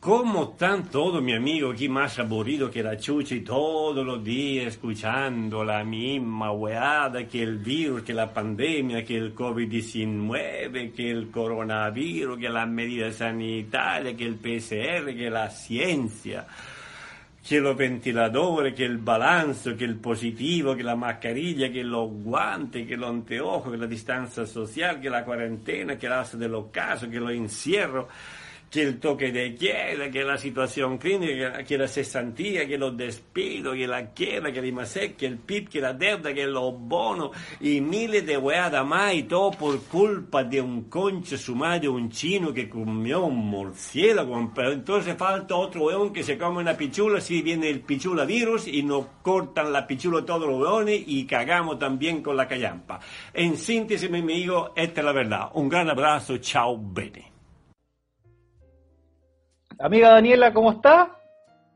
¿Cómo 0.00 0.52
están 0.52 0.88
todos, 0.90 1.20
mi 1.20 1.34
amigo, 1.34 1.72
aquí 1.72 1.88
más 1.88 2.20
aburrido 2.20 2.70
que 2.70 2.84
la 2.84 2.96
chucha 2.96 3.34
y 3.34 3.40
todos 3.40 4.06
los 4.06 4.22
días 4.22 4.68
escuchando 4.68 5.64
la 5.64 5.82
misma 5.82 6.52
weada 6.52 7.26
que 7.26 7.42
el 7.42 7.58
virus, 7.58 8.04
que 8.04 8.14
la 8.14 8.32
pandemia, 8.32 9.04
que 9.04 9.16
el 9.16 9.34
COVID-19, 9.34 10.92
que 10.92 11.10
el 11.10 11.32
coronavirus, 11.32 12.38
que 12.38 12.48
las 12.48 12.68
medidas 12.68 13.16
sanitarias, 13.16 14.14
que 14.14 14.24
el 14.24 14.36
PCR, 14.36 15.16
que 15.16 15.30
la 15.30 15.50
ciencia, 15.50 16.46
que 17.46 17.60
los 17.60 17.76
ventiladores, 17.76 18.74
que 18.74 18.84
el 18.84 18.98
balance, 18.98 19.74
que 19.74 19.84
el 19.84 19.96
positivo, 19.96 20.76
que 20.76 20.84
la 20.84 20.94
mascarilla, 20.94 21.72
que 21.72 21.82
los 21.82 22.08
guantes, 22.08 22.86
que 22.86 22.96
los 22.96 23.10
anteojos, 23.10 23.72
que 23.72 23.78
la 23.78 23.88
distancia 23.88 24.46
social, 24.46 25.00
que 25.00 25.10
la 25.10 25.24
cuarentena, 25.24 25.98
que 25.98 26.06
alza 26.06 26.36
de 26.36 26.48
los 26.48 26.66
casos, 26.66 27.08
que 27.08 27.18
los 27.18 27.32
encierros 27.32 28.06
que 28.70 28.82
el 28.82 29.00
toque 29.00 29.32
de 29.32 29.54
queda, 29.54 30.10
que 30.10 30.22
la 30.24 30.36
situación 30.36 30.98
clínica, 30.98 31.64
que 31.64 31.78
la 31.78 31.88
cesantía, 31.88 32.66
que 32.66 32.76
los 32.76 32.96
despidos, 32.96 33.74
que 33.74 33.86
la 33.86 34.12
queda, 34.12 34.52
que 34.52 34.58
el 34.58 34.66
IMASEC, 34.66 35.16
que 35.16 35.26
el 35.26 35.38
PIB, 35.38 35.68
que 35.68 35.80
la 35.80 35.94
deuda, 35.94 36.34
que 36.34 36.46
los 36.46 36.78
bonos 36.78 37.30
y 37.60 37.80
miles 37.80 38.26
de 38.26 38.36
weadas 38.36 38.84
más 38.86 39.14
y 39.14 39.22
todo 39.22 39.52
por 39.52 39.82
culpa 39.84 40.44
de 40.44 40.60
un 40.60 40.84
conche 40.84 41.38
sumario, 41.38 41.92
un 41.92 42.10
chino 42.10 42.52
que 42.52 42.68
comió 42.68 43.24
un 43.24 43.36
murciélago, 43.36 44.52
pero 44.54 44.72
entonces 44.72 45.16
falta 45.16 45.54
otro 45.54 45.86
weón 45.86 46.12
que 46.12 46.22
se 46.22 46.36
come 46.36 46.58
una 46.58 46.76
pichula, 46.76 47.20
si 47.20 47.40
viene 47.42 47.70
el 47.70 47.80
pichula 47.80 48.24
virus 48.24 48.68
y 48.68 48.82
nos 48.82 49.06
cortan 49.22 49.72
la 49.72 49.86
pichula 49.86 50.24
todos 50.24 50.46
los 50.46 50.60
weones 50.60 51.02
y 51.06 51.24
cagamos 51.24 51.78
también 51.78 52.22
con 52.22 52.36
la 52.36 52.46
callampa. 52.46 53.00
En 53.32 53.56
síntesis, 53.56 54.10
mi 54.10 54.18
amigo, 54.18 54.72
esta 54.76 55.00
es 55.00 55.04
la 55.04 55.12
verdad. 55.12 55.50
Un 55.54 55.68
gran 55.68 55.88
abrazo, 55.88 56.36
chao, 56.38 56.78
bene. 56.78 57.37
Amiga 59.80 60.10
Daniela, 60.10 60.52
¿cómo 60.52 60.72
está? 60.72 61.16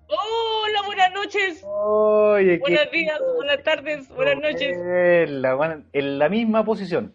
Hola, 0.09 0.82
buenas 0.87 1.13
noches. 1.13 1.65
Oye, 1.65 2.59
buenos 2.59 2.90
días, 2.90 3.21
buenas 3.37 3.63
tardes, 3.63 4.09
buenas 4.09 4.38
noches. 4.38 4.76
En 4.76 5.40
la, 5.40 5.85
en 5.93 6.18
la 6.18 6.29
misma 6.29 6.65
posición. 6.65 7.15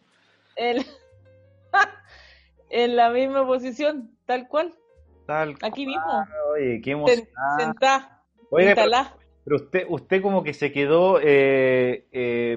En, 0.55 0.85
en, 2.69 2.95
la 2.95 3.09
misma 3.09 3.45
posición, 3.45 4.11
tal 4.25 4.47
cual. 4.47 4.73
Tal 5.25 5.55
Aquí 5.61 5.85
mismo. 5.85 6.25
Oye, 6.53 6.79
qué 6.81 6.91
emoción. 6.91 7.27
Sentá. 7.59 8.23
Oye, 8.49 8.73
pero, 8.73 8.91
pero, 9.43 9.55
usted, 9.57 9.85
usted 9.89 10.21
como 10.21 10.41
que 10.41 10.53
se 10.53 10.71
quedó 10.71 11.19
eh, 11.21 12.07
eh, 12.13 12.55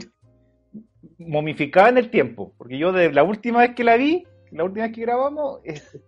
momificada 1.18 1.88
en 1.88 1.98
el 1.98 2.10
tiempo, 2.10 2.54
porque 2.56 2.78
yo 2.78 2.92
de 2.92 3.12
la 3.12 3.24
última 3.24 3.58
vez 3.58 3.74
que 3.74 3.82
la 3.82 3.96
vi, 3.96 4.24
la 4.50 4.64
última 4.64 4.86
vez 4.86 4.94
que 4.94 5.02
grabamos, 5.02 5.60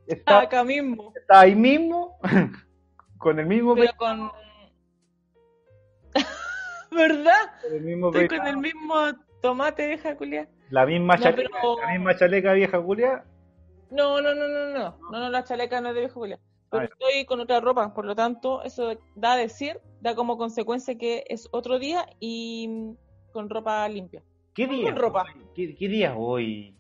está 0.07 0.41
acá 0.41 0.65
mismo. 0.65 1.13
Está 1.15 1.41
ahí 1.41 1.55
mismo, 1.55 2.19
con 3.19 3.39
el 3.39 3.47
mismo 3.47 3.75
Pero 3.75 3.93
con... 3.97 4.33
¿Verdad? 6.91 7.53
Con 7.63 7.75
el 7.75 7.83
mismo 7.83 8.09
Estoy 8.13 8.39
con 8.39 8.47
el 8.47 8.57
mismo 8.59 8.95
tomate 9.41 9.87
vieja 9.87 10.17
culia. 10.17 10.49
La 10.71 10.87
misma, 10.87 11.17
no, 11.17 11.23
chaleca, 11.23 11.51
pero... 11.61 11.81
la 11.81 11.93
misma 11.93 12.17
chaleca 12.17 12.53
vieja 12.53 12.83
culia. 12.83 13.25
No, 13.91 14.21
no, 14.21 14.35
no, 14.35 14.49
no, 14.49 14.73
no, 14.73 14.97
no, 15.11 15.21
no, 15.21 15.31
la 15.31 15.45
chaleca 15.45 15.81
no 15.81 15.91
es 15.91 15.95
de 15.95 16.01
vieja 16.01 16.15
culia. 16.15 16.41
Pero 16.71 16.85
estoy 16.85 17.25
con 17.27 17.39
otra 17.41 17.61
ropa, 17.61 17.93
por 17.93 18.07
lo 18.07 18.17
tanto, 18.17 18.63
eso 18.63 18.97
da 19.15 19.35
a 19.35 19.37
decir, 19.37 19.79
da 20.01 20.15
como 20.15 20.39
consecuencia 20.39 20.97
que 20.97 21.25
es 21.29 21.47
otro 21.53 21.79
día 21.79 22.07
y 22.19 22.95
con 23.33 23.51
ropa 23.51 23.87
limpia. 23.89 24.23
¿Qué 24.55 24.67
día? 24.67 24.85
Con 24.85 24.97
ropa. 24.97 25.27
¿Qué, 25.55 25.75
qué 25.75 25.89
día 25.89 26.17
hoy? 26.17 26.75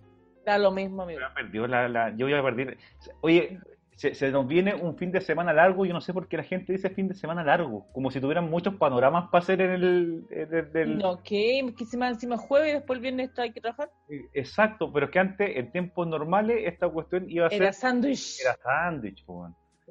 Da 0.44 0.58
lo 0.58 0.70
mismo, 0.70 1.02
amigo. 1.02 1.20
Perdió 1.34 1.66
la, 1.66 1.88
la, 1.88 2.10
yo 2.16 2.26
voy 2.26 2.34
a 2.34 2.42
perder. 2.42 2.78
Oye, 3.20 3.60
se, 3.96 4.14
se, 4.14 4.30
nos 4.32 4.46
viene 4.48 4.74
un 4.74 4.96
fin 4.96 5.12
de 5.12 5.20
semana 5.20 5.52
largo. 5.52 5.84
Yo 5.84 5.92
no 5.92 6.00
sé 6.00 6.12
por 6.12 6.26
qué 6.26 6.36
la 6.36 6.42
gente 6.42 6.72
dice 6.72 6.90
fin 6.90 7.08
de 7.08 7.14
semana 7.14 7.44
largo. 7.44 7.86
Como 7.92 8.10
si 8.10 8.20
tuvieran 8.20 8.50
muchos 8.50 8.74
panoramas 8.74 9.28
para 9.30 9.42
hacer 9.42 9.60
en 9.60 9.70
el. 9.70 10.26
En 10.30 10.76
el. 10.76 10.98
No, 10.98 11.22
¿qué? 11.22 11.72
¿Que 11.76 11.84
encima, 11.84 12.08
encima 12.08 12.36
jueves 12.36 12.70
y 12.70 12.72
después 12.74 12.96
el 12.96 13.02
viernes 13.02 13.38
hay 13.38 13.52
que 13.52 13.60
trabajar? 13.60 13.90
Exacto, 14.34 14.92
pero 14.92 15.06
es 15.06 15.12
que 15.12 15.18
antes, 15.18 15.56
en 15.56 15.70
tiempos 15.70 16.06
normales, 16.06 16.62
esta 16.64 16.88
cuestión 16.88 17.30
iba 17.30 17.46
a 17.46 17.50
ser. 17.50 17.62
Era 17.62 17.72
sándwich. 17.72 18.40
Era 18.40 18.56
sándwich, 18.56 19.24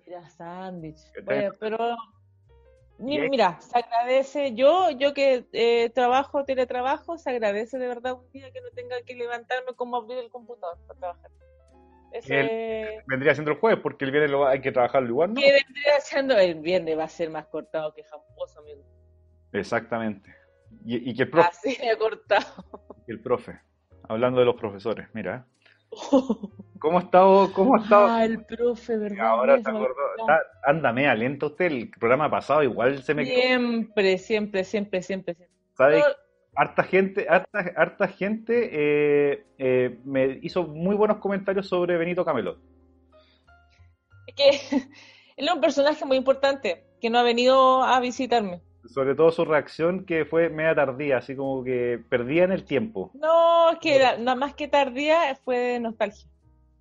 Era 0.06 0.30
sándwich. 0.30 1.00
Bueno, 1.24 1.52
pero. 1.60 1.96
Mira, 3.02 3.60
se 3.60 3.80
agradece, 3.80 4.54
yo, 4.54 4.92
yo 4.92 5.14
que 5.14 5.46
eh, 5.54 5.90
trabajo, 5.90 6.46
teletrabajo, 6.46 7.18
se 7.18 7.32
agradece 7.32 7.80
de 7.80 7.88
verdad 7.88 8.14
un 8.14 8.32
día 8.32 8.52
que 8.52 8.62
no 8.62 8.70
tenga 8.76 9.02
que 9.02 9.16
levantarme 9.16 9.74
como 9.76 9.98
abrir 9.98 10.20
el 10.20 10.30
computador 10.30 10.78
para 10.88 11.00
trabajar. 11.00 11.32
Ese... 12.12 12.40
El, 12.40 13.04
vendría 13.08 13.34
siendo 13.34 13.52
el 13.52 13.58
jueves, 13.58 13.80
porque 13.82 14.06
el 14.06 14.12
viernes 14.12 14.32
lo, 14.32 14.46
hay 14.46 14.62
que 14.62 14.72
trabajarlo 14.72 15.10
igual, 15.10 15.34
¿no? 15.34 15.42
Que 15.42 15.52
vendría 15.52 16.00
siendo 16.02 16.38
el 16.38 16.56
viernes, 16.60 16.98
va 16.98 17.06
a 17.06 17.10
ser 17.10 17.30
más 17.30 17.48
cortado 17.48 17.94
que 17.94 18.04
jamposo, 18.04 18.60
amigo. 18.60 18.84
Exactamente. 19.52 20.36
Y, 20.86 21.10
y 21.10 21.16
que 21.16 21.24
el 21.24 21.30
profe... 21.30 21.50
Así 21.50 21.78
ha 21.88 21.98
cortado. 21.98 22.86
El 23.08 23.20
profe, 23.20 23.60
hablando 24.08 24.40
de 24.40 24.46
los 24.46 24.56
profesores, 24.56 25.08
mira. 25.14 25.48
¿Cómo 26.80 26.98
ha 26.98 27.02
estado? 27.02 27.54
¿Cómo 27.54 27.76
ha 27.76 27.84
estado? 27.84 28.08
Ah, 28.08 28.26
el 28.26 28.44
profe, 28.44 28.98
¿verdad? 28.98 29.28
Ahora 29.28 29.62
te 29.62 29.70
acordó. 29.70 29.96
Anda, 30.64 30.92
media 30.92 31.14
lento 31.14 31.48
usted. 31.48 31.66
El 31.66 31.92
programa 31.92 32.30
pasado 32.30 32.64
igual 32.64 33.04
se 33.04 33.14
me 33.14 33.26
Siempre, 33.26 34.18
siempre, 34.18 34.64
siempre, 34.64 35.02
siempre. 35.02 35.36
siempre. 35.36 35.56
¿Sabe? 35.74 36.00
No. 36.00 36.06
Harta 36.56 36.84
gente, 36.84 37.28
harta, 37.30 37.60
harta 37.78 38.08
gente 38.10 38.70
eh, 38.74 39.46
eh, 39.58 40.00
me 40.04 40.40
hizo 40.42 40.64
muy 40.64 40.96
buenos 40.96 41.18
comentarios 41.18 41.68
sobre 41.68 41.98
Benito 41.98 42.26
Camelot. 42.26 42.60
Es 44.28 44.36
que 44.36 44.50
él 45.38 45.48
es 45.48 45.54
un 45.54 45.62
personaje 45.62 46.04
muy 46.04 46.18
importante 46.18 46.84
que 47.00 47.10
no 47.10 47.20
ha 47.20 47.24
venido 47.24 47.84
a 47.84 48.00
visitarme. 48.00 48.62
Sobre 48.86 49.16
todo 49.16 49.32
su 49.32 49.46
reacción 49.46 50.06
que 50.06 50.26
fue 50.26 50.50
media 50.50 50.76
tardía, 50.76 51.18
así 51.18 51.36
como 51.36 51.64
que 51.64 52.04
perdía 52.10 52.44
en 52.44 52.52
el 52.52 52.66
tiempo. 52.66 53.12
No, 53.14 53.72
es 53.72 53.80
que 53.80 54.00
nada 54.20 54.36
más 54.36 54.56
que 54.56 54.68
tardía 54.68 55.36
fue 55.44 55.58
de 55.58 55.80
nostalgia. 55.80 56.28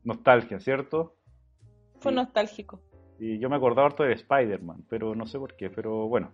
Nostalgia, 0.04 0.60
¿cierto? 0.60 1.14
Fue 2.00 2.12
sí. 2.12 2.16
nostálgico. 2.16 2.80
Y 3.18 3.38
yo 3.38 3.50
me 3.50 3.56
acordaba 3.56 3.88
harto 3.88 4.02
de 4.02 4.14
Spider-Man, 4.14 4.84
pero 4.88 5.14
no 5.14 5.26
sé 5.26 5.38
por 5.38 5.54
qué, 5.54 5.68
pero 5.68 6.08
bueno. 6.08 6.32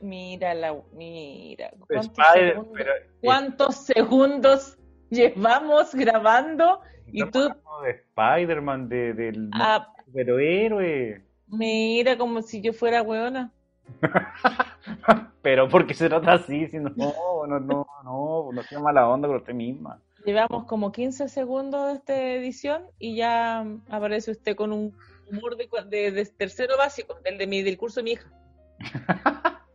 Mira, 0.00 0.54
la, 0.54 0.76
mira. 0.92 1.70
¿Cuántos, 1.86 2.06
Spider, 2.06 2.54
segundos, 2.54 2.72
pero, 2.74 2.92
¿cuántos 3.20 3.76
segundos 3.76 4.78
llevamos 5.08 5.94
grabando? 5.94 6.80
Y 7.06 7.24
tú. 7.30 7.48
De 7.84 7.90
Spider-Man, 7.90 8.88
de, 8.88 9.14
del 9.14 9.50
ah, 9.54 9.92
superhéroe. 10.04 11.24
Mira, 11.46 12.18
como 12.18 12.42
si 12.42 12.60
yo 12.60 12.72
fuera 12.72 13.02
weona. 13.02 13.52
pero 15.42 15.68
porque 15.68 15.94
se 15.94 16.08
trata 16.08 16.34
así, 16.34 16.66
si 16.68 16.78
no, 16.78 16.90
no, 16.96 17.46
no, 17.46 17.86
no, 18.04 18.52
no 18.52 18.62
sea 18.64 18.78
mala 18.80 19.08
onda 19.08 19.28
con 19.28 19.36
usted 19.38 19.54
misma. 19.54 20.00
Llevamos 20.24 20.64
como 20.64 20.90
15 20.90 21.28
segundos 21.28 21.86
de 21.86 21.92
esta 21.94 22.20
edición 22.34 22.82
y 22.98 23.16
ya 23.16 23.64
aparece 23.88 24.32
usted 24.32 24.56
con 24.56 24.72
un 24.72 24.96
humor 25.30 25.56
de, 25.56 25.68
de, 25.88 26.10
de 26.10 26.26
tercero 26.26 26.76
básico, 26.76 27.14
del 27.22 27.38
de 27.38 27.46
mi 27.46 27.62
del 27.62 27.78
curso 27.78 28.00
de 28.00 28.04
mi 28.04 28.12
hija. 28.12 28.30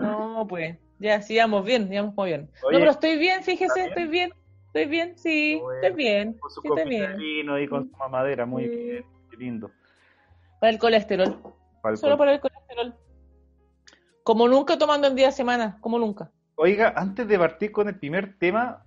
no, 0.00 0.46
pues, 0.48 0.78
ya 0.98 1.20
sigamos 1.20 1.64
bien, 1.64 1.88
sigamos 1.88 2.14
muy 2.14 2.28
bien. 2.28 2.50
Oye, 2.62 2.74
no, 2.74 2.78
pero 2.80 2.90
estoy 2.92 3.18
bien, 3.18 3.42
fíjese, 3.42 3.84
estoy 3.86 4.06
bien, 4.08 4.32
estoy 4.66 4.86
bien, 4.86 5.18
sí, 5.18 5.58
Bueno, 5.62 5.80
estoy 5.82 5.96
bien, 5.96 6.38
Con 6.38 6.50
su 6.50 6.60
sí, 6.62 6.68
estoy 6.68 6.88
bien. 6.88 7.16
vino 7.18 7.58
y 7.58 7.68
con 7.68 7.90
su 7.90 7.96
mamadera, 7.96 8.46
muy 8.46 8.64
Sí. 8.64 8.70
bien, 8.76 9.04
qué 9.30 9.36
lindo. 9.36 9.70
Para 10.60 10.72
el 10.72 10.78
colesterol, 10.78 11.40
Para 11.82 11.92
el 11.94 11.98
solo 11.98 12.12
col- 12.16 12.18
para 12.18 12.32
el 12.34 12.40
colesterol. 12.40 12.94
Como 14.22 14.48
nunca 14.48 14.76
tomando 14.78 15.06
en 15.08 15.14
día 15.14 15.28
a 15.28 15.32
semana, 15.32 15.78
como 15.80 15.98
nunca. 15.98 16.30
Oiga, 16.56 16.92
antes 16.96 17.26
de 17.28 17.38
partir 17.38 17.70
con 17.72 17.88
el 17.88 17.98
primer 17.98 18.38
tema, 18.38 18.84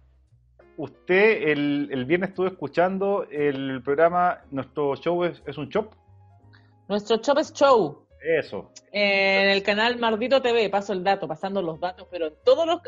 usted 0.78 1.50
el, 1.50 1.90
el 1.92 2.06
viernes 2.06 2.30
estuvo 2.30 2.48
escuchando 2.48 3.24
el 3.32 3.82
programa, 3.84 4.42
nuestro 4.52 4.96
show 4.98 5.24
es, 5.24 5.42
es 5.46 5.58
un 5.58 5.70
shop. 5.70 5.94
Nuestro 6.88 7.18
Chop 7.18 7.38
es 7.38 7.54
Show. 7.54 8.06
Eso. 8.22 8.70
En 8.92 9.50
el 9.50 9.64
canal 9.64 9.98
Mardito 9.98 10.42
TV 10.42 10.70
paso 10.70 10.92
el 10.92 11.04
dato, 11.06 11.26
pasando 11.28 11.62
los 11.62 11.80
datos, 11.80 12.06
pero 12.12 12.28
en 12.28 12.34
todos 12.44 12.68
los... 12.68 12.82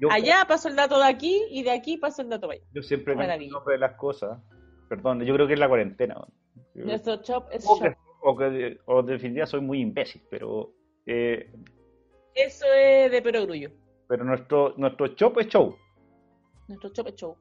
Yo, 0.00 0.10
Allá 0.10 0.46
paso 0.48 0.68
el 0.68 0.76
dato 0.76 0.98
de 0.98 1.04
aquí 1.04 1.42
y 1.50 1.62
de 1.62 1.70
aquí 1.70 1.98
paso 1.98 2.22
el 2.22 2.30
dato 2.30 2.46
para 2.48 2.54
allá. 2.58 2.64
yo 2.72 2.82
siempre 2.82 3.14
me 3.14 3.24
Maravilla. 3.24 3.52
nombre 3.52 3.74
de 3.74 3.80
las 3.80 3.92
cosas. 3.96 4.38
Perdón, 4.88 5.20
yo 5.26 5.34
creo 5.34 5.46
que 5.46 5.52
es 5.52 5.58
la 5.60 5.68
cuarentena. 5.68 6.16
Nuestro 6.74 7.16
Chop 7.22 7.48
es 7.52 7.66
que, 7.80 7.94
o, 8.22 8.36
que, 8.36 8.78
o 8.86 9.02
de 9.02 9.12
definitiva 9.14 9.46
soy 9.46 9.60
muy 9.60 9.80
imbécil, 9.80 10.22
pero 10.30 10.70
eh, 11.06 11.52
Eso 12.34 12.66
es 12.74 13.10
de 13.10 13.22
perogrullo. 13.22 13.70
pero 14.08 14.24
nuestro 14.24 14.74
nuestro 14.76 15.06
shop 15.08 15.38
es 15.40 15.48
show. 15.48 15.74
Nuestro 16.68 16.90
Chop 16.90 17.08
es 17.08 17.16
Show. 17.16 17.36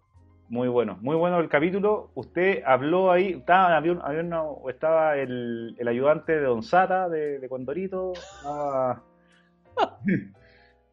Muy 0.49 0.67
bueno, 0.67 0.97
muy 1.01 1.15
bueno 1.15 1.39
el 1.39 1.47
capítulo. 1.49 2.09
Usted 2.15 2.63
habló 2.65 3.11
ahí, 3.11 3.33
estaba, 3.33 3.77
había 3.77 3.91
un- 3.91 4.01
había 4.01 4.21
una- 4.21 4.43
estaba 4.67 5.15
el, 5.17 5.75
el 5.77 5.87
ayudante 5.87 6.31
de 6.31 6.41
Don 6.41 6.63
Sata, 6.63 7.07
de, 7.07 7.37
de 7.37 7.47
Condorito, 7.47 8.13
estaba, 8.13 9.03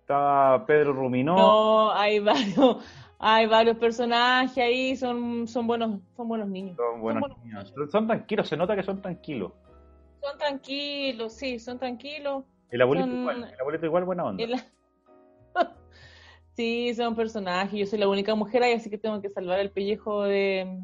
estaba 0.00 0.66
Pedro 0.66 0.92
Ruminó, 0.92 1.34
No, 1.36 1.92
hay 1.92 2.18
varios, 2.18 2.84
Hay 3.18 3.46
varios 3.46 3.78
personajes 3.78 4.58
ahí, 4.58 4.94
son, 4.96 5.48
son 5.48 5.66
buenos, 5.66 6.00
son 6.14 6.28
buenos 6.28 6.48
niños. 6.48 6.76
Son 6.76 7.00
buenos 7.00 7.22
niños. 7.42 7.72
Son 7.90 8.06
tranquilos, 8.06 8.46
se 8.46 8.56
nota 8.58 8.76
que 8.76 8.82
son 8.82 9.00
tranquilos. 9.00 9.52
Son 10.28 10.38
tranquilos, 10.38 11.32
sí, 11.34 11.58
son 11.58 11.78
tranquilos. 11.78 12.44
El 12.70 12.82
abuelito 12.82 13.06
Son- 13.08 13.20
igual, 13.20 13.44
el 13.52 13.60
abuelito 13.60 13.86
igual 13.86 14.04
buena 14.04 14.24
onda. 14.24 14.42
El- 14.42 14.54
sí, 16.56 16.94
son 16.94 17.14
personajes. 17.14 17.78
Yo 17.78 17.86
soy 17.86 17.98
la 17.98 18.08
única 18.08 18.34
mujer 18.34 18.62
ahí, 18.62 18.72
así 18.72 18.90
que 18.90 18.98
tengo 18.98 19.20
que 19.20 19.28
salvar 19.30 19.60
el 19.60 19.70
pellejo 19.70 20.22
de, 20.24 20.78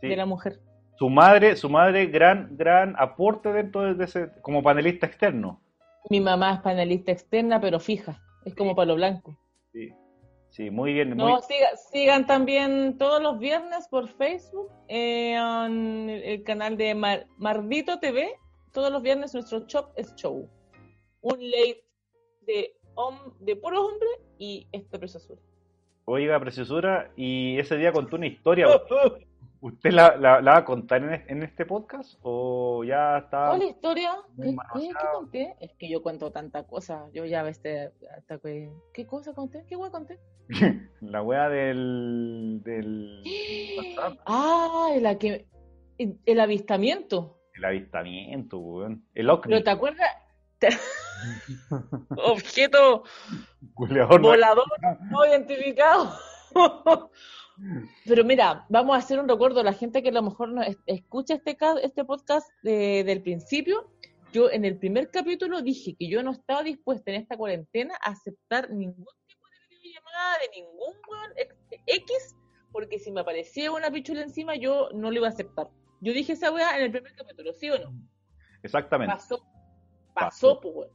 Sí. 0.00 0.08
de 0.08 0.16
la 0.16 0.26
mujer. 0.26 0.60
Su 0.96 1.08
madre, 1.10 1.56
su 1.56 1.68
madre, 1.68 2.06
gran, 2.06 2.56
gran 2.56 2.94
aporte 2.98 3.52
dentro 3.52 3.94
de 3.94 4.04
ese, 4.04 4.30
como 4.42 4.62
panelista 4.62 5.06
externo. 5.06 5.60
Mi 6.10 6.20
mamá 6.20 6.54
es 6.54 6.60
panelista 6.60 7.10
externa, 7.12 7.60
pero 7.60 7.80
fija. 7.80 8.20
Es 8.44 8.54
como 8.54 8.74
palo 8.76 8.94
blanco. 8.94 9.36
Sí, 9.72 9.88
sí 10.50 10.70
muy 10.70 10.92
bien. 10.92 11.16
No, 11.16 11.28
muy- 11.30 11.40
siga- 11.42 11.76
sigan 11.90 12.26
también 12.26 12.96
todos 12.98 13.22
los 13.22 13.38
viernes 13.38 13.88
por 13.88 14.08
Facebook 14.08 14.70
eh, 14.88 15.34
en 15.34 16.10
el 16.10 16.42
canal 16.44 16.76
de 16.76 16.94
Mar- 16.94 17.26
Mardito 17.38 17.98
TV. 17.98 18.34
Todos 18.74 18.90
los 18.92 19.00
viernes 19.02 19.32
nuestro 19.32 19.60
shop 19.60 19.92
es 19.96 20.14
show. 20.16 20.48
Un 21.22 21.38
late 21.50 21.84
de, 22.42 22.76
hom- 22.96 23.34
de 23.38 23.54
puro 23.56 23.86
hombre 23.86 24.08
y 24.36 24.66
esta 24.72 24.98
preciosura. 24.98 25.40
Oiga, 26.06 26.38
preciosura, 26.40 27.10
y 27.16 27.56
ese 27.58 27.76
día 27.78 27.92
contó 27.92 28.16
una 28.16 28.26
historia. 28.26 28.66
¿Usted 29.60 29.92
la, 29.92 30.16
la- 30.16 30.42
la 30.42 30.50
va 30.52 30.56
a 30.58 30.64
contar 30.66 31.02
en, 31.04 31.14
es- 31.14 31.30
en 31.30 31.42
este 31.44 31.64
podcast 31.64 32.18
o 32.22 32.84
ya 32.84 33.16
está? 33.18 33.46
¿Cuál 33.48 33.62
historia? 33.62 34.10
¿Qué, 34.36 34.42
qué- 34.42 34.52
manoseado. 34.52 34.92
qué 34.98 35.06
conté? 35.14 35.56
Es 35.60 35.72
que 35.78 35.88
yo 35.88 36.02
cuento 36.02 36.30
tanta 36.32 36.64
cosa. 36.66 37.08
Yo 37.14 37.24
ya 37.24 37.48
este, 37.48 37.92
hasta 38.14 38.38
que... 38.38 38.70
¿Qué 38.92 39.06
cosa 39.06 39.32
conté? 39.32 39.64
¿Qué 39.66 39.76
hueá 39.76 39.90
conté? 39.90 40.18
La 41.00 41.22
wea 41.22 41.48
del, 41.48 42.60
del 42.64 43.22
Ah, 44.26 44.90
la 45.00 45.16
que... 45.16 45.46
El, 45.96 46.18
el 46.26 46.40
avistamiento. 46.40 47.38
El 47.64 47.76
avistamiento, 47.76 48.58
weón. 48.58 49.04
El 49.14 49.30
OVNI, 49.30 49.42
¿Pero 49.48 49.62
te 49.64 49.70
acuerdas? 49.70 50.10
Objeto 52.16 53.04
culeador, 53.74 54.20
volador 54.20 54.64
no 55.10 55.26
identificado. 55.26 56.12
Pero 58.06 58.24
mira, 58.24 58.64
vamos 58.68 58.94
a 58.94 58.98
hacer 58.98 59.18
un 59.18 59.28
recuerdo 59.28 59.60
a 59.60 59.64
la 59.64 59.72
gente 59.72 60.02
que 60.02 60.08
a 60.08 60.12
lo 60.12 60.22
mejor 60.22 60.48
no 60.48 60.62
es- 60.62 60.78
escucha 60.86 61.34
este, 61.34 61.56
este 61.82 62.04
podcast 62.04 62.48
de- 62.62 63.04
del 63.04 63.22
principio. 63.22 63.90
Yo 64.32 64.50
en 64.50 64.64
el 64.64 64.76
primer 64.78 65.10
capítulo 65.10 65.62
dije 65.62 65.94
que 65.98 66.08
yo 66.08 66.22
no 66.22 66.32
estaba 66.32 66.62
dispuesta 66.62 67.10
en 67.12 67.20
esta 67.20 67.36
cuarentena 67.36 67.94
a 68.02 68.10
aceptar 68.10 68.70
ningún 68.70 69.06
tipo 69.28 69.46
de 69.48 69.76
videollamada 69.76 70.38
de 70.38 70.60
ningún 70.60 70.94
weón 71.08 71.32
X, 71.86 72.36
porque 72.72 72.98
si 72.98 73.12
me 73.12 73.20
aparecía 73.20 73.70
una 73.70 73.90
pichula 73.90 74.22
encima 74.22 74.56
yo 74.56 74.88
no 74.92 75.10
lo 75.10 75.16
iba 75.18 75.26
a 75.28 75.30
aceptar. 75.30 75.68
Yo 76.04 76.12
dije 76.12 76.34
esa 76.34 76.52
weá 76.52 76.76
en 76.76 76.84
el 76.84 76.90
primer 76.92 77.14
capítulo, 77.16 77.52
¿sí 77.54 77.70
o 77.70 77.78
no? 77.78 77.92
Exactamente. 78.62 79.14
Pasó, 79.14 79.38
Pasó. 80.12 80.58
pasó, 80.58 80.60
pues, 80.60 80.74
weón. 80.74 80.90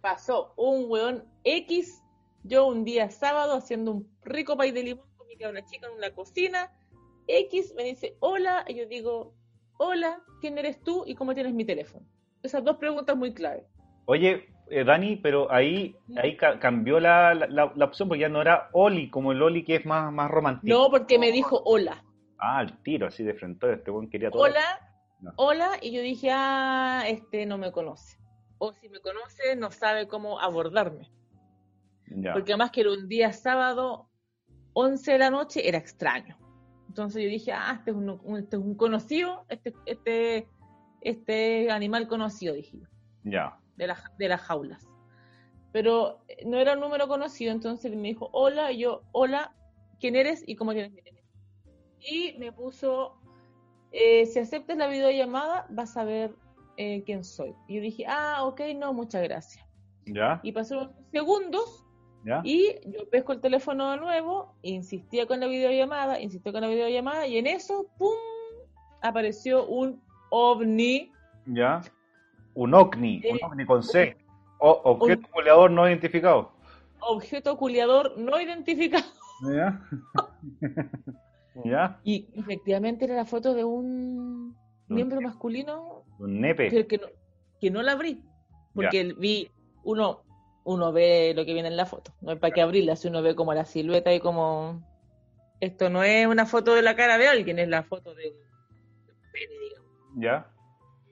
Pasó 0.00 0.54
un 0.56 0.84
weón 0.88 1.24
X, 1.42 2.00
yo 2.44 2.66
un 2.66 2.84
día 2.84 3.10
sábado 3.10 3.54
haciendo 3.56 3.90
un 3.92 4.08
rico 4.22 4.56
pay 4.56 4.70
de 4.70 4.82
limón 4.84 5.06
con 5.16 5.26
mi 5.26 5.36
cabra 5.36 5.64
chica 5.64 5.88
en 5.88 5.94
una 5.94 6.10
cocina. 6.14 6.70
X 7.26 7.74
me 7.76 7.82
dice, 7.84 8.16
hola, 8.20 8.64
y 8.68 8.74
yo 8.76 8.86
digo, 8.86 9.34
hola, 9.78 10.22
¿quién 10.40 10.58
eres 10.58 10.80
tú 10.82 11.04
y 11.06 11.14
cómo 11.16 11.34
tienes 11.34 11.52
mi 11.54 11.64
teléfono? 11.64 12.06
Esas 12.42 12.62
dos 12.62 12.76
preguntas 12.76 13.16
muy 13.16 13.32
clave. 13.34 13.66
Oye, 14.06 14.46
eh, 14.70 14.84
Dani, 14.84 15.16
pero 15.16 15.50
ahí, 15.50 15.96
ahí 16.16 16.36
ca- 16.36 16.58
cambió 16.60 17.00
la, 17.00 17.34
la, 17.34 17.46
la- 17.48 17.72
la 17.74 17.84
opción, 17.86 18.08
porque 18.08 18.20
ya 18.20 18.28
no 18.28 18.42
era 18.42 18.68
Oli, 18.74 19.10
como 19.10 19.32
el 19.32 19.42
Oli 19.42 19.64
que 19.64 19.76
es 19.76 19.86
más, 19.86 20.12
más 20.12 20.30
romántico. 20.30 20.66
No, 20.72 20.90
porque 20.90 21.18
me 21.18 21.32
dijo 21.32 21.60
hola. 21.64 22.04
Ah, 22.46 22.58
al 22.58 22.82
tiro, 22.82 23.06
así 23.06 23.24
de 23.24 23.32
frente, 23.34 23.72
este 23.72 23.90
weón 23.90 24.10
quería 24.10 24.30
todo. 24.30 24.42
Hola, 24.42 24.62
No. 25.20 25.32
hola, 25.36 25.70
y 25.80 25.92
yo 25.92 26.02
dije, 26.02 26.28
ah, 26.30 27.04
este 27.06 27.46
no 27.46 27.56
me 27.56 27.72
conoce. 27.72 28.18
O 28.58 28.72
si 28.74 28.88
me 28.90 29.00
conoce, 29.00 29.56
no 29.56 29.70
sabe 29.70 30.06
cómo 30.08 30.38
abordarme. 30.38 31.10
Ya. 32.06 32.34
Porque 32.34 32.52
además 32.52 32.70
que 32.70 32.82
era 32.82 32.90
un 32.92 33.08
día 33.08 33.32
sábado, 33.32 34.10
11 34.74 35.12
de 35.12 35.18
la 35.18 35.30
noche, 35.30 35.66
era 35.66 35.78
extraño. 35.78 36.36
Entonces 36.88 37.22
yo 37.22 37.28
dije, 37.30 37.52
ah, 37.52 37.76
este 37.78 37.92
es 37.92 37.96
un, 37.96 38.10
un- 38.22 38.38
este 38.38 38.56
es 38.56 38.62
un 38.62 38.74
conocido, 38.74 39.46
este, 39.48 39.72
este, 39.86 40.46
este 41.00 41.70
animal 41.70 42.06
conocido, 42.08 42.54
dije 42.54 42.78
yo, 42.78 42.86
Ya. 43.24 43.58
de, 43.76 43.86
la- 43.86 44.12
de 44.18 44.28
las 44.28 44.42
jaulas. 44.42 44.86
Pero 45.72 46.22
eh, 46.28 46.44
no 46.46 46.58
era 46.58 46.74
un 46.74 46.80
número 46.80 47.08
conocido, 47.08 47.52
entonces 47.52 47.90
me 47.96 48.08
dijo, 48.08 48.28
hola, 48.32 48.70
y 48.70 48.80
yo, 48.80 49.02
hola, 49.12 49.54
¿quién 49.98 50.14
eres 50.14 50.44
y 50.46 50.56
cómo 50.56 50.72
tienes 50.72 50.92
mi 50.92 51.00
teléfono? 51.02 51.23
Y 52.10 52.36
me 52.38 52.52
puso, 52.52 53.16
eh, 53.92 54.26
si 54.26 54.38
aceptas 54.38 54.76
la 54.76 54.86
videollamada, 54.88 55.66
vas 55.70 55.96
a 55.96 56.04
ver 56.04 56.34
eh, 56.76 57.02
quién 57.04 57.24
soy. 57.24 57.54
Y 57.68 57.76
yo 57.76 57.80
dije, 57.82 58.04
ah, 58.06 58.44
ok, 58.44 58.60
no, 58.76 58.92
muchas 58.92 59.22
gracias. 59.22 59.64
¿Ya? 60.06 60.40
Y 60.42 60.52
pasaron 60.52 60.92
segundos 61.12 61.84
¿Ya? 62.26 62.42
y 62.44 62.74
yo 62.86 63.08
pesco 63.08 63.32
el 63.32 63.40
teléfono 63.40 63.90
de 63.90 63.96
nuevo, 63.96 64.54
insistía 64.62 65.26
con 65.26 65.40
la 65.40 65.46
videollamada, 65.46 66.20
insistió 66.20 66.52
con 66.52 66.60
la 66.60 66.68
videollamada, 66.68 67.26
y 67.26 67.38
en 67.38 67.46
eso, 67.46 67.86
¡pum! 67.98 68.12
apareció 69.02 69.66
un 69.66 70.02
ovni. 70.30 71.12
¿Ya? 71.46 71.82
Un 72.54 72.72
OVNI, 72.74 73.22
un 73.30 73.36
Eh, 73.36 73.40
OVNI 73.42 73.66
con 73.66 73.82
C. 73.82 74.16
O, 74.58 74.80
objeto 74.84 75.28
goleador 75.32 75.70
no 75.70 75.86
identificado. 75.88 76.52
objeto 77.00 77.56
culiador 77.58 78.16
no 78.16 78.40
identificado. 78.40 79.04
¿Ya? 79.54 79.80
¿Ya? 81.64 82.00
Y 82.04 82.28
efectivamente 82.34 83.04
era 83.04 83.14
la 83.14 83.24
foto 83.24 83.54
de 83.54 83.64
un 83.64 84.56
Un 84.56 84.56
miembro 84.88 85.20
masculino 85.20 86.04
Un 86.18 86.40
nepe. 86.40 86.68
que, 86.68 86.86
que 86.86 86.98
no, 86.98 87.06
que 87.60 87.70
no 87.70 87.82
la 87.82 87.92
abrí. 87.92 88.22
Porque 88.74 89.14
vi, 89.16 89.50
uno, 89.84 90.22
uno 90.64 90.92
ve 90.92 91.32
lo 91.36 91.44
que 91.44 91.52
viene 91.52 91.68
en 91.68 91.76
la 91.76 91.86
foto. 91.86 92.12
No 92.20 92.32
hay 92.32 92.38
para 92.38 92.52
qué 92.52 92.60
abrirla 92.60 92.96
si 92.96 93.08
uno 93.08 93.22
ve 93.22 93.34
como 93.34 93.54
la 93.54 93.64
silueta 93.64 94.12
y 94.12 94.20
como... 94.20 94.82
Esto 95.60 95.88
no 95.88 96.02
es 96.02 96.26
una 96.26 96.46
foto 96.46 96.74
de 96.74 96.82
la 96.82 96.96
cara 96.96 97.16
de 97.16 97.28
alguien, 97.28 97.58
es 97.58 97.68
la 97.68 97.84
foto 97.84 98.14
de 98.14 98.28
un 98.28 98.36
un 98.36 99.32
pene, 99.32 99.54
digamos. 99.60 99.90
¿Ya? 100.16 100.54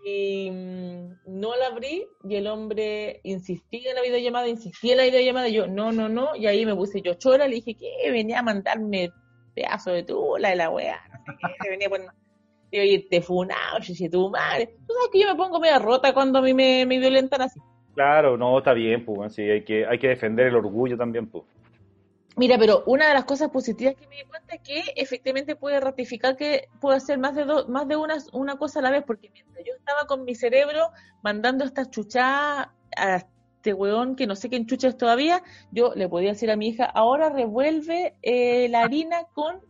y 0.05 0.51
mm, 0.51 1.41
no 1.41 1.57
la 1.57 1.69
abrí 1.69 2.07
y 2.25 2.35
el 2.35 2.47
hombre 2.49 3.21
insistía 3.23 3.91
en 3.91 3.97
la 3.97 4.03
videollamada, 4.03 4.49
insistía 4.49 4.93
en 4.93 4.99
la 4.99 5.05
videollamada 5.05 5.49
y 5.49 5.55
yo, 5.55 5.67
no, 5.67 5.93
no, 5.93 6.09
no, 6.09 6.35
y 6.35 6.47
ahí 6.47 6.67
me 6.67 6.75
puse 6.75 7.03
yo 7.03 7.15
chora, 7.15 7.47
le 7.47 7.57
dije 7.57 7.77
que 7.77 8.11
venía 8.11 8.41
a 8.41 8.43
mandarme 8.43 9.13
pedazo 9.55 9.91
de 9.91 10.03
tula 10.03 10.51
de 10.51 10.57
la 10.57 10.71
weá, 10.71 11.01
no 11.11 11.33
sé 11.33 11.39
qué, 11.41 11.65
le 11.65 11.71
venía 11.71 11.87
a 11.87 11.91
poner, 11.91 12.09
y 12.71 12.77
yo, 12.77 12.83
irte 12.83 13.21
funado, 13.21 13.79
yo 13.81 13.89
dije, 13.89 14.09
tu 14.09 14.31
madre, 14.31 14.75
tú 14.87 14.95
sabes 14.95 15.11
que 15.13 15.21
yo 15.21 15.29
me 15.29 15.35
pongo 15.35 15.61
media 15.61 15.79
rota 15.79 16.15
cuando 16.15 16.39
a 16.39 16.43
mí 16.43 16.55
me, 16.55 16.87
me 16.87 16.99
violentan 16.99 17.43
así. 17.43 17.61
Claro, 17.95 18.39
no, 18.39 18.59
está 18.59 18.73
bien, 18.73 19.05
pues, 19.05 19.35
sí, 19.35 19.43
hay 19.43 19.65
que, 19.65 19.87
hay 19.87 19.99
que 19.99 20.09
defender 20.09 20.47
el 20.47 20.57
orgullo 20.57 20.97
también, 20.97 21.27
pues. 21.29 21.45
Mira, 22.35 22.57
pero 22.59 22.83
una 22.87 23.09
de 23.09 23.15
las 23.15 23.27
cosas 23.27 23.51
positivas 23.51 23.95
que 23.95 24.07
me 24.07 24.17
di 24.17 24.25
cuenta 24.25 24.55
es 24.55 24.63
que 24.63 24.83
efectivamente 24.97 25.55
puede 25.55 25.79
ratificar 25.81 26.35
que 26.35 26.69
puedo 26.81 26.97
hacer 26.97 27.19
más 27.19 27.35
de 27.35 27.45
dos, 27.45 27.69
más 27.69 27.87
de 27.87 27.97
una, 27.97 28.17
una 28.33 28.57
cosa 28.57 28.79
a 28.79 28.83
la 28.83 28.91
vez, 28.91 29.05
porque 29.07 29.29
mientras 29.31 29.63
yo 29.67 29.75
estaba 29.77 30.07
con 30.07 30.25
mi 30.25 30.35
cerebro 30.35 30.93
mandando 31.23 31.65
estas 31.65 31.91
chuchadas 31.91 32.69
a 32.97 33.27
este 33.63 33.75
weón 33.75 34.17
que 34.17 34.27
no 34.27 34.35
sé 34.35 34.51
qué 34.51 34.67
chucha 34.67 34.89
es 34.89 34.97
todavía, 34.97 35.41
yo 35.71 35.93
le 35.95 36.09
podía 36.09 36.31
decir 36.31 36.51
a 36.51 36.57
mi 36.57 36.69
hija, 36.69 36.85
ahora 36.85 37.31
revuelve 37.31 38.17
eh, 38.23 38.69
la 38.69 38.83
harina 38.83 39.25
con 39.35 39.61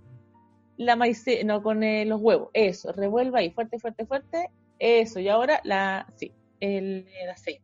la 0.79 0.97
maíz, 0.97 1.27
no, 1.45 1.63
con 1.63 1.83
eh, 1.83 2.07
los 2.07 2.19
huevos, 2.23 2.49
eso, 2.55 2.91
revuelva 2.93 3.41
ahí, 3.41 3.51
fuerte, 3.51 3.79
fuerte, 3.79 4.07
fuerte, 4.07 4.51
eso, 4.79 5.21
y 5.21 5.29
ahora 5.29 5.61
la, 5.65 6.07
sí, 6.17 6.33
el, 6.61 7.07
el 7.23 7.31
aceite. 7.31 7.63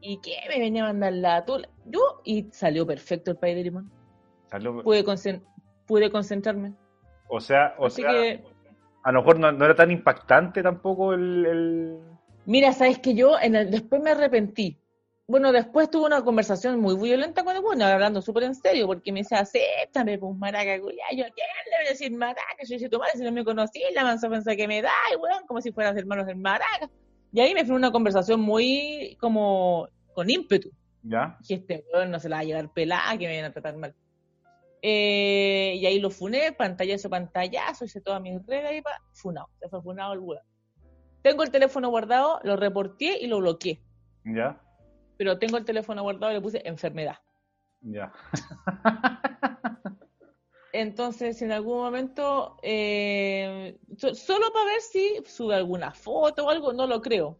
¿Y 0.00 0.20
qué 0.20 0.34
me 0.48 0.58
venía 0.58 0.82
a 0.84 0.88
mandar 0.88 1.12
la 1.12 1.44
tula? 1.44 1.68
Yo, 1.86 2.00
y 2.24 2.48
salió 2.52 2.84
perfecto 2.86 3.30
el 3.30 3.36
pay 3.36 3.54
de 3.54 3.62
limón 3.64 3.90
Salió- 4.50 4.82
pude, 4.82 5.04
pude 5.86 6.10
concentrarme. 6.10 6.72
O 7.28 7.40
sea, 7.40 7.74
o 7.78 7.86
Así 7.86 8.02
sea, 8.02 8.10
que, 8.10 8.42
a 9.04 9.12
lo 9.12 9.20
mejor 9.20 9.38
no, 9.38 9.52
no 9.52 9.64
era 9.64 9.74
tan 9.76 9.90
impactante 9.92 10.62
tampoco 10.64 11.12
el, 11.14 11.46
el- 11.46 11.98
mira, 12.46 12.72
sabes 12.72 12.98
que 12.98 13.14
yo 13.14 13.38
en 13.40 13.54
el- 13.54 13.70
después 13.70 14.02
me 14.02 14.10
arrepentí. 14.10 14.80
Bueno, 15.30 15.52
después 15.52 15.90
tuve 15.90 16.06
una 16.06 16.22
conversación 16.22 16.80
muy 16.80 16.96
violenta 16.96 17.44
con 17.44 17.54
el 17.54 17.60
bueno, 17.60 17.84
hablando 17.84 18.22
súper 18.22 18.44
en 18.44 18.54
serio, 18.54 18.86
porque 18.86 19.12
me 19.12 19.20
decía, 19.20 19.40
acéptame, 19.40 20.18
pues 20.18 20.34
maraca, 20.34 20.80
culiá. 20.80 21.04
Yo, 21.12 21.26
¿a 21.26 21.28
quién 21.28 21.46
le 21.70 21.76
voy 21.76 21.86
a 21.86 21.90
decir 21.90 22.12
maraca? 22.12 22.64
Yo 22.66 22.74
dije, 22.76 22.88
tu 22.88 22.98
madre, 22.98 23.12
si 23.16 23.24
no 23.24 23.32
me 23.32 23.44
conocí, 23.44 23.82
la 23.94 24.04
mansa 24.04 24.30
pensaba 24.30 24.56
que 24.56 24.66
me 24.66 24.80
da, 24.80 24.90
y 25.12 25.16
weón, 25.16 25.46
como 25.46 25.60
si 25.60 25.70
fueras 25.70 25.94
hermanos 25.98 26.26
del 26.26 26.36
maraca. 26.36 26.88
Y 27.30 27.40
ahí 27.40 27.52
me 27.52 27.66
fue 27.66 27.76
una 27.76 27.92
conversación 27.92 28.40
muy, 28.40 29.18
como, 29.20 29.86
con 30.14 30.30
ímpetu. 30.30 30.70
¿Ya? 31.02 31.38
que 31.46 31.54
este 31.54 31.84
weón 31.92 32.10
no 32.10 32.18
se 32.18 32.30
la 32.30 32.36
va 32.36 32.40
a 32.40 32.44
llevar 32.44 32.72
pelada, 32.72 33.12
que 33.12 33.26
me 33.26 33.32
vienen 33.32 33.50
a 33.50 33.52
tratar 33.52 33.76
mal. 33.76 33.94
Eh, 34.80 35.74
y 35.76 35.84
ahí 35.84 36.00
lo 36.00 36.10
funé, 36.10 36.52
pantallazo, 36.52 37.10
pantallazo, 37.10 37.84
hice 37.84 38.00
todas 38.00 38.22
mis 38.22 38.44
redes 38.46 38.78
y 38.78 38.80
pa, 38.80 38.92
funado, 39.12 39.50
se 39.60 39.68
fue 39.68 39.82
funado 39.82 40.14
el 40.14 40.20
weón. 40.20 40.42
Tengo 41.20 41.42
el 41.42 41.50
teléfono 41.50 41.90
guardado, 41.90 42.40
lo 42.44 42.56
reporté 42.56 43.18
y 43.20 43.26
lo 43.26 43.40
bloqueé, 43.40 43.82
¿Ya? 44.24 44.58
Pero 45.18 45.38
tengo 45.38 45.58
el 45.58 45.64
teléfono 45.64 46.02
guardado 46.02 46.32
y 46.32 46.36
le 46.36 46.40
puse 46.40 46.62
enfermedad. 46.64 47.18
Ya. 47.80 48.12
entonces 50.72 51.42
en 51.42 51.52
algún 51.52 51.78
momento, 51.78 52.56
eh, 52.62 53.78
solo 53.96 54.52
para 54.52 54.66
ver 54.66 54.80
si 54.80 55.22
sube 55.26 55.56
alguna 55.56 55.92
foto 55.92 56.46
o 56.46 56.50
algo, 56.50 56.72
no 56.72 56.86
lo 56.86 57.02
creo. 57.02 57.36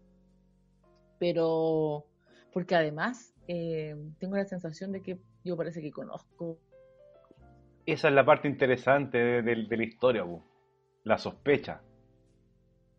Pero, 1.21 2.05
porque 2.53 2.75
además 2.75 3.33
eh, 3.47 3.97
tengo 4.19 4.37
la 4.37 4.45
sensación 4.45 4.93
de 4.93 5.03
que 5.03 5.19
yo 5.45 5.57
parece 5.57 5.81
que 5.81 5.93
conozco. 5.93 6.59
Esa 7.87 8.09
es 8.09 8.15
la 8.15 8.25
parte 8.25 8.49
interesante 8.49 9.19
de, 9.19 9.57
la 9.57 9.85
historia, 9.85 10.25
la 11.05 11.17
sospecha. 11.17 11.81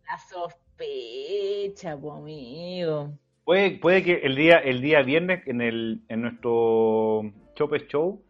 La 0.06 0.18
sospecha, 0.18 1.96
pues, 1.96 2.16
amigo. 2.16 3.12
Puede, 3.50 3.72
puede 3.80 4.04
que 4.04 4.12
el 4.18 4.36
día, 4.36 4.58
el 4.58 4.80
día 4.80 5.02
viernes 5.02 5.44
en, 5.48 5.60
el, 5.60 6.04
en 6.08 6.22
nuestro 6.22 7.32
Chope 7.56 7.84
Show, 7.88 8.22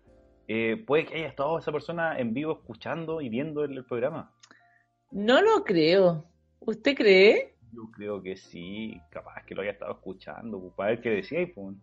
eh, 0.48 0.82
puede 0.86 1.04
que 1.04 1.16
haya 1.16 1.26
estado 1.26 1.58
esa 1.58 1.70
persona 1.70 2.18
en 2.18 2.32
vivo 2.32 2.54
escuchando 2.54 3.20
y 3.20 3.28
viendo 3.28 3.62
el, 3.62 3.84
programa. 3.84 4.34
No 5.10 5.42
lo 5.42 5.62
creo. 5.62 6.24
¿Usted 6.60 6.96
cree? 6.96 7.54
Yo 7.70 7.90
creo 7.92 8.22
que 8.22 8.34
sí, 8.34 8.98
capaz 9.10 9.44
que 9.44 9.54
lo 9.54 9.60
haya 9.60 9.72
estado 9.72 9.92
escuchando, 9.92 10.58
pues, 10.58 10.72
para 10.72 10.90
ver 10.92 11.02
qué 11.02 11.10
decía 11.10 11.46
pues. 11.54 11.76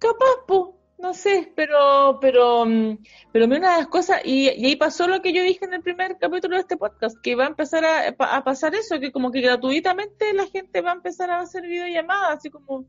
Capaz, 0.00 0.44
pues 0.48 0.62
no 0.98 1.14
sé, 1.14 1.52
pero, 1.54 2.18
pero, 2.20 2.66
mm, 2.66 2.98
pero 3.32 3.44
una 3.44 3.54
de 3.54 3.60
las 3.60 3.86
cosas, 3.86 4.20
y, 4.24 4.48
ahí 4.48 4.76
pasó 4.76 5.06
lo 5.06 5.22
que 5.22 5.32
yo 5.32 5.42
dije 5.42 5.64
en 5.64 5.74
el 5.74 5.82
primer 5.82 6.18
capítulo 6.18 6.56
de 6.56 6.62
este 6.62 6.76
podcast, 6.76 7.16
que 7.22 7.36
va 7.36 7.44
a 7.44 7.48
empezar 7.48 7.84
a, 7.84 8.42
pasar 8.42 8.74
eso, 8.74 8.98
que 8.98 9.12
como 9.12 9.30
que 9.30 9.40
gratuitamente 9.40 10.32
la 10.34 10.46
gente 10.46 10.80
va 10.80 10.90
a 10.90 10.96
empezar 10.96 11.30
a 11.30 11.40
hacer 11.40 11.62
videollamadas, 11.62 12.38
así 12.38 12.50
como, 12.50 12.84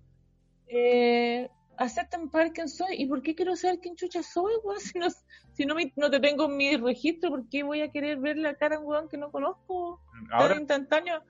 eh, 0.67 1.49
aceptan 1.77 2.29
para 2.29 2.51
quién 2.51 2.67
soy, 2.67 2.95
¿y 2.97 3.05
por 3.05 3.21
qué 3.21 3.35
quiero 3.35 3.55
saber 3.55 3.79
quién 3.79 3.95
chucha 3.95 4.23
soy, 4.23 4.53
Si 4.79 4.97
no, 4.97 5.07
si 5.53 5.65
no, 5.65 5.75
no 5.95 6.09
te 6.09 6.19
tengo 6.19 6.45
en 6.45 6.57
mi 6.57 6.77
registro, 6.77 7.29
¿por 7.29 7.47
qué 7.47 7.61
voy 7.61 7.81
a 7.81 7.91
querer 7.91 8.17
ver 8.17 8.37
la 8.37 8.55
cara 8.55 8.75
en 8.75 8.85
weón 8.85 9.07
que 9.07 9.17
no 9.17 9.31
conozco? 9.31 10.01
Ahora, 10.31 10.55
instantáneo. 10.55 11.21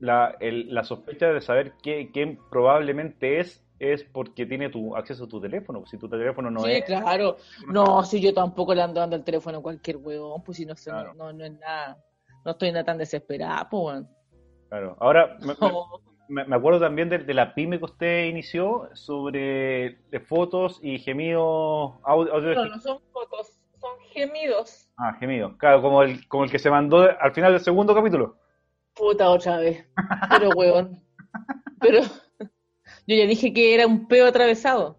La, 0.00 0.36
la 0.40 0.82
sospecha 0.82 1.28
de 1.28 1.40
saber 1.40 1.74
qué, 1.80 2.10
quién 2.12 2.40
probablemente 2.50 3.38
es 3.38 3.61
es 3.82 4.04
porque 4.04 4.46
tiene 4.46 4.68
tu 4.68 4.94
acceso 4.94 5.24
a 5.24 5.28
tu 5.28 5.40
teléfono. 5.40 5.84
Si 5.86 5.98
tu 5.98 6.08
teléfono 6.08 6.50
no 6.50 6.66
es. 6.66 6.76
Sí, 6.76 6.82
claro. 6.82 7.36
No, 7.66 8.04
si 8.04 8.20
yo 8.20 8.32
tampoco 8.32 8.74
le 8.74 8.82
ando 8.82 9.00
dando 9.00 9.16
el 9.16 9.24
teléfono 9.24 9.58
a 9.58 9.62
cualquier 9.62 9.96
huevón, 9.96 10.42
pues 10.44 10.58
si 10.58 10.64
no, 10.64 10.74
no, 11.16 11.32
no, 11.32 11.44
es 11.44 11.58
nada. 11.58 11.98
No 12.44 12.52
estoy 12.52 12.70
nada 12.70 12.84
tan 12.84 12.98
desesperada, 12.98 13.68
pues. 13.68 14.04
Claro. 14.68 14.96
Ahora, 15.00 15.36
me, 16.28 16.44
me, 16.44 16.56
acuerdo 16.56 16.78
también 16.78 17.08
de, 17.08 17.34
la 17.34 17.54
pyme 17.54 17.78
que 17.78 17.84
usted 17.84 18.24
inició 18.24 18.88
sobre 18.94 19.98
de 20.10 20.20
fotos 20.20 20.78
y 20.80 21.00
gemidos. 21.00 21.94
Audio, 22.04 22.54
no, 22.54 22.66
no 22.66 22.78
son 22.78 23.00
fotos, 23.12 23.58
son 23.80 23.98
gemidos. 24.12 24.88
Ah, 24.96 25.16
gemidos. 25.18 25.56
Claro, 25.56 25.82
como 25.82 26.02
el, 26.02 26.26
como 26.28 26.44
el 26.44 26.50
que 26.50 26.60
se 26.60 26.70
mandó 26.70 27.08
al 27.20 27.32
final 27.32 27.52
del 27.52 27.60
segundo 27.60 27.94
capítulo. 27.94 28.36
Puta, 28.94 29.28
otra 29.28 29.58
vez. 29.58 29.84
Pero, 30.30 30.50
huevón. 30.50 31.02
Pero. 31.80 32.00
Yo 33.06 33.16
ya 33.16 33.26
dije 33.26 33.52
que 33.52 33.74
era 33.74 33.86
un 33.86 34.06
peo 34.06 34.26
atravesado. 34.26 34.96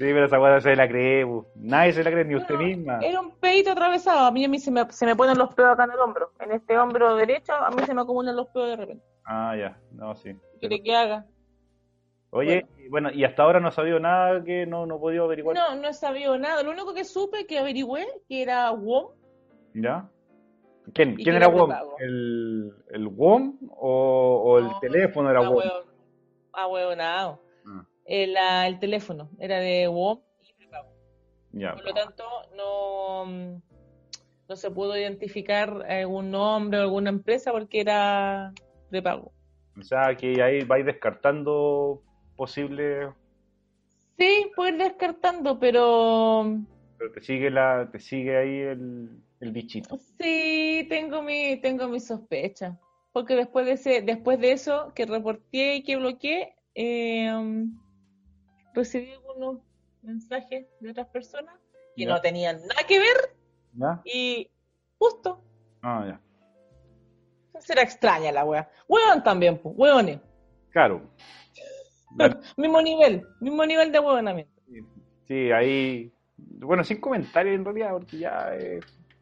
Sí, 0.00 0.06
pero 0.06 0.24
esa 0.24 0.38
cosa 0.38 0.60
se 0.62 0.74
la 0.74 0.88
cree, 0.88 1.26
nadie 1.56 1.92
se 1.92 2.02
la 2.02 2.10
cree, 2.10 2.24
ni 2.24 2.34
usted 2.34 2.54
misma. 2.54 3.00
Era 3.02 3.20
un 3.20 3.32
peito 3.32 3.72
atravesado, 3.72 4.20
a 4.26 4.30
mí, 4.30 4.42
a 4.44 4.48
mí 4.48 4.58
se, 4.58 4.70
me, 4.70 4.90
se 4.90 5.04
me 5.04 5.14
ponen 5.14 5.36
los 5.36 5.54
peos 5.54 5.74
acá 5.74 5.84
en 5.84 5.90
el 5.90 5.98
hombro. 5.98 6.32
En 6.40 6.52
este 6.52 6.78
hombro 6.78 7.16
derecho, 7.16 7.52
a 7.52 7.70
mí 7.70 7.82
se 7.84 7.92
me 7.92 8.00
acumulan 8.00 8.34
los 8.34 8.48
peos 8.48 8.70
de 8.70 8.76
repente. 8.76 9.04
Ah, 9.26 9.54
ya, 9.58 9.78
no, 9.92 10.16
sí. 10.16 10.34
¿Qué 10.54 10.68
quiere 10.68 10.82
que 10.82 10.96
haga? 10.96 11.26
Oye, 12.30 12.66
bueno. 12.88 13.10
y 13.10 13.24
hasta 13.24 13.42
ahora 13.42 13.60
no 13.60 13.68
ha 13.68 13.72
sabido 13.72 14.00
nada 14.00 14.42
que 14.42 14.64
no, 14.64 14.86
no 14.86 14.96
he 14.96 15.00
podido 15.00 15.24
averiguar. 15.24 15.54
No, 15.54 15.74
no 15.74 15.88
he 15.88 15.92
sabido 15.92 16.38
nada. 16.38 16.62
Lo 16.62 16.70
único 16.70 16.94
que 16.94 17.04
supe 17.04 17.46
que 17.46 17.58
averigüé 17.58 18.06
que 18.26 18.40
era 18.40 18.70
WOM. 18.70 19.08
¿Ya? 19.74 20.08
¿Quién, 20.94 21.16
¿quién 21.16 21.36
era 21.36 21.48
WOM? 21.48 21.72
¿El, 21.98 22.72
¿El 22.88 23.08
WOM 23.08 23.58
o, 23.76 24.42
o 24.44 24.58
el 24.58 24.70
teléfono 24.80 25.30
era 25.30 25.40
WOM? 25.40 25.89
Ahueonado. 26.52 27.42
Ah. 27.66 27.86
El, 28.04 28.36
el 28.36 28.78
teléfono 28.78 29.30
era 29.38 29.58
de 29.60 29.86
WOM 29.88 30.20
y 30.42 30.52
prepago. 30.54 30.92
Por 31.52 31.84
lo 31.84 31.94
tanto, 31.94 32.24
no, 32.56 33.60
no 34.48 34.56
se 34.56 34.70
pudo 34.70 34.96
identificar 34.96 35.84
algún 35.88 36.30
nombre 36.30 36.78
o 36.78 36.82
alguna 36.82 37.10
empresa 37.10 37.52
porque 37.52 37.80
era 37.80 38.52
de 38.90 39.02
pago. 39.02 39.32
O 39.78 39.82
sea, 39.82 40.16
que 40.16 40.42
ahí 40.42 40.64
vais 40.64 40.84
descartando 40.84 42.02
posibles... 42.36 43.08
Sí, 44.18 44.50
puedo 44.54 44.70
ir 44.70 44.78
descartando, 44.78 45.58
pero... 45.58 46.58
Pero 46.98 47.12
te 47.12 47.22
sigue, 47.22 47.50
la, 47.50 47.88
te 47.90 47.98
sigue 47.98 48.36
ahí 48.36 48.58
el, 48.58 49.22
el 49.40 49.52
bichito. 49.52 49.96
Sí, 50.18 50.86
tengo 50.90 51.22
mi, 51.22 51.58
tengo 51.62 51.88
mi 51.88 52.00
sospecha 52.00 52.78
porque 53.12 53.34
después 53.34 53.66
de 53.66 53.72
ese, 53.72 54.02
después 54.02 54.38
de 54.40 54.52
eso 54.52 54.92
que 54.94 55.06
reporté 55.06 55.76
y 55.76 55.82
que 55.82 55.96
bloqueé, 55.96 56.54
eh, 56.74 57.32
recibí 58.74 59.12
algunos 59.12 59.58
mensajes 60.02 60.66
de 60.80 60.90
otras 60.90 61.08
personas 61.08 61.54
que 61.96 62.06
no 62.06 62.20
tenían 62.20 62.60
nada 62.66 62.82
que 62.86 62.98
ver 62.98 63.36
y 64.04 64.50
justo. 64.98 65.42
Ah, 65.82 66.04
ya. 66.06 66.20
Será 67.60 67.82
extraña 67.82 68.32
la 68.32 68.44
wea. 68.44 68.70
Hueón 68.88 69.22
también, 69.22 69.58
pues, 69.58 69.74
hueones. 69.76 70.20
Claro. 70.70 71.02
mismo 72.56 72.80
nivel, 72.80 73.26
mismo 73.40 73.66
nivel 73.66 73.92
de 73.92 73.98
hueonamiento. 73.98 74.62
Sí, 75.26 75.52
ahí. 75.52 76.12
Bueno, 76.36 76.82
sin 76.84 77.00
comentarios 77.00 77.54
en 77.54 77.64
realidad, 77.64 77.92
porque 77.92 78.18
ya. 78.18 78.50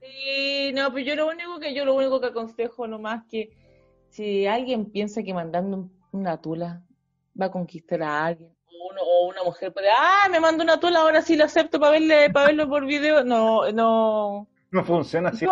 Sí, 0.00 0.73
no, 0.75 0.90
pues 0.92 1.04
yo 1.04 1.16
lo 1.16 1.26
único 1.26 1.59
que 1.59 1.75
yo 1.75 1.85
lo 1.85 1.95
único 1.95 2.21
que 2.21 2.28
aconsejo 2.28 2.87
nomás 2.87 3.25
que 3.28 3.50
si 4.11 4.47
alguien 4.47 4.87
piensa 4.87 5.23
que 5.23 5.35
mandando 5.35 5.88
una 6.12 6.41
tula 6.41 6.83
va 7.41 7.47
a 7.47 7.50
conquistar 7.50 8.03
a 8.03 8.27
alguien, 8.27 8.50
o, 9.00 9.29
una 9.29 9.45
mujer 9.45 9.73
puede, 9.73 9.88
ah, 9.91 10.29
me 10.31 10.41
mando 10.41 10.65
una 10.65 10.81
tula, 10.81 11.00
ahora 11.00 11.23
sí 11.23 11.37
lo 11.37 11.45
acepto 11.45 11.79
para 11.79 11.93
verle, 11.93 12.31
para 12.31 12.47
verlo 12.47 12.69
por 12.69 12.87
video, 12.87 13.25
no, 13.25 13.71
no. 13.73 14.49
No 14.71 14.85
funciona 14.85 15.31
así. 15.31 15.47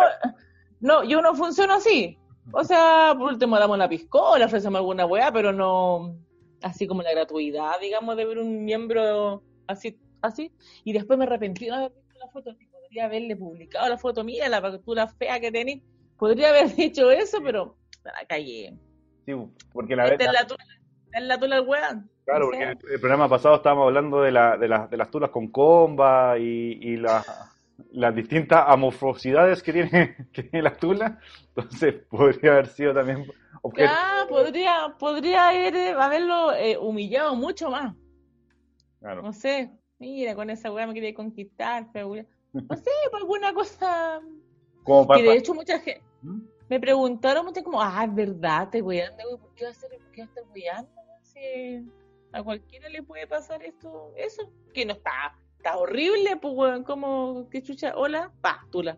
no, 0.79 1.03
yo 1.03 1.21
no 1.21 1.33
funciono 1.35 1.73
así. 1.75 2.17
O 2.51 2.63
sea, 2.63 3.13
por 3.17 3.33
último 3.33 3.59
damos 3.59 3.75
una 3.75 3.89
piscola, 3.89 4.45
ofrecemos 4.45 4.79
alguna 4.79 5.05
weá, 5.05 5.31
pero 5.31 5.51
no 5.51 6.15
así 6.61 6.87
como 6.87 7.01
la 7.01 7.11
gratuidad, 7.11 7.79
digamos, 7.81 8.15
de 8.17 8.25
ver 8.25 8.39
un 8.39 8.63
miembro 8.65 9.43
así, 9.67 9.97
así. 10.21 10.51
Y 10.83 10.93
después 10.93 11.19
me 11.19 11.25
arrepentí 11.25 11.65
de 11.65 11.71
haber 11.71 11.91
visto 11.91 12.19
la 12.19 12.27
foto, 12.29 12.55
podría 12.71 13.05
haberle 13.05 13.35
publicado 13.35 13.89
la 13.89 13.97
foto, 13.97 14.23
mira 14.23 14.47
la 14.49 14.61
factura 14.61 15.07
fea 15.07 15.39
que 15.39 15.51
tenés, 15.51 15.81
podría 16.17 16.49
haber 16.49 16.73
dicho 16.75 17.11
eso, 17.11 17.39
pero 17.43 17.75
la 18.13 18.25
calle. 18.27 18.77
Sí, 19.25 19.33
porque 19.73 19.95
la 19.95 20.03
verdad. 20.03 20.21
Es 21.13 21.23
la 21.23 21.39
tula 21.39 21.55
del 21.55 21.67
weón. 21.67 22.09
Claro, 22.25 22.47
porque 22.47 22.63
el, 22.63 22.77
el, 22.91 22.99
programa 22.99 23.29
pasado 23.29 23.55
estábamos 23.55 23.87
hablando 23.87 24.21
de, 24.21 24.31
la, 24.31 24.57
de, 24.57 24.67
la, 24.67 24.87
de 24.87 24.97
las 24.97 25.09
tulas 25.09 25.29
con 25.29 25.47
comba 25.47 26.37
y, 26.37 26.77
y 26.81 26.97
la, 26.97 27.23
las 27.91 28.15
distintas 28.15 28.65
amorfosidades 28.67 29.63
que 29.63 29.73
tiene, 29.73 30.15
que 30.33 30.43
tiene 30.43 30.63
la 30.63 30.75
tula. 30.75 31.19
Entonces 31.55 31.95
podría 32.09 32.53
haber 32.53 32.67
sido 32.67 32.93
también 32.93 33.25
objeto. 33.61 33.91
Ah, 33.93 34.25
podría, 34.27 34.95
podría 34.99 35.49
haberlo 36.03 36.53
eh, 36.53 36.77
humillado 36.77 37.35
mucho 37.35 37.69
más. 37.69 37.95
Claro. 38.99 39.21
No 39.21 39.31
sé, 39.31 39.71
mira, 39.99 40.35
con 40.35 40.49
esa 40.49 40.71
weá 40.71 40.87
me 40.87 40.93
quería 40.93 41.13
conquistar, 41.13 41.87
pero 41.93 42.13
no 42.51 42.75
sé, 42.75 42.91
por 43.11 43.21
alguna 43.21 43.53
cosa. 43.53 44.19
Como 44.83 45.05
para, 45.05 45.21
que 45.21 45.29
de 45.29 45.37
hecho 45.37 45.53
mucha 45.53 45.79
gente. 45.79 46.03
¿Mm? 46.21 46.41
Me 46.69 46.79
preguntaron 46.79 47.45
mucho 47.45 47.63
como, 47.63 47.81
ah, 47.81 48.03
es 48.03 48.13
verdad, 48.13 48.69
te 48.69 48.81
voy 48.81 48.99
a 48.99 49.11
¿por 49.15 49.53
qué 49.55 49.65
vas 49.65 49.83
a, 49.83 49.87
por 49.87 50.11
qué 50.11 50.21
estar 50.21 50.43
weando? 50.53 50.91
Si 51.21 51.39
a 52.31 52.43
cualquiera 52.43 52.89
le 52.89 53.03
puede 53.03 53.27
pasar 53.27 53.63
esto, 53.63 54.11
eso, 54.17 54.51
que 54.73 54.85
no 54.85 54.93
está, 54.93 55.35
está 55.57 55.77
horrible, 55.77 56.37
pues 56.37 56.53
weón, 56.55 56.83
como 56.83 57.49
que 57.49 57.61
chucha, 57.61 57.93
hola, 57.95 58.31
pa, 58.41 58.65
tula. 58.71 58.97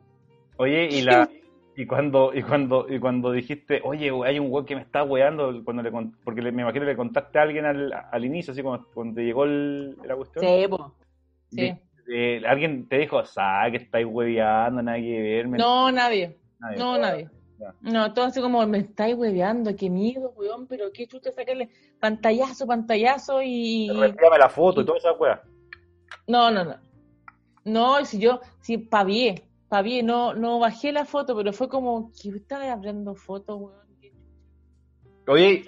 Oye, 0.57 0.89
y 0.91 1.01
la 1.01 1.29
y 1.75 1.85
cuando 1.85 2.33
y 2.33 2.43
cuando 2.43 2.85
y 2.89 2.99
cuando 2.99 3.31
dijiste, 3.31 3.81
oye, 3.85 4.11
hay 4.25 4.39
un 4.39 4.51
weón 4.51 4.65
que 4.65 4.75
me 4.75 4.81
está 4.81 5.03
weando, 5.03 5.63
cuando 5.63 5.83
le 5.83 5.91
porque 6.23 6.41
me 6.41 6.63
imagino 6.63 6.85
que 6.85 6.91
le 6.91 6.97
contaste 6.97 7.39
a 7.39 7.43
alguien 7.43 7.65
al, 7.65 7.93
al 7.93 8.25
inicio, 8.25 8.51
así 8.51 8.61
cuando 8.61 9.15
te 9.15 9.23
llegó 9.23 9.45
el, 9.45 9.95
la 10.03 10.15
cuestión. 10.15 10.43
Sí. 11.51 11.73
Sí. 12.05 12.45
Alguien 12.45 12.87
te 12.89 12.97
dijo, 12.97 13.23
¿sabes 13.23 13.71
que 13.71 13.85
estáis 13.85 14.05
hueveando? 14.05 14.81
Nadie 14.81 15.21
verme. 15.21 15.57
No, 15.57 15.91
nadie. 15.91 16.35
No, 16.77 16.97
nadie. 16.97 17.29
No, 17.81 18.13
todo 18.13 18.25
así 18.25 18.41
como 18.41 18.65
me 18.67 18.79
estáis 18.79 19.15
hueveando, 19.15 19.75
qué 19.75 19.89
miedo, 19.89 20.33
weón, 20.35 20.67
pero 20.67 20.91
qué 20.91 21.07
chucha 21.07 21.31
sacarle 21.31 21.69
pantallazo, 21.99 22.65
pantallazo 22.65 23.41
y. 23.41 23.89
Envíame 23.89 24.37
la 24.37 24.49
foto 24.49 24.81
y 24.81 24.85
toda 24.85 24.97
esa 24.97 25.13
weá. 25.13 25.41
No, 26.27 26.51
no, 26.51 26.63
no. 26.63 26.77
No, 27.65 28.05
si 28.05 28.19
yo, 28.19 28.39
si 28.61 28.77
pavié, 28.77 29.47
pavié, 29.67 30.03
no, 30.03 30.33
no 30.33 30.59
bajé 30.59 30.91
la 30.91 31.05
foto, 31.05 31.35
pero 31.35 31.53
fue 31.53 31.67
como, 31.69 32.11
¿qué 32.11 32.29
estaba 32.29 32.71
abriendo 32.71 33.15
fotos, 33.15 33.59
weón? 33.59 33.79
Oye, 35.27 35.63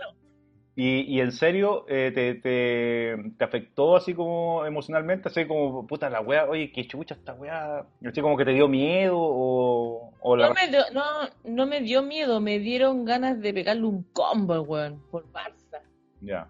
Y, 0.73 1.01
y 1.01 1.19
en 1.19 1.33
serio, 1.33 1.85
eh, 1.89 2.11
te, 2.15 2.35
te, 2.35 3.31
te 3.37 3.43
afectó 3.43 3.97
así 3.97 4.13
como 4.13 4.65
emocionalmente? 4.65 5.27
Así 5.27 5.45
como, 5.45 5.85
puta, 5.85 6.09
la 6.09 6.21
wea, 6.21 6.45
oye, 6.49 6.71
qué 6.71 6.87
chucha 6.87 7.15
esta 7.15 7.33
wea. 7.33 7.85
Así 8.05 8.21
como 8.21 8.37
que 8.37 8.45
te 8.45 8.51
dio 8.51 8.69
miedo 8.69 9.17
o, 9.19 10.13
o 10.21 10.35
la... 10.37 10.47
No 10.47 10.53
me, 10.53 10.67
dio, 10.69 10.81
no, 10.93 11.03
no 11.43 11.65
me 11.65 11.81
dio 11.81 12.01
miedo, 12.01 12.39
me 12.39 12.59
dieron 12.59 13.03
ganas 13.03 13.41
de 13.41 13.53
pegarle 13.53 13.83
un 13.83 14.03
combo, 14.13 14.61
weón, 14.61 15.03
por 15.11 15.29
Barça. 15.33 15.81
Ya. 16.21 16.49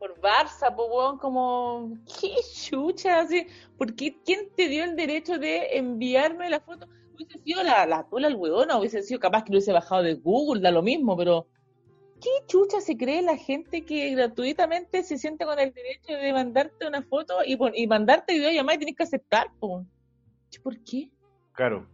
Por 0.00 0.20
Barça, 0.20 0.74
pues, 0.74 0.88
weón, 0.90 1.18
como, 1.18 1.96
qué 2.20 2.34
chucha, 2.52 3.20
así. 3.20 3.46
¿Por 3.78 3.94
qué? 3.94 4.16
¿Quién 4.24 4.48
te 4.56 4.68
dio 4.68 4.82
el 4.82 4.96
derecho 4.96 5.38
de 5.38 5.76
enviarme 5.76 6.50
la 6.50 6.58
foto? 6.58 6.88
Hubiese 7.14 7.38
sido 7.38 7.62
la, 7.62 7.86
la 7.86 8.04
tula, 8.08 8.26
el 8.26 8.34
weón, 8.34 8.72
o 8.72 8.80
hubiese 8.80 9.00
sido 9.02 9.20
capaz 9.20 9.44
que 9.44 9.52
lo 9.52 9.58
hubiese 9.58 9.72
bajado 9.72 10.02
de 10.02 10.14
Google, 10.14 10.60
da 10.60 10.72
lo 10.72 10.82
mismo, 10.82 11.16
pero 11.16 11.46
¿qué 12.22 12.46
chucha 12.46 12.80
se 12.80 12.96
cree 12.96 13.20
la 13.20 13.36
gente 13.36 13.84
que 13.84 14.14
gratuitamente 14.14 15.02
se 15.02 15.18
siente 15.18 15.44
con 15.44 15.58
el 15.58 15.72
derecho 15.72 16.12
de 16.14 16.32
mandarte 16.32 16.86
una 16.86 17.02
foto 17.02 17.38
y, 17.44 17.86
mandarte 17.86 18.34
videollamada 18.34 18.76
y 18.76 18.78
tienes 18.78 18.96
que 18.96 19.02
aceptar? 19.02 19.48
po? 19.58 19.84
¿Por 20.62 20.82
qué? 20.84 21.10
Claro. 21.52 21.88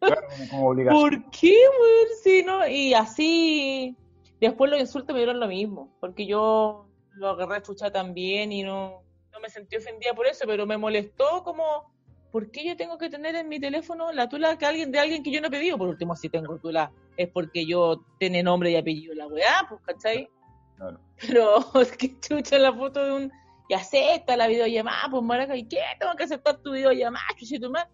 Como- 0.00 0.50
como 0.50 0.68
obligación. 0.68 1.00
¿Por 1.00 1.30
qué, 1.30 1.56
weón? 1.80 2.08
Sí, 2.22 2.42
¿no? 2.44 2.66
Y 2.68 2.94
así, 2.94 3.96
después 4.40 4.70
los 4.70 4.80
insultos 4.80 5.14
me 5.14 5.20
dieron 5.20 5.40
lo 5.40 5.48
mismo, 5.48 5.94
porque 6.00 6.26
yo 6.26 6.86
lo 7.12 7.30
agarré 7.30 7.56
a 7.56 7.62
chucha 7.62 7.90
también 7.90 8.52
y 8.52 8.62
no, 8.62 9.02
no 9.32 9.40
me 9.40 9.48
sentí 9.48 9.76
ofendida 9.76 10.14
por 10.14 10.26
eso, 10.26 10.44
pero 10.46 10.66
me 10.66 10.76
molestó 10.76 11.42
como, 11.44 11.93
¿por 12.34 12.50
qué 12.50 12.64
yo 12.64 12.76
tengo 12.76 12.98
que 12.98 13.08
tener 13.08 13.36
en 13.36 13.48
mi 13.48 13.60
teléfono 13.60 14.10
la 14.10 14.28
tula 14.28 14.58
que 14.58 14.66
alguien 14.66 14.90
de 14.90 14.98
alguien 14.98 15.22
que 15.22 15.30
yo 15.30 15.40
no 15.40 15.46
he 15.46 15.50
pedido? 15.52 15.78
Por 15.78 15.86
último, 15.86 16.16
si 16.16 16.28
tengo 16.28 16.58
tula, 16.58 16.90
es 17.16 17.28
porque 17.28 17.64
yo 17.64 18.04
tiene 18.18 18.42
nombre 18.42 18.72
y 18.72 18.76
apellido 18.76 19.14
la 19.14 19.28
weá, 19.28 19.64
pues, 19.68 19.80
¿cachai? 19.82 20.28
Claro. 20.74 20.98
Pero 21.20 21.58
es 21.80 21.96
que 21.96 22.18
chucha 22.18 22.58
la 22.58 22.72
foto 22.72 23.04
de 23.04 23.12
un... 23.12 23.32
Y 23.68 23.74
acepta 23.74 24.36
la 24.36 24.48
videollamada, 24.48 25.08
pues 25.12 25.22
maraca, 25.22 25.56
¿y 25.56 25.68
qué? 25.68 25.78
Tengo 26.00 26.16
que 26.16 26.24
aceptar 26.24 26.56
tu 26.58 26.72
videollamada, 26.72 27.24
chucha 27.38 27.60
tu 27.60 27.70
madre. 27.70 27.88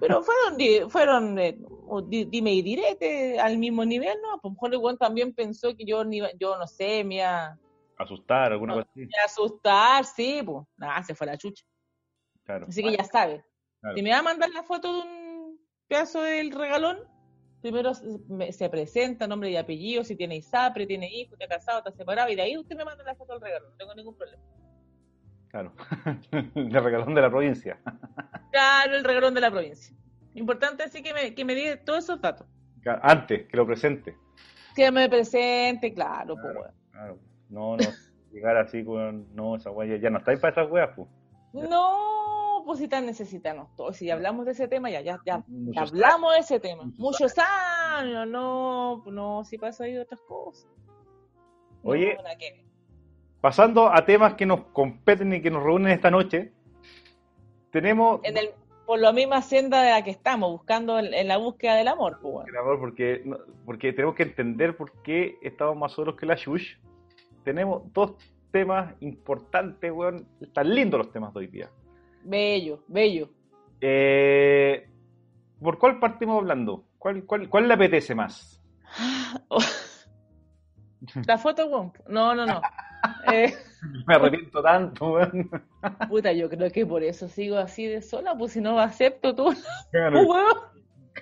Pero 0.00 0.24
fueron, 0.24 0.90
fueron 0.90 1.38
eh, 1.38 1.56
dime 2.08 2.52
y 2.52 2.62
direte 2.62 3.38
al 3.38 3.58
mismo 3.58 3.84
nivel, 3.84 4.18
¿no? 4.20 4.40
Pues 4.40 4.54
mejor 4.54 4.74
el 4.74 4.98
también 4.98 5.32
pensó 5.32 5.72
que 5.76 5.84
yo, 5.84 6.04
ni 6.04 6.20
yo 6.40 6.58
no 6.58 6.66
sé, 6.66 7.04
me 7.04 7.18
iba, 7.18 7.56
Asustar, 7.96 8.50
alguna 8.50 8.74
No. 8.74 8.80
cosa 8.80 8.90
así. 8.90 9.00
me 9.02 9.06
iba 9.06 9.22
a 9.22 9.26
asustar, 9.26 10.04
sí, 10.04 10.42
pues 10.44 10.66
nada, 10.78 11.00
se 11.04 11.14
fue 11.14 11.28
la 11.28 11.38
chucha. 11.38 11.64
Claro. 12.42 12.66
Así 12.68 12.82
que 12.82 12.96
ya 12.96 13.04
sabe. 13.04 13.44
Claro. 13.84 13.96
Si 13.98 14.02
me 14.02 14.12
va 14.12 14.20
a 14.20 14.22
mandar 14.22 14.48
la 14.48 14.62
foto 14.62 14.94
de 14.94 15.00
un 15.02 15.60
pedazo 15.86 16.22
del 16.22 16.52
regalón, 16.52 16.96
primero 17.60 17.92
se, 17.92 18.70
presenta, 18.70 19.26
nombre 19.26 19.50
y 19.50 19.56
apellido, 19.56 20.02
si 20.04 20.16
tiene 20.16 20.36
ISAPRE, 20.36 20.86
tiene 20.86 21.06
hijo, 21.14 21.34
está 21.34 21.46
casado, 21.46 21.78
está 21.80 21.92
separado, 21.92 22.30
y 22.30 22.34
de 22.34 22.40
ahí 22.40 22.56
usted 22.56 22.76
me 22.76 22.84
manda 22.86 23.04
la 23.04 23.14
foto 23.14 23.34
del 23.34 23.42
regalón, 23.42 23.72
no 23.72 23.76
tengo 23.76 23.94
ningún 23.94 24.16
problema. 24.16 24.42
Claro. 25.50 25.74
de 26.54 26.80
regalón 26.80 27.14
de 27.14 27.20
la 27.20 27.30
provincia. 27.30 27.78
Claro, 28.50 28.96
el 28.96 29.04
regalón 29.04 29.34
de 29.34 29.40
la 29.40 29.50
provincia. 29.50 29.94
Importante 30.34 30.84
así 30.84 31.02
que 31.02 31.12
me, 31.12 31.34
que 31.34 31.44
me 31.44 31.54
diga 31.54 31.76
todos 31.84 32.04
esos 32.04 32.20
datos. 32.20 32.46
Antes, 33.02 33.48
que 33.48 33.56
lo 33.56 33.66
presente. 33.66 34.16
Que 34.76 34.90
me 34.92 35.08
presente, 35.10 35.92
claro, 35.92 36.36
pues, 36.36 36.52
Claro. 36.52 36.60
weón. 36.60 36.74
Claro. 36.90 37.18
No, 37.50 37.76
no. 37.76 37.84
Llegar 38.32 38.56
así 38.56 38.84
con. 38.84 39.34
No, 39.34 39.56
esa 39.56 39.72
wea 39.72 39.96
ya, 39.96 40.02
ya 40.02 40.10
no 40.10 40.18
estáis 40.18 40.38
para 40.38 40.52
esas 40.52 40.70
weas, 40.70 40.90
pues. 40.94 41.08
No, 41.52 42.14
pues 42.64 42.78
si 42.78 42.88
tan 42.88 43.06
necesitamos 43.06 43.74
todos. 43.76 43.96
Si 43.96 44.10
hablamos 44.10 44.46
de 44.46 44.52
ese 44.52 44.68
tema, 44.68 44.90
ya, 44.90 45.00
ya, 45.00 45.20
ya, 45.24 45.44
ya 45.48 45.82
hablamos 45.82 46.34
de 46.34 46.40
ese 46.40 46.60
tema. 46.60 46.84
Muchos 46.84 46.98
Muchos 46.98 47.34
años, 47.38 48.26
no, 48.28 49.04
no, 49.06 49.44
si 49.44 49.58
pasa 49.58 49.84
ahí 49.84 49.96
otras 49.96 50.20
cosas. 50.22 50.68
No, 51.82 51.90
Oye. 51.90 52.16
ver. 52.16 52.64
Pasando 53.40 53.92
a 53.92 54.04
temas 54.06 54.34
que 54.34 54.46
nos 54.46 54.60
competen 54.72 55.32
y 55.34 55.42
que 55.42 55.50
nos 55.50 55.62
reúnen 55.62 55.92
esta 55.92 56.10
noche, 56.10 56.52
tenemos. 57.70 58.20
En 58.24 58.36
el, 58.38 58.50
por 58.86 58.98
la 58.98 59.12
misma 59.12 59.40
senda 59.42 59.82
de 59.82 59.90
la 59.90 60.02
que 60.04 60.10
estamos, 60.10 60.50
buscando 60.50 60.98
en, 60.98 61.12
en 61.12 61.28
la 61.28 61.36
búsqueda 61.38 61.74
del 61.74 61.88
amor, 61.88 62.18
pues, 62.22 62.46
el 62.48 62.56
amor, 62.56 62.78
porque, 62.78 63.22
no- 63.24 63.38
porque 63.64 63.92
tenemos 63.92 64.14
que 64.14 64.24
entender 64.24 64.76
por 64.76 64.92
qué 65.02 65.36
estamos 65.42 65.76
más 65.76 65.92
solos 65.92 66.16
que 66.16 66.26
la 66.26 66.34
Shush. 66.36 66.76
Tenemos 67.44 67.82
dos 67.92 68.14
temas 68.50 68.94
importantes, 69.00 69.90
weón. 69.92 70.26
Están 70.40 70.74
lindos 70.74 70.98
los 70.98 71.12
temas 71.12 71.32
de 71.34 71.40
hoy 71.40 71.46
día. 71.48 71.70
Bello, 72.24 72.80
bello. 72.88 73.28
Eh, 73.80 74.88
¿Por 75.60 75.78
cuál 75.78 75.98
partimos 75.98 76.38
hablando? 76.38 76.84
¿Cuál, 76.98 77.24
cuál, 77.24 77.48
cuál 77.48 77.68
le 77.68 77.74
apetece 77.74 78.14
más? 78.14 78.60
La 81.26 81.36
foto, 81.38 81.66
weón. 81.66 81.92
No, 82.08 82.34
no, 82.34 82.46
no. 82.46 82.60
Eh, 83.30 83.52
Me 84.06 84.14
arrepiento 84.14 84.62
tanto, 84.62 85.12
weón. 85.12 85.50
puta, 86.08 86.32
yo 86.32 86.48
creo 86.48 86.70
que 86.70 86.86
por 86.86 87.02
eso 87.02 87.28
sigo 87.28 87.58
así 87.58 87.84
de 87.86 88.00
sola, 88.00 88.34
pues 88.34 88.52
si 88.52 88.62
no 88.62 88.78
acepto 88.80 89.34
tú, 89.34 89.52
Claro, 89.90 90.22
weón. 90.22 90.54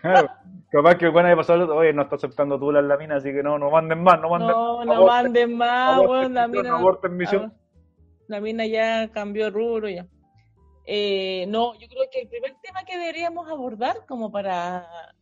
claro. 0.01 0.29
Capaz 0.71 0.95
que 0.95 1.07
el 1.07 1.11
weón 1.11 1.27
haya 1.27 1.35
pasado, 1.35 1.75
oye, 1.75 1.93
no 1.93 2.03
está 2.03 2.15
aceptando 2.15 2.57
tú 2.57 2.71
la 2.71 2.97
mina, 2.97 3.17
así 3.17 3.33
que 3.33 3.43
no, 3.43 3.59
no 3.59 3.69
manden 3.69 4.01
más, 4.01 4.21
no 4.21 4.31
manden 4.31 4.49
No, 4.49 4.85
no 4.85 4.93
aborten, 4.93 5.25
manden 5.25 5.57
más, 5.57 5.95
aborten, 5.97 6.11
weón. 6.21 6.35
La 6.35 6.47
mina, 6.49 6.79
aborten 6.79 7.17
misión. 7.17 7.53
ah, 7.53 7.59
la 8.29 8.41
mina 8.41 8.65
ya 8.67 9.11
cambió 9.11 9.51
rubro 9.51 9.89
ya. 9.89 10.07
Eh, 10.85 11.47
no, 11.49 11.75
yo 11.75 11.89
creo 11.89 12.05
que 12.11 12.23
el 12.23 12.29
primer 12.29 12.57
tema 12.61 12.85
que 12.85 12.99
deberíamos 12.99 13.49
abordar 13.49 14.05
como 14.07 14.33
para 14.33 15.15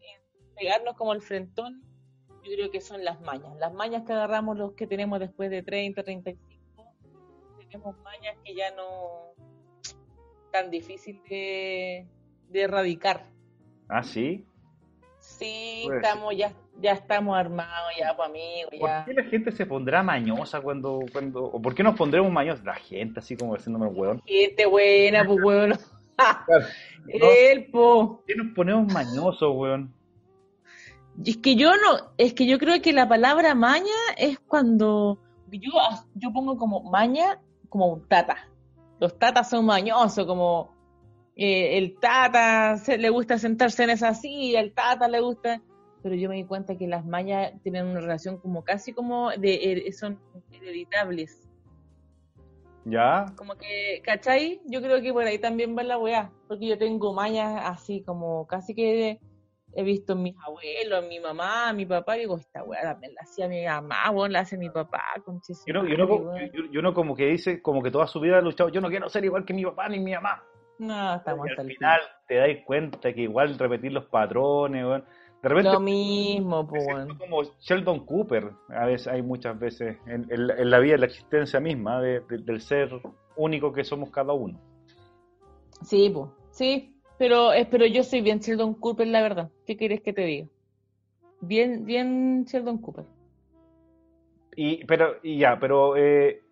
eh, 0.00 0.20
pegarnos 0.56 0.96
como 0.96 1.12
el 1.12 1.22
frentón, 1.22 1.82
yo 2.42 2.52
creo 2.54 2.70
que 2.70 2.80
son 2.80 3.04
las 3.04 3.20
mañas. 3.20 3.56
Las 3.58 3.72
mañas 3.72 4.04
que 4.04 4.12
agarramos 4.12 4.56
los 4.56 4.72
que 4.72 4.86
tenemos 4.86 5.20
después 5.20 5.50
de 5.50 5.62
30, 5.62 6.02
35, 6.02 6.48
tenemos 7.58 7.96
mañas 7.98 8.36
que 8.44 8.54
ya 8.54 8.70
no 8.74 9.34
tan 10.50 10.70
difícil 10.70 11.22
de, 11.28 12.06
de 12.48 12.60
erradicar. 12.60 13.24
Ah, 13.88 14.02
sí. 14.02 14.46
Sí, 15.20 15.82
Puede 15.84 15.98
estamos 15.98 16.36
ya, 16.36 16.52
ya 16.80 16.92
estamos 16.92 17.36
armados, 17.36 17.92
ya, 17.98 18.14
pues 18.16 18.28
amigos, 18.28 18.70
¿Por 18.78 18.88
ya. 18.88 19.04
qué 19.04 19.14
la 19.14 19.24
gente 19.24 19.52
se 19.52 19.66
pondrá 19.66 20.02
mañosa 20.02 20.60
cuando, 20.60 21.00
cuando, 21.12 21.44
o 21.44 21.60
por 21.60 21.74
qué 21.74 21.82
nos 21.82 21.96
pondremos 21.96 22.30
mañosos? 22.30 22.64
La 22.64 22.74
gente 22.74 23.20
así 23.20 23.36
como 23.36 23.54
haciéndome 23.54 23.88
el 23.88 23.94
weón. 23.94 24.22
Gente 24.24 24.66
buena, 24.66 25.24
pues. 25.24 25.38
Claro. 26.16 26.66
Él, 27.08 27.66
po. 27.70 28.16
¿Por 28.16 28.24
qué 28.24 28.34
nos 28.34 28.54
ponemos 28.54 28.92
mañosos, 28.92 29.54
weón? 29.54 29.94
Y 31.24 31.30
es 31.30 31.36
que 31.38 31.56
yo 31.56 31.70
no, 31.70 32.12
es 32.16 32.32
que 32.32 32.46
yo 32.46 32.58
creo 32.58 32.80
que 32.80 32.92
la 32.92 33.08
palabra 33.08 33.54
maña 33.54 33.94
es 34.16 34.38
cuando 34.38 35.18
yo, 35.50 35.72
yo 36.14 36.32
pongo 36.32 36.56
como 36.56 36.82
maña 36.82 37.40
como 37.68 37.86
un 37.88 38.06
tata. 38.06 38.36
Los 39.00 39.18
tatas 39.18 39.50
son 39.50 39.66
mañosos, 39.66 40.26
como 40.26 40.76
eh, 41.36 41.78
el 41.78 41.98
tata 41.98 42.76
se, 42.78 42.98
le 42.98 43.10
gusta 43.10 43.38
sentarse 43.38 43.84
en 43.84 43.90
esa 43.90 44.14
silla, 44.14 44.60
el 44.60 44.72
tata 44.72 45.08
le 45.08 45.20
gusta, 45.20 45.60
pero 46.02 46.14
yo 46.14 46.28
me 46.28 46.36
di 46.36 46.44
cuenta 46.44 46.76
que 46.76 46.86
las 46.86 47.04
mañas 47.04 47.52
tienen 47.62 47.86
una 47.86 48.00
relación 48.00 48.38
como 48.38 48.62
casi 48.64 48.92
como 48.92 49.30
de, 49.30 49.54
eh, 49.86 49.92
son 49.92 50.18
hereditables. 50.52 51.48
¿Ya? 52.84 53.26
Como 53.36 53.54
que, 53.56 54.00
¿cachai? 54.04 54.60
Yo 54.66 54.80
creo 54.80 55.02
que 55.02 55.12
por 55.12 55.24
ahí 55.24 55.38
también 55.38 55.76
va 55.76 55.82
la 55.82 55.98
weá, 55.98 56.30
porque 56.46 56.66
yo 56.66 56.78
tengo 56.78 57.12
mañas 57.12 57.60
así 57.64 58.02
como 58.02 58.46
casi 58.46 58.74
que 58.74 59.18
he 59.74 59.82
visto 59.82 60.14
en 60.14 60.22
mis 60.22 60.36
abuelos, 60.46 61.02
en 61.02 61.08
mi 61.10 61.20
mamá, 61.20 61.68
en 61.70 61.76
mi 61.76 61.84
papá, 61.84 62.16
y 62.16 62.20
digo, 62.20 62.38
esta 62.38 62.62
weá 62.64 62.80
también 62.82 63.12
la 63.14 63.20
hacía 63.22 63.46
mi 63.46 63.64
mamá, 63.66 64.10
weón, 64.10 64.32
la 64.32 64.40
hace 64.40 64.56
mi 64.56 64.70
papá, 64.70 65.02
con 65.24 65.40
Y 65.66 65.70
uno, 65.70 65.86
y 65.86 65.92
uno 65.92 66.08
como- 66.08 66.38
y- 66.38 66.50
y 66.72 66.78
uno 66.78 66.94
como 66.94 67.14
que 67.14 67.26
dice, 67.26 67.60
como 67.60 67.82
que 67.82 67.90
toda 67.90 68.06
su 68.06 68.20
vida 68.20 68.38
ha 68.38 68.40
luchado, 68.40 68.70
yo 68.70 68.80
no 68.80 68.88
quiero 68.88 69.08
ser 69.10 69.24
igual 69.26 69.44
que 69.44 69.52
mi 69.52 69.64
papá 69.64 69.88
ni 69.90 70.00
mi 70.00 70.14
mamá. 70.14 70.42
No, 70.78 71.16
estamos 71.16 71.46
Y 71.48 71.60
al 71.60 71.66
final 71.66 72.00
te 72.26 72.34
das 72.36 72.48
cuenta 72.64 73.12
que 73.12 73.20
igual 73.22 73.58
repetir 73.58 73.92
los 73.92 74.06
patrones, 74.06 74.84
weón. 74.84 75.04
De 75.42 75.48
repente 75.48 75.72
Lo 75.72 75.80
mismo, 75.80 76.66
pues, 76.66 77.06
como 77.16 77.42
Sheldon 77.60 78.04
Cooper, 78.04 78.50
a 78.70 78.86
veces 78.86 79.06
hay 79.06 79.22
muchas 79.22 79.56
veces 79.58 79.96
en, 80.06 80.26
en 80.30 80.46
la- 80.48 80.54
en 80.56 80.70
la 80.70 80.78
vida, 80.80 80.94
en 80.94 81.00
la 81.00 81.06
existencia 81.06 81.60
misma 81.60 82.00
de- 82.02 82.20
de- 82.20 82.38
del 82.38 82.60
ser 82.60 82.90
único 83.36 83.72
que 83.72 83.84
somos 83.84 84.10
cada 84.10 84.32
uno. 84.32 84.58
Sí, 85.82 86.10
pues, 86.12 86.28
sí, 86.50 86.92
pero, 87.18 87.52
eh, 87.52 87.68
pero 87.70 87.86
yo 87.86 88.02
soy 88.02 88.20
bien 88.20 88.40
Sheldon 88.40 88.74
Cooper, 88.74 89.06
la 89.06 89.22
verdad. 89.22 89.50
¿Qué 89.64 89.76
quieres 89.76 90.00
que 90.00 90.12
te 90.12 90.22
diga? 90.22 90.46
Bien, 91.40 91.84
bien 91.84 92.44
Sheldon 92.44 92.78
Cooper. 92.78 93.04
Y, 94.56 94.84
pero, 94.86 95.18
y 95.22 95.38
ya, 95.38 95.56
pero 95.60 95.96
eh, 95.96 96.42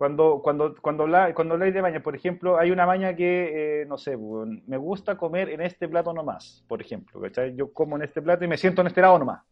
cuando, 0.00 0.40
cuando, 0.42 0.74
cuando, 0.80 1.02
habla, 1.02 1.34
cuando 1.34 1.52
habláis 1.52 1.74
de 1.74 1.82
maña, 1.82 2.02
por 2.02 2.16
ejemplo, 2.16 2.58
hay 2.58 2.70
una 2.70 2.86
maña 2.86 3.14
que, 3.14 3.82
eh, 3.82 3.86
no 3.86 3.98
sé, 3.98 4.16
me 4.16 4.78
gusta 4.78 5.18
comer 5.18 5.50
en 5.50 5.60
este 5.60 5.90
plato 5.90 6.14
nomás, 6.14 6.64
por 6.68 6.80
ejemplo, 6.80 7.20
¿cachai? 7.20 7.54
Yo 7.54 7.70
como 7.74 7.96
en 7.96 8.04
este 8.04 8.22
plato 8.22 8.42
y 8.42 8.48
me 8.48 8.56
siento 8.56 8.80
en 8.80 8.86
este 8.86 9.02
lado 9.02 9.18
nomás, 9.18 9.42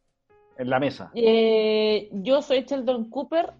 en 0.56 0.70
la 0.70 0.80
mesa. 0.80 1.10
Eh, 1.14 2.08
yo 2.12 2.40
soy 2.40 2.62
Sheldon 2.62 3.10
Cooper 3.10 3.52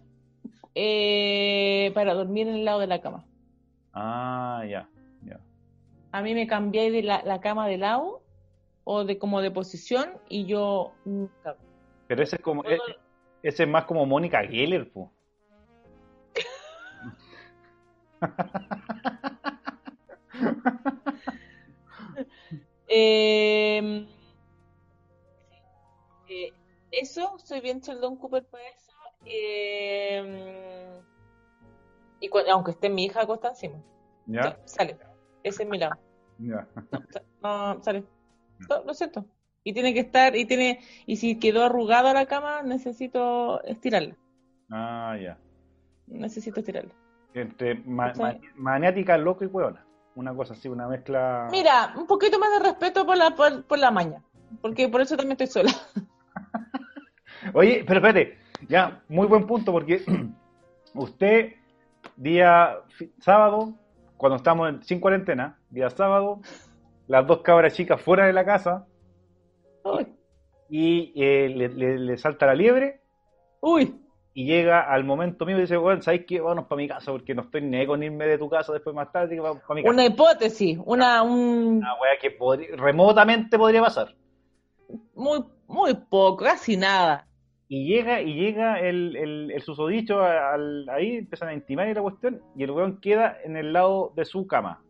eh, 0.73 1.91
para 1.93 2.15
dormir 2.15 2.47
en 2.47 2.55
el 2.55 2.65
lado 2.65 2.79
de 2.79 2.87
la 2.87 3.01
cama. 3.01 3.23
Ah, 3.93 4.63
ya, 4.67 4.89
ya. 5.23 5.39
A 6.11 6.23
mí 6.23 6.33
me 6.33 6.47
cambié 6.47 6.89
de 6.89 7.03
la, 7.03 7.21
la 7.23 7.39
cama 7.39 7.67
de 7.67 7.77
lado 7.77 8.23
o 8.83 9.05
de 9.05 9.19
como 9.19 9.41
de 9.41 9.51
posición 9.51 10.09
y 10.27 10.47
yo 10.47 10.93
nunca. 11.05 11.55
Pero 12.07 12.23
ese 12.23 12.37
es 12.37 12.41
como, 12.41 12.63
Puedo- 12.63 12.81
Ese 13.43 13.61
es 13.61 13.69
más 13.69 13.85
como 13.85 14.07
Mónica 14.07 14.41
Geller, 14.41 14.91
po. 14.91 15.11
Eh, 22.87 24.07
eh, 26.27 26.53
eso, 26.91 27.37
soy 27.37 27.61
bien 27.61 27.79
Sheldon 27.81 28.15
Cooper 28.17 28.45
para 28.45 28.63
eso. 28.69 28.91
Eh, 29.25 30.99
y 32.21 32.29
aunque 32.49 32.71
esté 32.71 32.89
mi 32.89 33.05
hija 33.05 33.21
acostada 33.21 33.53
encima. 33.53 33.81
¿Ya? 34.25 34.41
Ya, 34.43 34.59
sale. 34.65 34.97
Ese 35.43 35.63
es 35.63 35.69
mi 35.69 35.77
lado. 35.77 35.95
Ya. 36.39 36.67
No, 36.91 37.01
sa- 37.11 37.23
no, 37.75 37.83
sale. 37.83 38.03
No, 38.69 38.83
lo 38.83 38.93
siento. 38.93 39.25
Y 39.63 39.73
tiene 39.73 39.93
que 39.93 39.99
estar, 40.01 40.35
y 40.35 40.45
tiene, 40.45 40.79
y 41.05 41.17
si 41.17 41.37
quedó 41.37 41.63
arrugada 41.63 42.13
la 42.13 42.25
cama, 42.25 42.63
necesito 42.63 43.61
estirarla. 43.63 44.15
Ah, 44.71 45.17
ya. 45.21 45.37
Necesito 46.07 46.59
estirarla. 46.61 46.93
Entre 47.33 47.75
ma- 47.85 48.13
Sí. 48.13 48.21
ma- 48.21 48.35
maniática, 48.55 49.17
loco 49.17 49.43
y 49.43 49.47
hueona. 49.47 49.85
Una 50.15 50.33
cosa 50.33 50.53
así, 50.53 50.67
una 50.67 50.87
mezcla. 50.87 51.47
Mira, 51.51 51.93
un 51.95 52.07
poquito 52.07 52.39
más 52.39 52.51
de 52.51 52.59
respeto 52.69 53.05
por 53.05 53.15
la, 53.17 53.31
por, 53.35 53.63
por 53.65 53.77
la 53.79 53.91
maña. 53.91 54.21
Porque 54.61 54.89
por 54.89 55.01
eso 55.01 55.15
también 55.15 55.33
estoy 55.39 55.47
sola. 55.47 55.71
Oye, 57.53 57.83
pero 57.87 57.99
espérate, 57.99 58.37
ya, 58.67 59.01
muy 59.07 59.27
buen 59.27 59.45
punto, 59.47 59.71
porque 59.71 60.03
usted, 60.93 61.53
día 62.17 62.77
sábado, 63.19 63.73
cuando 64.17 64.37
estamos 64.37 64.69
en- 64.69 64.83
sin 64.83 64.99
cuarentena, 64.99 65.57
día 65.69 65.89
sábado, 65.89 66.41
las 67.07 67.25
dos 67.25 67.41
cabras 67.41 67.73
chicas 67.73 68.01
fuera 68.01 68.25
de 68.25 68.33
la 68.33 68.43
casa 68.45 68.85
Uy, 69.83 70.07
y 70.69 71.13
eh, 71.15 71.49
le, 71.49 71.69
le- 71.69 71.97
le 71.99 72.17
salta 72.17 72.45
la 72.45 72.53
liebre 72.55 73.01
uy. 73.61 73.99
Y 74.39 74.45
llega 74.45 74.79
al 74.81 75.03
momento 75.03 75.45
mío 75.45 75.57
y 75.57 75.61
dice, 75.61 75.75
bueno, 75.75 76.01
¿sabes 76.01 76.23
qué? 76.25 76.39
Vámonos 76.39 76.65
para 76.67 76.77
mi 76.77 76.87
casa 76.87 77.11
porque 77.11 77.35
no 77.35 77.41
estoy 77.41 77.61
ni 77.61 77.85
con 77.85 78.01
irme 78.01 78.25
de 78.25 78.37
tu 78.37 78.49
casa 78.49 78.71
después 78.71 78.95
más 78.95 79.11
tarde, 79.11 79.35
que 79.35 79.41
vamos 79.41 79.61
para 79.63 79.75
mi 79.75 79.83
casa. 79.83 79.93
Una 79.93 80.05
hipótesis, 80.05 80.79
una, 80.85 81.23
un, 81.23 81.77
Una 81.79 81.93
wea 81.95 82.17
que 82.21 82.77
remotamente 82.77 83.57
podría 83.57 83.81
pasar. 83.81 84.15
muy, 85.13 85.43
muy 85.67 85.93
poco, 85.93 86.43
casi 86.43 86.77
nada. 86.77 87.25
Y 87.67 87.85
llega, 87.85 88.21
y 88.21 88.33
llega 88.33 88.79
el, 88.79 89.15
el, 89.15 89.51
el 89.51 89.61
susodicho 89.61 90.21
al- 90.21 90.87
ahí, 90.89 91.17
empiezan 91.17 91.49
a 91.49 91.53
intimar 91.53 91.87
y 91.89 91.93
la 91.93 92.01
cuestión, 92.01 92.41
y 92.55 92.63
el 92.63 92.71
weón 92.71 92.99
queda 93.01 93.37
en 93.43 93.57
el 93.57 93.73
lado 93.73 94.13
de 94.15 94.23
su 94.25 94.47
cama. 94.47 94.81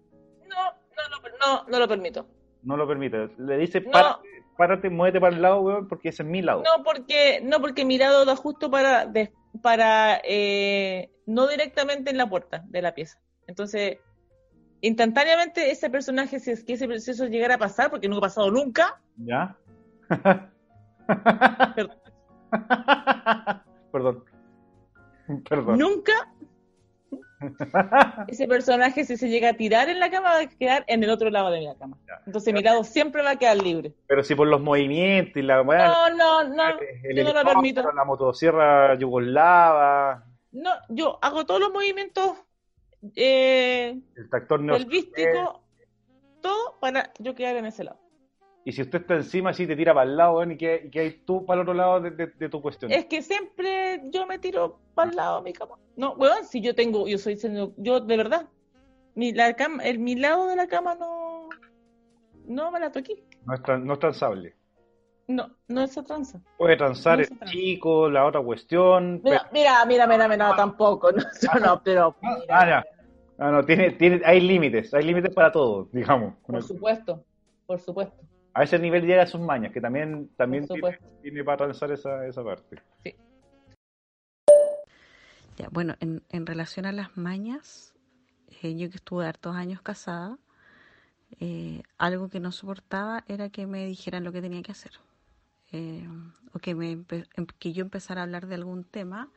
No, 0.48 0.64
no, 0.66 1.30
lo- 1.30 1.38
no, 1.64 1.70
no 1.72 1.80
lo 1.80 1.88
permito. 1.88 2.26
No 2.64 2.78
lo 2.78 2.88
permite. 2.88 3.30
Le 3.38 3.58
dice, 3.58 3.82
No. 3.82 3.92
párate, 3.92 4.30
párate, 4.58 4.90
muévete 4.90 5.20
para 5.20 5.36
el 5.36 5.42
lado, 5.42 5.62
weón, 5.62 5.88
porque 5.88 6.10
ese 6.10 6.24
es 6.24 6.30
mi 6.30 6.42
lado. 6.42 6.62
No, 6.64 6.84
porque, 6.84 7.42
no, 7.44 7.60
porque 7.60 7.84
mi 7.84 7.98
lado 7.98 8.24
da 8.26 8.36
justo 8.36 8.70
para, 8.70 9.06
de- 9.08 9.34
para 9.62 10.22
eh, 10.24 11.10
no 11.26 11.48
directamente 11.48 12.12
en 12.12 12.18
la 12.18 12.30
puerta 12.30 12.64
de 12.68 12.82
la 12.82 12.94
pieza. 12.94 13.20
Entonces, 13.48 13.98
instantáneamente 14.82 15.72
ese 15.72 15.90
personaje, 15.90 16.40
si 16.40 16.52
es 16.52 16.64
que 16.64 16.74
ese 16.74 16.88
proceso 16.88 17.26
llegara 17.26 17.56
a 17.56 17.60
pasar, 17.60 17.90
porque 17.90 18.08
no 18.08 18.18
ha 18.18 18.22
pasado 18.22 18.52
nunca, 18.52 19.02
¿Ya? 19.18 19.58
Perdón. 21.76 21.98
Perdón. 23.92 24.24
Perdón. 25.50 25.78
nunca, 25.78 26.14
ese 28.28 28.48
personaje 28.48 29.06
si 29.06 29.18
se 29.18 29.30
llega 29.30 29.50
a 29.50 29.54
tirar 29.54 29.90
en 29.90 30.00
la 30.00 30.10
cama 30.10 30.30
va 30.30 30.40
a 30.42 30.48
quedar 30.48 30.84
en 30.88 31.04
el 31.04 31.10
otro 31.10 31.30
lado 31.30 31.52
de 31.52 31.62
la 31.62 31.76
cama. 31.76 31.98
Ya. 32.08 32.22
Entonces 32.26 32.54
mi 32.54 32.62
lado 32.62 32.84
siempre 32.84 33.22
va 33.24 33.32
a 33.32 33.36
quedar 33.38 33.58
libre. 33.58 33.94
Pero 34.08 34.24
si 34.24 34.36
por 34.36 34.48
los 34.48 34.62
movimientos 34.62 35.38
y 35.38 35.42
la 35.42 35.62
weá, 35.62 35.88
No, 35.88 36.10
no, 36.16 36.44
no, 36.44 36.64
el 37.04 37.16
yo 37.16 37.24
no 37.24 37.34
lo 37.34 37.44
permito. 37.44 37.92
La 37.94 38.06
motosierra 38.06 38.96
yugoslava, 38.96 40.26
No, 40.52 40.72
yo 40.90 41.18
hago 41.22 41.46
todos 41.46 41.60
los 41.60 41.72
movimientos 41.72 42.34
eh, 43.16 43.98
el 44.16 44.30
tractor 44.30 44.60
del 44.60 44.68
neozelandés. 44.68 45.06
vístico, 45.06 45.64
todo 46.42 46.80
para 46.80 47.12
yo 47.20 47.34
quedar 47.36 47.56
en 47.56 47.66
ese 47.66 47.84
lado. 47.86 48.00
Y 48.66 48.72
si 48.74 48.82
usted 48.82 49.02
está 49.02 49.16
encima, 49.16 49.52
así 49.52 49.66
te 49.66 49.76
tira 49.76 49.94
para 49.94 50.10
el 50.10 50.18
lado, 50.18 50.38
weón, 50.38 50.52
y 50.52 50.58
que, 50.58 50.84
y 50.86 50.90
que 50.90 51.00
hay 51.00 51.12
tú 51.26 51.46
para 51.46 51.62
el 51.62 51.68
otro 51.68 51.74
lado 51.74 52.02
de, 52.02 52.12
de- 52.12 52.28
de 52.28 52.50
tu 52.50 52.62
cuestión. 52.62 52.92
Es 52.92 53.06
que 53.06 53.22
siempre 53.22 54.02
yo 54.12 54.28
me 54.28 54.38
tiro 54.38 54.80
para 54.94 55.10
el 55.10 55.16
lado 55.16 55.38
de 55.38 55.44
mi 55.44 55.54
cama. 55.54 55.76
No, 55.96 56.14
weón, 56.14 56.46
si 56.46 56.62
yo 56.62 56.76
tengo, 56.76 57.08
yo 57.08 57.18
soy, 57.18 57.38
yo 57.78 58.00
de 58.02 58.18
verdad, 58.18 58.48
mi, 59.16 59.32
la 59.34 59.54
cama, 59.54 59.84
el, 59.84 60.00
mi 60.00 60.16
lado 60.16 60.48
de 60.48 60.56
la 60.56 60.68
cama 60.68 60.96
no, 60.96 61.50
no 62.46 62.72
me 62.72 62.80
la 62.80 62.92
toqué. 62.92 63.24
No 63.46 63.54
es, 63.54 63.62
tran- 63.62 63.84
no 63.84 63.94
es 63.94 64.00
transable. 64.00 64.56
No, 65.28 65.50
no 65.68 65.82
es 65.82 65.94
tranza. 66.06 66.42
Puede 66.58 66.76
transar 66.76 67.20
No 67.20 67.24
el 67.24 67.50
chico, 67.52 68.10
la 68.10 68.26
otra 68.26 68.42
cuestión. 68.42 69.22
Mira, 69.24 69.48
mira, 69.54 69.86
mira, 69.86 70.08
mira, 70.08 70.28
mira, 70.28 70.56
tampoco, 70.56 71.12
no, 71.12 71.22
yo 71.22 71.60
no, 71.60 71.82
pero 71.84 72.16
pero- 72.20 72.40
mira, 72.40 72.60
Ah, 72.60 72.68
ya. 72.68 72.86
No, 73.38 73.52
no, 73.54 73.64
tiene, 73.64 73.92
tiene, 73.92 74.22
hay 74.26 74.42
límites, 74.42 74.94
hay 74.94 75.04
límites 75.04 75.34
para 75.34 75.52
todo, 75.52 75.88
digamos. 75.94 76.34
por 76.46 76.62
supuesto, 76.64 77.24
por 77.66 77.80
supuesto. 77.80 78.18
A 78.60 78.64
ese 78.64 78.78
nivel 78.78 79.06
llega 79.06 79.26
sus 79.26 79.40
mañas, 79.40 79.72
que 79.72 79.80
también, 79.80 80.32
también 80.36 80.68
tiene, 80.68 81.00
tiene 81.22 81.46
para 81.46 81.56
transar 81.60 81.94
esa, 81.94 82.28
esa 82.28 82.44
parte. 82.44 82.82
Ya, 85.58 85.70
bueno, 85.72 85.96
en, 86.02 86.24
en 86.30 86.46
relación 86.46 86.86
a 86.86 86.92
las 86.92 87.16
mañas, 87.16 87.94
eh, 88.62 88.76
yo 88.76 88.90
que 88.90 88.98
estuve 88.98 89.26
hartos 89.26 89.56
años 89.56 89.82
casada, 89.82 90.38
eh, 91.40 91.84
algo 91.98 92.28
que 92.30 92.42
no 92.42 92.52
soportaba 92.52 93.24
era 93.30 93.48
que 93.50 93.66
me 93.66 93.86
dijeran 93.86 94.26
lo 94.26 94.34
que 94.34 94.42
tenía 94.42 94.62
que 94.62 94.74
hacer. 94.74 94.92
Eh, 95.72 96.06
o 96.52 96.60
que, 96.60 96.76
me, 96.76 96.92
empe- 96.98 97.30
em- 97.36 97.48
que 97.60 97.72
yo 97.72 97.82
empezara 97.82 98.20
a 98.20 98.24
hablar 98.26 98.48
de 98.48 98.56
algún 98.56 98.84
tema 98.84 99.30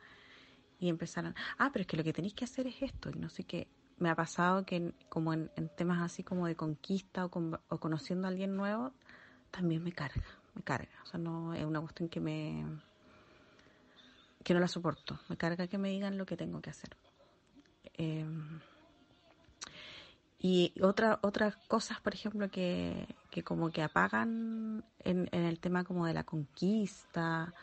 y 0.79 0.89
empezaran, 0.89 1.33
ah, 1.57 1.69
pero 1.71 1.83
es 1.83 1.87
que 1.87 1.95
lo 1.95 2.03
que 2.03 2.11
tenéis 2.11 2.33
que 2.33 2.43
hacer 2.43 2.67
es 2.67 2.81
esto, 2.81 3.09
y 3.09 3.13
no 3.19 3.29
sé 3.29 3.45
qué. 3.45 3.69
Me 3.99 4.09
ha 4.09 4.15
pasado 4.15 4.65
que 4.65 4.75
en- 4.75 4.95
como 5.07 5.31
en, 5.31 5.49
en 5.55 5.69
temas 5.69 6.01
así 6.01 6.23
como 6.25 6.45
de 6.45 6.57
conquista 6.57 7.23
o, 7.23 7.29
con- 7.31 7.57
o 7.69 7.77
conociendo 7.79 8.27
a 8.27 8.31
alguien 8.31 8.57
nuevo, 8.57 8.91
también 9.53 9.83
me 9.83 9.91
carga, 9.91 10.25
me 10.55 10.63
carga. 10.63 10.91
O 11.03 11.05
sea, 11.05 11.19
no 11.19 11.53
es 11.53 11.63
una 11.63 11.79
cuestión 11.79 12.09
que 12.09 12.19
me 12.19 12.65
que 14.43 14.53
no 14.53 14.59
la 14.59 14.67
soporto. 14.67 15.19
Me 15.29 15.37
carga 15.37 15.67
que 15.67 15.77
me 15.77 15.89
digan 15.89 16.17
lo 16.17 16.25
que 16.25 16.35
tengo 16.35 16.59
que 16.59 16.71
hacer. 16.71 16.97
Eh, 17.97 18.25
y 20.39 20.73
otra, 20.81 21.19
otras 21.21 21.55
cosas, 21.67 22.01
por 22.01 22.13
ejemplo, 22.13 22.49
que, 22.49 23.07
que 23.29 23.43
como 23.43 23.71
que 23.71 23.81
apagan 23.81 24.83
en, 24.99 25.29
en 25.31 25.45
el 25.45 25.59
tema 25.59 25.85
como 25.85 26.05
de 26.05 26.13
la 26.13 26.25
conquista 26.25 27.53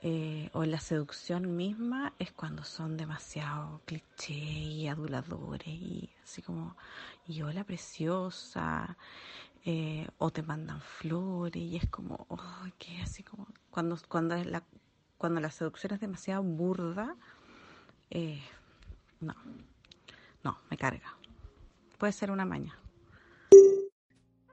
eh, 0.00 0.48
o 0.52 0.62
en 0.62 0.70
la 0.70 0.80
seducción 0.80 1.56
misma, 1.56 2.14
es 2.18 2.32
cuando 2.32 2.64
son 2.64 2.96
demasiado 2.96 3.80
cliché 3.84 4.34
y 4.34 4.88
aduladores 4.88 5.66
y 5.66 6.08
así 6.22 6.42
como, 6.42 6.76
y 7.26 7.42
hola 7.42 7.64
preciosa, 7.64 8.96
eh, 9.64 10.06
o 10.18 10.30
te 10.30 10.42
mandan 10.42 10.80
flores 10.80 11.62
y 11.62 11.76
es 11.76 11.86
como, 11.90 12.26
oh, 12.28 12.38
que 12.78 13.00
así 13.02 13.22
como, 13.22 13.46
cuando, 13.70 13.96
cuando 14.08 14.34
es 14.36 14.46
la 14.46 14.62
cuando 15.18 15.40
la 15.40 15.50
seducción 15.50 15.94
es 15.94 16.00
demasiado 16.00 16.42
burda, 16.42 17.16
eh, 18.10 18.42
no, 19.20 19.34
no, 20.44 20.58
me 20.70 20.76
carga. 20.76 21.16
Puede 21.98 22.12
ser 22.12 22.30
una 22.30 22.44
maña. 22.44 22.78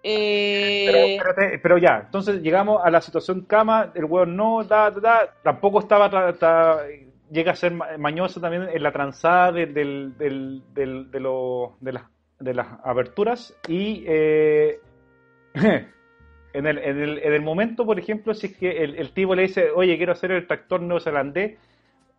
Eh, 0.06 0.84
Pero, 0.86 0.98
espérate, 0.98 1.60
pero 1.60 1.78
ya, 1.78 2.04
entonces 2.06 2.42
llegamos 2.42 2.82
a 2.84 2.90
la 2.92 3.00
situación 3.02 3.42
cama, 3.42 3.92
el 3.96 4.06
hueón 4.06 4.36
no, 4.36 4.64
da, 4.64 4.92
da, 4.92 5.00
da, 5.00 5.34
tampoco 5.44 5.80
estaba, 5.80 6.10
tra- 6.12 6.38
tra- 6.38 6.86
llega 7.32 7.54
a 7.54 7.56
ser 7.56 7.74
ma- 7.74 7.98
mañoso 7.98 8.42
también 8.42 8.68
en 8.72 8.84
la 8.84 8.92
transada 8.92 9.52
de, 9.54 9.66
del, 9.68 10.18
del, 10.18 10.64
del- 10.74 11.10
de, 11.12 11.20
lo- 11.22 11.78
de, 11.80 11.94
las, 11.94 12.04
de 12.40 12.54
las 12.54 12.68
aperturas 12.84 13.56
y 13.68 14.04
eh, 14.08 14.80
en, 16.54 16.66
el, 16.68 16.78
en, 16.78 17.02
el, 17.02 17.18
en 17.20 17.34
el 17.34 17.42
momento, 17.42 17.86
por 17.86 18.00
ejemplo, 18.00 18.34
si 18.34 18.48
es 18.48 18.58
que 18.58 18.84
el, 18.84 18.96
el 18.96 19.14
tipo 19.14 19.36
le 19.36 19.44
dice, 19.44 19.72
oye, 19.72 19.98
quiero 19.98 20.14
hacer 20.14 20.32
el 20.32 20.48
tractor 20.48 20.82
neozelandés, 20.82 21.58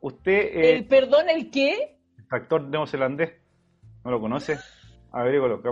usted, 0.01 0.33
eh, 0.33 0.77
el 0.77 0.87
perdón, 0.87 1.29
¿el 1.29 1.51
qué? 1.51 1.99
el 2.19 2.29
tractor 2.29 2.63
neozelandés, 2.63 3.33
¿no 4.05 4.11
lo 4.11 4.21
conoce? 4.21 4.59
Averígalo, 5.13 5.63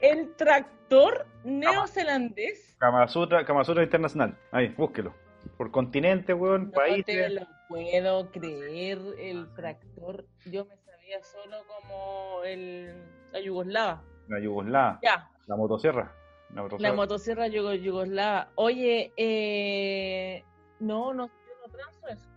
El 0.00 0.34
tractor 0.34 1.26
neozelandés. 1.44 2.76
Kama 2.78 3.06
Sutra, 3.08 3.44
Kama 3.44 3.64
Sutra 3.64 3.82
Internacional. 3.84 4.36
Ahí, 4.50 4.68
búsquelo. 4.76 5.14
Por 5.56 5.70
continente, 5.70 6.34
weón, 6.34 6.64
No 6.66 6.70
te 6.70 6.76
países. 6.76 7.32
lo 7.32 7.46
puedo 7.68 8.30
creer, 8.32 8.98
el 9.18 9.52
tractor. 9.54 10.24
Yo 10.44 10.64
me 10.64 10.76
sabía 10.78 11.22
solo 11.22 11.58
como 11.68 12.42
el, 12.44 13.04
la 13.32 13.40
yugoslava. 13.40 14.02
La 14.28 14.40
Yugoslava, 14.40 14.98
Ya, 15.04 15.30
la 15.46 15.56
motosierra. 15.56 16.12
La 16.50 16.56
la 16.56 16.62
motosierra. 16.62 16.94
motosierra 16.94 17.46
yugo- 17.48 17.74
yugoslava. 17.74 18.48
Oye, 18.54 19.12
eh, 19.16 20.44
no, 20.80 21.12
no, 21.12 21.26
yo 21.26 21.52
no 21.66 21.72
transo 21.72 22.06
eso. 22.08 22.28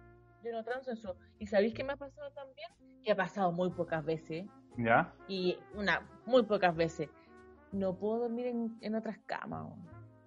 Yo 0.44 0.52
no 0.52 0.64
transo 0.64 0.92
eso. 0.92 1.16
¿Y 1.38 1.48
sabéis 1.48 1.74
qué 1.74 1.84
me 1.84 1.94
ha 1.94 1.98
pasado 1.98 2.32
también? 2.32 2.70
Que 3.04 3.12
ha 3.12 3.16
pasado 3.16 3.52
muy 3.52 3.70
pocas 3.72 4.04
veces. 4.04 4.46
¿Ya? 4.78 5.14
Y 5.28 5.58
una, 5.76 6.08
muy 6.26 6.44
pocas 6.44 6.76
veces. 6.76 7.10
No 7.72 7.94
puedo 7.96 8.20
dormir 8.22 8.48
en, 8.48 8.78
en 8.82 8.96
otras 8.96 9.18
camas. 9.26 9.68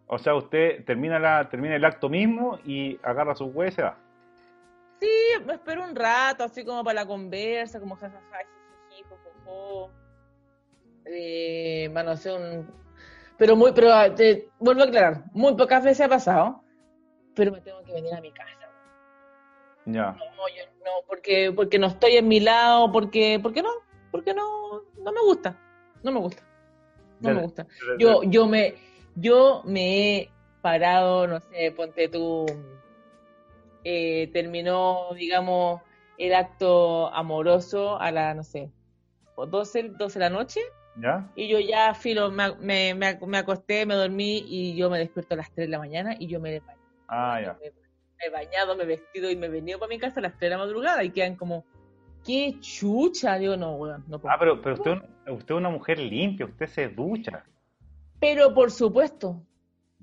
O 0.07 0.19
sea, 0.19 0.35
usted 0.35 0.85
termina, 0.85 1.19
la, 1.19 1.49
termina 1.49 1.75
el 1.75 1.85
acto 1.85 2.09
mismo 2.09 2.59
y 2.65 2.99
agarra 3.03 3.35
su 3.35 3.47
hueá 3.47 3.69
y 3.69 3.73
se 3.73 3.83
va. 3.83 3.97
Sí, 5.01 5.09
me 5.45 5.55
espero 5.55 5.83
un 5.83 5.97
rato, 5.97 6.45
así 6.45 6.65
como 6.65 6.85
para 6.85 7.01
la 7.01 7.07
conversa, 7.07 7.81
como 7.81 7.97
jajaja, 7.97 8.21
jiji, 8.91 9.03
jojojo. 9.09 9.91
Eh, 11.07 11.89
bueno, 11.93 12.17
sé, 12.17 12.33
un... 12.33 12.71
Pero 13.39 13.57
muy, 13.57 13.73
pero 13.73 13.93
ah, 13.93 14.15
te 14.15 14.49
vuelvo 14.59 14.83
a 14.83 14.87
aclarar, 14.87 15.25
muy 15.33 15.55
pocas 15.57 15.83
veces 15.83 16.07
ha 16.07 16.09
pasado, 16.09 16.63
pero 17.35 17.51
me 17.51 17.61
tengo 17.61 17.83
que 17.83 17.93
venir 17.93 18.15
a 18.15 18.21
mi 18.21 18.31
casa. 18.31 18.51
Ya. 19.85 20.13
No, 20.13 20.49
yo 20.49 20.65
no, 20.85 20.91
porque, 21.09 21.53
porque 21.55 21.79
no 21.79 21.89
estoy 21.89 22.17
en 22.17 22.29
mi 22.29 22.39
lado, 22.39 22.93
porque, 22.93 23.41
porque 23.43 23.63
no, 23.63 23.71
porque 24.11 24.33
no, 24.33 24.83
no 24.99 25.13
me 25.13 25.21
gusta, 25.23 25.59
no 26.05 26.13
me 26.13 26.21
gusta, 26.21 26.43
no 27.21 27.35
me 27.35 27.43
gusta. 27.43 27.67
Yo, 27.99 28.23
yo 28.23 28.47
me, 28.47 28.75
yo 29.17 29.63
me 29.65 30.19
he 30.19 30.31
parado, 30.61 31.27
no 31.27 31.41
sé, 31.41 31.73
ponte 31.73 32.09
tú, 32.09 32.47
eh, 33.83 34.31
terminó, 34.33 35.09
digamos, 35.15 35.83
el 36.19 36.35
acto 36.35 37.13
amoroso 37.13 38.01
a 38.01 38.13
la, 38.13 38.35
no 38.35 38.45
sé, 38.45 38.71
o 39.35 39.47
12, 39.47 39.95
12 39.99 40.19
de 40.19 40.25
la 40.25 40.31
noche, 40.31 40.61
¿Ya? 40.97 41.31
y 41.35 41.49
yo 41.49 41.59
ya, 41.59 41.95
filo, 41.95 42.31
me, 42.31 42.55
me, 42.57 42.95
me, 42.95 43.19
me 43.27 43.39
acosté, 43.39 43.87
me 43.87 43.95
dormí, 43.95 44.45
y 44.47 44.77
yo 44.77 44.91
me 44.91 44.99
despierto 44.99 45.35
a 45.35 45.39
las 45.39 45.51
3 45.53 45.67
de 45.67 45.71
la 45.71 45.79
mañana, 45.79 46.15
y 46.19 46.27
yo 46.27 46.39
me 46.39 46.55
he 46.57 46.61
bañado, 46.61 46.79
Ah, 47.09 47.41
ya. 47.41 47.59
me, 47.61 47.73
he 48.27 48.31
bañado, 48.31 48.77
me 48.77 48.83
he 48.85 48.87
vestido, 48.87 49.31
y 49.31 49.37
me 49.37 49.47
he 49.47 49.51
venido 49.51 49.79
para 49.79 49.89
mi 49.89 49.99
casa 49.99 50.21
a 50.21 50.23
las 50.23 50.33
3 50.33 50.43
de 50.43 50.51
la 50.51 50.59
madrugada, 50.59 51.03
y 51.03 51.11
quedan 51.11 51.37
como, 51.37 51.65
qué 52.27 52.57
chucha, 52.61 53.39
digo, 53.39 53.57
no, 53.57 53.77
weón, 53.77 54.05
no 54.09 54.19
puedo. 54.21 54.35
Ah, 54.35 54.37
pero, 54.39 54.61
pero 54.61 54.75
usted, 54.75 54.93
usted 55.31 55.55
es 55.55 55.59
una 55.59 55.71
mujer 55.71 55.99
limpia, 55.99 56.45
usted 56.47 56.67
se 56.67 56.89
ducha. 56.89 57.45
Pero 58.21 58.53
por 58.55 58.71
supuesto, 58.71 59.43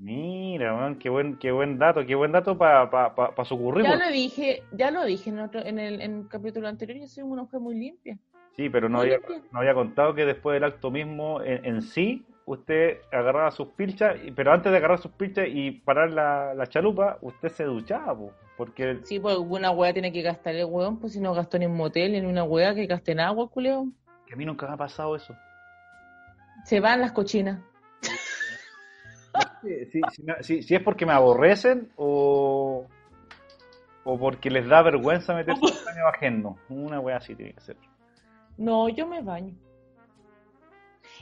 Mira, 0.02 0.74
man, 0.74 0.98
qué 0.98 1.10
buen, 1.10 1.38
qué 1.38 1.52
buen 1.52 1.78
dato, 1.78 2.06
qué 2.06 2.16
buen 2.16 2.32
dato 2.32 2.58
para 2.58 2.90
pa, 2.90 3.14
pa- 3.14 3.36
pa 3.36 3.44
su 3.46 3.56
ya 3.56 3.62
currículum. 3.62 4.00
lo 4.00 4.10
dije, 4.10 4.64
ya 4.72 4.92
lo 4.92 5.04
dije 5.04 5.30
en, 5.30 5.40
otro, 5.40 5.60
en, 5.66 5.78
el, 5.78 6.02
en 6.02 6.20
el 6.20 6.28
capítulo 6.30 6.70
anterior, 6.70 6.98
yo 7.00 7.08
soy 7.08 7.24
una 7.24 7.42
mujer 7.44 7.60
muy 7.60 7.76
limpia. 7.76 8.18
Sí, 8.60 8.70
pero 8.70 8.90
no 8.90 9.00
había, 9.00 9.20
no 9.54 9.60
había 9.60 9.74
contado 9.74 10.14
que 10.14 10.26
después 10.26 10.54
del 10.56 10.66
acto 10.66 10.92
mismo 10.92 11.42
en, 11.42 11.64
en 11.64 11.82
sí, 11.82 12.26
usted 12.46 12.98
agarraba 13.10 13.52
sus 13.52 13.70
pilchas, 13.70 14.18
pero 14.36 14.52
antes 14.52 14.70
de 14.70 14.78
agarrar 14.80 15.00
sus 15.00 15.12
pilchas 15.12 15.48
y 15.50 15.72
parar 15.72 16.12
la, 16.12 16.54
la 16.54 16.68
chalupa, 16.68 17.18
usted 17.22 17.48
se 17.54 17.64
duchaba, 17.64 18.14
po, 18.18 18.34
porque 18.58 19.00
Sí, 19.06 19.18
pues 19.18 19.38
una 19.38 19.72
weá 19.72 19.94
tiene 19.94 20.12
que 20.12 20.22
gastar 20.22 20.56
el 20.56 20.66
weón, 20.66 21.00
pues 21.00 21.14
si 21.14 21.22
no 21.22 21.34
gastó 21.34 21.58
ni 21.58 21.64
en 21.64 21.74
motel, 21.74 22.12
ni 22.12 22.18
en 22.18 22.26
una 22.26 22.44
weá 22.44 22.76
que 22.76 22.86
gaste 22.86 23.14
en 23.14 23.22
agua, 23.22 23.48
culeo. 23.50 23.88
que 24.28 24.34
a 24.34 24.36
mí 24.36 24.44
nunca 24.44 24.68
me 24.68 24.74
ha 24.74 24.78
pasado 24.78 25.16
eso. 25.16 25.34
Se 26.66 26.82
van 26.82 27.00
las 27.00 27.14
cochinas. 27.14 27.62
Sí, 29.62 29.86
sí, 29.86 30.02
si, 30.12 30.24
me- 30.24 30.44
si- 30.44 30.64
si 30.64 30.76
es 30.76 30.82
porque 30.84 31.06
me 31.06 31.14
aborrecen 31.14 31.90
o, 31.96 32.86
o 34.04 34.20
porque 34.20 34.50
les 34.50 34.68
da 34.68 34.82
vergüenza 34.82 35.34
meterse 35.34 35.62
en 35.66 35.78
el 35.78 35.86
baño 35.86 36.08
ajeno. 36.14 36.58
Una 36.68 37.00
wea 37.00 37.16
así 37.16 37.36
tiene 37.36 37.54
que 37.54 37.62
ser. 37.62 37.78
No, 38.60 38.90
yo 38.90 39.08
me 39.08 39.22
baño. 39.22 39.56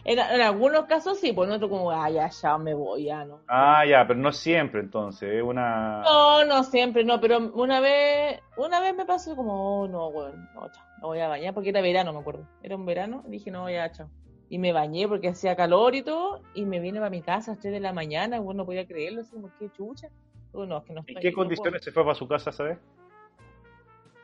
En, 0.03 0.17
en 0.19 0.41
algunos 0.41 0.85
casos 0.85 1.19
sí, 1.19 1.33
pues 1.33 1.47
en 1.49 1.55
otros 1.55 1.69
como, 1.69 1.91
ah, 1.91 2.09
ya, 2.09 2.27
ya 2.29 2.57
me 2.57 2.73
voy, 2.73 3.05
ya, 3.05 3.25
¿no? 3.25 3.41
Ah, 3.47 3.85
ya, 3.85 4.05
pero 4.07 4.19
no 4.19 4.31
siempre 4.31 4.79
entonces, 4.81 5.29
es 5.35 5.43
una... 5.43 6.01
No, 6.03 6.45
no 6.45 6.63
siempre, 6.63 7.03
no, 7.03 7.19
pero 7.21 7.37
una 7.53 7.79
vez, 7.79 8.39
una 8.57 8.79
vez 8.79 8.95
me 8.95 9.05
pasó 9.05 9.35
como, 9.35 9.81
oh, 9.81 9.87
no, 9.87 10.07
weón, 10.07 10.49
no, 10.53 10.71
chao, 10.71 10.85
me 11.01 11.07
voy 11.07 11.19
a 11.19 11.27
bañar, 11.27 11.53
porque 11.53 11.69
era 11.69 11.81
verano, 11.81 12.11
me 12.13 12.19
acuerdo. 12.19 12.47
Era 12.63 12.75
un 12.75 12.85
verano, 12.85 13.23
dije, 13.27 13.51
no, 13.51 13.69
ya, 13.69 13.91
chao. 13.91 14.09
Y 14.49 14.59
me 14.59 14.71
bañé 14.71 15.07
porque 15.07 15.27
hacía 15.29 15.55
calor 15.55 15.93
y 15.95 16.03
todo, 16.03 16.41
y 16.53 16.65
me 16.65 16.79
vine 16.79 16.99
para 16.99 17.09
mi 17.09 17.21
casa 17.21 17.51
a 17.51 17.53
las 17.55 17.61
3 17.61 17.73
de 17.73 17.79
la 17.79 17.91
mañana, 17.93 18.39
bueno, 18.39 18.59
no 18.59 18.65
podía 18.65 18.87
creerlo, 18.87 19.21
así 19.21 19.33
como, 19.33 19.51
qué 19.59 19.69
chucha. 19.71 20.07
No, 20.53 20.77
es 20.77 20.83
que 20.85 20.93
no 20.93 21.01
¿En 21.01 21.05
estoy- 21.07 21.21
qué 21.21 21.29
no 21.29 21.35
puedo. 21.35 21.47
condiciones 21.49 21.83
se 21.83 21.91
fue 21.91 22.03
para 22.03 22.15
su 22.15 22.27
casa, 22.27 22.51
sabes? 22.51 22.77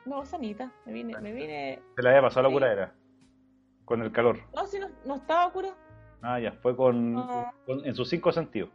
No, 0.05 0.25
sanita, 0.25 0.71
me 0.85 0.93
vine, 0.93 1.19
me 1.19 1.31
vine, 1.31 1.79
Se 1.95 2.01
le 2.01 2.09
había 2.09 2.21
pasado 2.21 2.43
la 2.43 2.49
Sí. 2.49 2.53
curadera. 2.53 2.95
Con 3.93 4.01
el 4.01 4.11
calor. 4.11 4.39
no, 4.55 4.65
si 4.65 4.79
no, 4.79 4.87
no 5.05 5.15
estaba 5.17 5.51
cura. 5.51 5.69
Ah, 6.23 6.39
ya, 6.39 6.51
fue 6.63 6.75
con, 6.75 7.13
No. 7.13 7.53
con- 7.63 7.85
en 7.85 7.93
sus 7.93 8.09
cinco 8.09 8.31
sentidos. 8.31 8.71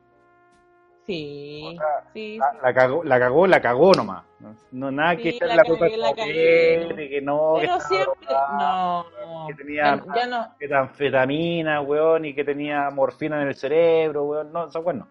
Sí, 1.06 1.76
sí, 2.12 2.38
La, 2.38 2.52
la 2.62 2.72
cagó, 2.72 3.02
la 3.02 3.18
cagó, 3.18 3.46
la 3.48 3.60
cagó 3.60 3.92
nomás. 3.94 4.24
No, 4.70 4.92
nada 4.92 5.16
que 5.16 5.22
Sí, 5.22 5.28
echarle 5.30 5.56
la 5.56 5.62
la 5.64 5.68
culpa 5.68 5.84
de 5.86 7.08
que 7.08 7.20
no, 7.20 7.54
que 7.56 7.60
Pero 7.62 7.72
estaba 7.78 7.80
siempre, 7.88 8.26
no, 8.60 9.46
que 9.48 9.54
tenía 9.54 9.96
ya, 10.14 10.26
ya 10.28 10.54
metanfetamina, 10.60 11.80
weón, 11.80 12.24
y 12.26 12.32
que 12.32 12.44
tenía 12.44 12.88
morfina 12.90 13.42
en 13.42 13.48
el 13.48 13.56
cerebro, 13.56 14.22
weón. 14.22 14.52
No, 14.52 14.68
eso 14.68 14.80
bueno. 14.84 15.08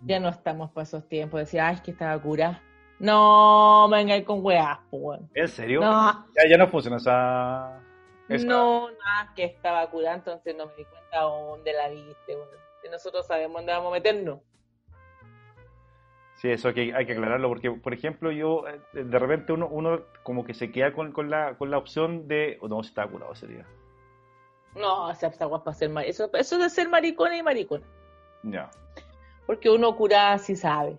ya 0.00 0.18
no 0.20 0.30
estamos 0.30 0.70
para 0.70 0.84
esos 0.84 1.06
tiempos, 1.06 1.38
decía, 1.40 1.68
ay, 1.68 1.74
es 1.74 1.80
que 1.82 1.90
estaba 1.90 2.18
cura. 2.18 2.62
No, 2.98 3.88
venga 3.90 4.24
con 4.24 4.42
weas, 4.42 4.78
pues, 4.88 5.02
weón. 5.02 5.30
¿En 5.34 5.48
serio? 5.48 5.80
No, 5.82 6.26
Ya, 6.34 6.48
ya 6.48 6.56
no 6.56 6.68
funciona 6.68 6.96
esa... 6.96 7.78
esa- 8.28 8.46
no, 8.46 8.90
nada, 8.90 9.32
que 9.34 9.44
estaba 9.44 9.88
curada, 9.90 10.16
entonces 10.16 10.54
no 10.56 10.66
me 10.66 10.74
di 10.74 10.84
cuenta 10.84 11.20
dónde 11.20 11.72
la 11.72 11.88
viste. 11.88 12.36
Si 12.82 12.88
nosotros 12.88 13.26
sabemos 13.26 13.56
dónde 13.56 13.72
vamos 13.72 13.90
a 13.92 13.94
meternos. 13.94 14.40
Sí, 16.36 16.50
eso 16.50 16.68
hay 16.68 16.74
que, 16.74 16.94
hay 16.94 17.06
que 17.06 17.12
aclararlo, 17.12 17.48
porque, 17.48 17.70
por 17.70 17.94
ejemplo, 17.94 18.30
yo, 18.30 18.64
eh, 18.68 18.80
de 18.92 19.18
repente 19.18 19.52
uno, 19.52 19.68
uno 19.68 20.02
como 20.22 20.44
que 20.44 20.52
se 20.52 20.70
queda 20.70 20.92
con, 20.92 21.12
con 21.12 21.30
la, 21.30 21.56
con 21.56 21.70
la 21.70 21.78
opción 21.78 22.28
de, 22.28 22.58
oh, 22.60 22.68
no, 22.68 22.82
si 22.82 22.88
estaba 22.90 23.10
curado 23.10 23.32
ese 23.32 23.46
día. 23.46 23.64
No, 24.74 25.10
esa 25.10 25.28
esa 25.28 25.46
wea 25.46 25.58
es 25.58 25.62
para 25.62 25.76
ser 25.76 25.88
mar... 25.90 26.04
eso, 26.04 26.28
eso 26.34 26.58
de 26.58 26.68
ser 26.68 26.88
maricona 26.88 27.36
y 27.36 27.42
maricona. 27.42 27.84
Ya. 28.42 28.68
Porque 29.46 29.70
uno 29.70 29.94
curada 29.96 30.36
sí 30.38 30.56
sabe. 30.56 30.98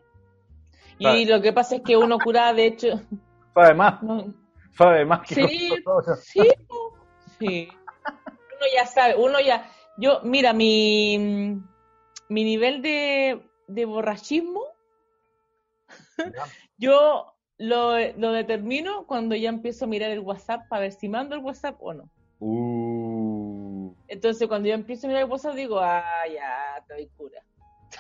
Y 0.98 1.04
Sabe. 1.04 1.26
lo 1.26 1.42
que 1.42 1.52
pasa 1.52 1.76
es 1.76 1.82
que 1.82 1.98
uno 1.98 2.18
curada, 2.20 2.54
de 2.54 2.66
hecho, 2.68 3.02
Sabe 3.54 3.74
más, 3.74 4.02
no, 4.02 4.34
sabe 4.72 5.06
más 5.06 5.28
que 5.28 5.36
Sí, 5.36 5.76
nosotros. 5.86 6.20
sí, 6.24 6.48
sí. 7.40 7.68
Uno 8.08 8.66
ya 8.76 8.86
sabe, 8.86 9.16
uno 9.16 9.40
ya. 9.40 9.70
Yo, 9.98 10.22
mira, 10.24 10.54
mi, 10.54 11.58
mi 12.30 12.44
nivel 12.44 12.82
de, 12.82 13.42
de 13.68 13.86
borrachismo, 13.86 14.62
yo 16.78 17.34
lo, 17.58 17.98
lo 18.18 18.32
determino 18.32 19.06
cuando 19.06 19.36
ya 19.36 19.50
empiezo 19.50 19.86
a 19.86 19.88
mirar 19.88 20.12
el 20.12 20.20
WhatsApp 20.20 20.68
para 20.70 20.82
ver 20.82 20.92
si 20.92 21.08
mando 21.10 21.36
el 21.36 21.42
WhatsApp 21.42 21.78
o 21.80 21.94
no. 21.94 22.10
Uh. 22.40 23.94
Entonces, 24.08 24.48
cuando 24.48 24.68
yo 24.68 24.76
empiezo 24.76 25.08
a 25.08 25.10
mirar 25.10 25.24
el 25.24 25.30
WhatsApp, 25.30 25.56
digo, 25.56 25.80
ah, 25.80 26.04
ya, 26.34 26.78
estoy 26.80 27.08
cura. 27.18 27.42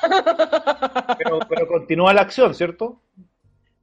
Pero, 1.17 1.39
pero 1.47 1.67
continúa 1.67 2.13
la 2.13 2.21
acción, 2.21 2.53
¿cierto? 2.53 3.01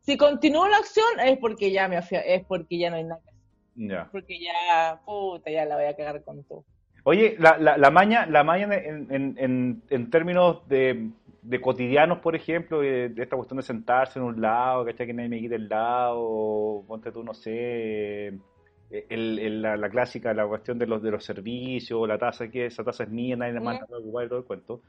si 0.03 0.17
continúo 0.19 0.69
la 0.69 0.77
acción, 0.79 1.21
es 1.21 1.39
porque 1.39 1.71
ya 1.71 1.89
me 1.89 1.97
afia- 1.97 2.21
es 2.21 2.45
porque 2.45 2.77
ya 2.77 2.91
no 2.91 2.97
hay 2.97 3.05
nada 3.05 3.23
que. 3.25 3.32
Ya. 3.75 4.09
Porque 4.13 4.39
ya, 4.39 5.01
puta, 5.05 5.51
ya 5.51 5.65
la 5.65 5.77
voy 5.77 5.87
a 5.87 5.97
cagar 5.97 6.23
con 6.25 6.43
todo. 6.45 6.65
Oye, 7.05 7.37
la, 7.39 7.59
la, 7.59 7.77
la 7.77 7.91
maña, 7.91 8.27
la 8.27 8.45
maña 8.45 8.73
en, 8.77 9.09
en, 9.11 9.35
en, 9.39 9.83
en 9.91 10.11
términos 10.11 10.69
de, 10.69 11.11
de 11.43 11.61
cotidianos, 11.61 12.19
por 12.19 12.37
ejemplo, 12.37 12.81
de, 12.81 13.09
de 13.09 13.23
esta 13.25 13.35
cuestión 13.37 13.57
de 13.57 13.65
sentarse 13.65 14.19
en 14.21 14.25
un 14.27 14.41
lado, 14.41 14.85
¿cachai? 14.85 15.07
Que 15.09 15.13
nadie 15.15 15.29
me 15.29 15.41
quite 15.41 15.57
el 15.57 15.69
lado, 15.69 16.85
ponte 16.87 17.11
tú, 17.11 17.25
no 17.25 17.35
sé, 17.35 18.29
el, 18.29 19.39
el- 19.39 19.63
la, 19.63 19.77
la 19.77 19.89
clásica, 19.89 20.33
la 20.33 20.47
cuestión 20.47 20.79
de 20.79 20.87
los 20.87 21.03
de 21.03 21.11
los 21.11 21.25
servicios, 21.25 22.07
la 22.07 22.19
taza 22.19 22.49
que 22.49 22.67
esa 22.67 22.85
taza 22.85 23.03
es 23.05 23.11
mía, 23.11 23.37
nadie 23.37 23.59
más 23.59 23.81
la 23.81 23.87
puede 23.87 24.03
ocupar 24.03 24.25
y 24.25 24.29
todo 24.29 24.39
el 24.39 24.45
cuento. 24.45 24.83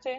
Sí. 0.00 0.10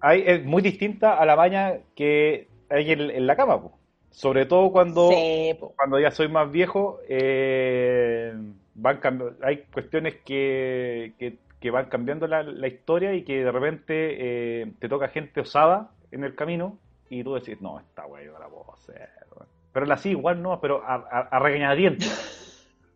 Hay, 0.00 0.24
es 0.26 0.44
muy 0.44 0.62
distinta 0.62 1.16
a 1.16 1.24
la 1.26 1.36
maña 1.36 1.74
que 1.94 2.48
hay 2.68 2.90
en, 2.90 3.02
en 3.02 3.26
la 3.26 3.36
cama, 3.36 3.62
po. 3.62 3.78
Sobre 4.12 4.46
todo 4.46 4.72
cuando 4.72 5.10
Sí, 5.10 5.58
cuando 5.76 5.98
ya 6.00 6.10
soy 6.12 6.28
más 6.28 6.50
viejo, 6.52 7.00
eh, 7.08 8.34
van 8.74 9.00
hay 9.42 9.64
cuestiones 9.72 10.16
que, 10.24 11.14
que, 11.18 11.38
que 11.60 11.70
van 11.70 11.86
cambiando 11.88 12.26
la, 12.28 12.42
la 12.44 12.68
historia 12.68 13.14
y 13.14 13.24
que 13.24 13.44
de 13.44 13.52
repente 13.52 14.62
eh, 14.62 14.72
te 14.80 14.88
toca 14.88 15.08
gente 15.08 15.40
osada 15.40 15.90
en 16.12 16.24
el 16.24 16.34
camino 16.36 16.78
y 17.10 17.24
tú 17.24 17.34
decís, 17.34 17.60
no, 17.60 17.80
esta 17.80 18.06
wey 18.06 18.26
yo 18.26 18.32
no 18.32 18.38
la 18.40 18.48
puedo 18.48 18.72
hacer. 18.74 19.10
weón". 19.36 19.48
Pero 19.72 19.86
la 19.86 19.96
sí, 19.98 20.10
igual 20.10 20.42
no, 20.42 20.60
pero 20.60 20.82
a, 20.84 20.94
a, 20.96 21.20
a 21.22 21.38
regañadientes. 21.40 22.10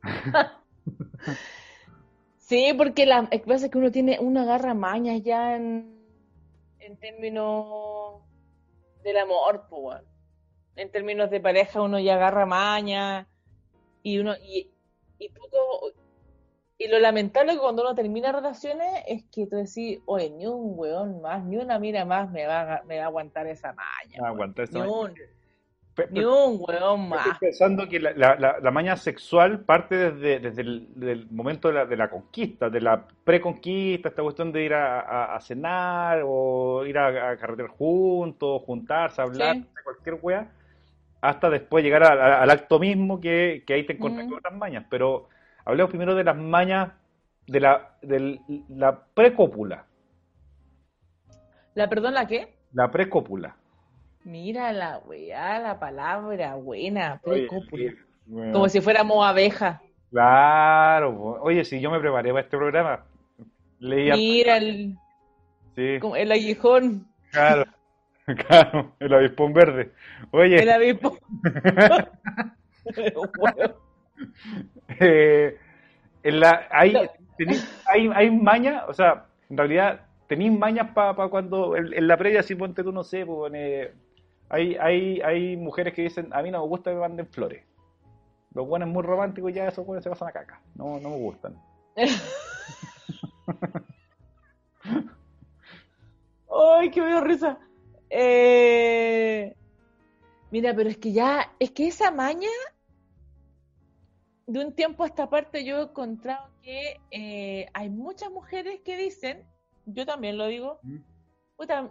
Sí, 2.38 2.72
porque 2.78 3.06
la, 3.06 3.28
es 3.30 3.40
que 3.42 3.46
pasa 3.48 3.68
que 3.70 3.78
uno 3.78 3.90
tiene, 3.90 4.18
uno 4.20 4.40
agarra 4.40 4.74
mañas 4.74 5.22
ya 5.22 5.56
en, 5.56 6.00
en 6.78 6.96
términos 6.98 8.22
del 9.02 9.16
amor, 9.18 9.66
pues. 9.68 10.02
En 10.76 10.90
términos 10.90 11.30
de 11.30 11.40
pareja 11.40 11.80
uno 11.80 11.98
ya 11.98 12.14
agarra 12.16 12.44
mañas 12.46 13.26
y 14.02 14.18
uno, 14.18 14.34
y, 14.42 14.68
y 15.18 15.28
poco, 15.30 15.90
y 16.78 16.88
lo 16.88 16.98
lamentable 16.98 17.54
que 17.54 17.58
cuando 17.58 17.82
uno 17.82 17.94
termina 17.94 18.30
relaciones 18.30 19.02
es 19.06 19.24
que 19.32 19.46
tú 19.46 19.56
decís, 19.56 20.00
oye, 20.04 20.30
ni 20.30 20.46
un 20.46 20.74
weón 20.78 21.22
más, 21.22 21.42
ni 21.44 21.56
una 21.56 21.78
mira 21.78 22.04
más 22.04 22.30
me 22.30 22.46
va, 22.46 22.76
a- 22.76 22.82
me 22.84 22.98
va 22.98 23.04
a 23.04 23.06
aguantar 23.06 23.46
esa 23.46 23.72
maña. 23.72 24.16
Esa 24.62 24.72
Ni 24.72 24.80
maña. 24.80 24.92
un, 24.92 25.12
Pe- 25.94 26.08
ni 26.10 26.20
un 26.20 26.58
weón 26.60 27.04
Estoy 27.04 27.08
más. 27.30 27.38
pensando 27.40 27.88
que 27.88 27.98
la, 27.98 28.12
la, 28.36 28.58
la, 28.60 28.70
maña 28.70 28.98
sexual 28.98 29.60
parte 29.60 29.96
desde, 30.12 30.40
desde 30.40 30.60
el 30.60 30.88
del 30.94 31.26
momento 31.30 31.68
de 31.68 31.74
la, 31.74 31.86
de 31.86 31.96
la 31.96 32.10
conquista, 32.10 32.68
de 32.68 32.82
la 32.82 33.02
preconquista, 33.24 34.10
esta 34.10 34.22
cuestión 34.22 34.52
de 34.52 34.62
ir 34.62 34.74
a, 34.74 35.00
a- 35.00 35.36
a 35.36 35.40
cenar 35.40 36.20
o 36.26 36.84
ir 36.84 36.98
a, 36.98 37.34
carretear 37.38 37.68
juntos, 37.68 38.60
juntarse, 38.66 39.22
hablar, 39.22 39.54
Sí. 39.56 39.64
cualquier 39.82 40.18
wea. 40.20 40.52
Hasta 41.20 41.50
después 41.50 41.82
llegar 41.84 42.02
a- 42.04 42.12
a- 42.12 42.42
al 42.42 42.50
acto 42.50 42.78
mismo 42.78 43.20
que, 43.20 43.64
que 43.66 43.74
ahí 43.74 43.84
te 43.86 43.94
encuentras 43.94 44.24
Ujú. 44.26 44.34
con 44.34 44.38
otras 44.38 44.54
mañas. 44.54 44.84
Pero 44.90 45.28
hablemos 45.64 45.90
primero 45.90 46.14
de 46.14 46.24
las 46.24 46.36
mañas 46.36 46.92
de 47.46 47.60
la, 47.60 47.96
de 48.02 48.40
la 48.68 49.04
precópula. 49.14 49.86
¿La 51.74 51.88
perdón, 51.88 52.14
la 52.14 52.26
qué? 52.26 52.54
La 52.72 52.90
precópula. 52.90 53.56
Mira 54.24 54.72
la 54.72 54.98
weá, 54.98 55.58
la 55.60 55.78
palabra 55.78 56.54
buena, 56.56 57.20
precópula. 57.22 57.92
bueno. 58.26 58.52
Como 58.52 58.68
si 58.68 58.80
fuéramos 58.80 59.24
abejas. 59.24 59.80
Claro, 60.10 61.38
oye, 61.42 61.64
si 61.64 61.80
yo 61.80 61.90
me 61.90 62.00
preparé 62.00 62.30
para 62.30 62.40
este 62.42 62.56
programa, 62.56 63.04
leía, 63.78 64.16
Mira 64.16 64.56
el, 64.56 64.96
sí, 65.74 65.98
el 66.16 66.32
aguijón, 66.32 67.06
claro, 67.30 67.64
claro, 68.48 68.92
el 68.98 69.14
avispón 69.14 69.52
verde. 69.52 69.92
Oye, 70.32 70.62
el 70.62 70.70
avispo. 70.70 71.16
eh, 75.00 75.56
en 76.22 76.40
la, 76.40 76.66
hay, 76.70 76.94
tení- 77.38 77.64
hay, 77.86 78.10
hay 78.14 78.30
mañas, 78.30 78.84
o 78.88 78.94
sea, 78.94 79.26
en 79.50 79.56
realidad 79.56 80.00
tenéis 80.28 80.52
mañas 80.52 80.90
para 80.94 81.28
cuando, 81.28 81.76
en, 81.76 81.92
en 81.94 82.08
la 82.08 82.16
previa, 82.16 82.42
si 82.42 82.54
ponte 82.54 82.82
tú, 82.82 82.92
no 82.92 83.04
sé, 83.04 83.24
pues, 83.26 83.52
eh, 83.54 83.92
hay, 84.48 84.76
hay, 84.76 85.20
hay 85.22 85.56
mujeres 85.56 85.94
que 85.94 86.02
dicen, 86.02 86.28
a 86.32 86.42
mí 86.42 86.50
no 86.50 86.60
me 86.62 86.68
gusta 86.68 86.90
que 86.90 86.94
me 86.96 87.00
manden 87.02 87.26
flores. 87.28 87.64
Los 88.54 88.66
buenos 88.68 88.88
muy 88.88 89.02
románticos 89.02 89.52
ya 89.54 89.68
esos 89.68 89.86
buenos 89.86 90.04
se 90.04 90.10
pasan 90.10 90.28
a 90.28 90.32
caca. 90.32 90.60
No, 90.74 91.00
no 91.00 91.10
me 91.10 91.16
gustan. 91.18 91.56
Ay, 96.50 96.90
que 96.90 97.00
me 97.00 97.08
dio 97.08 97.20
risa. 97.20 97.58
Eh, 98.10 99.54
Mira, 100.50 100.74
pero 100.74 100.88
es 100.88 100.96
que 100.98 101.12
ya, 101.12 101.54
es 101.58 101.72
que 101.72 101.88
esa 101.88 102.10
maña, 102.10 102.48
de 104.46 104.64
un 104.64 104.72
tiempo 104.74 105.02
a 105.02 105.08
esta 105.08 105.28
parte 105.28 105.64
yo 105.64 105.78
he 105.80 105.82
encontrado 105.82 106.50
que 106.62 107.00
eh, 107.10 107.66
hay 107.74 107.90
muchas 107.90 108.30
mujeres 108.30 108.80
que 108.84 108.96
dicen, 108.96 109.44
yo 109.86 110.06
también 110.06 110.38
lo 110.38 110.46
digo, 110.46 110.78
Mm. 110.82 110.98
puta, 111.56 111.90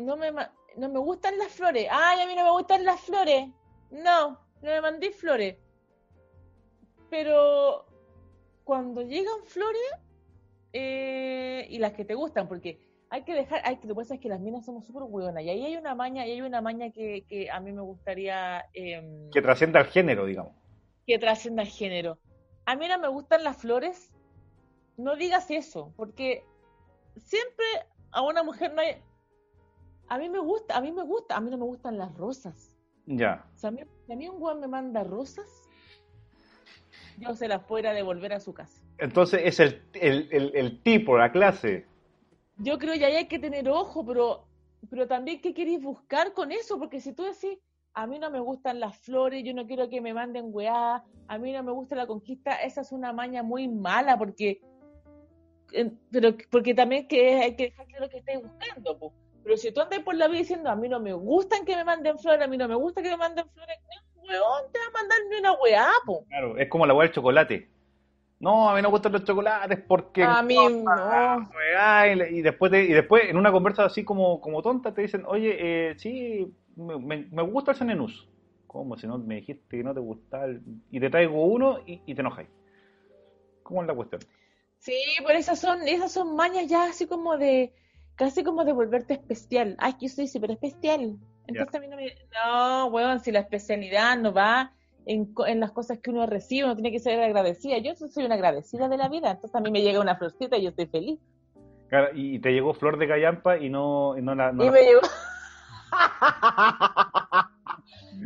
no 0.00 0.16
me, 0.16 0.32
no 0.32 0.88
me 0.88 0.98
gustan 0.98 1.38
las 1.38 1.52
flores. 1.52 1.88
Ay, 1.90 2.20
a 2.20 2.26
mí 2.26 2.34
no 2.34 2.44
me 2.44 2.50
gustan 2.50 2.84
las 2.84 3.00
flores. 3.00 3.48
No, 3.90 4.30
no 4.60 4.70
me 4.70 4.80
mandé 4.80 5.12
flores. 5.12 5.56
Pero 7.10 7.86
cuando 8.64 9.02
llegan 9.02 9.44
flores, 9.44 9.90
eh, 10.72 11.66
y 11.70 11.78
las 11.78 11.92
que 11.92 12.04
te 12.04 12.14
gustan, 12.14 12.48
porque 12.48 12.78
hay 13.10 13.22
que 13.24 13.34
dejar, 13.34 13.60
hay 13.64 13.76
que, 13.78 13.86
lo 13.88 13.94
que 13.94 14.00
pasa 14.00 14.14
es 14.14 14.20
que 14.20 14.28
las 14.28 14.40
minas 14.40 14.64
somos 14.64 14.84
súper 14.86 15.04
hueonas, 15.04 15.42
y 15.42 15.48
ahí 15.50 15.64
hay 15.64 15.76
una 15.76 15.94
maña, 15.94 16.26
y 16.26 16.32
hay 16.32 16.42
una 16.42 16.60
maña 16.60 16.90
que, 16.90 17.24
que 17.28 17.50
a 17.50 17.60
mí 17.60 17.72
me 17.72 17.80
gustaría 17.82 18.64
em, 18.74 19.30
Que 19.30 19.40
trascienda 19.42 19.80
al 19.80 19.86
género, 19.86 20.26
digamos. 20.26 20.52
que 21.06 21.18
trascienda 21.18 21.62
el 21.62 21.68
género. 21.68 22.18
A 22.66 22.76
mí 22.76 22.86
no 22.86 22.98
me 22.98 23.08
gustan 23.08 23.44
las 23.44 23.56
flores, 23.56 24.12
no 24.96 25.16
digas 25.16 25.50
eso, 25.50 25.92
porque 25.96 26.44
siempre 27.16 27.64
a 28.12 28.22
una 28.22 28.42
mujer 28.42 28.74
no 28.74 28.82
hay... 28.82 29.02
A 30.08 30.18
mí 30.18 30.28
me 30.28 30.38
gusta, 30.38 30.76
a 30.76 30.80
mí 30.80 30.92
me 30.92 31.02
gusta, 31.02 31.36
a 31.36 31.40
mí 31.40 31.50
no 31.50 31.58
me 31.58 31.64
gustan 31.64 31.98
las 31.98 32.14
rosas. 32.14 32.76
Ya. 33.06 33.46
O 33.54 33.58
sea, 33.58 33.68
a 33.68 33.70
mí, 33.72 33.80
si 34.06 34.12
a 34.12 34.16
mí 34.16 34.28
un 34.28 34.40
weón 34.42 34.60
me 34.60 34.68
manda 34.68 35.02
rosas, 35.04 35.46
yo 37.18 37.34
se 37.34 37.48
las 37.48 37.64
puedo 37.64 37.80
ir 37.80 37.86
a 37.88 37.92
devolver 37.92 38.32
a 38.32 38.40
su 38.40 38.52
casa. 38.54 38.82
Entonces 38.98 39.40
es 39.44 39.60
el, 39.60 39.82
el, 39.94 40.28
el, 40.30 40.52
el 40.54 40.82
tipo, 40.82 41.16
la 41.18 41.30
clase. 41.32 41.86
Yo 42.58 42.78
creo 42.78 42.94
que 42.94 43.04
ahí 43.04 43.16
hay 43.16 43.28
que 43.28 43.38
tener 43.38 43.68
ojo, 43.68 44.04
pero, 44.04 44.46
pero 44.90 45.06
también 45.06 45.40
qué 45.40 45.54
queréis 45.54 45.80
buscar 45.80 46.32
con 46.32 46.50
eso, 46.50 46.78
porque 46.78 47.00
si 47.00 47.12
tú 47.12 47.22
decís, 47.22 47.58
a 47.94 48.06
mí 48.06 48.18
no 48.18 48.30
me 48.30 48.40
gustan 48.40 48.80
las 48.80 48.96
flores, 48.98 49.42
yo 49.44 49.54
no 49.54 49.66
quiero 49.66 49.88
que 49.88 50.00
me 50.00 50.14
manden 50.14 50.50
weá, 50.50 51.04
a 51.28 51.38
mí 51.38 51.52
no 51.52 51.62
me 51.62 51.72
gusta 51.72 51.96
la 51.96 52.06
conquista, 52.06 52.54
esa 52.56 52.80
es 52.80 52.92
una 52.92 53.12
maña 53.12 53.42
muy 53.42 53.68
mala, 53.68 54.18
porque 54.18 54.60
pero 56.10 56.34
porque 56.50 56.74
también 56.74 57.06
que 57.06 57.40
hay 57.40 57.54
que 57.54 57.64
dejar 57.64 57.86
claro 57.86 58.08
que 58.08 58.18
estáis 58.18 58.40
buscando, 58.42 58.98
po. 58.98 59.12
pero 59.42 59.56
si 59.56 59.70
tú 59.70 59.80
andas 59.80 60.00
por 60.00 60.14
la 60.14 60.28
vida 60.28 60.38
diciendo, 60.38 60.70
a 60.70 60.76
mí 60.76 60.88
no 60.88 60.98
me 60.98 61.12
gustan 61.12 61.64
que 61.64 61.76
me 61.76 61.84
manden 61.84 62.18
flores, 62.18 62.42
a 62.42 62.48
mí 62.48 62.56
no 62.56 62.68
me 62.68 62.74
gusta 62.74 63.02
que 63.02 63.10
me 63.10 63.16
manden 63.16 63.48
flores, 63.50 63.78
un 64.16 64.28
weón 64.28 64.72
te 64.72 64.78
va 64.78 64.86
a 64.86 64.92
mandar 64.92 65.18
ni 65.30 65.36
una 65.36 65.52
weá, 65.52 65.88
po. 66.06 66.24
Claro, 66.28 66.56
es 66.56 66.68
como 66.68 66.86
la 66.86 66.94
hueá 66.94 67.06
del 67.06 67.14
chocolate. 67.14 67.77
No, 68.40 68.70
a 68.70 68.74
mí 68.74 68.82
no 68.82 68.88
me 68.88 68.92
gustan 68.92 69.12
los 69.12 69.24
chocolates 69.24 69.80
porque... 69.86 70.22
A 70.22 70.42
mí 70.42 70.54
no. 70.54 71.50
Y, 72.30 72.42
después 72.42 72.70
te- 72.70 72.84
y 72.84 72.92
después 72.92 73.24
en 73.28 73.36
una 73.36 73.50
conversa 73.50 73.84
así 73.84 74.04
como, 74.04 74.40
como 74.40 74.62
tonta 74.62 74.94
te 74.94 75.02
dicen, 75.02 75.24
oye, 75.26 75.56
eh, 75.90 75.94
sí, 75.98 76.54
me, 76.76 77.26
me- 77.30 77.42
gusta 77.42 77.72
el 77.72 77.76
cenenús. 77.76 78.28
¿Cómo? 78.66 78.96
Si 78.96 79.06
no 79.06 79.18
me 79.18 79.36
dijiste 79.36 79.78
que 79.78 79.82
no 79.82 79.92
te 79.94 80.00
gusta 80.00 80.44
el- 80.44 80.60
Y 80.90 81.00
te 81.00 81.10
traigo 81.10 81.44
uno 81.46 81.78
y, 81.86 82.00
y 82.06 82.14
te 82.14 82.20
enojáis. 82.20 82.48
¿Cómo 83.62 83.82
es 83.82 83.88
la 83.88 83.94
cuestión? 83.94 84.22
Sí, 84.78 84.94
por 85.22 85.32
esas 85.32 85.58
son, 85.58 85.86
esas 85.88 86.12
son 86.12 86.36
mañas 86.36 86.68
ya 86.68 86.84
así 86.84 87.06
como 87.06 87.36
de, 87.36 87.72
casi 88.14 88.44
como 88.44 88.64
de 88.64 88.72
volverte 88.72 89.14
especial. 89.14 89.74
Ay, 89.78 89.94
que 89.94 90.06
yo 90.06 90.14
soy 90.14 90.28
súper 90.28 90.52
especial. 90.52 91.16
Entonces 91.46 91.74
a 91.74 91.80
mí 91.80 91.88
no 91.88 91.96
me, 91.96 92.12
no, 92.34 92.86
weón, 92.86 93.20
si 93.20 93.32
la 93.32 93.40
especialidad 93.40 94.16
no 94.18 94.32
va 94.32 94.72
en, 95.08 95.34
en 95.46 95.60
las 95.60 95.72
cosas 95.72 95.98
que 95.98 96.10
uno 96.10 96.26
recibe, 96.26 96.64
uno 96.66 96.74
tiene 96.76 96.92
que 96.92 97.00
ser 97.00 97.20
agradecida. 97.20 97.78
Yo 97.78 97.94
soy 97.96 98.24
una 98.24 98.34
agradecida 98.36 98.88
de 98.88 98.96
la 98.98 99.08
vida, 99.08 99.30
entonces 99.30 99.54
a 99.54 99.60
mí 99.60 99.70
me 99.70 99.82
llega 99.82 100.00
una 100.00 100.16
florcita 100.16 100.56
y 100.56 100.62
yo 100.64 100.70
estoy 100.70 100.86
feliz. 100.86 101.18
Claro, 101.88 102.08
y 102.14 102.38
te 102.40 102.52
llegó 102.52 102.74
flor 102.74 102.98
de 102.98 103.08
callampa 103.08 103.56
y 103.56 103.70
no, 103.70 104.16
y 104.18 104.22
no 104.22 104.34
la... 104.34 104.52
no 104.52 104.62
Y 104.62 104.66
la- 104.66 104.72
me 104.72 104.82
llegó... 104.82 105.00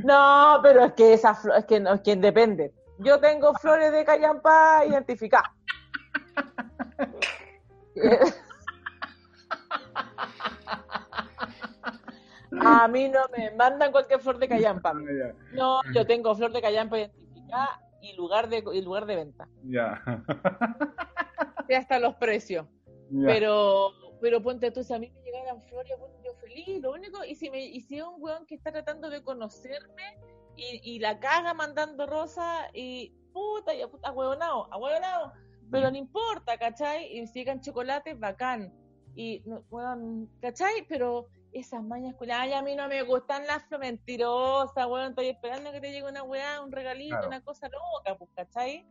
No, 0.04 0.58
pero 0.62 0.84
es 0.84 0.92
que 0.94 1.12
esa 1.12 1.34
flor, 1.34 1.58
es 1.58 1.64
que 1.66 1.78
no, 1.78 1.92
es 1.94 2.00
que 2.00 2.16
depende. 2.16 2.72
Yo 2.98 3.20
tengo 3.20 3.52
flores 3.54 3.92
de 3.92 4.04
callampa 4.04 4.84
identificadas. 4.86 5.50
A 12.60 12.86
mí 12.88 13.08
no 13.08 13.20
me 13.36 13.50
mandan 13.52 13.92
cualquier 13.92 14.20
flor 14.20 14.38
de 14.38 14.48
callampa. 14.48 14.92
No, 15.52 15.80
yo 15.94 16.06
tengo 16.06 16.34
flor 16.34 16.52
de 16.52 16.60
callampa 16.60 16.98
identificada 16.98 17.80
y 18.00 18.14
lugar 18.14 18.48
de, 18.48 18.64
y 18.72 18.82
lugar 18.82 19.06
de 19.06 19.16
venta. 19.16 19.48
ya. 19.64 20.02
Y 21.68 21.74
hasta 21.74 21.98
los 21.98 22.16
precios. 22.16 22.66
Ya. 23.10 23.26
Pero, 23.28 23.92
pero 24.20 24.42
ponte 24.42 24.70
tú, 24.72 24.82
si 24.82 24.92
a 24.92 24.98
mí 24.98 25.10
me 25.10 25.22
llegaran 25.22 25.62
flores, 25.62 25.92
bueno, 25.98 26.14
yo 26.24 26.34
feliz, 26.34 26.82
lo 26.82 26.92
único, 26.92 27.24
y 27.24 27.34
si 27.34 27.50
me, 27.50 27.64
y 27.64 27.80
si 27.80 27.98
es 27.98 28.04
un 28.04 28.16
weón 28.18 28.44
que 28.46 28.56
está 28.56 28.72
tratando 28.72 29.08
de 29.08 29.22
conocerme 29.22 30.18
y, 30.56 30.80
y 30.82 30.98
la 30.98 31.18
caga 31.20 31.54
mandando 31.54 32.06
rosa 32.06 32.68
y 32.74 33.14
puta, 33.32 33.72
ya 33.74 33.88
puta, 33.88 34.08
ahueonao, 34.08 34.68
ahueonao, 34.72 35.32
pero 35.70 35.90
no 35.90 35.96
importa, 35.96 36.58
¿cachai? 36.58 37.16
Y 37.16 37.26
si 37.28 37.38
llegan 37.40 37.60
chocolates, 37.60 38.18
bacán. 38.18 38.74
Y, 39.14 39.42
no, 39.46 39.64
weón, 39.70 40.28
¿cachai? 40.40 40.84
Pero 40.88 41.28
esas 41.52 41.82
mañas 41.82 42.14
culiadas, 42.16 42.44
ay, 42.44 42.52
a 42.54 42.62
mí 42.62 42.74
no 42.74 42.88
me 42.88 43.02
gustan 43.02 43.46
las 43.46 43.64
mentirosas, 43.78 44.86
weón, 44.86 45.10
estoy 45.10 45.28
esperando 45.28 45.70
que 45.72 45.80
te 45.80 45.92
llegue 45.92 46.08
una 46.08 46.22
weá, 46.22 46.60
un 46.62 46.72
regalito, 46.72 47.10
Claro. 47.16 47.28
una 47.28 47.40
cosa 47.42 47.68
loca, 47.68 48.16
pues, 48.18 48.30
¿cachai? 48.34 48.86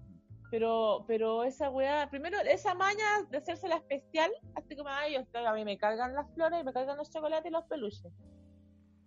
Pero, 0.51 1.05
pero 1.07 1.43
esa 1.43 1.69
weá, 1.69 2.09
primero, 2.09 2.37
esa 2.41 2.73
maña 2.75 3.05
de 3.29 3.37
hacerse 3.37 3.67
la 3.67 3.77
especial, 3.77 4.29
así 4.55 4.75
como, 4.75 4.89
ay, 4.89 5.13
yo- 5.13 5.47
a 5.47 5.53
mí 5.53 5.63
me 5.65 5.77
cargan 5.77 6.13
las 6.13 6.29
flores, 6.33 6.63
me 6.65 6.73
cargan 6.73 6.97
los 6.97 7.09
chocolates 7.09 7.49
y 7.49 7.53
los 7.53 7.63
peluches. 7.65 8.11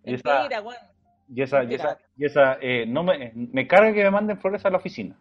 Y 0.03 0.15
esa- 0.15 0.39
Mentira, 0.39 0.61
weón. 0.61 0.77
Y 1.27 1.41
esa, 1.41 1.63
y 1.63 1.73
esa, 1.73 1.97
y 2.15 2.25
esa 2.25 2.57
eh, 2.61 2.85
no 2.87 3.03
me, 3.03 3.31
me 3.33 3.67
carga 3.67 3.91
que 3.93 4.03
me 4.03 4.11
manden 4.11 4.37
flores 4.39 4.63
a 4.65 4.69
la 4.69 4.77
oficina. 4.77 5.19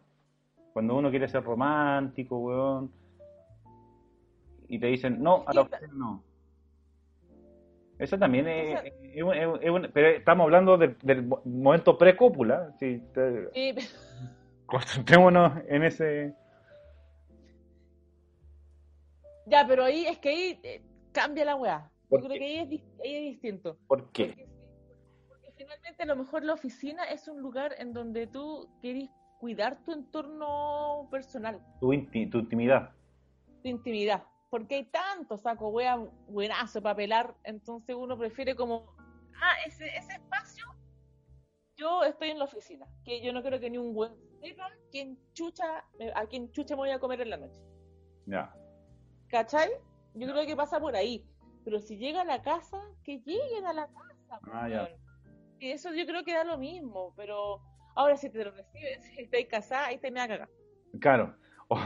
Cuando 0.74 0.96
uno 0.96 1.08
quiere 1.10 1.28
ser 1.28 1.42
romántico, 1.42 2.36
weón. 2.38 2.92
Y 4.68 4.78
te 4.78 4.86
dicen, 4.88 5.22
no, 5.22 5.44
a 5.46 5.52
la 5.54 5.62
oficina 5.62 5.88
no. 5.94 6.24
Eso 8.04 8.18
también 8.18 8.46
es, 8.48 8.80
un- 9.22 9.34
es 9.34 9.46
un- 9.46 9.62
es 9.62 9.70
un- 9.70 9.90
pero 9.92 10.08
estamos 10.08 10.44
hablando 10.44 10.76
del, 10.76 10.96
del 11.02 11.22
mo- 11.22 11.40
momento 11.44 11.96
pre-cópula. 11.96 12.70
Sí, 12.78 13.02
concentrémonos 14.66 15.52
en 15.68 15.82
ese. 15.84 16.34
ya, 19.46 19.66
pero 19.66 19.84
ahí 19.84 20.06
es 20.06 20.18
que 20.18 20.28
ahí 20.28 20.60
eh, 20.62 20.82
cambia 21.12 21.44
la 21.44 21.56
weá. 21.56 21.90
Yo 22.04 22.08
¿Por 22.10 22.20
creo 22.20 22.38
que 22.38 22.44
ahí 22.44 22.58
es, 22.58 22.82
ahí 23.02 23.14
es 23.16 23.22
distinto. 23.32 23.78
¿Por 23.86 24.10
qué? 24.12 24.26
Porque, 24.28 24.46
porque 25.28 25.52
finalmente 25.56 26.02
a 26.02 26.06
lo 26.06 26.16
mejor 26.16 26.44
la 26.44 26.52
oficina 26.54 27.04
es 27.04 27.26
un 27.28 27.40
lugar 27.40 27.74
en 27.78 27.92
donde 27.92 28.26
tú 28.26 28.68
querés 28.82 29.08
cuidar 29.40 29.82
tu 29.84 29.92
entorno 29.92 31.08
personal, 31.10 31.60
Tu, 31.80 31.92
inti- 31.92 32.30
tu 32.30 32.38
intimidad. 32.38 32.90
tu 33.62 33.68
intimidad. 33.68 34.22
Porque 34.54 34.76
hay 34.76 34.84
tanto 34.84 35.36
saco 35.36 35.70
wea 35.70 35.96
buenazo 36.28 36.80
para 36.80 36.94
pelar, 36.94 37.34
entonces 37.42 37.96
uno 37.96 38.16
prefiere 38.16 38.54
como, 38.54 38.86
ah, 39.42 39.54
ese, 39.66 39.84
ese 39.96 40.12
espacio, 40.12 40.64
yo 41.76 42.04
estoy 42.04 42.30
en 42.30 42.38
la 42.38 42.44
oficina, 42.44 42.86
que 43.04 43.20
yo 43.20 43.32
no 43.32 43.42
creo 43.42 43.58
que 43.58 43.68
ni 43.68 43.78
un 43.78 43.92
buen 43.92 44.14
sepa 44.40 44.70
quién 44.92 45.18
chucha, 45.32 45.84
a 46.14 46.26
quién 46.26 46.52
chucha 46.52 46.76
me 46.76 46.82
voy 46.82 46.90
a 46.90 47.00
comer 47.00 47.22
en 47.22 47.30
la 47.30 47.36
noche. 47.36 47.60
Ya. 48.26 48.54
¿Cachai? 49.26 49.70
Yo 50.14 50.28
creo 50.30 50.46
que 50.46 50.54
pasa 50.54 50.78
por 50.78 50.94
ahí. 50.94 51.28
Pero 51.64 51.80
si 51.80 51.96
llega 51.96 52.20
a 52.20 52.24
la 52.24 52.40
casa, 52.40 52.80
que 53.02 53.18
lleguen 53.26 53.66
a 53.66 53.72
la 53.72 53.88
casa. 53.88 54.38
Ah, 54.52 54.68
ya. 54.68 54.88
Y 55.58 55.72
eso 55.72 55.92
yo 55.92 56.06
creo 56.06 56.22
que 56.22 56.32
da 56.32 56.44
lo 56.44 56.58
mismo, 56.58 57.12
pero 57.16 57.60
ahora 57.96 58.16
si 58.16 58.30
te 58.30 58.44
lo 58.44 58.52
recibes, 58.52 59.02
si 59.16 59.20
estás 59.20 59.46
casada, 59.50 59.86
ahí 59.86 59.98
te 59.98 60.12
me 60.12 60.20
va 60.20 60.26
a 60.26 60.28
cagar. 60.28 60.50
Claro. 61.00 61.36
O, 61.66 61.76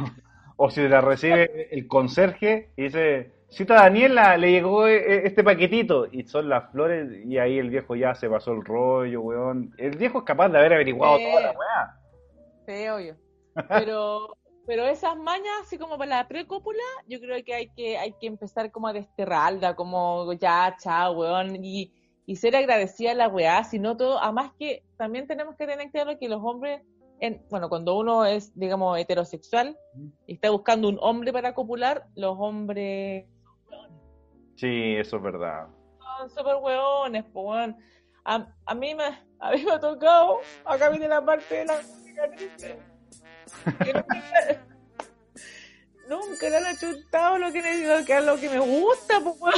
o 0.61 0.71
si 0.71 0.87
la 0.89 1.01
recibe 1.01 1.69
el 1.71 1.87
conserje 1.87 2.71
y 2.77 2.83
dice, 2.83 3.31
cita 3.49 3.75
Daniela, 3.75 4.37
le 4.37 4.51
llegó 4.51 4.89
e, 4.89 4.97
e, 4.97 5.27
este 5.27 5.45
paquetito 5.45 6.09
y 6.11 6.25
son 6.25 6.49
las 6.49 6.73
flores 6.73 7.09
y 7.25 7.39
ahí 7.39 7.59
el 7.59 7.71
viejo 7.71 7.95
ya 7.95 8.17
se 8.17 8.29
pasó 8.29 8.53
el 8.53 8.65
rollo, 8.65 9.21
weón. 9.21 9.73
El 9.79 9.97
viejo 9.97 10.19
es 10.19 10.25
capaz 10.25 10.49
de 10.49 10.59
haber 10.59 10.75
averiguado 10.75 11.17
toda 11.17 11.41
la 11.41 11.53
weá. 11.53 11.97
Sí, 12.67 12.89
obvio. 12.89 13.17
Pero, 13.69 14.37
pero 14.67 14.85
esas 14.85 15.17
mañas, 15.17 15.53
así 15.63 15.79
como 15.79 15.97
para 15.99 16.19
la 16.19 16.29
precópula, 16.29 16.83
yo 17.09 17.19
creo 17.19 17.43
que 17.43 17.55
hay 17.55 17.69
que, 17.71 17.97
hay 17.97 18.13
que 18.21 18.27
empezar 18.27 18.71
como 18.71 18.87
a 18.87 18.93
desterrarla, 18.93 19.75
como 19.75 20.33
ya, 20.35 20.77
chao, 20.79 21.19
weón, 21.19 21.65
y, 21.65 21.91
y 22.27 22.37
ser 22.37 22.55
agradecida 22.55 23.13
a 23.13 23.15
la 23.15 23.29
weá, 23.29 23.65
sino 23.65 23.97
todo, 23.97 24.23
además 24.23 24.53
que 24.59 24.85
también 24.97 25.27
tenemos 25.27 25.57
que 25.57 25.67
tener 25.67 25.91
claro 25.91 26.19
que 26.21 26.29
los 26.29 26.41
hombres, 26.45 26.83
en, 27.21 27.45
bueno, 27.51 27.69
cuando 27.69 27.97
uno 27.99 28.25
es, 28.25 28.57
digamos, 28.59 28.99
heterosexual 28.99 29.77
y 30.27 30.35
está 30.35 30.51
buscando 30.51 30.89
un 30.89 30.99
hombre 31.01 31.33
para 31.33 31.55
copular, 31.55 32.07
los 32.15 32.37
hombres 32.39 33.27
Sí, 34.57 34.97
eso 34.97 35.17
es 35.19 35.23
verdad. 35.23 35.69
son 36.19 36.31
súper 36.31 36.57
weones, 36.57 37.25
pues. 37.33 37.75
A, 38.25 38.47
a 38.67 38.75
mí 38.75 38.95
me, 38.95 39.05
a 39.39 39.53
mí 39.53 39.65
me 39.65 39.73
ha 39.73 39.79
tocado, 39.81 40.41
acá 40.65 40.89
viene 40.91 41.07
la 41.09 41.25
parte 41.25 41.55
de 41.59 41.65
la. 41.67 41.77
Que 43.85 43.93
nunca, 43.93 44.67
nunca 46.09 46.49
le 46.51 46.57
han 46.57 46.67
achuntado 46.67 47.39
lo 47.39 47.53
que, 47.53 47.63
le- 47.63 48.05
que, 48.05 48.21
lo 48.21 48.37
que 48.37 48.51
me 48.51 48.59
gusta, 48.59 49.21
pues. 49.21 49.55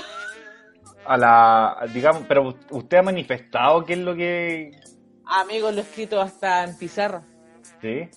A 1.06 1.16
la, 1.16 1.86
digamos, 1.94 2.24
pero 2.28 2.54
usted 2.70 2.98
ha 2.98 3.02
manifestado 3.02 3.84
qué 3.86 3.94
es 3.94 3.98
lo 4.00 4.14
que... 4.14 4.70
Amigos, 5.24 5.72
lo 5.72 5.78
he 5.80 5.82
escrito 5.82 6.20
hasta 6.20 6.62
en 6.64 6.76
pizarra. 6.76 7.22
Sí. 7.80 8.08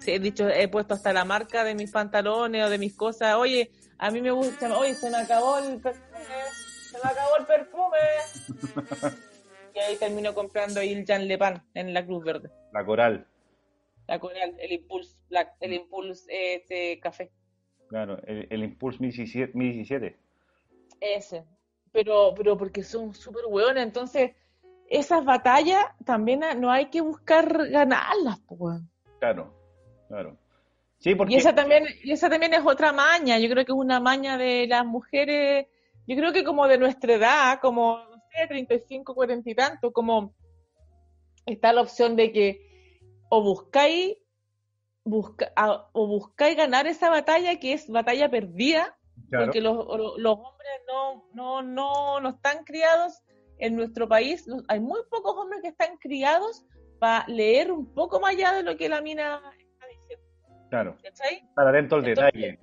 Sí, 0.00 0.12
he 0.12 0.18
dicho, 0.18 0.48
he 0.48 0.68
puesto 0.68 0.94
hasta 0.94 1.12
la 1.12 1.24
marca 1.24 1.62
de 1.62 1.74
mis 1.74 1.90
pantalones 1.90 2.64
o 2.64 2.70
de 2.70 2.78
mis 2.78 2.96
cosas. 2.96 3.34
Oye, 3.36 3.70
a 3.98 4.10
mí 4.10 4.20
me 4.20 4.30
gusta, 4.30 4.76
oye, 4.76 4.94
se 4.94 5.10
me 5.10 5.18
acabó 5.18 5.58
el 5.58 5.80
perfume, 5.80 6.18
se 6.90 6.98
me 7.04 7.10
acabó 7.10 7.36
el 7.38 7.46
perfume. 7.46 9.20
Y 9.72 9.78
ahí 9.78 9.96
termino 9.96 10.34
comprando 10.34 10.82
Il 10.82 11.04
Jean 11.04 11.28
Le 11.28 11.38
Pan 11.38 11.62
en 11.74 11.94
la 11.94 12.04
Cruz 12.04 12.24
Verde. 12.24 12.50
La 12.72 12.84
coral. 12.84 13.26
La 14.08 14.18
Coreal, 14.18 14.56
el 14.58 14.72
Impulse 14.72 15.16
Black, 15.28 15.54
el 15.60 15.72
Impulse 15.72 16.26
este 16.28 16.98
café. 16.98 17.30
Claro, 17.88 18.18
el, 18.26 18.48
el 18.50 18.64
Impulse 18.64 18.98
1017. 18.98 19.56
1017. 19.56 20.16
Ese. 21.00 21.44
Pero, 21.92 22.34
pero 22.36 22.56
porque 22.56 22.82
son 22.82 23.14
súper 23.14 23.44
hueones, 23.46 23.84
entonces 23.84 24.32
esas 24.90 25.24
batallas 25.24 25.84
también 26.04 26.40
no 26.58 26.70
hay 26.70 26.86
que 26.86 27.00
buscar 27.00 27.68
ganarlas, 27.70 28.40
pues. 28.40 28.80
Claro, 29.20 29.54
claro. 30.08 30.36
Sí, 30.98 31.14
porque... 31.14 31.34
Y 31.34 31.36
esa 31.36 31.54
también, 31.54 31.84
y 32.02 32.10
esa 32.10 32.28
también 32.28 32.52
es 32.52 32.66
otra 32.66 32.92
maña, 32.92 33.38
yo 33.38 33.48
creo 33.48 33.64
que 33.64 33.72
es 33.72 33.78
una 33.78 34.00
maña 34.00 34.36
de 34.36 34.66
las 34.66 34.84
mujeres, 34.84 35.68
yo 36.08 36.16
creo 36.16 36.32
que 36.32 36.42
como 36.42 36.66
de 36.66 36.76
nuestra 36.76 37.14
edad, 37.14 37.60
como, 37.60 37.98
no 37.98 38.16
sé, 38.32 38.48
35, 38.48 39.14
40 39.14 39.48
y 39.48 39.54
tanto, 39.54 39.92
como 39.92 40.34
está 41.46 41.72
la 41.72 41.82
opción 41.82 42.16
de 42.16 42.32
que 42.32 42.98
o 43.28 43.42
buscáis 43.42 44.16
busca, 45.04 45.52
o 45.92 46.06
buscáis 46.08 46.56
ganar 46.56 46.88
esa 46.88 47.10
batalla 47.10 47.60
que 47.60 47.74
es 47.74 47.88
batalla 47.88 48.28
perdida, 48.28 48.98
claro. 49.28 49.46
porque 49.46 49.60
los, 49.60 49.76
los 50.18 50.36
hombres 50.36 50.70
no, 50.88 51.24
no, 51.32 51.62
no, 51.62 52.20
no 52.20 52.28
están 52.30 52.64
criados 52.64 53.22
en 53.60 53.76
nuestro 53.76 54.08
país, 54.08 54.46
los- 54.46 54.64
hay 54.68 54.80
muy 54.80 55.00
pocos 55.10 55.34
hombres 55.36 55.60
que 55.62 55.68
están 55.68 55.96
criados 55.98 56.64
para 56.98 57.26
leer 57.28 57.70
un 57.72 57.86
poco 57.94 58.20
más 58.20 58.34
allá 58.34 58.52
de 58.54 58.62
lo 58.62 58.76
que 58.76 58.88
la 58.88 59.00
mina 59.00 59.40
está 59.58 59.86
diciendo, 59.86 60.24
Claro, 60.68 60.96
¿cachai? 61.02 61.42
atento 61.56 61.96
al 61.96 62.04
Entonces, 62.06 62.32
detalle. 62.32 62.58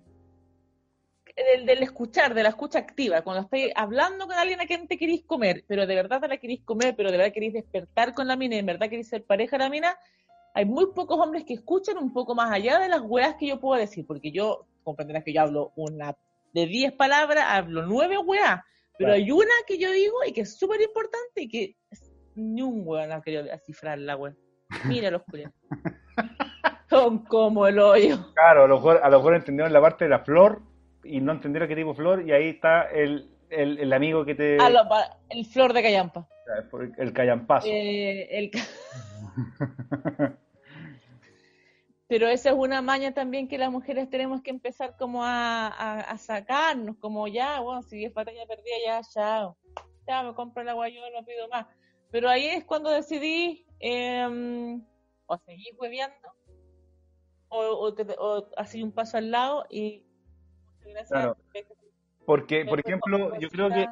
del, 1.36 1.66
del 1.68 1.84
escuchar, 1.84 2.34
de 2.34 2.42
la 2.44 2.50
escucha 2.50 2.80
activa, 2.80 3.22
cuando 3.22 3.44
estáis 3.44 3.72
hablando 3.76 4.26
con 4.26 4.36
alguien 4.36 4.60
a 4.60 4.66
quien 4.66 4.88
te 4.88 4.98
queréis 4.98 5.24
comer, 5.24 5.64
pero 5.68 5.86
de 5.86 5.94
verdad 5.96 6.20
te 6.20 6.28
la 6.28 6.38
queréis 6.38 6.64
comer, 6.64 6.96
pero 6.96 7.12
de 7.12 7.18
verdad 7.18 7.32
queréis 7.34 7.54
despertar 7.54 8.14
con 8.16 8.28
la 8.28 8.36
mina 8.36 8.56
y 8.56 8.60
de 8.60 8.64
verdad 8.66 8.90
queréis 8.90 9.10
ser 9.10 9.24
pareja 9.24 9.58
de 9.58 9.64
la 9.64 9.70
mina, 9.70 9.96
hay 10.56 10.66
muy 10.66 10.88
pocos 10.96 11.20
hombres 11.20 11.44
que 11.46 11.54
escuchan 11.54 11.98
un 11.98 12.12
poco 12.12 12.34
más 12.34 12.52
allá 12.52 12.80
de 12.80 12.90
las 12.90 13.02
weas 13.02 13.36
que 13.36 13.46
yo 13.48 13.60
puedo 13.60 13.80
decir, 13.80 14.06
porque 14.08 14.32
yo, 14.32 14.66
comprenderás 14.84 15.24
que 15.24 15.34
yo 15.34 15.42
hablo 15.42 15.74
una 15.76 16.16
de 16.54 16.66
10 16.66 16.94
palabras, 16.94 17.46
hablo 17.48 17.84
9 17.86 18.18
weas, 18.18 18.62
pero 18.98 19.14
hay 19.14 19.32
una 19.32 19.52
que 19.68 19.78
yo 19.78 19.92
digo 19.92 20.16
y 20.28 20.34
que 20.34 20.42
es 20.42 20.58
súper 20.58 20.82
importante 20.82 21.42
y 21.42 21.48
que 21.50 21.76
ni 22.36 22.62
un 22.62 22.82
weón 22.86 23.12
ha 23.12 23.22
querido 23.22 23.44
descifrar 23.44 23.98
la 24.00 24.16
wea. 24.16 24.34
Mira 24.86 25.10
los 25.12 25.24
culiados. 25.24 25.56
Son 26.90 27.20
como 27.26 27.68
el 27.68 27.80
hoyo. 27.80 28.18
Claro, 28.34 28.64
a 28.64 28.68
lo 28.68 28.76
mejor, 28.76 29.00
a 29.04 29.10
lo 29.10 29.18
mejor 29.18 29.36
entendieron 29.36 29.74
la 29.74 29.82
parte 29.82 30.06
de 30.06 30.10
la 30.10 30.20
flor 30.20 30.62
y 31.04 31.20
no 31.20 31.32
entendieron 31.34 31.68
qué 31.70 31.76
tipo 31.76 31.90
de 31.90 31.96
flor 31.96 32.22
y 32.28 32.32
ahí 32.32 32.50
está 32.50 32.84
el, 32.84 33.30
el, 33.50 33.78
el 33.80 33.94
amigo 33.94 34.24
que 34.26 34.36
te... 34.36 34.58
A 34.60 34.70
lo- 34.70 34.88
pa- 34.88 35.18
el 35.30 35.46
flor 35.46 35.74
de 35.74 35.84
callampa. 35.84 36.28
El 36.98 37.12
callampazo. 37.14 37.68
Eh, 37.70 38.28
el 38.38 38.52
Pero 42.08 42.28
esa 42.28 42.50
es 42.52 42.56
una 42.56 42.82
maña 42.82 43.14
también 43.14 43.48
que 43.50 43.58
las 43.58 43.70
mujeres 43.72 44.10
tenemos 44.10 44.42
que 44.42 44.50
empezar 44.50 44.96
como 44.98 45.24
a, 45.26 45.68
a, 45.68 46.00
a 46.02 46.18
sacarnos, 46.18 46.96
como 46.98 47.28
ya, 47.28 47.60
bueno, 47.60 47.82
si 47.84 48.06
es 48.06 48.14
batalla 48.14 48.46
perdida, 48.48 48.76
ya, 48.86 49.02
chao. 49.02 49.58
Ya 50.08 50.24
me 50.24 50.34
compro 50.34 50.62
el 50.62 50.70
agua 50.70 50.88
yo, 50.88 51.02
no 51.14 51.26
pido 51.26 51.50
más. 51.50 51.68
Pero 52.10 52.30
ahí 52.30 52.46
es 52.46 52.64
cuando 52.64 52.90
decidí 52.90 53.66
em, 53.80 54.82
o 55.26 55.38
seguir 55.40 55.76
hueveando 55.78 56.16
o, 57.50 57.60
o, 57.60 57.94
o 58.20 58.50
así 58.56 58.82
un 58.82 58.92
paso 58.94 59.18
al 59.18 59.32
lado 59.32 59.66
y 59.70 60.06
gracias. 60.86 61.10
Claro. 61.10 61.38
Porque, 62.26 62.66
por 62.66 62.80
ejemplo, 62.80 63.38
yo 63.40 63.50
creo 63.50 63.70
que, 63.70 63.86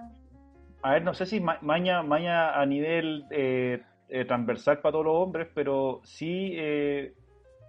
a 0.81 0.91
ver, 0.93 1.03
no 1.03 1.13
sé 1.13 1.25
si 1.25 1.39
ma- 1.41 1.59
maña, 1.61 2.01
maña 2.03 2.59
a 2.59 2.65
nivel 2.65 3.25
eh, 3.31 3.81
eh, 4.07 4.25
transversal 4.25 4.79
para 4.79 4.93
todos 4.93 5.05
los 5.05 5.15
hombres, 5.15 5.47
pero 5.53 6.01
sí 6.03 6.53
eh, 6.55 7.13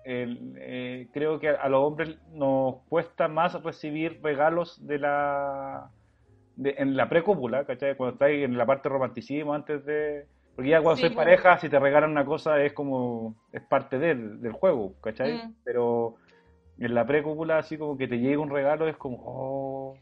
el- 0.06 0.54
eh, 0.58 1.08
creo 1.12 1.40
que 1.40 1.48
a 1.48 1.68
los 1.68 1.82
hombres 1.82 2.16
nos 2.30 2.76
cuesta 2.88 3.28
más 3.28 3.60
recibir 3.62 4.20
regalos 4.22 4.86
de 4.86 4.98
la 4.98 5.90
de- 6.54 6.74
en 6.78 6.96
la 6.96 7.08
precópula, 7.08 7.64
¿cachai? 7.66 7.96
Cuando 7.96 8.14
estáis 8.14 8.44
en 8.44 8.56
la 8.56 8.64
parte 8.64 8.88
romanticismo 8.88 9.52
antes 9.52 9.84
de... 9.84 10.26
Porque 10.54 10.70
ya 10.70 10.80
cuando 10.80 10.96
Sí, 10.96 11.02
sois 11.02 11.12
claro. 11.12 11.26
pareja, 11.26 11.58
si 11.58 11.68
te 11.68 11.78
regalan 11.78 12.10
una 12.12 12.24
cosa 12.24 12.62
es 12.62 12.72
como... 12.72 13.34
es 13.52 13.62
parte 13.62 13.98
del, 13.98 14.40
del 14.40 14.52
juego, 14.52 14.94
¿cachai? 15.02 15.34
Mm. 15.34 15.54
Pero 15.64 16.16
en 16.78 16.94
la 16.94 17.06
precópula 17.06 17.58
así 17.58 17.76
como 17.76 17.98
que 17.98 18.08
te 18.08 18.18
llega 18.18 18.40
un 18.40 18.50
regalo 18.50 18.88
es 18.88 18.96
como... 18.96 19.18
Oh, 19.26 19.98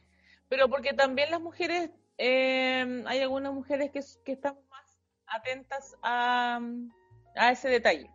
Pero 0.49 0.69
porque 0.69 0.93
también 0.93 1.31
las 1.31 1.41
mujeres, 1.41 1.91
eh, 2.19 3.03
hay 3.07 3.21
algunas 3.21 3.53
mujeres 3.53 3.91
que, 3.91 4.01
que 4.25 4.33
están 4.33 4.55
más 4.71 5.01
atentas 5.27 5.97
a, 6.03 6.61
a 7.35 7.51
ese 7.51 7.69
detalle. 7.69 8.09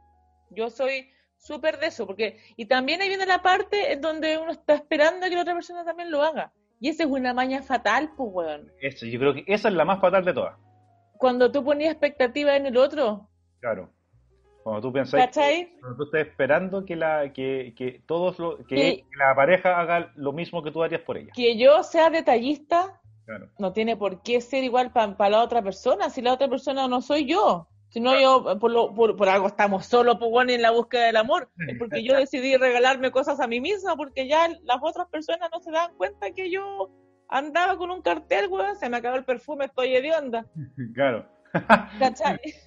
Yo 0.52 0.70
soy 0.70 1.10
súper 1.40 1.80
de 1.80 1.88
eso, 1.88 2.06
porque, 2.06 2.38
y 2.56 2.66
también 2.66 3.02
ahí 3.02 3.08
viene 3.08 3.26
la 3.26 3.42
parte 3.42 3.94
en 3.94 4.02
donde 4.02 4.38
uno 4.38 4.52
está 4.52 4.76
esperando 4.76 5.26
a 5.26 5.30
que 5.30 5.36
la 5.36 5.42
otra 5.42 5.54
persona 5.56 5.84
también 5.84 6.12
lo 6.12 6.22
haga. 6.22 6.52
Y 6.80 6.90
esa 6.90 7.04
es 7.04 7.10
una 7.10 7.34
maña 7.34 7.62
fatal, 7.62 8.12
pues, 8.16 8.30
weón. 8.32 8.72
Eso, 8.80 9.06
yo 9.06 9.20
creo 9.20 9.34
que 9.34 9.44
esa 9.48 9.68
es 9.70 9.74
la 9.74 9.86
más 9.86 10.00
fatal 10.00 10.24
de 10.24 10.34
todas. 10.34 10.58
Cuando 11.18 11.52
tú 11.52 11.64
ponías 11.64 11.92
expectativas 11.92 12.56
en 12.56 12.68
el 12.68 12.78
otro, 12.78 13.30
Claro. 13.60 13.90
Cuando 14.64 14.82
tú 14.82 14.94
pensás, 14.94 15.20
¿cachai? 15.20 15.74
cuando 15.80 15.98
tú 15.98 16.04
estás 16.04 16.22
esperando 16.22 16.86
que 16.86 16.96
la 16.96 17.32
que, 17.34 17.74
que 17.76 18.04
todos 18.06 18.38
lo, 18.40 18.58
que, 18.68 19.06
la 19.18 19.34
pareja 19.34 19.80
haga 19.80 20.12
lo 20.16 20.32
mismo 20.34 20.62
que 20.62 20.72
tú 20.72 20.84
harías 20.84 21.02
por 21.02 21.18
ella. 21.18 21.32
Que 21.34 21.58
yo 21.58 21.82
sea 21.84 22.10
detallista 22.10 23.02
Claro. 23.26 23.50
no 23.58 23.74
tiene 23.74 23.96
por 23.96 24.22
qué 24.22 24.42
ser 24.42 24.64
igual 24.64 24.92
para 24.92 25.30
la 25.30 25.44
otra 25.44 25.62
persona, 25.62 26.10
si 26.10 26.22
la 26.22 26.34
otra 26.34 26.48
persona 26.48 26.88
no 26.88 27.02
soy 27.02 27.26
yo. 27.26 27.68
Si 27.90 28.00
no, 28.00 28.20
yo, 28.20 28.60
por, 28.60 28.72
lo, 28.72 28.94
por, 28.94 29.16
por 29.16 29.30
algo 29.30 29.48
estamos 29.48 29.86
solos, 29.86 30.18
pues 30.20 30.30
bueno, 30.30 30.52
en 30.52 30.62
la 30.62 30.72
búsqueda 30.72 31.06
del 31.08 31.18
amor. 31.18 31.50
Es 31.68 31.78
porque 31.80 32.04
yo 32.04 32.16
decidí 32.16 32.56
regalarme 32.56 33.10
cosas 33.12 33.40
a 33.40 33.48
mí 33.48 33.60
misma, 33.60 33.96
porque 33.96 34.28
ya 34.28 34.48
las 34.64 34.78
otras 34.82 35.08
personas 35.08 35.50
no 35.52 35.60
se 35.60 35.72
dan 35.72 35.94
cuenta 35.98 36.32
que 36.32 36.52
yo 36.52 36.90
andaba 37.28 37.78
con 37.78 37.90
un 37.92 38.02
cartel, 38.02 38.48
weón, 38.48 38.76
se 38.76 38.90
me 38.90 38.98
acabó 38.98 39.16
el 39.18 39.26
perfume, 39.26 39.66
estoy 39.66 39.96
hedionda. 39.96 40.46
Claro. 40.94 41.26
¿Cachai? 42.00 42.40
Es- 42.44 42.60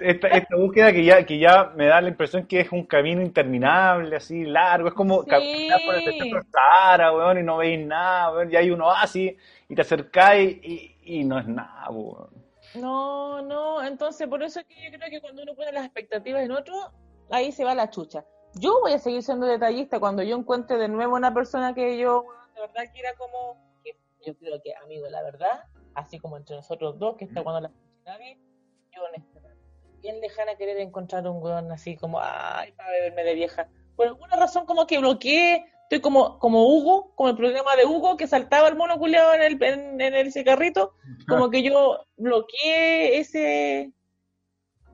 Esta, 0.00 0.28
esta 0.28 0.56
búsqueda 0.56 0.92
que 0.92 1.04
ya, 1.04 1.24
que 1.26 1.38
ya 1.38 1.72
me 1.76 1.86
da 1.86 2.00
la 2.00 2.08
impresión 2.08 2.46
que 2.46 2.60
es 2.60 2.70
un 2.72 2.84
camino 2.84 3.20
interminable, 3.22 4.16
así 4.16 4.44
largo, 4.44 4.88
es 4.88 4.94
como 4.94 5.22
Sí. 5.24 5.28
caminar 5.30 5.80
por 5.84 5.94
el 5.96 6.04
desierto 6.04 6.34
del 6.36 6.44
Sahara, 6.50 7.12
weón, 7.12 7.38
y 7.38 7.42
no 7.42 7.56
veis 7.58 7.84
nada, 7.86 8.32
weón, 8.32 8.52
y 8.52 8.56
hay 8.56 8.70
un 8.70 8.80
oasis, 8.82 9.34
y 9.68 9.74
te 9.74 9.82
acercáis 9.82 10.58
y, 10.64 10.96
y 11.02 11.24
no 11.24 11.38
es 11.38 11.46
nada, 11.46 11.90
weón. 11.90 12.43
No, 12.74 13.42
no, 13.42 13.82
entonces 13.84 14.26
por 14.28 14.42
eso 14.42 14.60
es 14.60 14.66
que 14.66 14.74
yo 14.74 14.98
creo 14.98 15.10
que 15.10 15.20
cuando 15.20 15.42
uno 15.42 15.54
pone 15.54 15.72
las 15.72 15.84
expectativas 15.84 16.42
en 16.42 16.52
otro, 16.52 16.74
ahí 17.30 17.52
se 17.52 17.64
va 17.64 17.74
la 17.74 17.90
chucha. 17.90 18.24
Yo 18.54 18.80
voy 18.80 18.92
a 18.92 18.98
seguir 18.98 19.22
siendo 19.22 19.46
detallista 19.46 20.00
cuando 20.00 20.22
yo 20.22 20.36
encuentre 20.36 20.78
de 20.78 20.88
nuevo 20.88 21.16
una 21.16 21.34
persona 21.34 21.74
que 21.74 21.98
yo 21.98 22.24
de 22.54 22.60
verdad 22.60 22.84
quiera 22.92 23.14
como, 23.16 23.58
que 23.82 23.96
yo 24.26 24.36
creo 24.36 24.60
que 24.62 24.74
amigo, 24.82 25.08
la 25.08 25.22
verdad, 25.22 25.64
así 25.94 26.18
como 26.18 26.36
entre 26.36 26.56
nosotros 26.56 26.98
dos, 26.98 27.16
que 27.16 27.24
está 27.24 27.42
cuando 27.42 27.60
la 27.60 27.70
nadie, 28.04 28.38
yo 28.92 29.02
en 29.14 29.24
bien 30.00 30.20
lejana 30.20 30.54
querer 30.56 30.78
encontrar 30.78 31.26
un 31.26 31.42
weón 31.42 31.72
así 31.72 31.96
como, 31.96 32.20
ay, 32.20 32.72
para 32.72 32.90
beberme 32.90 33.24
de 33.24 33.34
vieja. 33.34 33.68
Por 33.96 34.06
alguna 34.06 34.36
razón 34.36 34.66
como 34.66 34.86
que 34.86 34.98
bloqueé, 34.98 35.64
estoy 35.94 36.00
como, 36.00 36.38
como 36.38 36.66
Hugo, 36.66 37.12
como 37.14 37.30
el 37.30 37.36
programa 37.36 37.76
de 37.76 37.86
Hugo 37.86 38.16
que 38.16 38.26
saltaba 38.26 38.68
el 38.68 38.76
mono 38.76 38.98
culeado 38.98 39.34
en 39.34 39.42
el, 39.42 39.62
en, 39.62 40.00
en 40.00 40.14
el 40.14 40.32
cigarrito, 40.32 40.94
como 41.28 41.50
que 41.50 41.62
yo 41.62 42.04
bloqueé 42.16 43.18
ese, 43.18 43.92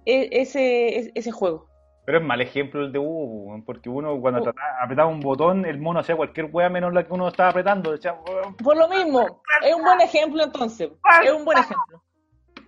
e, 0.04 0.28
ese, 0.32 1.10
ese 1.14 1.32
juego. 1.32 1.68
Pero 2.04 2.18
es 2.18 2.24
mal 2.24 2.40
ejemplo 2.40 2.82
el 2.82 2.92
de 2.92 2.98
Hugo, 2.98 3.62
porque 3.64 3.88
uno 3.88 4.20
cuando 4.20 4.42
trataba, 4.42 4.82
apretaba 4.82 5.08
un 5.08 5.20
botón, 5.20 5.64
el 5.64 5.78
mono 5.78 6.00
hacía 6.00 6.16
cualquier 6.16 6.50
wea 6.52 6.68
menos 6.68 6.92
la 6.92 7.06
que 7.06 7.12
uno 7.12 7.28
estaba 7.28 7.50
apretando. 7.50 7.92
Decía, 7.92 8.16
Por 8.62 8.76
lo 8.76 8.88
mismo, 8.88 9.42
es 9.64 9.74
un 9.74 9.82
buen 9.82 10.00
ejemplo 10.00 10.42
entonces. 10.44 10.90
Es 11.24 11.32
un 11.32 11.44
buen 11.44 11.58
ejemplo. 11.58 12.02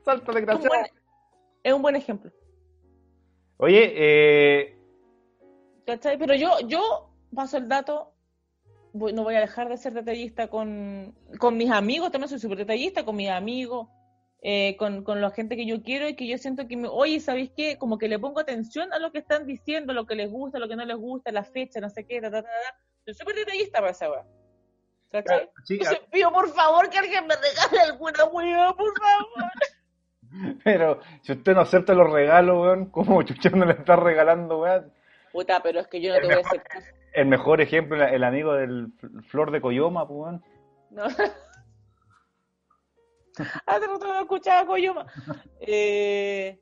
Salta 0.05 0.33
desgraciado. 0.33 0.74
Es 1.62 1.72
un 1.72 1.83
buen 1.83 1.97
ejemplo. 1.97 2.30
Oye, 3.59 3.93
eh... 3.95 4.78
¿Cachai? 5.87 6.16
Pero 6.18 6.35
yo, 6.35 6.51
yo 6.66 7.12
paso 7.35 7.57
el 7.57 7.68
dato, 7.68 8.11
voy, 8.93 9.12
no 9.12 9.22
voy 9.22 9.34
a 9.34 9.40
dejar 9.40 9.68
de 9.68 9.76
ser 9.76 9.93
detallista 9.93 10.49
con, 10.49 11.14
con 11.38 11.57
mis 11.57 11.70
amigos, 11.70 12.11
también 12.11 12.28
soy 12.28 12.38
súper 12.38 12.59
detallista 12.59 13.05
con 13.05 13.16
mis 13.16 13.30
amigos, 13.30 13.88
eh, 14.43 14.76
con, 14.76 15.05
con 15.05 15.20
la 15.20 15.30
gente 15.30 15.57
que 15.57 15.66
yo 15.66 15.82
quiero 15.82 16.09
y 16.09 16.16
que 16.16 16.26
yo 16.26 16.36
siento 16.38 16.66
que, 16.66 16.76
me, 16.76 16.88
oye, 16.88 17.20
¿sabéis 17.20 17.51
qué? 17.57 17.78
Como 17.78 17.99
que 17.99 18.09
le 18.09 18.18
pongo 18.18 18.40
atención 18.40 18.93
a 18.93 18.99
lo 18.99 19.12
que 19.12 19.18
están 19.18 19.47
diciendo, 19.47 19.93
lo 19.93 20.07
que 20.07 20.14
les 20.14 20.30
gusta, 20.30 20.59
lo 20.59 20.68
que 20.68 20.76
no 20.76 20.84
les 20.84 20.97
gusta, 20.97 21.30
la 21.32 21.45
fecha, 21.45 21.80
no 21.80 21.88
sé 21.88 22.07
qué, 22.07 22.20
ta, 22.20 22.30
ta, 22.30 22.43
ta, 22.43 22.49
ta. 22.49 22.78
Soy 23.05 23.14
súper 23.14 23.36
detallista 23.36 23.78
para 23.78 23.93
esa 23.93 24.11
weá. 24.11 24.24
¿Cachai? 25.11 25.51
Sí, 25.64 25.74
Entonces, 25.74 26.01
pido 26.11 26.32
por 26.32 26.49
favor 26.49 26.88
que 26.88 26.99
alguien 26.99 27.26
me 27.26 27.34
regale 27.34 27.80
alguna 27.90 28.24
weá, 28.24 28.72
por 28.72 28.93
favor. 28.99 29.51
Pero 30.64 31.01
si 31.22 31.32
usted 31.32 31.55
no 31.55 31.61
acepta 31.61 31.95
los 31.95 32.11
regalos, 32.11 32.62
weón, 32.62 32.90
¿cómo 32.90 33.22
chucha 33.24 33.51
no 33.51 33.64
le 33.64 33.72
está 33.74 33.97
regalando, 33.97 34.61
weón? 34.61 34.93
Puta, 35.33 35.62
pero 35.62 35.80
es 35.80 35.87
que 35.89 36.01
yo 36.01 36.12
no 36.12 36.20
te 36.20 36.26
voy 36.26 36.35
a 36.35 36.47
aceptar. 36.47 36.83
El 37.14 37.26
mejor 37.26 37.61
ejemplo, 37.61 37.97
el, 37.97 38.14
el 38.14 38.24
amigo 38.24 38.55
del 38.55 38.93
Flor 39.28 39.51
de 39.51 39.61
Coyoma, 39.61 40.07
pues. 40.07 40.41
No. 40.91 41.05
Hace 43.66 43.87
rato 43.87 44.07
no 44.07 44.20
escuchaba 44.20 44.66
Coyoma. 44.66 45.07
Eh, 45.61 46.61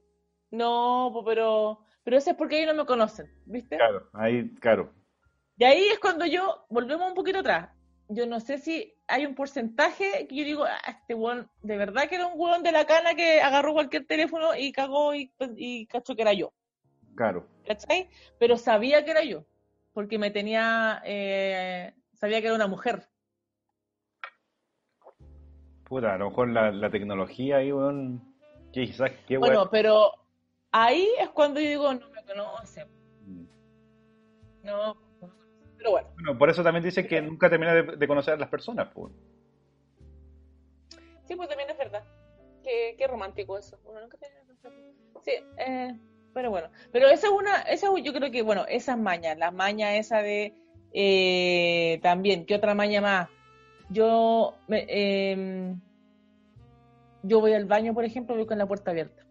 no, 0.50 1.10
po, 1.12 1.24
pero, 1.24 1.80
pero 2.04 2.16
eso 2.16 2.30
es 2.30 2.36
porque 2.36 2.58
ellos 2.62 2.74
no 2.74 2.82
me 2.82 2.86
conocen, 2.86 3.26
¿viste? 3.46 3.76
Claro, 3.76 4.08
ahí, 4.12 4.54
claro. 4.56 4.92
Y 5.56 5.64
ahí 5.64 5.86
es 5.88 5.98
cuando 5.98 6.26
yo, 6.26 6.66
volvemos 6.68 7.08
un 7.08 7.14
poquito 7.14 7.40
atrás. 7.40 7.70
Yo 8.08 8.26
no 8.26 8.40
sé 8.40 8.58
si 8.58 8.94
hay 9.06 9.26
un 9.26 9.34
porcentaje 9.34 10.26
que 10.26 10.34
yo 10.34 10.44
digo, 10.44 10.64
ah, 10.64 10.80
este 10.88 11.14
weón, 11.14 11.48
de 11.62 11.76
verdad 11.76 12.08
que 12.08 12.16
era 12.16 12.26
un 12.26 12.40
weón 12.40 12.62
de 12.62 12.72
la 12.72 12.84
cana 12.84 13.14
que 13.14 13.40
agarró 13.40 13.72
cualquier 13.72 14.06
teléfono 14.06 14.56
y 14.56 14.72
cagó 14.72 15.14
y, 15.14 15.32
y 15.56 15.86
cachó 15.86 16.16
que 16.16 16.22
era 16.22 16.32
yo. 16.32 16.52
Claro. 17.14 17.46
¿Cachai? 17.66 18.08
Pero 18.38 18.56
sabía 18.56 19.04
que 19.04 19.10
era 19.10 19.22
yo, 19.22 19.44
porque 19.92 20.18
me 20.18 20.30
tenía, 20.30 21.02
eh, 21.04 21.94
sabía 22.14 22.40
que 22.40 22.46
era 22.46 22.56
una 22.56 22.66
mujer. 22.66 23.08
Puta, 25.84 26.14
a 26.14 26.18
lo 26.18 26.30
mejor 26.30 26.48
la, 26.50 26.70
la 26.70 26.90
tecnología 26.90 27.56
ahí, 27.56 27.72
weón. 27.72 28.22
Quizás, 28.72 29.10
qué 29.26 29.36
Bueno, 29.38 29.58
weón. 29.58 29.68
pero 29.70 30.12
ahí 30.70 31.08
es 31.18 31.28
cuando 31.30 31.60
yo 31.60 31.68
digo, 31.68 31.94
no 31.94 32.08
me 32.10 32.24
conoce. 32.24 32.86
Mm. 33.26 33.44
No, 34.62 34.96
pero 35.76 35.90
bueno. 35.90 36.08
Bueno, 36.14 36.38
por 36.38 36.50
eso 36.50 36.62
también 36.62 36.84
dicen 36.84 37.08
que 37.08 37.20
nunca 37.20 37.50
termina 37.50 37.74
de, 37.74 37.82
de 37.96 38.08
conocer 38.08 38.34
a 38.34 38.36
las 38.36 38.48
personas, 38.48 38.88
pues. 38.94 39.12
Sí, 41.24 41.34
pues 41.36 41.48
también 41.48 41.70
es 41.70 41.78
verdad. 41.78 42.04
Qué, 42.62 42.94
qué 42.98 43.06
romántico 43.06 43.58
eso. 43.58 43.78
Uno 43.84 44.00
nunca 44.00 44.18
tiene 44.18 44.34
Sí, 45.22 45.32
eh, 45.58 45.98
pero 46.34 46.50
bueno. 46.50 46.68
Pero 46.92 47.08
esa 47.08 47.26
es 47.28 47.32
una, 47.32 47.62
esa 47.62 47.88
yo 48.02 48.12
creo 48.12 48.30
que, 48.30 48.42
bueno, 48.42 48.64
esas 48.68 48.98
mañas, 48.98 49.36
la 49.38 49.50
maña 49.50 49.96
esa 49.96 50.22
de 50.22 50.54
eh, 50.92 51.98
también, 52.02 52.46
¿qué 52.46 52.54
otra 52.56 52.74
maña 52.74 53.00
más? 53.00 53.28
Yo, 53.88 54.54
me, 54.68 54.86
eh, 54.88 55.74
yo 57.22 57.40
voy 57.40 57.52
al 57.54 57.64
baño, 57.66 57.94
por 57.94 58.04
ejemplo, 58.04 58.36
voy 58.36 58.46
con 58.46 58.58
la 58.58 58.66
puerta 58.66 58.90
abierta. 58.90 59.24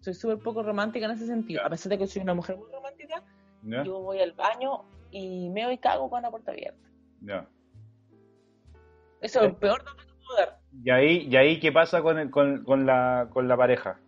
Soy 0.00 0.14
súper 0.14 0.38
poco 0.38 0.62
romántica 0.62 1.06
en 1.06 1.12
ese 1.12 1.26
sentido. 1.26 1.64
A 1.64 1.70
pesar 1.70 1.90
de 1.90 1.98
que 1.98 2.06
soy 2.06 2.22
una 2.22 2.34
mujer 2.34 2.56
muy 2.56 2.70
romántica, 2.70 3.22
¿Ya? 3.62 3.82
yo 3.82 4.00
voy 4.00 4.20
al 4.20 4.32
baño 4.32 4.84
y 5.10 5.48
meo 5.50 5.70
y 5.72 5.78
cago 5.78 6.08
con 6.10 6.22
la 6.22 6.30
puerta 6.30 6.52
abierta. 6.52 6.88
Ya. 7.22 7.48
Eso 9.20 9.40
es 9.40 9.46
el 9.46 9.56
peor 9.56 9.82
dato 9.84 9.96
que 9.96 10.12
puedo 10.24 10.38
dar. 10.38 10.60
Y 10.84 10.90
ahí, 10.90 11.26
y 11.30 11.36
ahí 11.36 11.58
¿qué 11.58 11.72
pasa 11.72 12.02
con, 12.02 12.18
el- 12.18 12.30
con, 12.30 12.62
con, 12.64 12.86
la, 12.86 13.28
con 13.32 13.48
la 13.48 13.56
pareja? 13.56 13.98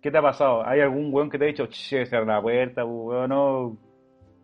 ¿Qué 0.00 0.10
te 0.10 0.18
ha 0.18 0.22
pasado? 0.22 0.64
¿Hay 0.66 0.80
algún 0.80 1.12
weón 1.12 1.28
que 1.30 1.38
te 1.38 1.44
ha 1.44 1.48
dicho, 1.48 1.66
che, 1.66 2.06
cierra 2.06 2.36
la 2.36 2.42
puerta, 2.42 2.84
weón, 2.84 3.28
no? 3.30 3.76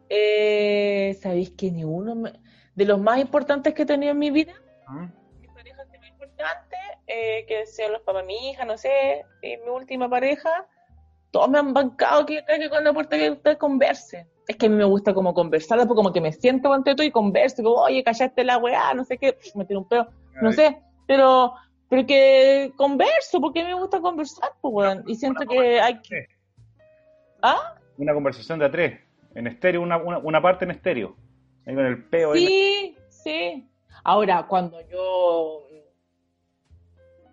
Eh, 0.09 1.17
¿Sabéis 1.21 1.51
que 1.51 1.71
ni 1.71 1.85
uno 1.85 2.15
me- 2.15 2.33
de 2.75 2.85
los 2.85 2.99
más 3.01 3.19
importantes 3.21 3.73
que 3.73 3.83
he 3.83 3.87
tenido 3.87 4.13
en 4.13 4.19
mi 4.19 4.31
vida? 4.31 4.53
¿Ah? 4.87 5.09
Mi 5.41 5.47
pareja 5.49 5.83
es 5.93 5.99
muy 6.01 6.09
importante, 6.09 6.77
eh, 7.07 7.45
que 7.47 7.67
sean 7.67 7.93
los 7.93 8.03
papás 8.03 8.23
de 8.23 8.27
mi 8.27 8.51
hija, 8.51 8.65
no 8.65 8.77
sé, 8.77 9.25
y 9.43 9.57
mi 9.59 9.69
última 9.71 10.09
pareja, 10.09 10.67
todos 11.31 11.49
me 11.49 11.59
han 11.59 11.73
bancado 11.73 12.27
que, 12.27 12.45
que 12.45 12.69
con 12.71 12.85
la 12.85 12.93
puerta 12.93 13.17
abierta 13.17 13.57
converse. 13.57 14.27
Es 14.47 14.57
que 14.57 14.67
a 14.67 14.69
mí 14.69 14.77
me 14.77 14.85
gusta 14.85 15.15
como 15.15 15.33
conversar, 15.33 15.79
después 15.79 15.97
como 15.97 16.13
que 16.13 16.21
me 16.21 16.33
siento 16.33 16.73
ante 16.73 16.95
todo 16.95 17.07
y 17.07 17.11
converso, 17.11 17.63
como, 17.63 17.77
oye, 17.77 18.05
callaste 18.05 18.45
la 18.45 18.59
weá, 18.59 18.93
no 18.93 19.05
sé 19.05 19.17
qué, 19.19 19.39
me 19.55 19.65
tiro 19.65 19.81
un 19.81 19.89
pedo, 19.89 20.09
no 20.43 20.51
Ay. 20.51 20.55
sé, 20.55 20.83
pero, 21.07 21.55
pero 21.89 22.07
que 22.07 22.73
converso, 22.77 23.41
porque 23.41 23.63
me 23.63 23.75
gusta 23.75 24.01
conversar, 24.01 24.53
pues, 24.61 24.75
weón, 24.75 25.05
y 25.07 25.15
siento 25.15 25.47
que 25.47 25.81
hay 25.81 26.01
que... 26.01 26.27
¿Ah? 27.43 27.75
Una 27.99 28.15
conversación 28.15 28.59
de 28.59 28.65
a 28.65 28.71
tres, 28.71 29.01
en 29.35 29.47
estéreo, 29.47 29.83
una, 29.83 29.99
una, 29.99 30.19
una 30.19 30.43
parte 30.43 30.65
en 30.65 30.73
estéreo. 30.73 31.17
Ahí 31.67 31.75
con 31.75 31.87
el 31.87 32.05
peo. 32.05 32.35
Sí, 32.35 32.97
sí. 33.09 33.69
Ahora, 34.03 34.47
cuando 34.47 34.81
yo 34.89 35.67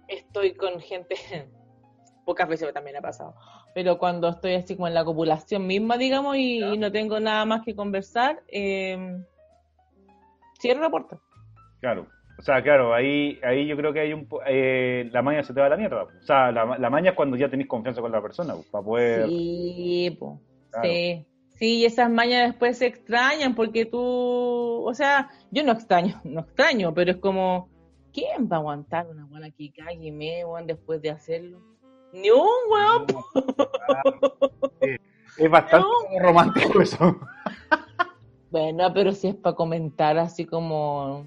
estoy 0.07 0.53
con 0.53 0.79
gente, 0.79 1.15
pocas 2.25 2.47
veces 2.47 2.73
también 2.73 2.97
ha 2.97 3.01
pasado, 3.01 3.35
pero 3.73 3.97
cuando 3.97 4.29
estoy 4.29 4.55
así 4.55 4.75
como 4.75 4.87
en 4.87 4.93
la 4.93 5.05
copulación 5.05 5.65
misma, 5.65 5.97
digamos, 5.97 6.35
y, 6.35 6.63
y 6.63 6.77
no 6.77 6.91
tengo 6.91 7.19
nada 7.19 7.45
más 7.45 7.63
que 7.63 7.75
conversar, 7.75 8.43
eh, 8.47 9.17
cierro 10.59 10.81
la 10.81 10.89
puerta. 10.89 11.19
Claro. 11.79 12.07
O 12.37 12.41
sea, 12.41 12.61
claro, 12.63 12.93
ahí, 12.93 13.39
ahí 13.43 13.67
yo 13.67 13.77
creo 13.77 13.93
que 13.93 13.99
hay 13.99 14.13
un 14.13 14.27
eh, 14.47 15.09
la 15.11 15.21
maña 15.21 15.43
se 15.43 15.53
te 15.53 15.59
va 15.59 15.67
a 15.67 15.69
la 15.69 15.77
mierda. 15.77 16.03
O 16.03 16.21
sea, 16.21 16.51
la, 16.51 16.77
la 16.77 16.89
maña 16.89 17.11
es 17.11 17.15
cuando 17.15 17.37
ya 17.37 17.49
tenés 17.49 17.67
confianza 17.67 18.01
con 18.01 18.11
la 18.11 18.21
persona, 18.21 18.55
pues, 18.55 18.67
para 18.67 18.83
poder. 18.83 19.27
Sí. 19.27 20.17
Claro. 20.71 20.83
sí. 20.83 21.25
Sí, 21.61 21.81
y 21.81 21.85
esas 21.85 22.09
mañas 22.09 22.47
después 22.47 22.79
se 22.79 22.87
extrañan 22.87 23.53
porque 23.53 23.85
tú, 23.85 23.99
o 24.01 24.93
sea, 24.95 25.29
yo 25.51 25.63
no 25.63 25.73
extraño, 25.73 26.19
no 26.23 26.41
extraño, 26.41 26.91
pero 26.91 27.11
es 27.11 27.17
como, 27.17 27.69
¿quién 28.11 28.49
va 28.51 28.55
a 28.55 28.59
aguantar 28.59 29.05
una 29.07 29.25
buena 29.25 29.51
que 29.51 29.71
cague 29.71 30.11
me, 30.11 30.43
weón, 30.43 30.65
después 30.65 31.03
de 31.03 31.11
hacerlo? 31.11 31.61
Ni 32.13 32.31
un 32.31 32.47
weón. 32.67 33.05
Sí. 34.81 34.87
Es 35.37 35.49
bastante 35.49 35.87
romántico 36.19 36.81
eso. 36.81 37.19
Bueno, 38.51 38.91
pero 38.93 39.13
si 39.13 39.29
es 39.29 39.35
para 39.35 39.55
comentar 39.55 40.17
así 40.17 40.45
como, 40.45 41.25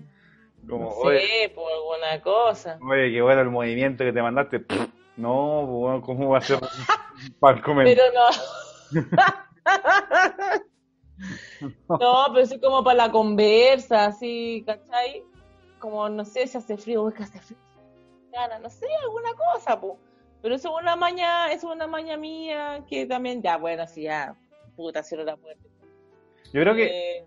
Como, 0.69 0.85
no 0.85 0.97
oye, 0.97 1.21
sé, 1.21 1.49
por 1.55 1.71
alguna 1.73 2.21
cosa. 2.23 2.79
oye, 2.83 3.13
qué 3.13 3.23
bueno 3.23 3.41
el 3.43 3.51
movimiento 3.51 4.05
que 4.05 4.13
te 4.13 4.23
mandaste. 4.23 4.61
Pff, 4.61 4.89
No, 5.17 5.65
bueno, 5.67 6.03
¿cómo 6.03 6.31
va 6.31 6.39
a 6.39 6.41
ser 6.41 6.59
para 7.39 7.57
el 7.59 7.63
comentario? 7.63 8.03
Pero 8.91 9.03
no. 9.03 10.65
No, 11.89 12.27
pero 12.35 12.45
sí 12.47 12.59
como 12.59 12.83
para 12.83 13.07
la 13.07 13.13
conversa, 13.13 14.07
así, 14.07 14.65
¿cachai? 14.67 15.23
Como, 15.79 16.09
no 16.09 16.25
sé, 16.25 16.47
si 16.47 16.59
hace 16.59 16.77
frío, 16.77 17.09
es 17.09 17.15
que 17.15 17.23
hace 17.23 17.39
frío. 17.39 17.59
Gana, 18.33 18.59
no 18.59 18.69
sé, 18.69 18.87
alguna 19.03 19.31
cosa, 19.35 19.81
pues. 19.81 19.95
Pero 20.43 20.57
eso 20.57 20.69
es 20.77 20.83
una 20.83 20.97
maña, 20.97 21.53
eso 21.53 21.69
es 21.71 21.77
una 21.77 21.87
maña 21.87 22.17
mía 22.17 22.85
que 22.89 23.07
también, 23.07 23.41
ya, 23.43 23.57
bueno, 23.57 23.85
así 23.85 24.03
ya, 24.03 24.35
puta, 24.77 25.03
cierro 25.03 25.25
la 25.25 25.37
puerta. 25.37 25.63
Yo 26.53 26.61
creo 26.63 26.75
que 26.75 27.19
Eh, 27.19 27.25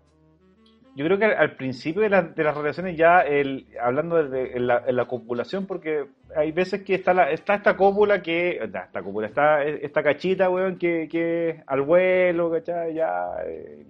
Yo 0.98 1.04
creo 1.04 1.16
que 1.16 1.26
al, 1.26 1.54
principio 1.54 2.02
de, 2.02 2.08
la- 2.10 2.22
de 2.22 2.42
las 2.42 2.56
relaciones 2.56 2.96
ya, 2.96 3.20
el, 3.20 3.68
hablando 3.80 4.16
de, 4.20 4.48
de- 4.48 4.58
la, 4.58 5.04
copulación, 5.06 5.64
porque 5.64 6.06
hay 6.34 6.50
veces 6.50 6.82
que 6.82 6.96
está, 6.96 7.14
la, 7.14 7.30
está 7.30 7.54
esta 7.54 7.76
cópula 7.76 8.20
que, 8.20 8.58
esta 8.60 9.00
cópula, 9.00 9.28
está 9.28 9.62
esta 9.62 10.02
cachita, 10.02 10.50
weón, 10.50 10.76
que, 10.76 11.06
que 11.08 11.62
al 11.68 11.82
vuelo, 11.82 12.50
¿cachai? 12.50 12.94
Ya, 12.94 13.28
eh, 13.46 13.86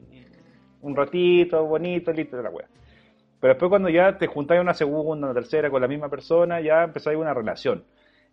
un 0.83 0.95
ratito, 0.95 1.65
bonito, 1.65 2.13
listo, 2.13 2.43
la 2.43 2.51
weá. 2.51 2.67
Pero 3.41 3.55
después 3.55 3.71
cuando 3.71 3.89
ya 3.89 4.19
te 4.19 4.27
juntáis 4.27 4.61
una 4.61 4.75
segunda, 4.75 5.29
una 5.29 5.35
tercera 5.35 5.71
con 5.71 5.81
la 5.81 5.89
misma 5.89 6.11
persona, 6.11 6.61
ya 6.61 6.85
empezáis 6.85 7.17
una 7.17 7.33
relación. 7.33 7.85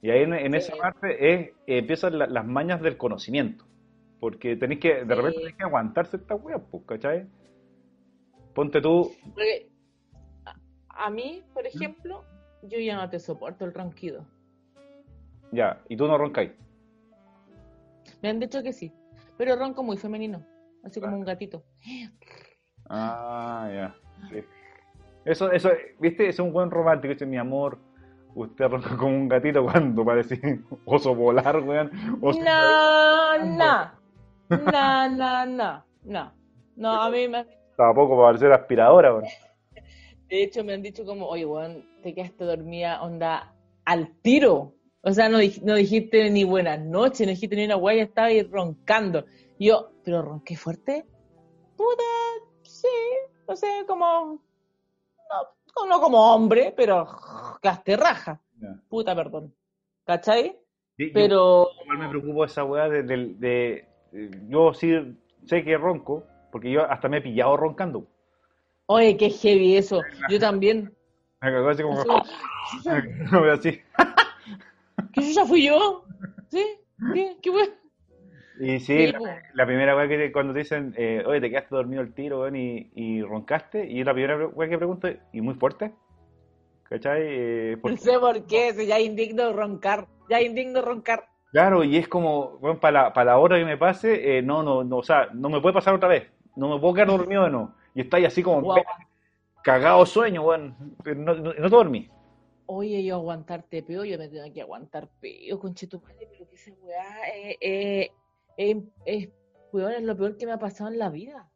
Y 0.01 0.09
ahí 0.11 0.23
en, 0.23 0.33
en 0.33 0.53
esa 0.53 0.75
parte 0.75 1.33
es, 1.33 1.39
eh, 1.65 1.77
empiezan 1.77 2.19
la- 2.19 2.27
las 2.27 2.45
mañas 2.45 2.81
del 2.81 2.97
conocimiento. 2.97 3.63
Porque 4.19 4.57
tenéis 4.57 4.81
que, 4.81 5.05
de 5.05 5.15
repente 5.15 5.37
tenéis 5.37 5.55
que 5.55 5.63
aguantarse 5.63 6.17
esta 6.17 6.35
weá, 6.35 6.57
pues, 6.57 6.83
¿cachai? 6.85 7.25
Ponte 8.55 8.79
tú, 8.79 9.11
porque 9.33 9.69
a, 10.87 11.09
mí, 11.09 11.43
por 11.53 11.67
ejemplo, 11.67 12.23
yo 12.63 12.79
ya 12.79 12.95
no 12.95 13.09
te 13.09 13.19
soporto 13.19 13.65
el 13.65 13.73
ronquido. 13.73 14.25
Ya, 15.51 15.81
y 15.89 15.97
tú 15.97 16.07
no 16.07 16.17
roncáis. 16.17 16.51
Me 18.21 18.29
han 18.29 18.39
dicho 18.39 18.63
que 18.63 18.71
sí. 18.71 18.93
Pero 19.37 19.57
ronco 19.57 19.83
muy 19.83 19.97
femenino. 19.97 20.41
Así 20.85 21.01
como 21.01 21.17
un 21.17 21.25
gatito. 21.25 21.63
Ah, 22.89 23.69
ya. 23.73 23.95
Sí. 24.29 24.43
Eso, 25.25 25.51
eso, 25.51 25.71
viste, 25.99 26.29
es 26.29 26.39
un 26.39 26.53
buen 26.53 26.71
romántico, 26.71 27.13
ese 27.13 27.25
mi 27.25 27.37
amor. 27.37 27.77
Usted 28.35 28.67
ronca 28.67 28.95
como 28.95 29.17
un 29.17 29.27
gatito 29.27 29.63
cuando 29.63 30.05
parece 30.05 30.39
oso 30.85 31.13
polar, 31.13 31.59
weón. 31.59 31.91
Oso 32.21 32.39
No, 32.39 33.37
no. 33.37 33.91
No, 34.49 35.09
no, 35.09 35.45
no. 35.45 35.85
No. 36.03 36.31
No, 36.77 37.01
a 37.01 37.09
mí 37.09 37.27
me, 37.27 37.45
Tampoco 37.77 38.15
para 38.15 38.27
parecer 38.29 38.51
aspiradora, 38.53 39.13
weón. 39.13 39.25
De 40.27 40.43
hecho, 40.43 40.63
me 40.63 40.73
han 40.73 40.81
dicho 40.81 41.05
como, 41.05 41.27
oye, 41.27 41.45
weón, 41.45 41.85
te 42.01 42.13
quedaste 42.13 42.43
dormida, 42.45 43.01
onda, 43.01 43.53
al 43.85 44.15
tiro. 44.21 44.73
O 45.01 45.11
sea, 45.11 45.29
no, 45.29 45.37
no 45.63 45.75
dijiste 45.75 46.29
ni 46.31 46.43
buenas 46.43 46.79
noches, 46.79 47.27
no 47.27 47.31
dijiste 47.31 47.55
ni 47.55 47.65
una 47.65 47.75
guaya, 47.75 48.03
estaba 48.03 48.27
ahí 48.27 48.41
roncando. 48.41 49.25
Y 49.59 49.67
yo, 49.67 49.91
¿pero 50.03 50.21
ronqué 50.21 50.55
fuerte? 50.55 51.05
Puta, 51.77 52.03
sí, 52.63 52.87
no 53.47 53.55
sé, 53.55 53.67
como, 53.87 54.41
no, 55.75 55.85
no 55.87 56.01
como 56.01 56.33
hombre, 56.33 56.73
pero 56.75 57.05
gaste 57.61 57.95
raja. 57.97 58.41
Ya. 58.59 58.79
Puta, 58.89 59.15
perdón. 59.15 59.53
¿Cachai? 60.05 60.57
Sí, 60.97 61.11
Pero, 61.13 61.67
me 61.99 62.07
preocupo 62.09 62.45
esa 62.45 62.63
weá 62.63 62.87
de, 62.87 63.03
de- 63.03 63.33
de- 63.35 63.87
de- 64.11 64.41
Yo 64.47 64.73
sí 64.73 64.91
sé 65.45 65.63
que 65.63 65.77
ronco, 65.77 66.23
porque 66.55 66.71
yo 66.71 66.89
hasta 66.89 67.09
me 67.09 67.17
he 67.17 67.21
pillado 67.21 67.57
roncando. 67.57 68.07
oye, 68.85 69.17
qué 69.17 69.29
heavy 69.29 69.75
eso. 69.75 70.01
Yo 70.29 70.39
también. 70.39 70.95
Me 71.41 71.51
cagó 71.51 71.67
así 71.67 71.83
como. 71.83 71.99
Así, 71.99 72.89
así. 73.51 73.81
¿Que 75.11 75.21
yo 75.21 75.31
ya 75.33 75.45
fui 75.45 75.65
yo? 75.65 76.05
¿Sí? 76.47 76.65
¿Qué? 77.13 77.35
¿Qué 77.41 77.49
bueno? 77.49 77.73
Y 78.61 78.79
sí, 78.79 79.07
Sí, 79.07 79.13
la, 79.53 79.65
primera 79.65 79.97
weá 79.97 80.07
que 80.07 80.17
te- 80.17 80.31
cuando 80.31 80.53
te 80.53 80.59
dicen, 80.59 80.93
eh, 80.97 81.21
oye, 81.25 81.41
te 81.41 81.49
quedaste 81.49 81.75
dormido 81.75 82.01
el 82.01 82.13
tiro, 82.13 82.39
weón, 82.43 82.55
y, 82.55 82.89
y 82.95 83.21
roncaste, 83.21 83.85
y 83.85 84.01
la 84.05 84.13
primera 84.13 84.47
weá 84.47 84.69
que 84.69 84.77
pregunto, 84.77 85.09
¿y 85.33 85.41
muy 85.41 85.55
fuerte? 85.55 85.91
¿Cachai? 86.83 87.21
Eh, 87.25 87.77
No 87.83 87.97
sé 87.97 88.17
por 88.17 88.45
qué, 88.45 88.73
si 88.73 88.85
ya 88.85 88.97
indigno 89.01 89.51
roncar. 89.51 90.07
Ya 90.29 90.41
indigno 90.41 90.81
roncar. 90.81 91.27
claro, 91.51 91.83
y 91.83 91.97
es 91.97 92.07
como, 92.07 92.57
bueno, 92.59 92.79
para 92.79 93.03
la, 93.03 93.13
para 93.13 93.31
la 93.31 93.37
hora 93.39 93.57
que 93.57 93.65
me 93.65 93.77
pase, 93.77 94.37
eh, 94.37 94.41
no, 94.41 94.63
no, 94.63 94.83
no, 94.83 94.97
o 94.97 95.03
sea, 95.03 95.27
no 95.33 95.49
me 95.49 95.59
puede 95.61 95.73
pasar 95.73 95.93
otra 95.93 96.09
vez, 96.09 96.23
no 96.55 96.69
me 96.69 96.79
puedo 96.79 96.93
quedar 96.93 97.07
dormido 97.07 97.43
de 97.43 97.51
nuevo. 97.51 97.75
Y 97.93 98.01
estáis 98.01 98.27
así 98.27 98.43
como 98.43 98.73
cagado 99.63 100.05
sueño, 100.05 100.43
weón, 100.43 100.75
no, 101.05 101.35
no, 101.35 101.53
no 101.53 101.53
te 101.53 101.75
dormí. 101.75 102.09
Oye, 102.67 103.03
yo 103.03 103.15
aguantarte 103.15 103.83
peo, 103.83 104.05
yo 104.05 104.17
me 104.17 104.27
tengo 104.29 104.51
que 104.53 104.61
aguantar 104.61 105.07
peo, 105.19 105.59
conchetumare, 105.59 106.27
pero 106.31 106.47
que 106.49 106.55
esa 106.55 106.71
weá 106.81 107.29
eh, 107.35 107.57
eh, 107.61 108.11
eh, 108.57 108.83
es, 109.05 109.29
weón, 109.71 109.91
es 109.93 110.03
lo 110.03 110.17
peor 110.17 110.37
que 110.37 110.45
me 110.45 110.53
ha 110.53 110.59
pasado 110.59 110.89
en 110.89 110.97
la 110.99 111.09
vida. 111.09 111.49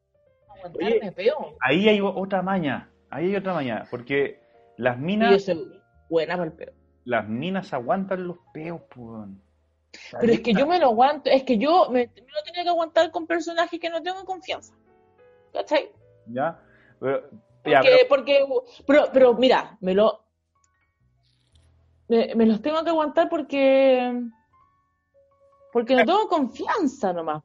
Aguantarme 0.48 0.98
Oye, 1.02 1.12
peo. 1.12 1.58
Ahí 1.60 1.88
hay 1.90 2.00
otra 2.02 2.42
maña, 2.42 2.94
ahí 3.10 3.28
hay 3.28 3.36
otra 3.38 3.54
maña, 3.54 3.88
porque 3.90 4.40
las 4.78 4.98
Y 5.20 5.30
yo 5.30 5.40
minas, 5.40 5.44
soy 5.44 5.84
buena 6.10 6.36
para 6.38 6.46
el 6.50 6.54
peo. 6.54 6.74
las 7.06 7.28
minas 7.28 7.74
aguantan 7.74 8.28
los 8.28 8.38
peos, 8.54 8.82
weón. 8.96 9.42
Pero 10.20 10.34
es 10.34 10.42
que 10.42 10.54
yo 10.54 10.68
me 10.68 10.80
lo 10.80 10.88
aguanto, 10.88 11.30
es 11.30 11.44
que 11.44 11.58
yo 11.58 11.90
me, 11.90 12.08
me 12.16 12.22
lo 12.32 12.44
tenía 12.46 12.64
que 12.64 12.70
aguantar 12.70 13.12
con 13.12 13.26
personajes 13.28 13.80
que 13.80 13.90
no 13.90 14.02
tengo 14.04 14.24
confianza. 14.26 14.79
¿Cachai? 15.54 15.92
¿Ya? 16.28 16.60
Pero, 17.00 17.30
Porque, 17.64 17.80
pero- 17.84 18.08
porque, 18.10 18.46
pero, 18.86 19.10
pero 19.14 19.34
mira, 19.36 19.78
me 19.82 19.94
lo, 19.94 20.24
me, 22.08 22.34
me 22.36 22.46
los 22.46 22.62
tengo 22.62 22.84
que 22.84 22.90
aguantar 22.90 23.30
porque, 23.30 24.22
porque 25.74 25.96
no 25.96 26.06
tengo 26.06 26.28
confianza 26.28 27.14
nomás. 27.14 27.44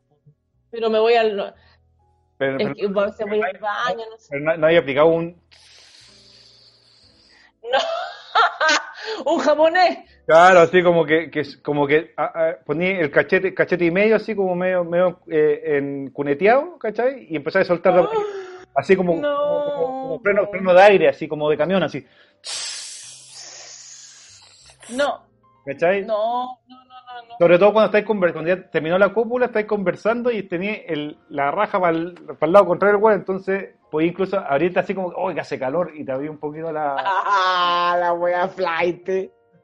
Pero 0.71 0.91
me 0.91 0.99
voy 0.99 1.15
al, 1.15 1.55
pero- 2.39 2.59
es 2.59 2.65
pero- 2.75 2.75
que 2.75 3.01
a 3.01 3.05
veces 3.05 3.27
voy 3.29 3.41
al 3.43 3.59
baño, 3.59 4.05
no 4.11 4.17
sé. 4.19 4.27
pero 4.31 4.45
no, 4.45 4.57
no 4.57 4.67
hay 4.67 4.77
aplicado 4.77 5.09
un... 5.09 5.41
Un 9.27 9.39
japonés. 9.39 9.99
Claro, 10.27 10.61
así 10.61 10.83
como 10.83 11.05
que, 11.05 11.31
que 11.31 11.43
como 11.63 11.87
que 11.87 12.15
ah, 12.17 12.55
poní 12.65 12.87
el 12.87 13.11
cachete, 13.11 13.53
cachete 13.53 13.85
y 13.85 13.91
medio, 13.91 14.17
así 14.17 14.35
como 14.35 14.55
medio, 14.55 14.83
medio 14.83 15.21
eh, 15.31 15.77
en 15.77 16.11
cuneteado, 16.11 16.79
¿cachai? 16.79 17.27
Y 17.29 17.37
empezás 17.37 17.63
a 17.63 17.65
soltar 17.67 17.95
la- 17.95 18.09
así 18.75 18.97
como, 18.97 19.17
No. 19.17 19.37
como, 19.37 19.65
como- 19.75 20.03
como 20.03 20.21
freno, 20.21 20.47
freno 20.49 20.73
de 20.75 20.83
aire, 20.83 21.09
así 21.09 21.29
como 21.29 21.51
de 21.51 21.57
camión, 21.59 21.83
así, 21.83 22.07
No, 24.97 25.27
¿cachai? 25.67 26.07
no, 26.07 26.59
no, 26.69 26.77
no, 26.77 26.85
no, 26.85 27.29
no. 27.29 27.35
Sobre 27.39 27.59
todo 27.59 27.73
cuando 27.75 27.87
estáis 27.87 28.07
conver- 28.07 28.33
cuando 28.33 28.55
ya 28.55 28.71
terminó 28.71 28.99
la 28.99 29.13
cópula, 29.13 29.47
estáis 29.47 29.67
conversando 29.67 30.31
y 30.31 30.43
tenéis 30.45 30.83
el, 30.87 31.19
la 31.29 31.51
raja 31.51 31.79
para 31.81 31.97
el, 31.97 32.15
para 32.15 32.47
el 32.47 32.53
lado 32.53 32.67
contrario 32.67 32.97
del 32.97 33.05
huevo, 33.05 33.19
entonces 33.19 33.75
podéis 33.91 34.13
incluso 34.13 34.39
abrirte 34.39 34.81
así 34.81 34.95
como, 34.95 35.09
oh, 35.09 35.33
que 35.35 35.41
hace 35.41 35.59
calor, 35.59 35.93
y 35.95 36.05
te 36.05 36.13
abrí 36.13 36.29
un 36.29 36.39
poquito 36.39 36.73
la... 36.73 36.97
Ah, 37.27 37.97
la 38.01 38.13
wea 38.15 38.49
flight. 38.49 39.09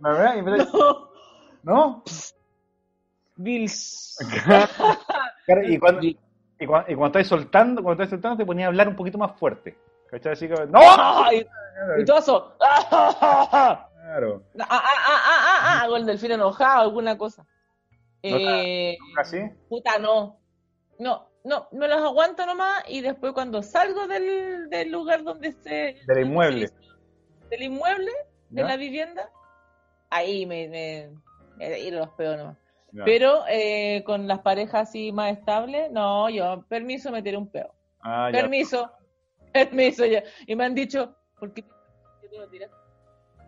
¿La 0.01 0.11
verdad? 0.13 0.37
Y 0.37 0.43
No. 0.43 1.11
¿No? 1.63 2.03
Bills. 3.37 4.17
Y 5.67 5.79
cuando, 5.81 6.03
y, 6.07 6.17
cua- 6.61 6.85
y 6.87 6.95
cuando 6.95 7.07
estáis 7.07 7.27
soltando, 7.27 7.83
cuando 7.83 8.01
estáis 8.05 8.11
soltando, 8.11 8.37
te 8.37 8.47
ponías 8.47 8.67
a 8.67 8.69
hablar 8.69 8.87
un 8.87 8.95
poquito 8.95 9.19
más 9.19 9.37
fuerte. 9.37 9.77
¿Cachai? 10.09 10.33
Así 10.35 10.49
como, 10.49 10.65
¡No! 10.67 10.79
Ay, 11.25 11.45
y 11.99 12.05
todo 12.05 12.19
eso. 12.19 12.57
Ah, 12.61 13.89
Claro. 14.01 14.43
ah, 14.61 14.67
ah, 14.71 14.83
ah, 14.85 15.21
ah, 15.27 15.81
ah, 15.83 15.89
o 15.91 15.97
el 15.97 16.07
delfín 16.07 16.31
enojado, 16.33 16.83
alguna 16.83 17.19
cosa. 17.19 17.45
Eh, 18.23 18.97
¿Así? 19.19 19.39
puta, 19.69 19.99
no. 19.99 20.39
No, 21.01 21.29
no, 21.45 21.67
me 21.73 21.89
los 21.89 22.01
aguanto 22.03 22.45
nomás 22.47 22.85
y 22.89 23.01
después 23.01 23.33
cuando 23.33 23.63
salgo 23.63 24.07
del, 24.07 24.69
del 24.69 24.91
lugar 24.93 25.25
donde 25.25 25.53
se... 25.53 25.97
Del 26.07 26.27
inmueble. 26.27 26.71
Del 27.51 27.63
inmueble, 27.63 28.13
de 28.51 28.63
la 28.63 28.77
vivienda, 28.77 29.31
ahí 30.11 30.45
me, 30.45 30.69
me, 30.69 31.11
me 31.57 31.81
ir 31.81 31.95
los 31.95 32.11
peos 32.11 32.37
nomás. 32.37 32.57
Ya. 32.93 33.05
Pero 33.05 33.45
eh, 33.49 34.03
con 34.05 34.27
las 34.27 34.41
parejas 34.41 34.89
así 34.89 35.13
más 35.13 35.39
estables, 35.39 35.91
no, 35.93 36.29
yo, 36.29 36.65
permiso, 36.69 37.13
meter 37.13 37.37
un 37.37 37.49
peo. 37.49 37.73
Ah, 38.01 38.31
ya. 38.33 38.41
Permiso, 38.41 38.91
permiso 39.53 40.05
ya. 40.05 40.25
Y 40.47 40.57
me 40.57 40.65
han 40.65 40.75
dicho, 40.75 41.15
¿por 41.39 41.53
qué 41.55 41.65
tiras? 42.51 42.71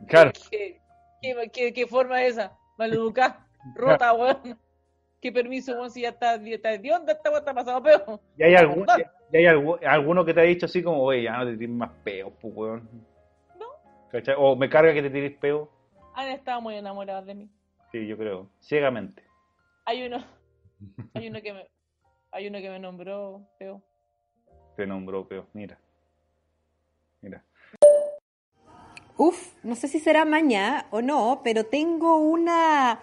Claro. 0.08 0.32
¿Qué, 0.50 0.80
qué, 1.20 1.50
qué, 1.52 1.72
qué 1.72 1.86
forma 1.86 2.22
es 2.22 2.34
esa? 2.34 2.52
Maleducada, 2.78 3.46
rota, 3.74 4.12
weón. 4.12 4.58
¿Qué 5.20 5.32
permiso, 5.32 5.72
weón? 5.72 5.90
Si 5.90 6.02
ya 6.02 6.10
está, 6.10 6.36
ya 6.36 6.54
está 6.54 6.76
de 6.76 6.92
onda, 6.92 7.12
esta 7.12 7.30
weón 7.30 7.40
está 7.40 7.54
pasado 7.54 7.82
peo. 7.82 8.20
¿Y 8.36 8.42
hay, 8.44 8.54
algún, 8.54 8.86
y 9.32 9.36
hay 9.36 9.46
alguno 9.84 10.24
que 10.24 10.34
te 10.34 10.40
ha 10.40 10.44
dicho 10.44 10.66
así 10.66 10.82
como, 10.82 11.02
oye, 11.02 11.24
ya 11.24 11.38
no 11.38 11.46
te 11.46 11.56
tires 11.56 11.74
más 11.74 11.90
peos, 12.04 12.32
pues, 12.40 12.54
weón? 12.56 12.88
No. 13.58 13.66
¿Cachai? 14.10 14.36
O 14.38 14.54
me 14.54 14.68
carga 14.68 14.92
que 14.92 15.02
te 15.02 15.10
tires 15.10 15.36
peo. 15.38 15.68
Han 16.14 16.28
estado 16.28 16.60
muy 16.60 16.74
enamorados 16.74 17.26
de 17.26 17.34
mí. 17.34 17.50
Sí, 17.90 18.06
yo 18.06 18.16
creo. 18.16 18.48
Ciegamente. 18.60 19.22
Hay 19.84 20.06
uno, 20.06 20.24
hay 21.14 21.28
uno 21.28 21.42
que 21.42 21.52
me, 21.52 21.68
hay 22.30 22.48
uno 22.48 22.58
que 22.58 22.70
me 22.70 22.78
nombró 22.78 23.46
peo. 23.58 23.82
Te 24.76 24.86
nombró 24.86 25.26
peo. 25.26 25.46
Mira. 25.52 25.78
Mira. 27.20 27.44
Uf, 29.16 29.54
no 29.62 29.74
sé 29.76 29.88
si 29.88 30.00
será 30.00 30.24
maña 30.24 30.86
o 30.90 31.02
no, 31.02 31.40
pero 31.44 31.66
tengo 31.66 32.16
una... 32.18 33.00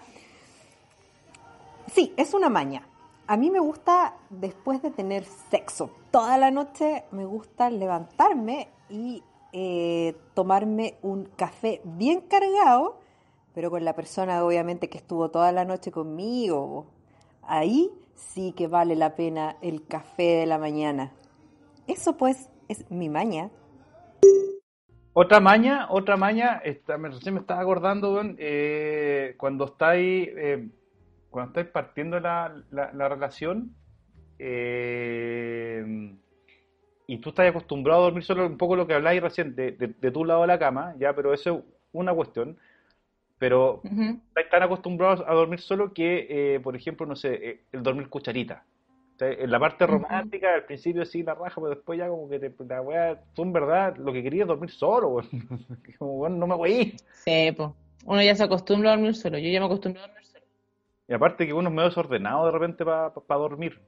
Sí, 1.86 2.12
es 2.16 2.34
una 2.34 2.48
maña. 2.48 2.86
A 3.26 3.36
mí 3.36 3.50
me 3.50 3.60
gusta, 3.60 4.16
después 4.28 4.82
de 4.82 4.90
tener 4.90 5.24
sexo 5.24 5.90
toda 6.10 6.36
la 6.36 6.50
noche, 6.50 7.04
me 7.12 7.24
gusta 7.24 7.70
levantarme 7.70 8.68
y 8.88 9.22
eh, 9.52 10.16
tomarme 10.34 10.98
un 11.02 11.24
café 11.24 11.80
bien 11.84 12.20
cargado, 12.20 12.99
pero 13.60 13.70
con 13.70 13.84
la 13.84 13.94
persona 13.94 14.42
obviamente 14.42 14.88
que 14.88 14.96
estuvo 14.96 15.30
toda 15.30 15.52
la 15.52 15.66
noche 15.66 15.92
conmigo. 15.92 16.86
Ahí 17.42 17.90
sí 18.14 18.54
que 18.56 18.68
vale 18.68 18.96
la 18.96 19.16
pena 19.16 19.56
el 19.60 19.86
café 19.86 20.38
de 20.38 20.46
la 20.46 20.56
mañana. 20.56 21.12
Eso 21.86 22.16
pues 22.16 22.48
es 22.70 22.90
mi 22.90 23.10
maña. 23.10 23.50
Otra 25.12 25.40
maña, 25.40 25.88
otra 25.90 26.16
maña, 26.16 26.62
esta, 26.64 26.96
me, 26.96 27.10
recién 27.10 27.34
me 27.34 27.40
estaba 27.40 27.60
acordando, 27.60 28.22
eh, 28.38 29.34
cuando 29.36 29.66
estáis, 29.66 30.30
eh, 30.38 30.66
cuando 31.28 31.50
estáis 31.50 31.66
partiendo 31.66 32.18
la 32.18 33.08
relación 33.10 33.74
eh, 34.38 36.14
y 37.06 37.18
tú 37.18 37.28
estás 37.28 37.50
acostumbrado 37.50 38.00
a 38.00 38.04
dormir 38.04 38.24
solo, 38.24 38.46
un 38.46 38.56
poco 38.56 38.74
lo 38.74 38.86
que 38.86 38.94
habláis 38.94 39.20
recién, 39.20 39.54
de, 39.54 39.72
de, 39.72 39.88
de 39.88 40.10
tu 40.10 40.24
lado 40.24 40.40
de 40.40 40.46
la 40.46 40.58
cama, 40.58 40.94
ya, 40.98 41.14
pero 41.14 41.34
eso 41.34 41.58
es 41.58 41.64
una 41.92 42.14
cuestión, 42.14 42.56
pero 43.40 43.80
estáis 43.82 44.50
tan 44.50 44.62
acostumbrados 44.62 45.24
a 45.26 45.32
dormir 45.32 45.60
solo 45.60 45.94
que, 45.94 46.26
eh, 46.28 46.60
por 46.60 46.76
ejemplo, 46.76 47.06
no 47.06 47.16
sé, 47.16 47.34
eh, 47.42 47.60
el 47.72 47.82
dormir 47.82 48.10
cucharita. 48.10 48.66
O 49.14 49.18
sea, 49.18 49.32
En 49.32 49.50
la 49.50 49.58
parte 49.58 49.86
romántica, 49.86 50.54
al 50.54 50.64
principio 50.66 51.06
sí 51.06 51.22
la 51.22 51.34
raja, 51.34 51.54
pero 51.58 51.70
después 51.70 51.98
ya 51.98 52.08
como 52.08 52.28
que 52.28 52.38
te, 52.38 52.52
la 52.64 52.82
weá, 52.82 53.18
tú 53.34 53.42
en 53.42 53.54
verdad 53.54 53.96
lo 53.96 54.12
que 54.12 54.22
querías 54.22 54.42
es 54.42 54.48
dormir 54.48 54.70
solo. 54.70 55.22
Como, 55.98 56.18
weón, 56.18 56.38
no 56.38 56.46
me 56.46 56.54
voy. 56.54 56.94
Sí, 57.24 57.52
pues. 57.56 57.70
Uno 58.04 58.22
ya 58.22 58.34
se 58.34 58.44
acostumbra 58.44 58.90
a 58.90 58.96
dormir 58.96 59.14
solo. 59.14 59.38
Yo 59.38 59.48
ya 59.48 59.60
me 59.60 59.66
acostumbro 59.66 60.02
a 60.02 60.06
dormir 60.06 60.26
solo. 60.26 60.44
Y 61.08 61.14
aparte 61.14 61.46
que 61.46 61.54
uno 61.54 61.70
es 61.70 61.74
medio 61.74 61.88
desordenado 61.88 62.44
de 62.44 62.52
repente 62.52 62.84
para 62.84 63.40
dormir. 63.40 63.80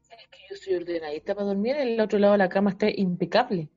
¿Sabes 0.00 0.26
que 0.32 0.38
yo 0.50 0.56
soy 0.56 0.74
ordenadita 0.74 1.34
para 1.36 1.46
dormir? 1.46 1.76
El 1.76 2.00
otro 2.00 2.18
lado 2.18 2.32
de 2.32 2.38
la 2.38 2.48
cama 2.48 2.70
está 2.70 2.88
impecable. 2.90 3.68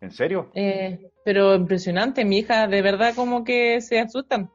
¿En 0.00 0.12
serio? 0.12 0.50
Eh, 0.54 1.10
pero 1.24 1.54
impresionante, 1.54 2.24
mi 2.24 2.38
hija 2.38 2.68
de 2.68 2.82
verdad 2.82 3.14
como 3.14 3.44
que 3.44 3.80
se 3.80 3.98
asustan. 3.98 4.50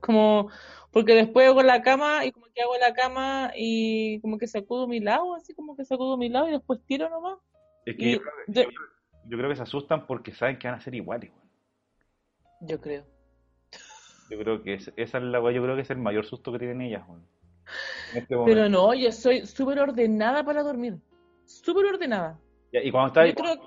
Como, 0.00 0.50
porque 0.90 1.14
después 1.14 1.48
hago 1.48 1.62
la 1.62 1.82
cama 1.82 2.24
y 2.24 2.32
como 2.32 2.46
que 2.54 2.62
hago 2.62 2.78
la 2.78 2.94
cama 2.94 3.52
y 3.54 4.20
como 4.20 4.38
que 4.38 4.46
sacudo 4.46 4.88
mi 4.88 5.00
lado, 5.00 5.34
así 5.34 5.54
como 5.54 5.76
que 5.76 5.84
sacudo 5.84 6.16
mi 6.16 6.30
lado 6.30 6.48
y 6.48 6.52
después 6.52 6.80
tiro 6.86 7.10
nomás. 7.10 7.38
Es 7.84 7.96
que 7.96 8.12
yo, 8.12 8.20
creo 8.20 8.32
que, 8.46 8.74
yo, 9.26 9.38
creo 9.38 9.50
que 9.50 9.56
se 9.56 9.62
asustan 9.62 10.06
porque 10.06 10.32
saben 10.32 10.58
que 10.58 10.68
van 10.68 10.78
a 10.78 10.80
ser 10.80 10.94
iguales. 10.94 11.30
Yo 12.62 12.80
creo. 12.80 13.04
Yo 14.30 14.38
creo 14.38 14.62
que 14.62 14.74
es, 14.74 14.92
esa 14.96 15.18
es 15.18 15.24
la 15.24 15.40
yo 15.52 15.62
creo 15.62 15.74
que 15.74 15.82
es 15.82 15.90
el 15.90 15.98
mayor 15.98 16.24
susto 16.24 16.52
que 16.52 16.58
tienen 16.58 16.80
ellas, 16.82 17.02
este 18.14 18.36
Pero 18.44 18.68
no, 18.68 18.94
yo 18.94 19.12
soy 19.12 19.46
súper 19.46 19.78
ordenada 19.78 20.44
para 20.44 20.62
dormir. 20.62 20.98
Súper 21.44 21.86
ordenada. 21.86 22.38
y 22.72 22.90
cuando 22.90 23.08
estás, 23.08 23.58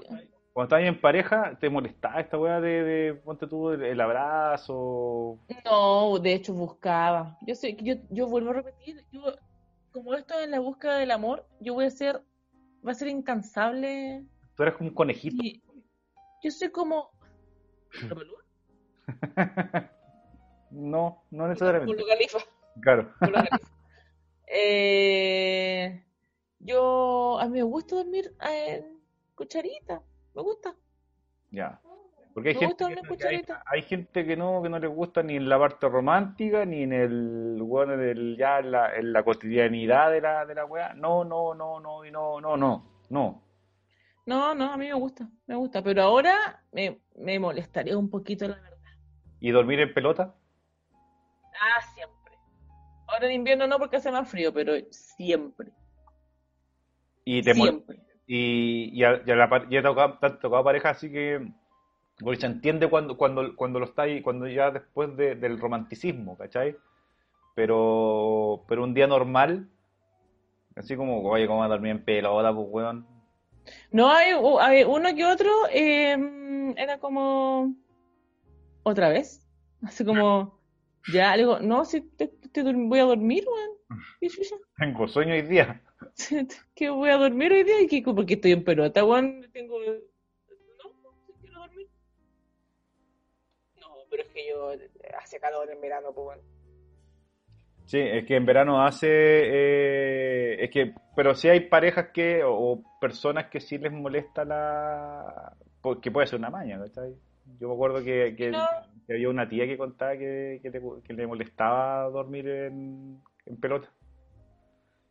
cuando, 0.54 0.78
en 0.78 1.01
pareja, 1.01 1.58
¿te 1.60 1.70
molestaba 1.70 2.22
esta 2.22 2.38
weá 2.38 2.62
de, 2.62 3.20
ponte 3.26 3.47
tú 3.47 3.72
el, 3.72 3.99
abrazo? 3.99 5.39
No, 5.66 6.20
de 6.20 6.34
hecho 6.34 6.54
buscaba. 6.54 7.38
Yo 7.45 7.56
sé, 7.56 7.76
yo, 7.82 7.95
yo 8.12 8.28
vuelvo 8.28 8.51
a 8.51 8.54
repetir, 8.54 9.04
yo, 9.12 9.22
como 9.91 10.14
esto 10.14 10.39
en 10.39 10.51
la 10.51 10.60
búsqueda 10.60 10.97
del 10.97 11.12
amor, 11.12 11.45
yo 11.60 11.74
voy 11.74 11.86
a 11.86 11.89
ser, 11.89 12.22
va 12.86 12.91
a 12.91 12.95
ser 12.95 13.08
incansable. 13.08 14.24
Tú 14.56 14.64
eres 14.64 14.76
como 14.76 14.89
un 14.89 14.95
conejito. 14.95 15.43
Yo 16.43 16.51
soy 16.51 16.70
como... 16.70 17.10
No, 20.74 21.24
no 21.30 21.47
necesariamente. 21.47 22.04
Califa. 22.04 22.39
Claro. 22.82 23.14
Eh, 24.56 26.04
yo, 26.60 27.39
a 27.39 27.45
mí 27.45 27.54
me 27.54 27.64
gusta 27.64 27.95
dormir 27.95 28.36
en 28.39 29.01
cucharita, 29.34 30.04
me 30.34 30.41
gusta. 30.41 30.75
Ya. 31.51 31.79
Porque 32.34 32.49
hay, 32.49 32.55
gente 32.55 32.86
que, 33.17 33.45
hay, 33.65 33.81
gente 33.84 34.25
que 34.25 34.36
no, 34.36 34.63
que 34.63 34.69
no 34.69 34.79
le 34.79 34.88
gusta 34.88 35.21
ni 35.21 35.36
en 35.36 35.47
la 35.47 35.59
parte 35.59 35.88
romántica, 35.88 36.65
ni 36.65 36.81
en 36.81 36.91
el 36.91 37.59
bueno 37.61 37.95
del 37.95 38.36
ya 38.38 38.57
en 38.57 38.71
la, 38.71 38.95
en 38.95 39.13
la 39.13 39.23
cotidianidad 39.23 40.11
de 40.11 40.21
la, 40.21 40.45
de 40.45 40.55
la 40.55 40.65
weá. 40.65 40.95
No, 40.95 41.23
no, 41.23 41.53
no, 41.53 41.79
no, 41.79 42.03
y 42.03 42.09
no, 42.09 42.41
no, 42.41 42.57
no, 42.57 43.03
no. 43.09 43.43
No, 44.25 44.55
no, 44.55 44.71
a 44.71 44.77
mí 44.77 44.88
me 44.88 44.93
gusta, 44.93 45.29
me 45.45 45.55
gusta, 45.55 45.84
pero 45.84 46.01
ahora 46.01 46.63
me, 46.71 47.01
me 47.17 47.38
molestaría 47.38 47.95
un 47.95 48.09
poquito 48.09 48.47
la 48.47 48.55
verdad. 48.55 48.79
¿Y 49.39 49.51
dormir 49.51 49.81
en 49.81 49.93
pelota? 49.93 50.34
Ah, 50.93 51.81
siempre. 51.93 52.34
Ahora 53.07 53.27
en 53.27 53.34
invierno 53.34 53.67
no 53.67 53.77
porque 53.77 53.97
hace 53.97 54.11
más 54.11 54.27
frío, 54.27 54.51
pero 54.51 54.73
siempre. 54.89 55.71
Y 57.25 57.43
te 57.43 57.53
siempre. 57.53 58.01
Y 58.26 58.97
ya, 58.97 59.24
ya, 59.26 59.36
la, 59.36 59.69
ya 59.69 59.80
he 59.80 59.84
tocado, 59.84 60.17
te 60.19 60.30
tocado 60.30 60.63
pareja, 60.63 60.91
así 60.91 61.11
que 61.11 61.51
porque 62.19 62.39
se 62.39 62.45
entiende 62.45 62.89
cuando, 62.89 63.17
cuando, 63.17 63.55
cuando 63.55 63.80
lo 63.80 63.86
está 63.86 64.03
ahí, 64.03 64.21
cuando 64.21 64.47
ya 64.47 64.71
después 64.71 65.15
del 65.17 65.59
romanticismo, 65.59 66.38
¿cachai? 66.38 66.76
Pero, 67.55 68.63
pero 68.67 68.84
un 68.84 68.93
día 68.93 69.07
normal, 69.07 69.67
así 70.76 70.95
como, 70.95 71.21
oye, 71.24 71.47
¿cómo 71.47 71.59
va 71.59 71.65
a 71.65 71.69
dormir 71.69 71.91
en 71.91 72.05
pelota, 72.05 72.53
pues, 72.53 72.67
weón? 72.69 73.07
No, 73.91 74.09
hay, 74.11 74.32
hay 74.61 74.84
uno 74.84 75.15
que 75.15 75.26
otro, 75.26 75.49
eh, 75.71 76.74
era 76.78 76.99
como, 76.99 77.76
otra 78.84 79.09
vez, 79.09 79.47
así 79.84 80.05
como, 80.05 80.59
ya, 81.11 81.32
le 81.36 81.43
digo, 81.43 81.59
no, 81.59 81.84
si 81.84 82.01
te, 82.01 82.32
voy 82.74 82.99
a 82.99 83.05
dormir, 83.05 83.45
weón. 83.47 84.01
Tengo 84.78 85.07
sueño 85.07 85.34
hoy 85.34 85.41
día. 85.43 85.82
que 86.76 86.89
voy 86.89 87.09
a 87.09 87.18
dormir 87.18 87.51
hoy 87.51 87.64
día 87.64 87.82
y 87.82 87.88
que 87.88 88.03
porque 88.03 88.36
estoy 88.36 88.51
en 88.51 88.64
pelota, 88.64 89.03
weón. 89.03 89.49
Tengo. 89.51 89.80
No, 89.80 90.89
no, 91.03 91.16
quiero 91.41 91.59
dormir. 91.59 91.88
No, 93.80 93.88
pero 94.09 94.24
es 94.24 94.30
que 94.30 94.49
yo 94.49 94.72
hace 95.18 95.39
calor 95.39 95.70
en 95.70 95.82
verano, 95.82 96.14
pues 96.14 96.26
bueno. 96.26 96.43
Sí, 97.86 97.99
es 97.99 98.26
que 98.26 98.38
en 98.38 98.45
verano 98.45 98.84
hace, 98.84 99.07
eh, 99.09 100.64
es 100.64 100.72
que, 100.72 100.93
pero 101.16 101.36
sí 101.36 101.49
hay 101.49 101.61
parejas 101.68 102.07
que, 102.14 102.41
o, 102.43 102.82
personas 102.99 103.49
que 103.49 103.59
sí 103.59 103.78
les 103.78 103.91
molesta 103.91 104.45
la, 104.45 105.53
que 106.01 106.11
puede 106.11 106.28
ser 106.28 106.39
una 106.39 106.49
maña, 106.49 106.80
¿cachai? 106.80 107.14
Yo 107.59 107.68
me 107.68 107.74
acuerdo 107.74 108.01
que, 108.03 108.36
que, 108.38 108.51
había 109.14 109.30
una 109.30 109.47
tía 109.49 109.66
que 109.66 109.78
contaba 109.78 110.18
que, 110.18 110.61
que, 110.61 111.14
le 111.14 111.28
molestaba 111.28 112.09
dormir 112.09 112.47
en, 112.47 113.22
pelota. 113.59 113.89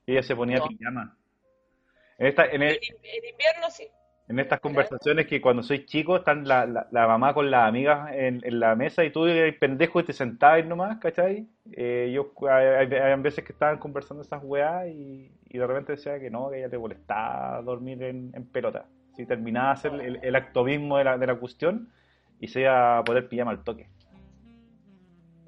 Y 0.06 0.12
ella 0.12 0.22
se 0.22 0.36
ponía 0.36 0.60
pijama. 0.62 1.16
En, 2.18 2.26
esta, 2.26 2.46
en, 2.46 2.62
el, 2.62 2.76
invierno 2.76 3.70
sí. 3.70 3.86
En 4.28 4.38
estas 4.38 4.60
conversaciones 4.60 5.26
que 5.26 5.40
cuando 5.40 5.62
soy 5.62 5.84
chico 5.84 6.16
están 6.16 6.46
la, 6.46 6.64
la, 6.66 7.06
mamá 7.06 7.34
con 7.34 7.50
las 7.50 7.68
amigas 7.68 8.10
en, 8.12 8.40
en, 8.44 8.60
la 8.60 8.76
mesa 8.76 9.04
y 9.04 9.10
tú 9.10 9.26
eres 9.26 9.56
pendejo 9.58 10.00
y 10.00 10.04
te 10.04 10.12
sentabas 10.12 10.64
nomás, 10.64 10.98
¿cachai? 10.98 11.48
Eh, 11.72 12.12
yo, 12.14 12.32
hay, 12.48 12.86
veces 13.20 13.44
que 13.44 13.52
estaban 13.52 13.78
conversando 13.78 14.22
esas 14.22 14.42
weas 14.42 14.86
y, 14.88 15.32
y, 15.48 15.58
de 15.58 15.66
repente 15.66 15.92
decía 15.92 16.18
que 16.20 16.30
no, 16.30 16.50
que 16.50 16.58
ella 16.58 16.70
te 16.70 16.78
molestaba 16.78 17.60
dormir 17.62 18.02
en, 18.02 18.32
pelota. 18.52 18.86
Si 19.16 19.26
terminaba 19.26 19.68
de 19.68 19.72
hacer 19.72 19.92
el, 19.94 20.20
el 20.22 20.36
acto 20.36 20.64
mismo 20.64 20.98
de 20.98 21.04
la, 21.04 21.18
de 21.18 21.26
la 21.26 21.34
cuestión, 21.34 21.90
y 22.42 22.48
se 22.48 22.62
iba 22.62 22.98
a 22.98 23.04
poder 23.04 23.28
pijama 23.28 23.52
al 23.52 23.62
toque. 23.62 23.88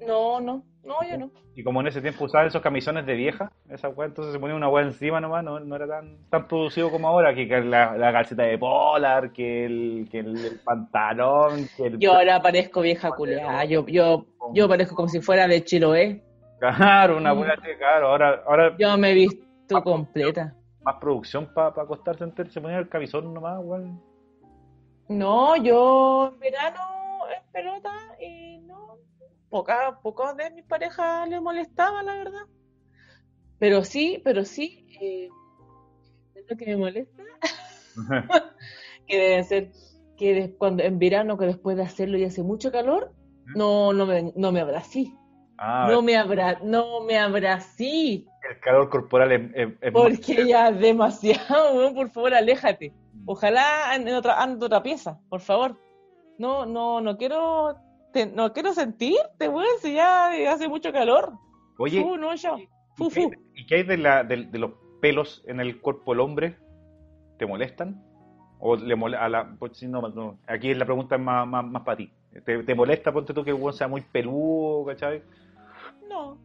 No, 0.05 0.39
no, 0.39 0.63
no, 0.83 0.95
yo 1.09 1.17
no. 1.17 1.31
Y 1.55 1.63
como 1.63 1.81
en 1.81 1.87
ese 1.87 2.01
tiempo 2.01 2.25
usaban 2.25 2.47
esos 2.47 2.61
camisones 2.61 3.05
de 3.05 3.15
vieja, 3.15 3.51
esa 3.69 3.89
weá, 3.89 4.07
entonces 4.07 4.33
se 4.33 4.39
ponía 4.39 4.55
una 4.55 4.67
weá 4.69 4.85
encima 4.85 5.21
nomás, 5.21 5.43
no, 5.43 5.59
no 5.59 5.75
era 5.75 5.87
tan, 5.87 6.17
tan 6.29 6.47
producido 6.47 6.91
como 6.91 7.07
ahora, 7.07 7.33
que, 7.33 7.45
la, 7.45 7.97
la, 7.97 8.11
calceta 8.11 8.43
de 8.43 8.57
polar, 8.57 9.31
que 9.31 9.65
el, 9.65 10.07
que 10.11 10.19
el, 10.19 10.59
pantalón, 10.63 11.67
que 11.77 11.87
el... 11.87 11.99
Yo 11.99 12.13
ahora 12.13 12.41
parezco 12.41 12.81
vieja 12.81 13.09
culiada, 13.11 13.63
yo, 13.65 13.85
yo, 13.87 14.25
yo 14.53 14.67
parezco 14.67 14.95
como 14.95 15.07
si 15.07 15.21
fuera 15.21 15.47
de 15.47 15.63
Chiloé. 15.63 16.21
Claro, 16.59 17.17
una 17.17 17.31
buena 17.31 17.55
mm. 17.55 17.77
claro, 17.77 18.07
ahora, 18.09 18.43
ahora... 18.45 18.75
Yo 18.77 18.97
me 18.97 19.11
he 19.11 19.13
visto 19.13 19.81
completa. 19.81 20.53
Más 20.83 20.95
producción 20.99 21.51
para 21.53 21.73
pa 21.73 21.83
acostarse 21.83 22.25
entero, 22.25 22.49
se 22.51 22.61
ponía 22.61 22.77
el 22.77 22.89
camisón 22.89 23.33
nomás, 23.33 23.59
weón. 23.63 24.01
No, 25.07 25.55
yo 25.55 26.31
en 26.33 26.39
verano 26.39 26.79
en 27.29 27.51
pelota 27.51 27.91
y 28.19 28.44
poca, 29.49 29.99
pocos 30.01 30.35
de 30.37 30.51
mis 30.51 30.65
parejas 30.65 31.27
les 31.29 31.41
molestaba, 31.41 32.03
la 32.03 32.15
verdad. 32.15 32.45
Pero 33.59 33.83
sí, 33.83 34.21
pero 34.23 34.45
sí, 34.45 34.85
eh, 35.01 35.29
es 36.35 36.45
lo 36.49 36.57
que 36.57 36.65
me 36.65 36.77
molesta, 36.77 37.23
que 39.07 39.17
debe 39.17 39.43
ser 39.43 39.71
que 40.17 40.55
cuando 40.57 40.83
en 40.83 40.99
verano 40.99 41.37
que 41.37 41.45
después 41.45 41.77
de 41.77 41.83
hacerlo 41.83 42.17
y 42.17 42.25
hace 42.25 42.43
mucho 42.43 42.71
calor, 42.71 43.13
no, 43.55 43.93
no 43.93 44.05
me, 44.05 44.33
no 44.35 44.51
me 44.51 44.61
abrací. 44.61 45.13
Ah, 45.57 45.87
no 45.89 46.01
me 46.01 46.17
abra, 46.17 46.59
no 46.63 47.01
me 47.01 47.17
abrací. 47.17 48.27
El 48.49 48.59
calor 48.59 48.89
corporal 48.89 49.31
es, 49.31 49.93
porque 49.93 50.45
ya 50.47 50.69
es 50.69 50.79
demasiado, 50.79 51.93
por 51.93 52.09
favor, 52.11 52.33
aléjate. 52.33 52.93
Ojalá 53.25 53.95
en 53.95 54.07
otra, 54.09 54.43
en 54.43 54.61
otra 54.61 54.83
pieza, 54.83 55.19
por 55.29 55.41
favor. 55.41 55.79
No, 56.37 56.65
no, 56.65 56.99
no 56.99 57.17
quiero, 57.17 57.75
no 58.25 58.53
quiero 58.53 58.73
sentirte, 58.73 59.49
weón, 59.49 59.67
si 59.81 59.93
ya 59.93 60.29
hace 60.51 60.69
mucho 60.69 60.93
calor. 60.93 61.33
Oye, 61.77 62.05
¿y, 63.53 63.65
qué 63.65 63.75
hay 63.75 63.83
de, 63.83 63.97
la, 63.97 64.23
de, 64.23 64.47
los 64.57 64.71
pelos 65.01 65.43
en 65.47 65.59
el 65.59 65.81
cuerpo 65.81 66.13
del 66.13 66.21
hombre? 66.21 66.57
¿Te 67.37 67.45
molestan? 67.45 68.01
¿O 68.59 68.77
le 68.77 68.93
a 69.17 69.27
la, 69.27 69.55
pues, 69.59 69.83
no, 69.83 70.39
aquí 70.47 70.73
la 70.73 70.85
pregunta 70.85 71.15
es 71.15 71.21
más, 71.21 71.45
más, 71.45 71.65
más 71.65 71.83
para 71.83 71.97
ti. 71.97 72.13
¿Te, 72.45 72.75
molesta, 72.75 73.11
ponte 73.11 73.33
tú, 73.33 73.43
que 73.43 73.51
el 73.51 73.73
sea 73.73 73.87
muy 73.87 74.01
peludo, 74.01 74.85
cachai? 74.85 75.21
No. 76.09 76.37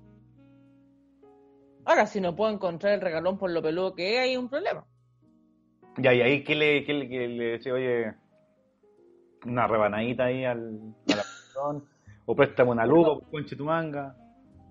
Ahora, 1.84 2.06
si 2.06 2.20
no 2.20 2.34
puedo 2.34 2.52
encontrar 2.52 2.94
el 2.94 3.00
regalón 3.00 3.38
por 3.38 3.50
lo 3.50 3.62
peludo 3.62 3.94
que 3.94 4.14
es, 4.16 4.20
hay 4.20 4.36
un 4.36 4.48
problema. 4.48 4.84
Ya, 5.98 6.12
y 6.14 6.20
ahí, 6.20 6.44
¿qué 6.44 6.54
le, 6.54 6.84
qué 6.84 6.92
le, 6.92 7.28
le 7.28 7.44
decía? 7.44 7.74
Oye, 7.74 8.14
una 9.44 9.66
rebanadita 9.66 10.24
ahí 10.24 10.44
al, 10.44 10.94
a 11.12 11.16
la 11.16 11.24
o 12.26 12.34
préstame 12.34 12.70
una 12.70 12.86
luz, 12.86 13.06
o 13.06 13.20
conche 13.30 13.56
tu 13.56 13.64
manga. 13.64 14.14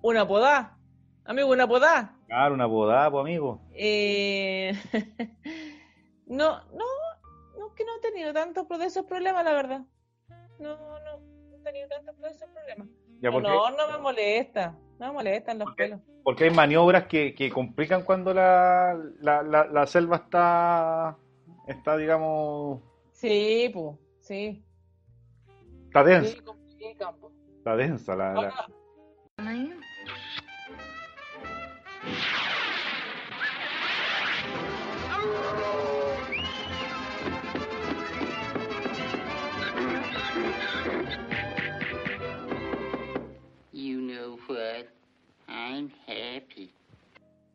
Una 0.02 0.26
podá, 0.26 0.76
amigo, 1.24 1.50
una 1.50 1.66
podá. 1.66 2.14
Claro, 2.26 2.54
una 2.54 2.68
podá, 2.68 3.10
pues 3.10 3.20
amigo. 3.22 3.60
Eh... 3.72 4.72
no, 6.26 6.64
no, 6.72 6.84
no, 7.58 7.74
que 7.74 7.84
no 7.84 7.96
he 7.96 8.00
tenido 8.00 8.32
tantos 8.32 8.68
de 8.68 8.86
esos 8.86 9.04
problemas, 9.04 9.44
la 9.44 9.52
verdad. 9.52 9.82
No, 10.58 10.76
no, 10.76 11.20
no 11.50 11.56
he 11.56 11.62
tenido 11.62 11.88
tantos 11.88 12.18
de 12.18 12.28
esos 12.28 12.48
problemas. 12.50 12.88
no, 13.20 13.70
no 13.70 13.92
me 13.92 13.98
molesta, 13.98 14.76
no 14.98 15.06
me 15.06 15.12
molestan 15.12 15.58
los 15.58 15.74
pelos 15.74 16.00
porque 16.22 16.44
hay 16.44 16.50
maniobras 16.50 17.06
que, 17.06 17.34
que 17.34 17.50
complican 17.50 18.02
cuando 18.02 18.34
la, 18.34 18.98
la, 19.20 19.42
la, 19.42 19.86
selva 19.86 20.16
está, 20.16 21.16
está, 21.66 21.96
digamos... 21.96 22.80
Sí, 23.12 23.70
pues, 23.72 23.96
sí. 24.20 24.64
Está 25.86 26.04
densa 26.04 26.36
campo. 27.00 27.32
Está 27.58 27.76
densa 27.76 28.14
la... 28.14 28.52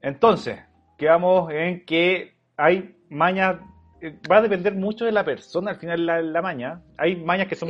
Entonces, 0.01 0.59
quedamos 0.97 1.51
en 1.51 1.83
que 1.83 2.35
hay 2.57 2.95
mañas 3.09 3.57
va 4.31 4.37
a 4.37 4.41
depender 4.41 4.73
mucho 4.73 5.05
de 5.05 5.11
la 5.11 5.23
persona 5.23 5.71
al 5.71 5.77
final 5.77 6.05
la, 6.05 6.21
la 6.21 6.41
maña. 6.41 6.81
Hay 6.97 7.15
mañas 7.15 7.47
que 7.47 7.55
son 7.55 7.69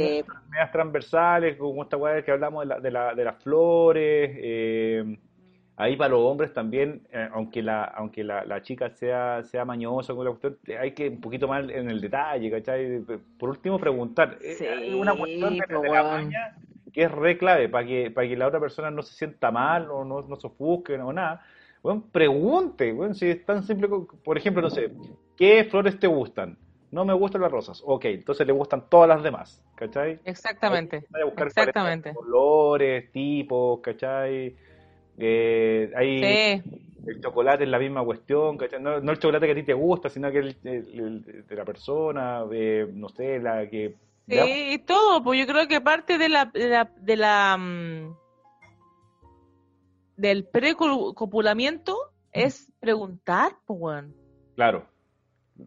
medias 0.49 0.71
transversales, 0.71 1.57
como 1.57 1.83
esta 1.83 1.97
weá 1.97 2.21
que 2.23 2.31
hablamos 2.31 2.63
de, 2.63 2.67
la, 2.67 2.79
de, 2.79 2.91
la- 2.91 3.15
de 3.15 3.23
las 3.23 3.41
flores. 3.43 4.31
eh, 4.36 5.17
ahí 5.77 5.97
para 5.97 6.11
los 6.11 6.19
hombres 6.21 6.53
también, 6.53 7.01
eh, 7.11 7.27
aunque 7.33 7.61
la, 7.61 7.83
aunque 7.83 8.23
la, 8.23 8.45
la 8.45 8.61
chica 8.61 8.89
sea, 8.91 9.43
sea 9.43 9.65
mañosa 9.65 10.13
con 10.13 10.23
la 10.23 10.31
cuestión, 10.31 10.57
eh, 10.67 10.77
hay 10.77 10.91
que 10.91 11.09
un 11.09 11.19
poquito 11.19 11.47
más 11.49 11.67
en 11.69 11.89
el 11.89 11.99
detalle, 11.99 12.49
¿cachai? 12.49 13.01
Por 13.38 13.49
último, 13.49 13.77
preguntar. 13.77 14.38
Eh, 14.41 14.53
Sí, 14.57 14.65
hay 14.65 14.93
una 14.93 15.11
cuestión 15.17 15.49
de, 15.57 15.65
de 15.81 15.89
la 15.89 16.03
maña 16.11 16.57
que 16.93 17.03
es 17.03 17.11
re 17.11 17.38
clave 17.38 17.67
para 17.67 17.86
que, 17.86 18.09
para 18.09 18.25
que 18.25 18.38
la 18.38 18.47
otra 18.47 18.61
persona 18.61 18.89
no 18.89 19.01
se 19.01 19.13
sienta 19.15 19.51
mal 19.51 19.91
o 19.91 20.05
no, 20.05 20.21
no 20.21 20.36
se 20.38 20.47
ofusque 20.47 20.93
o 20.95 21.11
nada. 21.11 21.43
Bueno, 21.83 22.05
pregunte, 22.09 22.93
bueno, 22.93 23.13
si 23.13 23.29
es 23.29 23.45
tan 23.45 23.61
simple, 23.63 23.89
como- 23.89 24.07
por 24.07 24.38
ejemplo, 24.38 24.61
no 24.61 24.69
sé, 24.69 24.89
¿qué 25.38 25.63
flores 25.65 25.99
te 25.99 26.07
gustan? 26.07 26.57
No 26.91 27.03
me 27.05 27.13
gustan 27.13 27.41
las 27.41 27.51
rosas. 27.51 27.81
Ok, 27.86 28.05
entonces 28.05 28.47
le 28.47 28.53
gustan 28.53 28.89
todas 28.89 29.09
las 29.09 29.21
demás, 29.23 29.61
¿cachai? 29.75 30.19
Exactamente. 30.23 31.05
A 31.13 31.25
buscar 31.25 31.47
Exactamente. 31.47 32.13
colores, 32.13 33.11
tipos, 33.11 33.81
¿cachai? 33.81 34.55
Eh, 35.17 35.91
hay 35.95 36.19
Sí. 36.63 36.63
el 37.07 37.21
chocolate 37.21 37.63
es 37.65 37.69
la 37.69 37.79
misma 37.79 38.03
cuestión, 38.03 38.57
¿cachai? 38.57 38.81
No, 38.81 38.99
no 39.01 39.11
el 39.11 39.19
chocolate 39.19 39.45
que 39.45 39.51
a 39.51 39.55
ti 39.55 39.63
te 39.63 39.73
gusta, 39.73 40.09
sino 40.09 40.31
que 40.31 40.39
el, 40.39 40.57
el- 40.63 41.23
el 41.27 41.45
de 41.47 41.55
la 41.55 41.65
persona, 41.65 42.43
eh, 42.51 42.88
no 42.93 43.09
sé, 43.09 43.39
la 43.39 43.69
que... 43.69 43.95
Sí, 44.27 44.73
y 44.73 44.77
todo, 44.79 45.23
pues 45.23 45.39
yo 45.39 45.45
creo 45.45 45.67
que 45.67 45.81
parte 45.81 46.17
de 46.17 46.29
la, 46.29 46.45
de 46.45 46.67
la, 46.69 46.91
de 46.97 47.15
la 47.15 47.57
mm, 47.59 48.15
del 50.17 50.45
precopulamiento 50.47 51.95
es 52.31 52.71
preguntar, 52.79 53.57
pues 53.65 53.79
weón. 53.79 54.15
Claro. 54.55 54.88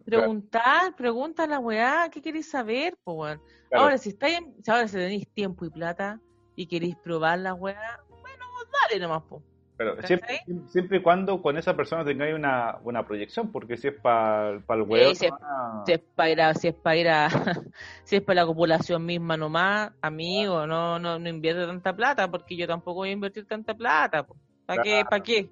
Preguntar, 0.05 0.95
pregunta 0.95 1.43
a 1.43 1.47
la 1.47 1.59
weá, 1.59 2.09
¿qué 2.11 2.21
queréis 2.21 2.49
saber, 2.49 2.95
weón? 3.05 3.39
claro. 3.69 3.83
Ahora, 3.83 3.97
si 3.97 4.09
estáis, 4.09 4.37
en- 4.37 4.63
si 4.63 4.71
ahora 4.71 4.87
si 4.87 4.95
tenéis 4.97 5.27
tiempo 5.33 5.65
y 5.65 5.69
plata 5.69 6.19
y 6.55 6.67
queréis 6.67 6.95
probar 7.03 7.39
la 7.39 7.53
weá, 7.53 7.99
bueno, 8.09 8.45
dale 8.89 8.99
nomás, 9.01 9.23
pues. 9.29 9.43
Pero 9.77 10.01
siempre, 10.01 10.41
siempre 10.67 10.97
y 10.97 11.01
cuando 11.01 11.41
con 11.41 11.57
esa 11.57 11.73
persona 11.75 12.03
tengáis 12.03 12.35
una 12.35 12.73
buena 12.83 13.05
proyección, 13.07 13.51
porque 13.51 13.77
si 13.77 13.87
es 13.87 13.93
para 14.01 14.49
el 14.49 14.61
Sí, 14.61 14.85
huevo, 14.85 15.13
si 15.15 15.25
es- 15.25 15.33
Si 15.85 15.93
es 15.93 16.01
para 16.15 16.29
ir 16.29 16.41
a, 16.41 16.53
si 16.53 16.67
es 16.67 16.75
para 16.75 16.95
ir 16.97 17.07
a, 17.07 17.29
si 18.03 18.15
es 18.17 18.21
para 18.21 18.41
la 18.41 18.45
copulación 18.45 19.05
misma 19.05 19.37
nomás, 19.37 19.91
amigo, 20.01 20.67
no, 20.67 20.99
no, 20.99 21.17
no 21.17 21.29
invierte 21.29 21.65
tanta 21.65 21.95
plata, 21.95 22.29
porque 22.29 22.57
yo 22.57 22.67
tampoco 22.67 22.95
voy 22.95 23.09
a 23.09 23.13
invertir 23.13 23.45
tanta 23.47 23.73
plata, 23.73 24.23
po. 24.25 24.35
¿Para 24.65 24.83
qué? 24.83 25.03
¿Para 25.09 25.23
qué? 25.23 25.49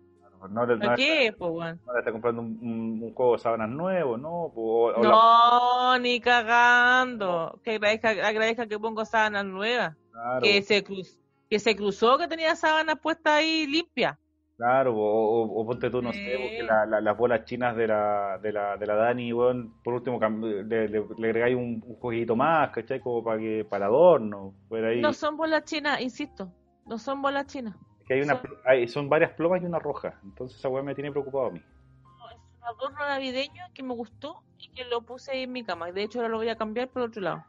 No, 0.49 0.65
le- 0.65 0.75
no 0.75 0.79
¿Para 0.79 0.95
le- 0.95 1.03
qué, 1.05 1.33
po, 1.33 1.47
weón? 1.47 1.79
no 1.85 1.93
le 1.93 1.99
está 1.99 2.11
comprando 2.11 2.41
un, 2.41 2.57
un- 2.61 2.99
un 3.03 3.13
juego 3.13 3.33
de 3.33 3.39
sábanas 3.39 3.69
nuevo, 3.69 4.17
¿no? 4.17 4.29
O- 4.29 4.85
o 4.93 5.03
la- 5.03 5.09
No, 5.09 5.99
ni 5.99 6.19
cagando. 6.19 7.59
Que 7.63 7.71
agradezca, 7.75 8.09
agradezca 8.27 8.67
que 8.67 8.79
pongo 8.79 9.05
sábanas 9.05 9.45
nuevas. 9.45 9.95
claro, 10.11 10.41
Que 10.41 10.61
se 10.61 10.83
cruz, 10.83 11.19
que 11.49 11.59
se 11.59 11.75
cruzó 11.75 12.17
que 12.17 12.27
tenía 12.27 12.55
sábanas 12.55 12.99
puestas 13.01 13.33
ahí 13.33 13.67
limpias. 13.67 14.17
claro, 14.57 14.95
o, 14.95 14.99
o- 15.43 15.61
o 15.61 15.65
ponte 15.67 15.89
tú, 15.91 16.01
no 16.01 16.11
sé, 16.11 16.19
porque 16.41 16.63
la- 16.63 16.85
la- 16.87 16.99
las 17.01 17.15
bolas 17.15 17.45
chinas 17.45 17.75
de 17.75 17.85
la, 17.87 18.39
de 18.41 18.51
la, 18.51 18.75
de 18.75 18.85
la 18.87 18.95
Dani, 18.95 19.31
weón, 19.31 19.71
por 19.83 19.93
último 19.93 20.19
le, 20.19 20.63
le, 20.63 20.87
le 20.89 21.27
agregáis 21.27 21.55
un, 21.55 21.83
un 21.85 21.95
jueguito 21.99 22.35
más, 22.35 22.71
¿cachai? 22.71 22.99
Como 22.99 23.23
para 23.23 23.37
que, 23.37 23.65
para 23.69 23.85
adorno, 23.85 24.55
por 24.67 24.83
ahí. 24.83 24.99
No 24.99 25.13
son 25.13 25.37
bolas 25.37 25.63
chinas, 25.65 26.01
insisto. 26.01 26.51
No 26.87 26.97
son 26.97 27.21
bolas 27.21 27.45
chinas. 27.45 27.75
Que 28.07 28.13
hay 28.15 28.21
una, 28.21 28.41
son- 28.41 28.57
hay- 28.65 28.87
son 28.87 29.09
varias 29.09 29.31
plomas 29.33 29.61
y 29.61 29.65
una 29.65 29.79
roja, 29.79 30.19
entonces 30.23 30.57
esa 30.57 30.69
weá 30.69 30.81
me 30.83 30.95
tiene 30.95 31.11
preocupado 31.11 31.47
a 31.47 31.51
mí. 31.51 31.59
Es 31.59 32.37
un 32.59 32.63
adorno 32.63 32.99
navideño 32.99 33.63
que 33.73 33.83
me 33.83 33.93
gustó 33.93 34.41
y 34.59 34.69
que 34.69 34.85
lo 34.85 35.01
puse 35.01 35.31
ahí 35.31 35.43
en 35.43 35.51
mi 35.51 35.63
cama. 35.63 35.91
De 35.91 36.03
hecho, 36.03 36.19
ahora 36.19 36.29
lo 36.29 36.37
voy 36.37 36.49
a 36.49 36.57
cambiar 36.57 36.89
por 36.89 37.03
otro 37.03 37.21
lado. 37.21 37.45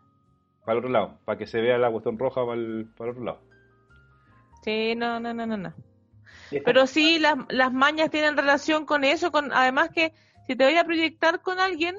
Para 0.61 0.72
el 0.72 0.78
otro 0.78 0.90
lado, 0.90 1.18
para 1.24 1.38
que 1.38 1.46
se 1.46 1.61
vea 1.61 1.78
la 1.78 1.90
cuestión 1.90 2.18
roja 2.18 2.42
para 2.44 2.54
el, 2.54 2.88
para 2.96 3.11
el 3.11 3.16
otro 3.16 3.24
lado. 3.24 3.40
Sí, 4.62 4.94
no, 4.96 5.18
no, 5.20 5.32
no, 5.32 5.46
no, 5.46 5.56
no. 5.56 5.72
Pero 6.64 6.86
sí, 6.86 7.18
las, 7.18 7.36
las 7.48 7.72
mañas 7.72 8.11
tienen 8.11 8.36
relación 8.36 8.84
con 8.84 9.04
eso, 9.04 9.30
con 9.30 9.52
además 9.52 9.90
que 9.90 10.12
si 10.46 10.56
te 10.56 10.64
voy 10.64 10.76
a 10.76 10.84
proyectar 10.84 11.40
con 11.40 11.59
alguien, 11.59 11.94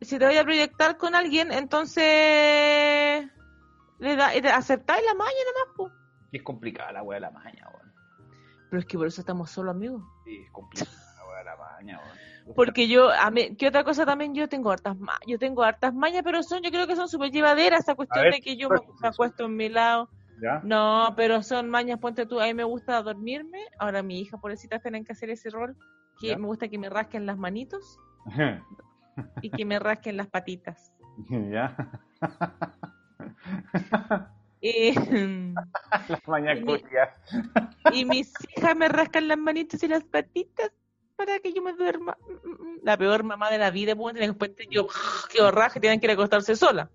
si 0.00 0.18
te 0.18 0.24
voy 0.26 0.36
a 0.36 0.44
proyectar 0.44 0.96
con 0.96 1.14
alguien, 1.14 1.52
entonces 1.52 2.04
le 3.98 4.16
da, 4.16 4.28
aceptáis 4.56 5.04
la 5.04 5.14
maña 5.14 5.30
nomás, 5.76 5.92
po. 6.30 6.36
es 6.36 6.42
complicada 6.42 6.92
la 6.92 7.02
weá 7.02 7.16
de 7.16 7.20
la 7.20 7.30
maña, 7.30 7.68
weón. 7.72 7.92
Pero 8.70 8.80
es 8.80 8.86
que 8.86 8.96
por 8.96 9.06
eso 9.06 9.20
estamos 9.20 9.50
solo 9.50 9.70
amigos. 9.70 10.02
Sí, 10.24 10.42
es 10.44 10.50
complicada 10.50 10.90
la 11.16 11.26
weá 11.26 11.38
de 11.38 11.44
la 11.44 11.56
maña, 11.56 11.98
weón. 11.98 12.30
Porque 12.54 12.88
yo, 12.88 13.10
a 13.10 13.30
mí, 13.30 13.54
¿qué 13.56 13.68
otra 13.68 13.84
cosa 13.84 14.04
también? 14.04 14.34
Yo 14.34 14.48
tengo 14.48 14.70
hartas 14.70 14.98
mañas, 14.98 15.20
yo 15.26 15.38
tengo 15.38 15.62
hartas 15.62 15.94
mañas, 15.94 16.22
pero 16.24 16.42
son, 16.42 16.62
yo 16.62 16.70
creo 16.70 16.86
que 16.86 16.96
son 16.96 17.08
súper 17.08 17.30
llevaderas 17.30 17.80
esa 17.80 17.94
cuestión 17.94 18.24
ver, 18.24 18.34
de 18.34 18.40
que 18.40 18.56
yo 18.56 18.68
me, 18.68 18.80
me 19.00 19.08
acuesto 19.08 19.46
en 19.46 19.56
mi 19.56 19.68
lado. 19.68 20.08
¿Ya? 20.42 20.60
No, 20.64 21.12
pero 21.16 21.42
son 21.42 21.68
mañas, 21.68 21.98
ponte 21.98 22.26
tú, 22.26 22.40
a 22.40 22.46
mí 22.46 22.54
me 22.54 22.64
gusta 22.64 23.02
dormirme, 23.02 23.58
ahora 23.78 24.02
mi 24.02 24.20
hija, 24.20 24.38
pobrecita, 24.38 24.78
tienen 24.78 25.04
que 25.04 25.12
hacer 25.12 25.30
ese 25.30 25.50
rol, 25.50 25.76
que 26.18 26.28
¿Ya? 26.28 26.38
me 26.38 26.46
gusta 26.46 26.68
que 26.68 26.78
me 26.78 26.88
rasquen 26.88 27.26
las 27.26 27.36
manitos 27.36 27.98
y 29.42 29.50
que 29.50 29.64
me 29.64 29.78
rasquen 29.78 30.16
las 30.16 30.28
patitas. 30.28 30.92
¿Ya? 31.28 31.76
Y, 34.60 34.92
Las 36.08 36.58
Y 36.58 36.60
mi- 36.60 36.64
culias. 36.80 37.08
y 37.92 38.04
mis 38.04 38.32
hijas 38.56 38.76
me 38.76 38.88
rascan 38.88 39.28
las 39.28 39.38
manitos 39.38 39.82
y 39.82 39.88
las 39.88 40.04
patitas 40.04 40.70
para 41.16 41.38
que 41.38 41.52
yo 41.52 41.62
me 41.62 41.72
duerma. 41.74 42.16
La 42.82 42.96
peor 42.96 43.24
mamá 43.24 43.50
de 43.50 43.58
la 43.58 43.70
vida, 43.70 43.94
pues, 43.96 44.16
y 44.16 44.20
después 44.20 44.52
yo, 44.70 44.86
que 45.32 45.42
horraje, 45.42 45.80
tienen 45.80 46.00
que 46.00 46.06
ir 46.06 46.10
a 46.10 46.14
acostarse 46.14 46.56
sola. 46.56 46.90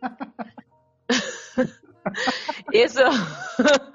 Eso. 2.72 3.04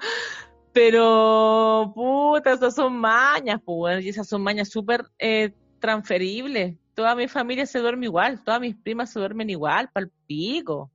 Pero, 0.72 1.92
puta, 1.94 2.52
esas 2.52 2.74
son 2.76 2.96
mañas, 2.96 3.60
pues, 3.64 4.04
y 4.04 4.08
esas 4.10 4.28
son 4.28 4.42
mañas 4.42 4.68
súper 4.68 5.04
eh, 5.18 5.52
transferibles. 5.80 6.76
Toda 6.94 7.14
mi 7.16 7.26
familia 7.28 7.66
se 7.66 7.80
duerme 7.80 8.06
igual, 8.06 8.42
todas 8.44 8.60
mis 8.60 8.76
primas 8.76 9.10
se 9.12 9.18
duermen 9.18 9.50
igual, 9.50 9.88
pa'l 9.92 10.10
pico, 10.26 10.90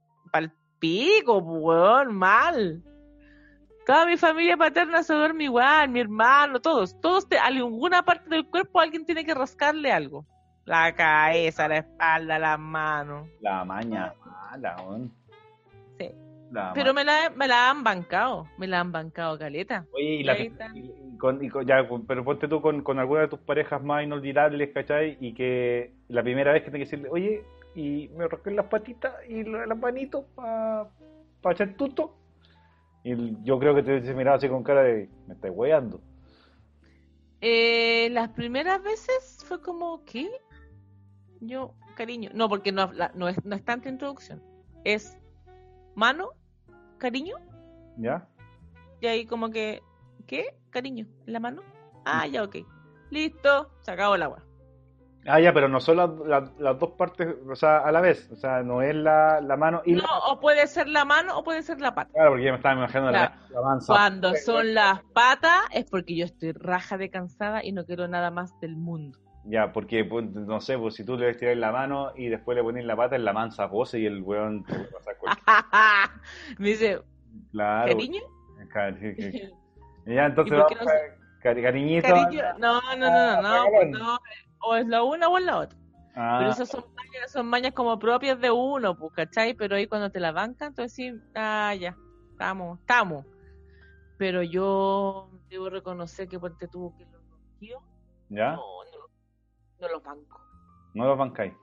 pico, 0.89 1.37
weón, 1.39 2.15
mal. 2.15 2.81
Toda 3.85 4.05
mi 4.05 4.17
familia 4.17 4.57
paterna 4.57 5.03
se 5.03 5.13
duerme 5.13 5.45
igual, 5.45 5.89
mi 5.89 5.99
hermano, 5.99 6.59
todos, 6.59 6.99
todos, 7.01 7.27
te, 7.27 7.37
alguna 7.37 8.03
parte 8.03 8.29
del 8.29 8.45
cuerpo 8.47 8.79
alguien 8.79 9.05
tiene 9.05 9.25
que 9.25 9.33
rascarle 9.33 9.91
algo. 9.91 10.25
La 10.65 10.93
cabeza, 10.95 11.67
la 11.67 11.77
espalda, 11.77 12.39
las 12.39 12.59
manos. 12.59 13.27
La 13.41 13.63
maña 13.65 14.13
mala, 14.25 14.75
weón. 14.87 15.11
Sí. 15.99 16.09
La 16.51 16.71
Pero 16.73 16.93
ma- 16.93 16.99
me 17.01 17.05
la, 17.05 17.29
me 17.35 17.47
la 17.47 17.69
han 17.69 17.83
bancado, 17.83 18.47
me 18.57 18.67
la 18.67 18.79
han 18.79 18.91
bancado, 18.91 19.37
caleta. 19.37 19.85
Oye, 19.93 20.15
y 20.15 20.23
la, 20.23 20.37
y- 20.39 20.51
y 20.75 21.17
con, 21.17 21.43
y 21.43 21.49
con- 21.49 21.65
ya, 21.65 21.77
pero 22.07 22.23
ponte 22.23 22.47
tú 22.47 22.61
con, 22.61 22.81
con 22.81 22.97
alguna 22.99 23.21
de 23.21 23.27
tus 23.27 23.39
parejas 23.39 23.83
más 23.83 24.03
inolvidables, 24.03 24.71
¿cachai? 24.73 25.17
Y 25.19 25.33
que 25.33 25.93
la 26.09 26.21
primera 26.23 26.53
vez 26.53 26.63
que 26.63 26.71
tenés 26.71 26.89
que 26.89 26.95
decirle, 26.97 27.09
oye, 27.11 27.43
y 27.75 28.07
me 28.15 28.27
rasqué 28.27 28.51
las 28.51 28.67
patitas 28.67 29.13
y 29.27 29.43
la- 29.43 29.65
las 29.65 29.77
manitos 29.77 30.25
para 30.35 30.89
pa 31.41 31.51
echar 31.51 31.73
tuto. 31.75 32.15
Y 33.03 33.43
yo 33.43 33.59
creo 33.59 33.75
que 33.75 33.83
te 33.83 33.91
hubiese 33.91 34.15
mirado 34.15 34.37
así 34.37 34.49
con 34.49 34.63
cara 34.63 34.81
de, 34.83 35.09
me 35.27 35.33
estás 35.35 35.51
weando. 35.53 36.01
Eh, 37.41 38.09
las 38.11 38.29
primeras 38.29 38.81
veces 38.81 39.43
fue 39.45 39.61
como, 39.61 40.03
¿qué? 40.05 40.29
Yo, 41.41 41.75
cariño. 41.95 42.31
No, 42.33 42.49
porque 42.49 42.71
no, 42.71 42.91
la- 42.93 43.11
no, 43.13 43.27
es, 43.27 43.43
no 43.45 43.55
es 43.55 43.63
tanta 43.63 43.89
introducción. 43.89 44.41
Es 44.83 45.17
mano, 45.95 46.31
cariño, 46.97 47.35
¿Ya? 47.97 48.27
y 49.01 49.07
ahí 49.07 49.25
como 49.25 49.49
que, 49.51 49.81
¿qué? 50.25 50.55
Cariño, 50.71 51.05
¿en 51.27 51.33
la 51.33 51.39
mano? 51.39 51.61
Ah, 52.05 52.25
ya, 52.27 52.43
ok. 52.43 52.57
Listo, 53.11 53.69
se 53.81 53.91
acabó 53.91 54.15
el 54.15 54.23
agua. 54.23 54.43
Ah, 55.27 55.39
ya, 55.39 55.51
pero 55.53 55.67
no 55.67 55.79
son 55.79 55.97
las, 55.97 56.09
las- 56.25 56.51
las 56.59 56.77
dos 56.79 56.91
partes, 56.91 57.35
o 57.49 57.55
sea, 57.55 57.77
a 57.79 57.91
la 57.91 57.99
vez. 58.01 58.29
O 58.31 58.35
sea, 58.35 58.61
no 58.61 58.81
es 58.83 58.93
la, 58.95 59.41
la 59.41 59.57
mano 59.57 59.81
y 59.85 59.93
No, 59.93 60.01
la... 60.03 60.07
o 60.29 60.39
puede 60.39 60.67
ser 60.67 60.87
la 60.87 61.03
mano 61.03 61.37
o 61.37 61.43
puede 61.43 61.63
ser 61.63 61.81
la 61.81 61.95
pata. 61.95 62.11
Claro, 62.13 62.31
porque 62.31 62.43
ya 62.45 62.51
me 62.51 62.57
estaba 62.57 62.75
imaginando 62.75 63.09
Claro. 63.11 63.33
la, 63.49 63.57
avanza. 63.59 63.93
Cuando 63.93 64.35
son 64.35 64.73
las 64.75 65.01
patas 65.13 65.61
es 65.71 65.85
porque 65.89 66.15
yo 66.15 66.25
estoy 66.25 66.51
raja 66.51 66.97
de 66.97 67.09
cansada 67.09 67.63
y 67.65 67.71
no 67.71 67.85
quiero 67.85 68.07
nada 68.07 68.29
más 68.29 68.59
del 68.59 68.75
mundo. 68.75 69.17
Ya, 69.45 69.71
porque, 69.73 70.03
pues, 70.05 70.25
no 70.31 70.59
sé, 70.61 70.77
pues 70.77 70.95
si 70.95 71.03
tú 71.05 71.17
le 71.17 71.33
tiras 71.35 71.57
la 71.57 71.71
mano 71.71 72.11
y 72.15 72.29
después 72.29 72.55
le 72.55 72.63
pones 72.63 72.83
la 72.85 72.95
pata 72.95 73.15
en 73.15 73.25
la 73.25 73.33
mansa 73.33 73.69
pose 73.69 73.99
y 73.99 74.05
el 74.05 74.21
weón 74.21 74.63
te 74.63 74.73
cualquier- 74.73 75.35
Me 76.59 76.69
dice, 76.69 77.01
Claro. 77.51 77.91
cariño, 77.91 78.21
Cari- 78.73 79.15
cari- 79.15 79.53
Ya, 80.05 80.25
entonces 80.27 80.53
¿Y 80.53 80.57
por 80.61 80.67
qué 80.67 80.75
vamos 80.75 80.93
no 80.93 81.49
a- 81.49 81.53
cariñito. 81.63 82.07
cariño. 82.07 82.43
No, 82.59 82.81
no, 82.95 83.09
no, 83.09 83.41
no, 83.41 83.41
no, 83.41 83.65
pues 83.71 83.89
no. 83.91 84.19
O 84.65 84.75
es 84.75 84.87
la 84.87 85.03
una 85.03 85.27
o 85.29 85.37
es 85.37 85.43
la 85.45 85.59
otra. 85.59 85.77
Ah, 86.15 86.37
Pero 86.39 86.51
esas 86.51 86.69
son 86.69 86.83
mañas, 86.95 87.31
son 87.31 87.45
mañas 87.47 87.73
como 87.73 87.99
propias 87.99 88.39
de 88.39 88.49
uno, 88.49 88.97
pues, 88.97 89.13
¿cachai? 89.13 89.53
Pero 89.53 89.75
ahí 89.75 89.85
cuando 89.87 90.09
te 90.09 90.19
la 90.19 90.31
bancan, 90.31 90.69
entonces 90.69 90.93
sí, 90.93 91.13
ah, 91.35 91.73
ya, 91.75 91.95
estamos, 92.31 92.79
estamos. 92.79 93.25
Pero 94.17 94.41
yo, 94.43 95.29
debo 95.49 95.69
reconocer 95.69 96.27
que 96.29 96.39
porque 96.39 96.67
tuvo 96.67 96.95
que 96.97 97.05
los 97.05 97.21
ronquidos, 97.29 97.83
¿Ya? 98.29 98.51
no, 98.53 98.61
no, 98.85 99.07
no 99.81 99.87
los 99.89 100.01
banco. 100.03 100.41
No 100.93 101.05
los 101.05 101.17
bancáis. 101.17 101.53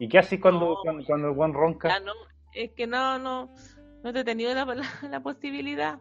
¿Y 0.00 0.08
qué 0.08 0.18
haces 0.18 0.40
cuando, 0.40 0.70
No. 0.70 0.76
cuando, 0.82 1.04
cuando 1.06 1.28
el 1.28 1.34
buen 1.34 1.52
ronca? 1.54 1.88
Ya 1.88 2.00
no, 2.00 2.12
es 2.52 2.72
que 2.72 2.88
no, 2.88 3.18
no, 3.20 3.48
no 4.02 4.12
te 4.12 4.20
he 4.20 4.24
tenido 4.24 4.52
la, 4.52 4.64
la, 4.64 4.84
la 5.08 5.20
posibilidad 5.20 6.00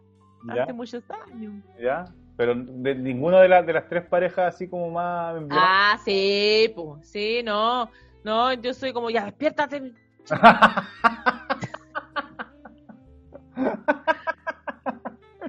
¿Ya? 0.54 0.64
hace 0.64 0.74
muchos 0.74 1.04
años. 1.28 1.64
¿Ya? 1.80 2.06
Pero 2.36 2.56
de 2.56 2.96
ninguna 2.96 3.42
de, 3.42 3.48
las 3.48 3.66
de 3.66 3.74
las 3.74 3.88
tres 3.88 4.06
parejas 4.06 4.56
así 4.56 4.68
como 4.68 4.90
más. 4.90 5.36
Ah, 5.52 6.00
sí, 6.04 6.72
pues, 6.76 7.08
sí, 7.08 7.42
no, 7.44 7.90
no, 8.24 8.54
yo 8.54 8.74
soy 8.74 8.92
como, 8.92 9.10
ya, 9.10 9.26
despiértate. 9.26 9.94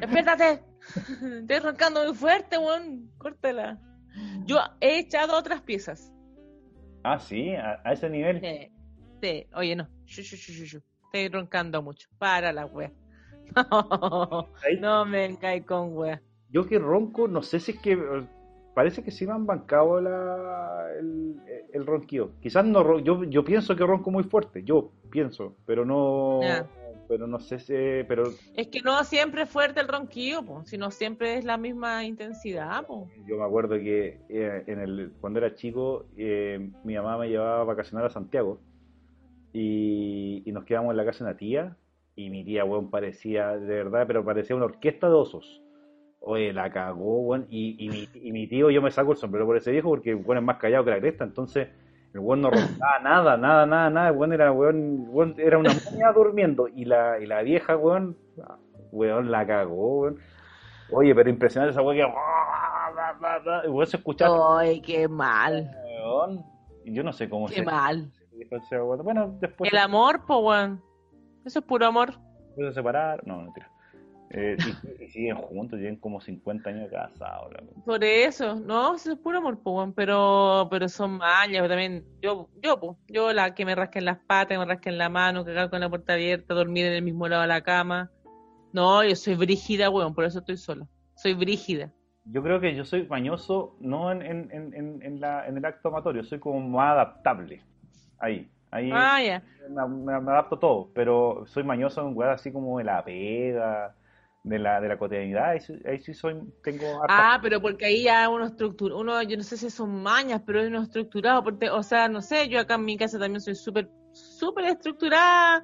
Despiértate. 0.00 0.62
Estoy 1.40 1.58
roncando 1.60 2.04
muy 2.04 2.14
fuerte, 2.14 2.58
weón. 2.58 3.10
Córtala. 3.18 3.78
Yo 4.44 4.58
he 4.80 4.98
echado 4.98 5.36
otras 5.36 5.62
piezas. 5.62 6.12
Ah, 7.02 7.18
sí, 7.18 7.54
a, 7.54 7.80
a 7.84 7.92
ese 7.92 8.10
nivel. 8.10 8.40
Sí, 8.40 8.70
sí. 9.22 9.46
Oye, 9.54 9.76
no. 9.76 9.88
Estoy 10.06 11.28
roncando 11.30 11.82
mucho. 11.82 12.08
Para 12.18 12.52
la 12.52 12.66
wea. 12.66 12.92
No, 14.80 15.04
me 15.04 15.28
vengáis 15.28 15.64
con 15.64 15.96
wea. 15.96 16.20
Yo 16.54 16.66
que 16.66 16.78
ronco, 16.78 17.26
no 17.28 17.42
sé 17.42 17.58
si 17.60 17.72
es 17.72 17.80
que. 17.80 17.92
eh, 17.92 18.26
Parece 18.74 19.04
que 19.04 19.12
sí 19.12 19.24
me 19.24 19.32
han 19.32 19.46
bancado 19.46 20.00
la, 20.00 20.88
el, 20.98 21.36
el 21.72 21.86
ronquido. 21.86 22.30
Quizás 22.40 22.64
no. 22.64 22.98
Yo, 22.98 23.22
yo 23.22 23.44
pienso 23.44 23.76
que 23.76 23.86
ronco 23.86 24.10
muy 24.10 24.24
fuerte. 24.24 24.64
Yo 24.64 24.90
pienso. 25.10 25.54
Pero 25.64 25.84
no. 25.84 26.40
Pero 27.06 27.28
no 27.28 27.38
sé 27.38 27.60
si. 27.60 27.72
Pero 28.08 28.24
Es 28.56 28.66
que 28.68 28.80
no 28.82 29.04
siempre 29.04 29.42
es 29.42 29.48
fuerte 29.48 29.80
el 29.80 29.86
ronquillo, 29.86 30.42
po, 30.42 30.64
sino 30.64 30.90
siempre 30.90 31.36
es 31.36 31.44
la 31.44 31.56
misma 31.56 32.04
intensidad. 32.04 32.84
Po. 32.84 33.08
yo 33.28 33.36
me 33.36 33.44
acuerdo 33.44 33.76
que 33.76 34.18
eh, 34.28 34.64
en 34.66 34.80
el, 34.80 35.12
cuando 35.20 35.38
era 35.38 35.54
chico, 35.54 36.06
eh, 36.16 36.70
mi 36.82 36.96
mamá 36.96 37.16
me 37.18 37.28
llevaba 37.28 37.60
a 37.60 37.64
vacacionar 37.64 38.06
a 38.06 38.10
Santiago. 38.10 38.58
Y, 39.52 40.42
y 40.44 40.50
nos 40.52 40.64
quedamos 40.64 40.90
en 40.90 40.96
la 40.96 41.04
casa 41.04 41.24
de 41.24 41.30
una 41.30 41.38
tía. 41.38 41.76
Y 42.16 42.30
mi 42.30 42.44
tía, 42.44 42.64
weón, 42.64 42.90
parecía, 42.90 43.56
de 43.56 43.66
verdad, 43.84 44.04
pero 44.06 44.24
parecía 44.24 44.56
una 44.56 44.64
orquesta 44.66 45.08
de 45.08 45.14
osos. 45.14 45.63
Oye, 46.26 46.54
la 46.54 46.70
cagó, 46.70 47.20
weón. 47.20 47.46
Y, 47.50 47.76
y, 47.84 47.90
mi, 47.90 48.08
y 48.14 48.32
mi 48.32 48.46
tío, 48.46 48.70
yo 48.70 48.80
me 48.80 48.90
saco 48.90 49.12
el 49.12 49.18
sombrero 49.18 49.44
por 49.44 49.58
ese 49.58 49.70
viejo 49.70 49.90
porque 49.90 50.14
weón 50.14 50.38
es 50.38 50.44
más 50.44 50.56
callado 50.56 50.84
que 50.84 50.90
la 50.90 51.00
cresta. 51.00 51.24
Entonces, 51.24 51.68
el 52.14 52.20
weón 52.20 52.40
no 52.40 52.50
roncaba 52.50 52.98
nada, 53.02 53.36
nada, 53.36 53.66
nada, 53.66 53.90
nada. 53.90 54.08
El 54.08 54.16
weón 54.16 54.32
era, 54.32 54.50
weón, 54.50 55.06
weón 55.08 55.34
era 55.36 55.58
una 55.58 55.70
moña 55.90 56.12
durmiendo. 56.12 56.66
Y 56.68 56.86
la, 56.86 57.20
y 57.20 57.26
la 57.26 57.42
vieja, 57.42 57.76
weón, 57.76 58.16
weón, 58.90 59.30
la 59.30 59.46
cagó, 59.46 60.00
weón. 60.00 60.18
Oye, 60.90 61.14
pero 61.14 61.28
impresionante 61.28 61.72
esa 61.72 61.82
weón 61.82 61.96
que. 61.96 63.64
El 63.64 63.70
weón 63.70 63.86
se 63.86 63.98
escuchaba. 63.98 64.60
Ay, 64.60 64.80
qué 64.80 65.06
mal, 65.06 65.70
weón. 65.84 66.42
Y 66.86 66.94
Yo 66.94 67.02
no 67.02 67.12
sé 67.12 67.28
cómo 67.28 67.48
qué 67.48 67.56
se 67.56 67.62
mal. 67.64 68.10
Bueno, 69.02 69.36
después 69.40 69.70
El 69.70 69.78
amor, 69.78 70.24
po, 70.24 70.38
weón. 70.38 70.82
Eso 71.44 71.58
es 71.58 71.64
puro 71.66 71.84
amor. 71.84 72.14
se 72.56 72.72
separaron. 72.72 73.20
No, 73.26 73.42
mentira. 73.42 73.70
Eh, 74.36 74.56
y, 74.98 75.04
y 75.04 75.08
siguen 75.10 75.36
juntos, 75.36 75.78
tienen 75.78 75.96
como 75.96 76.20
50 76.20 76.70
años 76.70 76.90
de 76.90 76.96
casados. 76.96 77.52
weón. 77.52 77.84
Por 77.84 78.02
eso, 78.02 78.56
no, 78.56 78.96
eso 78.96 79.12
es 79.12 79.18
puro 79.18 79.38
amor, 79.38 79.60
weón, 79.64 79.92
pero, 79.92 80.66
pero 80.70 80.88
son 80.88 81.18
mallas, 81.18 81.68
también, 81.68 82.04
yo, 82.20 82.48
yo, 82.60 82.80
po, 82.80 82.98
yo 83.06 83.32
la 83.32 83.54
que 83.54 83.64
me 83.64 83.74
rasquen 83.76 84.04
las 84.06 84.18
patas, 84.18 84.48
que 84.48 84.58
me 84.58 84.64
rasquen 84.64 84.98
la 84.98 85.08
mano, 85.08 85.44
cagar 85.44 85.70
con 85.70 85.78
la 85.80 85.88
puerta 85.88 86.14
abierta, 86.14 86.52
dormir 86.54 86.86
en 86.86 86.94
el 86.94 87.02
mismo 87.02 87.28
lado 87.28 87.42
de 87.42 87.48
la 87.48 87.60
cama. 87.60 88.10
No, 88.72 89.04
yo 89.04 89.14
soy 89.14 89.36
brígida, 89.36 89.88
weón, 89.88 90.14
por 90.14 90.24
eso 90.24 90.40
estoy 90.40 90.56
sola. 90.56 90.84
Soy 91.14 91.34
brígida. 91.34 91.92
Yo 92.24 92.42
creo 92.42 92.58
que 92.58 92.74
yo 92.74 92.84
soy 92.84 93.06
mañoso 93.06 93.76
no 93.80 94.10
en, 94.10 94.22
en, 94.22 94.50
en, 94.50 95.00
en, 95.02 95.20
la, 95.20 95.46
en 95.46 95.56
el 95.58 95.64
acto 95.64 95.90
amatorio, 95.90 96.24
soy 96.24 96.40
como 96.40 96.58
más 96.58 96.92
adaptable. 96.92 97.62
Ahí, 98.18 98.48
ahí 98.72 98.90
Ah, 98.92 99.22
ya. 99.22 99.42
me, 99.68 99.86
me- 99.86 100.20
me 100.20 100.30
adapto 100.32 100.58
todo, 100.58 100.88
pero 100.94 101.44
soy 101.46 101.62
mañoso 101.62 102.00
en 102.00 102.16
weas 102.16 102.40
así 102.40 102.50
como 102.50 102.78
de 102.78 102.84
la 102.84 103.04
pega, 103.04 103.94
de 104.44 104.58
la, 104.58 104.78
de 104.80 104.88
la 104.88 104.98
cotidianidad, 104.98 105.50
ahí, 105.50 105.60
sí- 105.60 105.80
ahí 105.86 106.00
sí 106.00 106.12
soy, 106.14 106.36
tengo 106.62 107.02
harta- 107.02 107.34
Ah, 107.34 107.38
pero 107.42 107.60
porque 107.62 107.86
ahí 107.86 108.02
ya 108.04 108.28
uno 108.28 108.44
estructura, 108.44 108.94
uno, 108.94 109.22
yo 109.22 109.36
no 109.38 109.42
sé 109.42 109.56
si 109.56 109.70
son 109.70 110.02
mañas, 110.02 110.42
pero 110.46 110.60
es 110.60 110.68
uno 110.68 110.82
estructurado, 110.82 111.42
porque, 111.42 111.70
o 111.70 111.82
sea, 111.82 112.08
no 112.08 112.20
sé, 112.20 112.48
yo 112.48 112.60
acá 112.60 112.74
en 112.74 112.84
mi 112.84 112.96
casa 112.98 113.18
también 113.18 113.40
soy 113.40 113.54
súper, 113.54 113.88
súper 114.12 114.66
estructurada, 114.66 115.62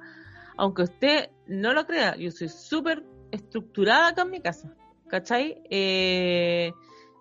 aunque 0.57 0.81
usted 0.81 1.29
no 1.45 1.73
lo 1.73 1.85
crea, 1.85 2.15
yo 2.15 2.31
soy 2.31 2.49
súper 2.49 3.03
estructurada 3.31 4.09
acá 4.09 4.23
en 4.23 4.31
mi 4.31 4.41
casa, 4.41 4.73
¿cachai? 5.09 5.61
Eh, 5.69 6.73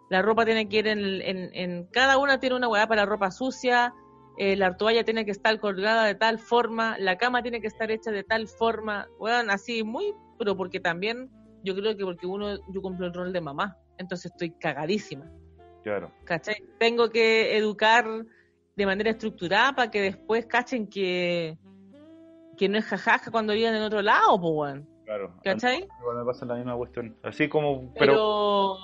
la 0.09 0.23
ropa 0.23 0.47
tiene 0.47 0.67
que 0.69 0.79
ir 0.79 0.87
en, 0.89 0.99
en, 1.21 1.51
en 1.53 1.87
cada 1.93 2.17
una 2.17 2.41
tiene 2.41 2.57
una 2.57 2.69
hueá 2.69 2.87
para 2.87 3.05
ropa 3.05 3.31
sucia, 3.31 3.93
eh, 4.39 4.57
la 4.57 4.79
toalla 4.79 5.05
tiene 5.05 5.27
que 5.27 5.31
estar 5.31 5.61
colgada 5.61 6.05
de 6.07 6.15
tal 6.15 6.39
forma, 6.39 6.97
la 6.99 7.19
cama 7.19 7.43
tiene 7.43 7.61
que 7.61 7.67
estar 7.67 7.91
hecha 7.91 8.11
de 8.11 8.25
tal 8.25 8.49
forma, 8.49 9.07
weón, 9.19 9.51
así 9.51 9.85
muy, 9.85 10.15
pero 10.39 10.57
porque 10.57 10.81
también, 10.81 11.31
yo 11.63 11.75
creo 11.75 11.97
que 11.97 12.05
porque 12.05 12.27
uno, 12.27 12.57
yo 12.69 12.83
cumplo 12.83 13.07
el 13.07 13.15
rol 13.15 13.33
de 13.33 13.41
mamá, 13.41 13.77
entonces 13.99 14.31
estoy 14.33 14.51
cagadísima, 14.53 15.27
Claro, 15.83 16.11
¿cachai? 16.25 16.57
Tengo 16.79 17.09
que 17.11 17.57
educar 17.57 18.05
de 18.77 18.87
manera 18.87 19.11
estructurada 19.11 19.73
para 19.75 19.91
que 19.91 20.01
después 20.03 20.45
cachen 20.47 20.87
que, 20.87 21.57
que 22.57 22.69
no 22.69 22.77
es 22.79 22.85
jajaja 22.85 23.31
cuando 23.31 23.53
viven 23.55 23.75
en 23.75 23.83
otro 23.83 24.03
lado, 24.03 24.39
pues, 24.41 24.53
weón, 24.55 24.89
claro. 25.05 25.35
¿cachai? 25.43 25.89
Igual 26.01 26.19
me 26.19 26.25
pasa 26.25 26.45
la 26.45 26.55
misma 26.57 26.77
cuestión. 26.77 27.17
Así 27.23 27.49
como, 27.49 27.93
pero, 27.99 28.13
Pero, 28.13 28.77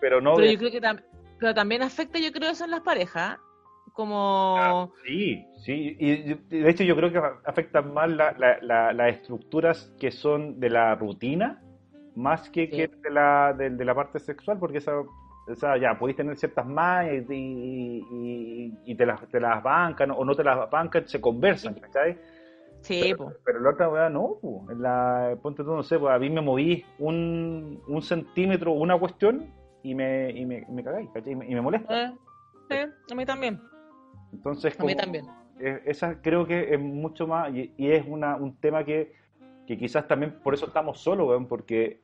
pero 0.00 0.20
no 0.20 0.34
pero 0.34 0.50
yo 0.50 0.58
creo 0.58 0.70
que 0.72 0.80
tam- 0.82 1.02
pero 1.38 1.54
también 1.54 1.82
afecta, 1.82 2.18
yo 2.18 2.32
creo, 2.32 2.50
eso 2.50 2.64
en 2.64 2.70
las 2.72 2.80
parejas, 2.80 3.38
como... 3.92 4.92
Sí, 5.04 5.44
sí, 5.64 5.96
y 5.98 6.34
de 6.34 6.70
hecho 6.70 6.82
yo 6.84 6.96
creo 6.96 7.12
que 7.12 7.20
afectan 7.44 7.92
más 7.92 8.10
la- 8.10 8.32
la- 8.38 8.58
la- 8.62 8.92
las 8.92 9.14
estructuras 9.16 9.92
que 10.00 10.10
son 10.10 10.58
de 10.60 10.70
la 10.70 10.94
rutina, 10.94 11.62
más 12.16 12.48
que, 12.50 12.66
Sí. 12.66 12.70
que 12.76 12.88
de, 12.88 13.10
la, 13.10 13.52
de, 13.56 13.70
de 13.70 13.84
la 13.84 13.94
parte 13.94 14.18
sexual, 14.18 14.58
porque 14.58 14.78
esa, 14.78 14.92
esa 15.48 15.76
ya, 15.76 15.98
podéis 15.98 16.16
tener 16.16 16.36
ciertas 16.36 16.66
mallas 16.66 17.24
y, 17.30 18.04
y- 18.84 18.94
te, 18.94 19.06
las, 19.06 19.26
te 19.28 19.40
las 19.40 19.62
bancan 19.62 20.10
o 20.10 20.24
no 20.24 20.34
te 20.34 20.44
las 20.44 20.70
bancan, 20.70 21.06
se 21.08 21.20
conversan, 21.20 21.74
¿cachai? 21.74 22.18
Sí. 22.82 23.14
Pero 23.44 23.60
la 23.60 23.70
otra 23.70 23.88
weá 23.88 24.08
no, 24.10 24.36
po. 24.40 24.66
En 24.70 24.82
la, 24.82 25.36
ponte 25.40 25.62
tú, 25.62 25.70
no 25.74 25.82
sé, 25.82 25.98
pues 25.98 26.12
a 26.14 26.18
mí 26.18 26.28
me 26.30 26.40
moví 26.40 26.84
un, 26.98 27.80
un 27.86 28.02
centímetro, 28.02 28.72
una 28.72 28.98
cuestión, 28.98 29.46
y 29.84 29.94
me, 29.94 30.30
y 30.30 30.44
me, 30.46 30.64
me 30.68 30.82
cagáis, 30.84 31.08
¿cachai? 31.14 31.32
Y 31.32 31.36
me, 31.36 31.46
y 31.48 31.54
me 31.54 31.60
molesta. 31.60 32.14
Eh, 32.70 32.86
a 33.10 33.14
mí 33.14 33.24
también. 33.26 33.60
Entonces, 34.32 34.78
A 34.78 34.84
mí 34.84 34.94
también. 34.94 35.26
eh, 35.60 35.80
esa 35.86 36.20
creo 36.22 36.46
que 36.46 36.74
es 36.74 36.80
mucho 36.80 37.26
más, 37.26 37.52
y, 37.54 37.72
y 37.76 37.90
es 37.92 38.04
una, 38.06 38.36
un 38.36 38.56
tema 38.56 38.84
que, 38.84 39.12
que 39.66 39.76
quizás 39.78 40.06
también 40.08 40.32
por 40.42 40.54
eso 40.54 40.66
estamos 40.66 41.00
solos, 41.00 41.28
weón, 41.28 41.46
porque 41.46 42.00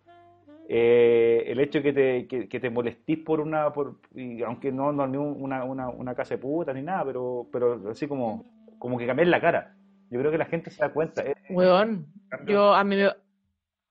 eh, 0.68 1.44
el 1.46 1.60
hecho 1.60 1.78
de 1.78 1.82
que 1.82 1.92
te, 1.92 2.26
que, 2.28 2.48
que 2.48 2.60
te 2.60 2.70
molestís 2.70 3.18
por 3.18 3.40
una, 3.40 3.72
por, 3.72 3.96
y 4.14 4.42
aunque 4.42 4.70
no, 4.70 4.92
no 4.92 5.04
una, 5.22 5.64
una, 5.64 5.88
una 5.88 6.14
casa 6.14 6.34
de 6.34 6.38
puta 6.42 6.72
ni 6.72 6.82
nada, 6.82 7.04
pero, 7.04 7.46
pero 7.50 7.90
así 7.90 8.06
como, 8.06 8.44
como 8.78 8.98
que 8.98 9.06
cambiar 9.06 9.28
la 9.28 9.40
cara. 9.40 9.74
Yo 10.10 10.18
creo 10.20 10.30
que 10.30 10.38
la 10.38 10.44
gente 10.46 10.70
se 10.70 10.80
da 10.80 10.92
cuenta. 10.92 11.22
eh, 11.22 11.34
Weón, 11.50 12.06
yo 12.46 12.74
a 12.74 12.84
mí 12.84 12.96
me- 12.96 13.12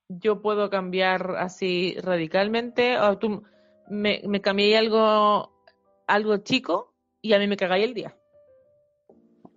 yo 0.10 0.42
puedo 0.42 0.70
cambiar 0.70 1.36
así 1.38 1.96
radicalmente. 2.02 2.98
o 2.98 3.18
tú 3.18 3.44
me, 3.90 4.22
me 4.26 4.42
cambié 4.42 4.78
algo 4.78 5.52
algo 6.08 6.38
chico 6.38 6.94
y 7.22 7.34
a 7.34 7.40
mí 7.40 7.48
me 7.48 7.58
cagáis 7.58 7.84
el 7.86 7.94
día. 7.94 8.16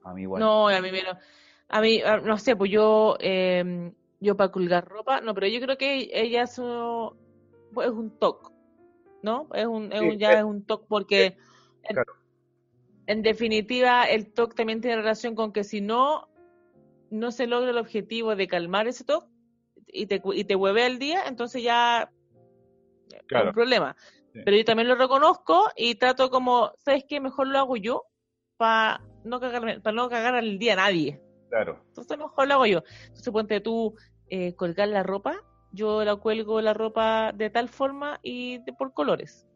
a 0.04 0.12
mí 0.14 0.22
igual. 0.22 0.40
No, 0.40 0.68
a 0.68 0.80
mí 0.80 0.90
me 0.90 1.02
lo- 1.02 1.16
a 1.68 1.80
mí 1.80 2.00
no 2.24 2.36
sé, 2.38 2.56
pues 2.56 2.70
yo 2.70 3.16
eh, 3.20 3.92
yo 4.20 4.36
para 4.36 4.50
colgar 4.52 4.86
ropa, 4.86 5.20
no, 5.20 5.34
pero 5.34 5.46
yo 5.48 5.60
creo 5.60 5.76
que 5.78 6.10
ella 6.12 6.42
es 6.42 6.58
un, 6.58 7.16
pues 7.72 7.88
es 7.88 7.92
un 7.94 8.10
toque, 8.18 8.48
¿no? 9.22 9.48
Es 9.54 9.66
un, 9.66 9.92
es 9.92 10.00
Sí, 10.00 10.06
un 10.06 10.18
ya 10.18 10.32
es- 10.32 10.38
es 10.38 10.44
un 10.44 10.64
toque 10.64 10.86
porque 10.88 11.36
en, 11.84 11.94
claro. 11.94 12.12
en 13.06 13.22
definitiva 13.22 14.04
el 14.04 14.32
toque 14.32 14.54
también 14.54 14.80
tiene 14.80 14.96
relación 14.96 15.34
con 15.34 15.52
que 15.52 15.64
si 15.64 15.80
no 15.80 16.28
no 17.10 17.32
se 17.32 17.46
logra 17.48 17.70
el 17.70 17.78
objetivo 17.78 18.36
de 18.36 18.46
calmar 18.46 18.86
ese 18.86 19.02
toque 19.04 19.26
y 19.88 20.06
te, 20.06 20.22
y 20.34 20.44
te 20.44 20.54
hueve 20.54 20.86
el 20.86 20.98
día, 21.00 21.24
entonces 21.26 21.60
ya 21.62 22.12
es 23.08 23.20
un 23.46 23.52
problema. 23.52 23.96
Sí. 24.32 24.40
Pero 24.44 24.56
yo 24.56 24.64
también 24.64 24.86
lo 24.86 24.94
reconozco 24.94 25.64
y 25.76 25.96
trato 25.96 26.30
como, 26.30 26.70
¿sabes 26.78 27.04
qué? 27.08 27.20
Mejor 27.20 27.48
lo 27.48 27.58
hago 27.58 27.76
yo 27.76 28.04
para 28.56 29.02
no 29.24 29.40
cagarme, 29.40 29.80
para 29.80 29.96
no 29.96 30.08
cagar 30.08 30.36
al 30.36 30.58
día 30.60 30.74
a 30.74 30.76
nadie. 30.76 31.20
Claro. 31.50 31.82
Entonces 31.88 32.16
mejor 32.16 32.48
lo 32.48 32.54
hago 32.54 32.66
yo. 32.66 32.82
Entonces 33.02 33.32
ponte 33.32 33.60
tú 33.60 33.94
eh, 34.28 34.54
colgar 34.54 34.88
la 34.88 35.02
ropa, 35.02 35.34
yo 35.72 36.04
la 36.04 36.16
cuelgo 36.16 36.60
la 36.60 36.72
ropa 36.72 37.32
de 37.32 37.50
tal 37.50 37.68
forma 37.68 38.18
y 38.22 38.58
de, 38.58 38.72
por 38.72 38.94
colores. 38.94 39.46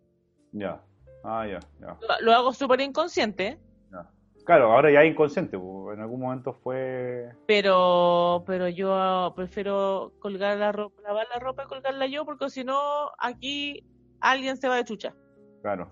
Ya. 0.53 0.83
Ah, 1.23 1.47
ya, 1.47 1.59
ya, 1.81 1.97
Lo, 2.07 2.21
lo 2.21 2.33
hago 2.33 2.53
súper 2.53 2.83
inconsciente, 2.83 3.59
ya. 3.91 4.11
Claro, 4.45 4.73
ahora 4.73 4.93
ya 4.93 5.03
es 5.03 5.11
inconsciente, 5.11 5.57
en 5.57 6.01
algún 6.01 6.21
momento 6.21 6.53
fue... 6.53 7.31
pero 7.47 8.45
pero 8.47 8.69
yo 8.69 9.33
prefiero 9.35 10.13
colgar 10.19 10.59
la 10.59 10.71
ropa, 10.71 11.01
lavar 11.01 11.27
la 11.33 11.41
ropa 11.41 11.65
y 11.65 11.67
colgarla 11.67 12.07
yo, 12.07 12.27
porque 12.27 12.51
si 12.51 12.63
no, 12.63 13.11
aquí 13.19 13.87
alguien 14.21 14.59
se 14.59 14.69
va 14.69 14.77
de 14.77 14.85
chucha. 14.85 15.15
Claro. 15.63 15.89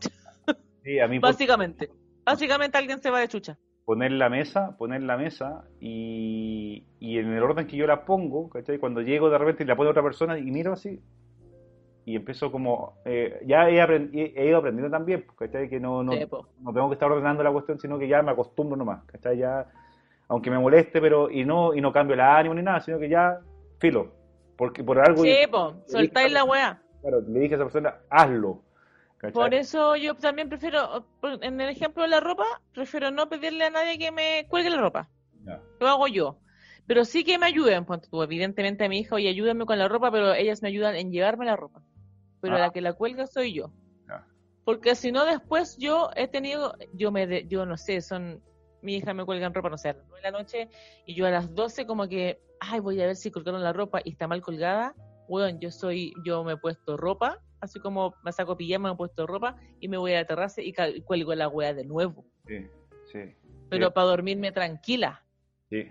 Sí, 0.85 0.99
a 0.99 1.07
mí 1.07 1.21
Básicamente. 1.21 1.93
Básicamente 2.25 2.77
alguien 2.77 3.01
se 3.01 3.09
va 3.09 3.21
de 3.21 3.29
chucha. 3.29 3.57
Poner 3.93 4.12
la 4.12 4.30
mesa, 4.30 4.74
poner 4.78 5.03
la 5.03 5.18
mesa 5.18 5.64
y, 5.78 6.86
y 6.99 7.18
en 7.18 7.30
el 7.30 7.43
orden 7.43 7.66
que 7.66 7.76
yo 7.76 7.86
la 7.86 8.07
pongo, 8.07 8.49
¿cachai? 8.49 8.78
Cuando 8.78 9.03
llego 9.03 9.28
de 9.28 9.36
repente 9.36 9.64
y 9.64 9.66
la 9.66 9.76
pone 9.76 9.90
otra 9.90 10.03
persona 10.03 10.38
y 10.38 10.45
miro 10.51 10.72
así 10.72 10.99
y 12.07 12.16
empiezo 12.16 12.51
como, 12.51 12.95
eh, 13.05 13.38
ya 13.47 13.68
he, 13.68 13.76
he- 14.14 14.47
ido 14.49 14.57
aprendiendo 14.59 14.90
también, 14.90 15.26
¿cachai? 15.38 15.68
Que 15.68 15.78
no, 15.78 16.03
no, 16.03 16.12
Sí, 16.12 16.24
po. 16.24 16.49
no 16.62 16.72
tengo 16.72 16.88
que 16.88 16.95
estar 16.95 17.12
ordenando 17.12 17.43
la 17.43 17.53
cuestión, 17.53 17.78
sino 17.78 17.99
que 17.99 18.09
ya 18.09 18.22
me 18.22 18.30
acostumbro 18.30 18.76
nomás, 18.78 19.05
¿cachai? 19.05 19.36
Ya, 19.36 19.66
aunque 20.28 20.51
me 20.51 20.59
moleste, 20.59 20.99
pero, 21.03 21.30
y 21.30 21.45
no, 21.45 21.74
y 21.74 21.82
no 21.82 21.93
cambio 21.93 22.14
el 22.14 22.20
ánimo 22.20 22.55
ni 22.55 22.62
nada, 22.62 22.80
sino 22.80 22.99
que 22.99 23.11
ya, 23.11 23.40
filo, 23.78 24.11
porque 24.57 24.82
por 24.82 24.99
algo, 25.01 25.22
Sí, 25.22 25.36
po, 25.51 25.74
soltáis 25.86 26.32
la 26.32 26.45
weá. 26.45 26.80
claro, 27.03 27.20
le 27.28 27.40
dije 27.40 27.55
a 27.55 27.57
esa 27.59 27.64
persona, 27.66 27.95
hazlo, 28.09 28.62
¿cachai? 29.23 29.33
Por 29.33 29.55
eso 29.55 29.97
yo 29.97 30.14
también 30.14 30.49
prefiero, 30.51 31.07
en 31.23 31.61
el 31.61 31.70
ejemplo 31.70 32.03
de 32.03 32.09
la 32.11 32.20
ropa, 32.20 32.45
prefiero 32.75 33.11
no 33.11 33.29
pedirle 33.29 33.64
a 33.64 33.70
nadie 33.70 33.99
que 33.99 34.12
me 34.12 34.47
cuelgue 34.49 34.68
la 34.70 34.77
ropa. 34.81 35.09
Lo 35.81 35.89
hago 35.89 36.07
yo. 36.09 36.39
Pero 36.87 37.05
sí 37.05 37.25
que 37.25 37.39
me 37.39 37.47
ayuden, 37.47 37.85
ponte 37.85 38.09
tú, 38.11 38.23
evidentemente 38.23 38.85
a 38.85 38.89
mi 38.89 38.99
hija, 38.99 39.14
oye, 39.14 39.29
ayúdame 39.29 39.64
con 39.64 39.79
la 39.79 39.89
ropa, 39.89 40.11
pero 40.11 40.35
ellas 40.35 40.61
me 40.62 40.68
ayudan 40.68 40.97
en 40.97 41.11
llevarme 41.11 41.47
la 41.47 41.57
ropa. 41.57 41.83
Pero 42.41 42.57
Ah. 42.57 42.59
la 42.59 42.70
que 42.70 42.81
la 42.81 42.93
cuelga 42.93 43.27
soy 43.27 43.55
yo. 43.55 43.73
Porque 44.64 44.95
si 44.95 45.11
no, 45.11 45.25
después 45.25 45.77
yo 45.79 46.11
he 46.14 46.29
tenido, 46.29 46.75
yo 46.93 47.11
me, 47.11 47.27
de- 47.27 47.49
yo 47.49 47.66
no 47.66 47.77
sé, 47.77 48.01
son, 48.01 48.41
mi 48.81 48.95
hija 48.97 49.12
me 49.12 49.25
cuelga 49.25 49.47
en 49.47 49.55
ropa, 49.55 49.68
no 49.70 49.77
sé, 49.79 49.89
a 49.89 49.93
las 49.95 50.05
9 50.09 50.23
de 50.25 50.31
la 50.31 50.39
noche, 50.39 50.68
y 51.05 51.14
yo 51.14 51.27
a 51.27 51.31
las 51.31 51.53
12 51.53 51.85
como 51.85 52.07
que, 52.07 52.41
ay, 52.61 52.79
voy 52.79 53.01
a 53.03 53.07
ver 53.07 53.16
si 53.16 53.33
colgaron 53.33 53.62
la 53.62 53.73
ropa 53.73 54.01
y 54.05 54.11
está 54.11 54.29
mal 54.29 54.41
colgada. 54.41 54.95
Bueno, 55.29 55.59
yo 55.61 55.70
soy, 55.73 56.12
yo 56.25 56.45
me 56.45 56.53
he 56.53 56.57
puesto 56.57 56.97
ropa, 56.97 57.41
así 57.63 57.81
como 57.81 58.15
me 58.23 58.33
saco 58.33 58.57
pijama, 58.57 58.89
me 58.91 58.95
he 58.95 58.97
puesto 58.97 59.27
ropa, 59.27 59.57
y 59.81 59.89
me 59.89 59.97
voy 59.97 60.13
a 60.13 60.17
la 60.21 60.27
terraza 60.27 60.61
y 60.61 60.73
cuelgo 61.03 61.35
la 61.35 61.49
wea 61.49 61.73
de 61.73 61.85
nuevo. 61.85 62.25
Sí, 62.47 62.67
sí, 63.11 63.21
Pero 63.71 63.87
Sí. 63.87 63.93
para 63.95 64.07
dormirme 64.09 64.53
tranquila. 64.53 65.23
sí, 65.71 65.91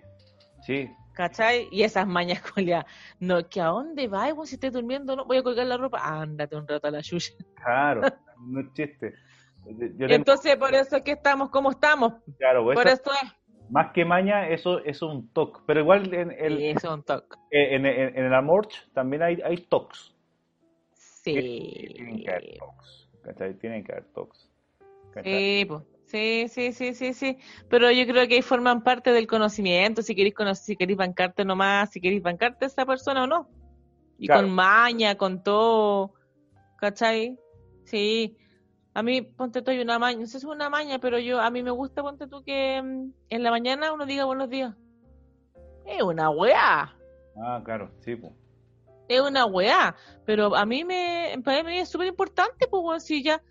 sí, 0.66 0.90
¿Cachai? 1.14 1.68
Y 1.72 1.84
esas 1.84 2.08
mañas 2.08 2.42
culia. 2.56 2.86
No, 3.20 3.48
que 3.50 3.60
a 3.60 3.66
dónde 3.68 4.08
vas, 4.08 4.34
si 4.46 4.56
estás 4.56 4.72
durmiendo, 4.72 5.16
no 5.16 5.26
voy 5.26 5.38
a 5.38 5.44
colgar 5.44 5.68
la 5.68 5.76
ropa. 5.78 6.00
Ándate 6.02 6.56
un 6.56 6.66
rato 6.68 6.88
a 6.88 6.92
la 6.92 7.02
yuya. 7.02 7.34
claro, 7.56 8.02
no 8.48 8.62
es 8.62 8.74
chiste. 8.74 9.14
Yo 9.66 9.78
tengo- 10.08 10.14
Entonces, 10.14 10.56
por 10.56 10.74
eso 10.74 10.96
es 10.98 11.04
que 11.04 11.12
estamos 11.12 11.50
como 11.50 11.72
estamos. 11.72 12.14
claro, 12.38 12.64
pues 12.64 12.76
Por 12.78 12.88
eso- 12.88 13.02
eso 13.04 13.12
es. 13.24 13.70
más 13.70 13.92
que 13.94 14.06
maña, 14.06 14.48
eso, 14.48 14.80
es 14.86 15.02
un 15.02 15.32
toque, 15.34 15.60
pero 15.68 15.82
igual 15.82 16.14
en, 16.14 16.32
el, 16.32 16.58
Sí, 16.58 16.66
es 16.68 16.84
un 16.86 17.04
toque. 17.04 17.36
en, 17.52 17.86
en- 17.86 18.18
en 18.18 18.26
el 18.26 18.34
amorch 18.34 18.90
también 18.94 19.22
hay, 19.22 19.42
hay 19.44 19.58
toques. 19.68 20.16
Sí. 21.24 21.34
Tienen 21.96 22.24
que 22.24 22.30
haber 22.32 22.58
toques, 22.58 23.10
¿cachai? 23.22 23.54
Tienen 23.56 23.84
que 23.84 23.92
haber. 23.92 24.06
¿cachai? 25.12 25.68
Sí, 26.06 26.48
sí, 26.48 26.48
sí, 26.50 26.74
sí, 26.74 26.94
sí, 26.94 27.14
sí. 27.14 27.38
Pero 27.70 27.92
yo 27.92 28.06
creo 28.06 28.28
que 28.28 28.36
ahí 28.36 28.42
forman 28.42 28.84
parte 28.84 29.12
del 29.12 29.28
conocimiento. 29.28 30.02
Si 30.02 30.16
queréis 30.16 30.36
conocer, 30.36 30.66
si 30.66 30.76
queréis 30.76 30.98
bancarte 30.98 31.46
nomás, 31.46 31.92
si 31.92 32.02
queréis 32.02 32.22
bancarte 32.22 32.66
a 32.66 32.68
esa 32.68 32.86
persona 32.86 33.24
o 33.24 33.28
no. 33.28 33.50
Y 34.18 34.28
Claro. 34.28 34.42
con 34.42 34.56
maña, 34.56 35.16
con 35.16 35.44
todo. 35.44 36.14
¿Cachai? 36.78 37.40
Sí. 37.86 38.36
A 38.94 39.04
mí, 39.04 39.22
ponte 39.22 39.62
tú, 39.62 39.72
hay 39.72 39.80
una 39.80 40.00
maña, 40.00 40.20
no 40.20 40.26
sé 40.26 40.32
si 40.32 40.38
es 40.40 40.44
una 40.44 40.70
maña, 40.70 41.00
pero 41.00 41.18
yo, 41.18 41.40
a 41.40 41.50
mí 41.50 41.64
me 41.64 41.72
gusta, 41.72 42.02
ponte 42.02 42.28
tú, 42.28 42.44
que 42.44 42.82
mm, 42.82 43.14
en 43.30 43.44
la 43.44 43.52
mañana 43.52 43.94
uno 43.94 44.06
diga 44.06 44.26
buenos 44.26 44.50
días. 44.50 44.76
Es 45.86 46.02
una 46.02 46.30
weá. 46.30 46.94
Ah, 47.38 47.62
claro, 47.64 47.90
sí, 48.02 48.16
pues. 48.18 48.34
Es 49.16 49.22
una 49.22 49.46
weá, 49.46 49.96
pero 50.26 50.56
a 50.56 50.66
mí 50.66 50.84
me, 50.84 51.40
para 51.44 51.64
mí 51.64 51.78
es 51.80 51.90
súper 51.90 52.08
importante, 52.08 52.68
pues, 52.68 53.04
si 53.04 53.24
ya, 53.24 53.42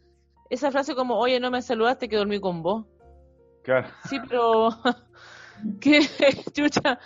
esa 0.49 0.71
frase 0.71 0.95
como, 0.95 1.19
oye, 1.19 1.39
no 1.41 1.51
me 1.51 1.63
saludaste 1.63 2.09
que 2.09 2.17
dormí 2.17 2.41
con 2.41 2.63
vos. 2.63 2.87
Claro. 3.63 3.89
Sí, 4.09 4.19
pero, 4.29 4.71
¿qué 5.81 6.01
chucha? 6.53 6.99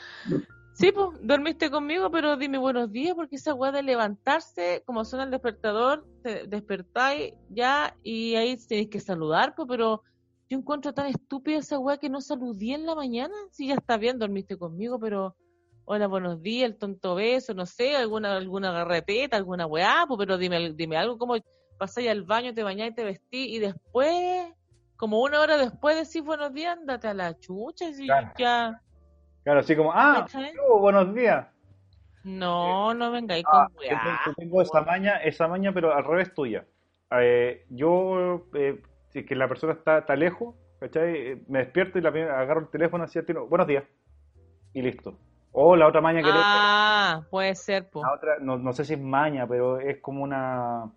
Sí, 0.75 0.91
pues, 0.93 1.11
dormiste 1.23 1.71
conmigo, 1.71 2.11
pero 2.11 2.37
dime 2.37 2.59
buenos 2.59 2.91
días, 2.91 3.15
porque 3.15 3.37
esa 3.37 3.55
weá 3.55 3.71
de 3.71 3.83
levantarse, 3.83 4.83
como 4.85 5.05
suena 5.05 5.25
el 5.25 5.31
despertador, 5.31 6.05
te 6.23 6.47
despertáis 6.47 7.35
ya 7.49 7.97
y 8.03 8.35
ahí 8.35 8.57
tenéis 8.57 8.91
que 8.91 9.01
saludar, 9.01 9.55
pues, 9.55 9.69
pero 9.69 10.03
yo 10.49 10.59
encuentro 10.59 10.93
tan 10.93 11.07
estúpida 11.07 11.59
esa 11.59 11.79
weá 11.79 11.99
que 11.99 12.11
no 12.11 12.21
saludé 12.21 12.75
en 12.75 12.87
la 12.87 12.95
mañana. 12.95 13.35
Sí, 13.51 13.69
ya 13.69 13.75
está 13.75 13.97
bien, 13.97 14.19
dormiste 14.19 14.57
conmigo, 14.57 14.99
pero 14.99 15.37
hola, 15.87 16.07
buenos 16.07 16.41
días, 16.43 16.71
el 16.71 16.79
tonto 16.79 17.15
beso, 17.15 17.55
no 17.55 17.67
sé, 17.67 17.97
alguna 17.97 18.37
alguna 18.37 18.83
alguna 18.83 19.67
weá, 19.67 20.05
pues, 20.09 20.19
pero 20.19 20.39
dime, 20.39 20.73
dime 20.73 20.97
algo 20.97 21.19
como 21.19 21.37
pasáis 21.79 22.09
al 22.09 22.23
baño, 22.23 22.55
te 22.55 22.63
bañáis, 22.63 22.95
te 22.95 23.05
vestí 23.05 23.55
y 23.55 23.59
después, 23.59 24.53
como 24.97 25.21
una 25.21 25.41
hora 25.41 25.57
después 25.57 25.97
decís 25.97 26.25
buenos 26.25 26.53
días, 26.53 26.79
andate 26.79 27.09
a 27.09 27.15
la 27.15 27.39
chucha 27.39 27.89
y 27.91 28.07
Claro. 28.07 28.31
ya. 28.39 28.81
Claro, 29.43 29.61
así 29.61 29.77
como, 29.77 29.93
ah, 29.93 30.27
buenos 30.81 31.15
días. 31.15 31.47
No, 32.23 32.95
no 32.95 33.11
vengáis 33.11 33.45
Ah, 33.47 33.67
con 33.69 33.77
tengo, 33.77 34.01
weá. 34.01 34.23
yo 34.27 34.35
tengo 34.35 34.63
esa 34.63 34.81
maña, 34.81 35.17
esa 35.19 35.47
maña, 35.49 35.75
pero 35.75 35.93
al 35.95 36.05
revés 36.05 36.33
tuya. 36.33 36.67
Eh, 37.11 37.67
yo, 37.69 38.47
eh, 38.55 38.81
si 39.11 39.27
que 39.27 39.35
la 39.35 39.47
persona 39.47 39.75
está, 39.75 39.99
está 39.99 40.17
lejos, 40.17 40.55
¿cachai? 40.81 41.15
Eh, 41.15 41.45
Me 41.49 41.59
despierto 41.59 41.99
y 41.99 42.01
la 42.01 42.09
agarro 42.09 42.61
el 42.61 42.71
teléfono 42.71 43.05
así 43.05 43.23
tiro, 43.23 43.47
buenos 43.47 43.67
días, 43.67 43.85
y 44.73 44.81
listo. 44.81 45.19
O 45.57 45.77
la 45.77 45.87
otra 45.87 46.01
maña 46.01 46.21
que 46.21 46.27
le- 46.27 46.33
Ah, 46.35 47.23
puede 47.31 47.55
ser, 47.55 47.89
pues. 47.89 48.05
la 48.05 48.13
otra, 48.13 48.39
no, 48.41 48.59
no 48.59 48.73
sé 48.73 48.85
si 48.85 48.95
es 48.95 49.01
maña, 49.01 49.47
pero 49.47 49.79
es 49.79 49.99
como 50.01 50.25
una, 50.25 50.91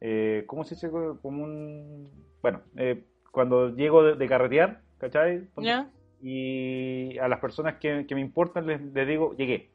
eh, 0.00 0.44
¿cómo 0.46 0.62
se 0.62 0.76
dice? 0.76 0.88
Como 0.88 1.42
un, 1.42 2.08
bueno, 2.40 2.62
eh, 2.76 3.04
cuando 3.32 3.74
llego 3.74 4.04
de, 4.04 4.14
de 4.14 4.28
carretear, 4.28 4.82
¿cachai? 4.98 5.48
¿Ya? 5.56 5.90
Y 6.22 7.18
a 7.18 7.26
las 7.28 7.40
personas 7.40 7.76
que, 7.80 8.06
que 8.06 8.14
me 8.14 8.20
importan 8.20 8.66
les, 8.66 8.80
les 8.80 9.06
digo, 9.08 9.34
llegué. 9.36 9.72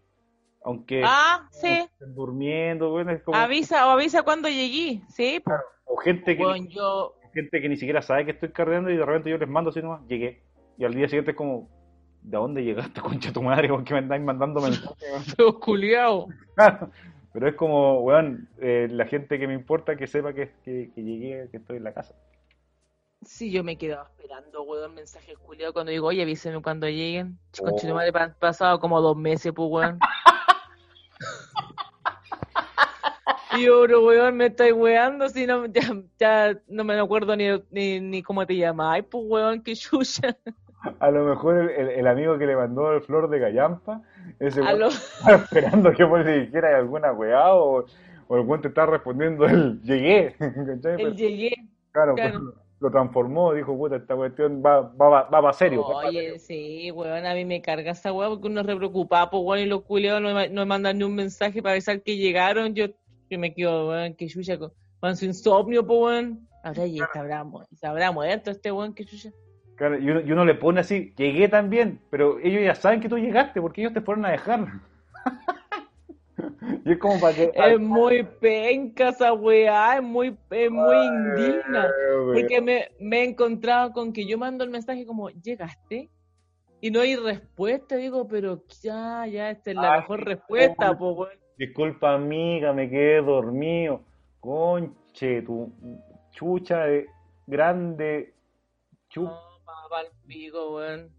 Aunque 0.63 1.01
Ah, 1.05 1.47
sí. 1.51 1.67
estén 1.91 2.15
durmiendo, 2.15 2.91
bueno, 2.91 3.11
es 3.11 3.21
como, 3.23 3.37
Avisa 3.37 3.85
o 3.87 3.91
avisa 3.91 4.23
cuando 4.23 4.47
llegué. 4.47 5.01
Sí, 5.09 5.43
o 5.85 5.97
gente 5.97 6.37
que, 6.37 6.43
Bueno, 6.43 6.65
yo, 6.69 7.15
gente 7.33 7.61
que 7.61 7.67
ni 7.67 7.75
siquiera 7.75 8.01
sabe 8.01 8.23
que 8.23 8.31
estoy 8.31 8.49
carreando 8.53 8.89
y 8.89 8.95
de 8.95 9.05
repente 9.05 9.29
yo 9.29 9.37
les 9.37 9.49
mando 9.49 9.69
así 9.71 9.81
nomás, 9.81 10.07
llegué. 10.07 10.43
Y 10.77 10.85
al 10.85 10.93
día 10.93 11.09
siguiente 11.09 11.31
es 11.31 11.37
como, 11.37 11.67
¿de 12.23 12.37
dónde 12.37 12.63
llegaste, 12.63 13.01
concha 13.01 13.31
tu 13.31 13.43
madre? 13.43 13.67
¿Por 13.67 13.83
qué 13.83 13.93
me 13.93 13.99
andáis 13.99 14.23
mandando 14.23 14.61
mensajes? 14.61 15.35
culiao. 15.61 16.27
Claro. 16.55 16.89
Pero 17.33 17.47
es 17.47 17.55
como, 17.55 17.99
weón, 18.01 18.47
eh, 18.59 18.87
la 18.91 19.05
gente 19.05 19.39
que 19.39 19.47
me 19.47 19.55
importa 19.55 19.95
que 19.95 20.05
sepa 20.05 20.33
que, 20.33 20.51
que, 20.63 20.91
que 20.93 21.03
llegué, 21.03 21.49
que 21.49 21.57
estoy 21.57 21.77
en 21.77 21.83
la 21.83 21.93
casa. 21.93 22.13
Sí, 23.25 23.51
yo 23.51 23.63
me 23.63 23.77
quedaba 23.77 24.07
esperando, 24.09 24.63
weón, 24.63 24.93
mensajes 24.93 25.37
culiados 25.39 25.73
cuando 25.73 25.91
digo, 25.91 26.07
oye, 26.07 26.21
avíseme 26.21 26.61
cuando 26.61 26.87
lleguen. 26.87 27.39
Oh. 27.59 27.65
Conche 27.65 27.87
tu 27.87 27.93
madre, 27.93 28.11
han 28.13 28.35
pasado 28.35 28.79
como 28.79 29.01
dos 29.01 29.17
meses, 29.17 29.51
pues, 29.53 29.69
weón. 29.69 29.99
Y 33.55 33.65
yo, 33.65 33.81
pero 33.81 34.03
weón, 34.03 34.35
me 34.35 34.47
estáis 34.47 34.73
weando, 34.73 35.29
si 35.29 35.45
no, 35.45 35.67
ya, 35.67 35.81
ya 36.19 36.59
no 36.67 36.83
me 36.83 36.99
acuerdo 36.99 37.35
ni, 37.35 37.45
ni, 37.69 37.99
ni 37.99 38.23
cómo 38.23 38.47
te 38.47 38.55
llamáis, 38.57 39.05
pues, 39.09 39.23
weón, 39.27 39.61
que 39.61 39.75
chucha. 39.75 40.35
A 40.99 41.11
lo 41.11 41.23
mejor 41.25 41.57
el, 41.57 41.69
el- 41.69 41.89
el 41.89 42.07
amigo 42.07 42.37
que 42.37 42.45
le 42.45 42.55
mandó 42.55 42.91
el 42.93 43.01
flor 43.01 43.29
de 43.29 43.39
gallampa, 43.39 44.01
ese 44.39 44.61
lo- 44.61 44.87
estaba 44.89 45.35
esperando 45.37 45.91
que 45.93 46.03
vos 46.03 46.23
le 46.25 46.41
dijeras 46.41 46.75
alguna 46.75 47.11
weá 47.13 47.53
o, 47.55 47.85
o 48.27 48.35
el 48.37 48.41
weón 48.45 48.61
te 48.61 48.67
está 48.67 48.85
respondiendo 48.85 49.45
el 49.45 49.81
llegué. 49.81 50.35
el 50.39 51.15
llegué. 51.15 51.53
claro, 51.91 52.15
claro. 52.15 52.39
pues, 52.39 52.55
lo 52.79 52.91
transformó, 52.91 53.53
dijo, 53.53 53.77
puta, 53.77 53.95
esta 53.95 54.13
cuestión 54.13 54.61
va, 54.65 54.81
va, 54.81 55.07
va, 55.07 55.21
va 55.29 55.41
para 55.41 55.53
serio. 55.53 55.85
Oye, 55.85 56.37
sí, 56.37 56.91
weón, 56.91 57.25
a 57.25 57.33
mí 57.33 57.45
me 57.45 57.61
carga 57.61 57.91
esa 57.91 58.11
weá 58.11 58.27
porque 58.27 58.47
uno 58.47 58.59
es 58.59 58.67
re 58.67 58.75
preocupado, 58.75 59.29
pues, 59.29 59.43
weón, 59.45 59.59
y 59.63 59.65
los 59.67 59.83
culiados 59.83 60.21
no, 60.21 60.33
me- 60.33 60.49
no 60.49 60.61
me 60.61 60.65
mandan 60.65 60.97
ni 60.97 61.05
un 61.05 61.15
mensaje 61.15 61.61
para 61.61 61.73
avisar 61.73 62.01
que 62.01 62.17
llegaron. 62.17 62.73
Yo, 62.75 62.87
yo 63.29 63.39
me 63.39 63.53
quedo, 63.53 63.87
weón, 63.87 64.15
que 64.15 64.27
chucha, 64.27 64.57
con, 64.59 64.73
con 64.99 65.15
su 65.15 65.23
insomnio, 65.23 65.87
pues, 65.87 65.97
weón. 66.01 66.47
Ahora 66.61 66.85
ya 66.85 67.07
sabrá, 67.13 67.45
sabrá 67.79 68.11
muerto 68.11 68.51
este 68.51 68.69
weón, 68.69 68.93
que 68.93 69.05
chucha. 69.05 69.29
Claro, 69.83 69.99
y, 69.99 70.09
uno, 70.09 70.21
y 70.21 70.31
uno 70.31 70.45
le 70.45 70.55
pone 70.55 70.79
así, 70.79 71.13
llegué 71.17 71.49
también, 71.49 71.99
pero 72.09 72.39
ellos 72.39 72.63
ya 72.63 72.73
saben 72.73 73.01
que 73.01 73.09
tú 73.09 73.17
llegaste 73.17 73.59
porque 73.59 73.81
ellos 73.81 73.93
te 73.93 73.99
fueron 73.99 74.25
a 74.25 74.31
dejar. 74.31 74.65
y 76.85 76.93
es 76.93 76.97
como 76.99 77.19
para 77.19 77.35
que... 77.35 77.51
Es 77.53 77.79
muy 77.81 78.23
penca 78.39 79.09
esa 79.09 79.33
weá, 79.33 79.97
es 79.97 80.01
muy, 80.01 80.37
es 80.51 80.71
muy 80.71 81.05
indigna. 81.05 81.91
Porque 82.33 82.61
me, 82.61 82.91
me 82.97 83.19
he 83.19 83.23
encontrado 83.25 83.91
con 83.91 84.13
que 84.13 84.25
yo 84.25 84.37
mando 84.37 84.63
el 84.63 84.69
mensaje 84.69 85.05
como, 85.05 85.29
¿llegaste? 85.31 86.09
Y 86.79 86.89
no 86.89 87.01
hay 87.01 87.17
respuesta, 87.17 87.97
digo, 87.97 88.25
pero 88.25 88.63
ya, 88.81 89.27
ya, 89.27 89.49
esta 89.49 89.71
es 89.71 89.75
la 89.75 89.95
Ay, 89.95 89.99
mejor 89.99 90.23
respuesta, 90.23 90.97
pues. 90.97 91.37
Disculpa, 91.57 92.13
amiga, 92.13 92.71
me 92.71 92.89
quedé 92.89 93.21
dormido. 93.21 93.99
Conche, 94.39 95.41
tu 95.41 95.73
chucha 96.31 96.85
de 96.85 97.05
grande. 97.47 98.33
Chu... 99.09 99.29
Pa'l 99.93 100.07
pico, 100.25 100.75
weón. 100.77 101.11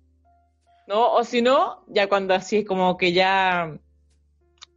No, 0.89 1.13
o 1.15 1.23
si 1.23 1.41
no, 1.43 1.85
ya 1.87 2.09
cuando 2.09 2.35
así 2.35 2.59
es 2.59 2.67
como 2.67 2.97
que 2.97 3.13
ya 3.13 3.79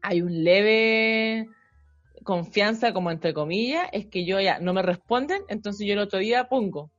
hay 0.04 0.22
un 0.22 0.44
leve 0.44 1.50
confianza, 2.24 2.94
como 2.94 3.10
entre 3.10 3.34
comillas, 3.34 3.88
es 3.92 4.06
que 4.06 4.24
yo 4.24 4.40
ya 4.40 4.60
no 4.60 4.72
me 4.74 4.84
responden, 4.84 5.42
entonces 5.48 5.88
yo 5.88 5.94
el 5.94 6.00
otro 6.00 6.20
día 6.20 6.48
pongo. 6.48 6.92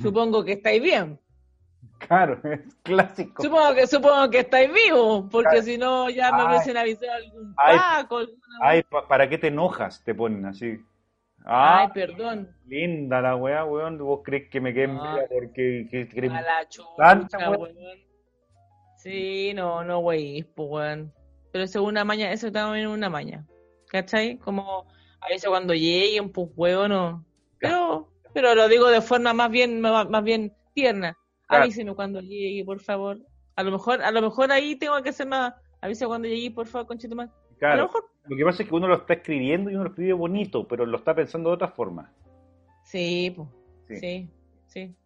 Supongo 0.00 0.44
que 0.44 0.52
estáis 0.52 0.80
bien. 0.82 1.20
Claro, 1.98 2.40
es 2.50 2.60
clásico. 2.82 3.42
Supongo 3.42 3.74
que, 3.74 3.86
supongo 3.86 4.30
que 4.30 4.38
estáis 4.40 4.70
vivos, 4.72 5.26
porque 5.30 5.50
Claro. 5.50 5.62
si 5.62 5.76
no 5.76 6.08
ya 6.10 6.32
me 6.32 6.46
hubiesen 6.46 6.76
avisado 6.78 7.12
algún 7.12 7.54
Ay. 7.58 7.76
paco. 7.78 8.16
alguna- 8.18 8.58
Ay, 8.62 8.82
pa- 8.82 9.06
¿para 9.06 9.28
qué 9.28 9.36
te 9.36 9.48
enojas? 9.48 10.02
Te 10.02 10.14
ponen 10.14 10.46
así. 10.46 10.78
Ay, 11.48 11.86
Ah, 11.86 11.90
perdón. 11.94 12.50
linda 12.66 13.20
la 13.22 13.36
weá, 13.36 13.64
weón. 13.64 13.98
¿Vos 13.98 14.20
crees 14.24 14.50
que 14.50 14.60
me 14.60 14.74
quedé 14.74 14.84
en 14.84 14.98
Ah. 14.98 15.14
vida 15.14 15.26
porque 15.32 15.86
que, 15.90 16.08
que- 16.08 16.26
A 16.26 16.42
la 16.42 16.68
chucha, 16.68 17.50
weón. 17.50 17.76
Sí, 18.96 19.52
no, 19.54 19.84
no, 19.84 20.00
wey, 20.00 20.42
pues, 20.42 20.68
weón. 20.68 21.12
Pero 21.52 21.64
eso 21.64 21.80
es 21.80 21.86
una 21.86 22.04
maña, 22.04 22.32
eso 22.32 22.50
también 22.50 22.86
es 22.88 22.92
una 22.92 23.08
maña. 23.08 23.46
¿Cachai? 23.88 24.38
Como 24.38 24.86
a 25.20 25.28
veces 25.28 25.48
cuando 25.48 25.72
lleguen, 25.74 26.32
pues, 26.32 26.48
weón, 26.56 26.90
no. 26.90 27.24
Pero, 27.58 28.10
pero 28.34 28.54
lo 28.54 28.68
digo 28.68 28.88
de 28.88 29.00
forma 29.00 29.32
más 29.32 29.50
bien, 29.50 29.80
más 29.80 30.08
más 30.10 30.24
bien 30.24 30.52
tierna. 30.74 31.16
Claro. 31.46 31.64
Cuando 31.94 32.20
llegue, 32.20 32.64
por 32.64 32.80
favor. 32.80 33.18
A 33.54 33.62
lo 33.62 33.70
mejor, 33.70 34.02
a 34.02 34.10
lo 34.10 34.20
mejor 34.20 34.50
ahí 34.50 34.74
tengo 34.76 35.00
que 35.02 35.12
ser 35.12 35.28
más. 35.28 35.54
Avísame 35.80 36.08
cuando 36.08 36.28
llegue, 36.28 36.50
por 36.50 36.66
favor, 36.66 36.86
conchetumar. 37.58 37.72
A 37.72 37.76
lo 37.76 37.82
Claro, 37.82 37.82
mejor. 37.84 38.04
lo 38.28 38.36
que 38.36 38.44
pasa 38.44 38.62
es 38.62 38.68
que 38.68 38.74
uno 38.74 38.88
lo 38.88 38.94
está 38.96 39.14
escribiendo 39.14 39.70
y 39.70 39.74
uno 39.74 39.84
lo 39.84 39.90
escribe 39.90 40.12
bonito, 40.12 40.66
pero 40.68 40.86
lo 40.86 40.96
está 40.98 41.14
pensando 41.14 41.50
de 41.50 41.54
otra 41.54 41.68
forma. 41.68 42.12
Sí, 42.84 43.32
pues. 43.36 43.48
Sí. 43.88 43.96
Sí, 43.96 44.30
sí. 44.66 44.96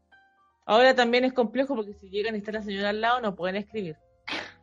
Ahora 0.67 0.95
también 0.95 1.25
es 1.25 1.33
complejo 1.33 1.75
porque 1.75 1.95
si 1.95 2.09
llegan 2.11 2.35
y 2.35 2.39
está 2.39 2.53
la 2.53 2.63
señora 2.63 2.91
al 2.91 3.01
lado 3.01 3.21
no 3.21 3.35
pueden 3.35 3.57
escribir. 3.57 3.97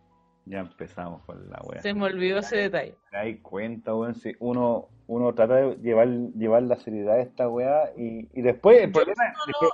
Ya 0.50 0.60
empezamos 0.60 1.24
con 1.26 1.50
la 1.50 1.60
weá. 1.66 1.82
Se 1.82 1.94
me 1.94 2.06
olvidó 2.06 2.40
ese 2.40 2.56
detalle. 2.56 2.96
Me 3.12 3.18
dais 3.18 3.42
cuenta, 3.42 3.94
weón, 3.94 4.16
si 4.16 4.32
uno, 4.40 4.88
uno 5.08 5.34
trata 5.36 5.56
de 5.56 5.76
llevar, 5.82 6.08
llevar 6.08 6.64
la 6.64 6.78
seriedad 6.78 7.16
a 7.16 7.22
esta 7.22 7.50
weá 7.50 7.92
y, 7.98 8.30
y 8.34 8.42
después 8.44 8.78
el 8.80 8.86
Yo 8.88 8.94
problema, 8.94 9.24
que, 9.46 9.68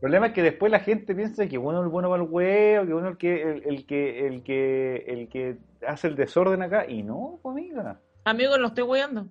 el 0.00 0.04
problema 0.04 0.28
es 0.28 0.32
que 0.32 0.42
después 0.42 0.72
la 0.72 0.80
gente 0.80 1.14
piensa 1.14 1.46
que 1.46 1.58
uno 1.58 1.80
es 1.80 1.84
el 1.84 1.90
bueno 1.90 2.08
para 2.08 2.22
el 2.22 2.28
huevo, 2.30 2.86
que 2.86 2.94
uno 2.94 3.08
es 3.08 3.12
el 3.12 3.18
que, 3.18 3.42
el, 3.42 3.62
el 3.66 3.84
que, 3.86 4.26
el 4.26 4.42
que, 4.42 4.96
el 5.06 5.28
que 5.28 5.58
hace 5.86 6.08
el 6.08 6.16
desorden 6.16 6.62
acá, 6.62 6.88
y 6.88 7.02
no, 7.02 7.38
pues, 7.42 7.52
amiga. 7.52 8.00
Amigo, 8.24 8.56
no 8.56 8.68
estoy 8.68 8.84
weyando. 8.84 9.26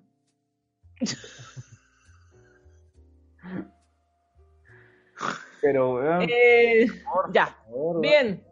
Pero, 5.62 5.96
weón, 5.96 6.22
Eh, 6.30 6.86
por 7.04 7.34
ya, 7.34 7.48
favor, 7.48 8.02
bien. 8.02 8.44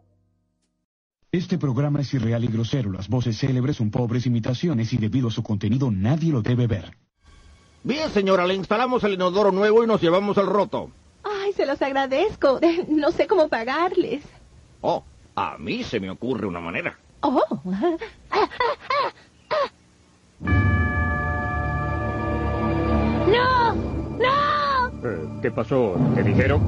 Este 1.30 1.56
programa 1.56 2.00
es 2.00 2.12
irreal 2.14 2.42
y 2.42 2.48
grosero. 2.48 2.90
Las 2.90 3.08
voces 3.08 3.38
célebres 3.38 3.76
son 3.76 3.90
pobres 3.92 4.26
imitaciones 4.26 4.92
y 4.92 4.96
debido 4.96 5.28
a 5.28 5.30
su 5.30 5.42
contenido 5.44 5.90
nadie 5.90 6.32
lo 6.32 6.42
debe 6.42 6.66
ver. 6.66 6.96
Bien, 7.84 8.10
señora, 8.10 8.44
le 8.46 8.54
instalamos 8.54 9.04
el 9.04 9.12
inodoro 9.14 9.52
nuevo 9.52 9.84
y 9.84 9.86
nos 9.86 10.00
llevamos 10.00 10.36
el 10.36 10.46
roto. 10.46 10.90
Ay, 11.48 11.54
se 11.54 11.64
los 11.64 11.80
agradezco. 11.80 12.60
No 12.88 13.10
sé 13.10 13.26
cómo 13.26 13.48
pagarles. 13.48 14.22
Oh, 14.82 15.02
a 15.34 15.56
mí 15.56 15.82
se 15.82 15.98
me 15.98 16.10
ocurre 16.10 16.46
una 16.46 16.60
manera. 16.60 16.98
Oh. 17.22 17.42
¡No! 23.26 23.74
¡No! 24.18 25.40
¿Qué 25.40 25.50
pasó? 25.50 25.96
¿Te 26.14 26.22
dijeron? 26.22 26.60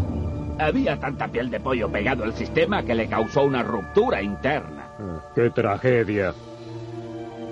Había 0.59 0.99
tanta 0.99 1.29
piel 1.29 1.51
de 1.51 1.61
pollo 1.61 1.93
pegado 1.93 2.25
al 2.25 2.35
sistema 2.35 2.83
que 2.83 2.95
le 2.95 3.07
causó 3.07 3.43
una 3.43 3.63
ruptura 3.63 4.23
interna. 4.23 4.89
¡Qué 5.35 5.51
tragedia! 5.51 6.33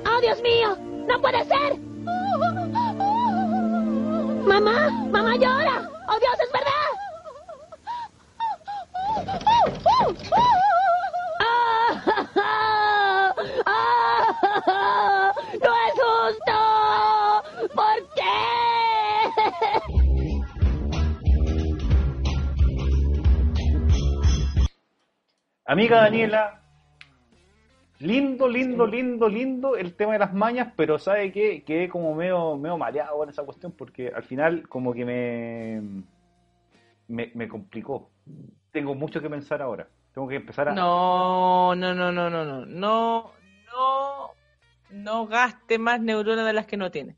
¡Oh, 0.07 0.21
Dios 0.21 0.41
mío! 0.43 0.79
¡No 1.07 1.21
puede 1.21 1.45
ser! 1.45 1.77
¡Mamá! 4.47 4.89
¡Mamá 5.11 5.37
llora! 5.37 5.91
¡Oh, 6.09 6.19
Dios, 6.19 6.41
es 6.43 6.53
verdad! 6.53 6.78
¡No 9.25 9.35
es 15.87 15.95
justo! 16.03 16.57
¿Por 17.75 17.99
qué? 18.15 18.33
Amiga 25.65 26.03
Daniela, 26.03 26.63
lindo, 27.99 28.49
lindo, 28.49 28.87
lindo, 28.87 29.29
lindo 29.29 29.77
el 29.77 29.95
tema 29.97 30.13
de 30.15 30.21
las 30.21 30.33
mañas, 30.33 30.73
pero 30.77 30.99
¿sabe 30.99 31.33
qué? 31.33 31.65
Quedé 31.65 31.89
como 31.89 32.15
medio, 32.15 32.57
medio 32.57 32.79
mareado 32.79 33.23
en 33.25 33.31
esa 33.31 33.45
cuestión 33.45 33.73
porque 33.73 34.09
al 34.09 34.23
final 34.23 34.69
como 34.69 34.95
que 34.95 35.05
me, 35.05 36.05
me 37.09 37.49
complicó. 37.49 38.11
Tengo 38.79 38.95
mucho 38.95 39.21
que 39.21 39.29
pensar 39.29 39.61
ahora. 39.61 39.89
Tengo 40.15 40.29
que 40.29 40.37
empezar 40.37 40.69
a... 40.69 40.73
No, 40.73 41.75
no, 41.75 41.93
no, 41.97 42.13
no, 42.13 42.31
no, 42.31 42.45
no. 42.45 42.65
No, 42.65 43.33
no, 43.73 44.31
no 44.91 45.27
gaste 45.27 45.81
más 45.81 46.01
neuronas 46.01 46.47
de 46.47 46.53
las 46.53 46.65
que 46.67 46.77
no 46.77 46.89
tiene. 46.89 47.17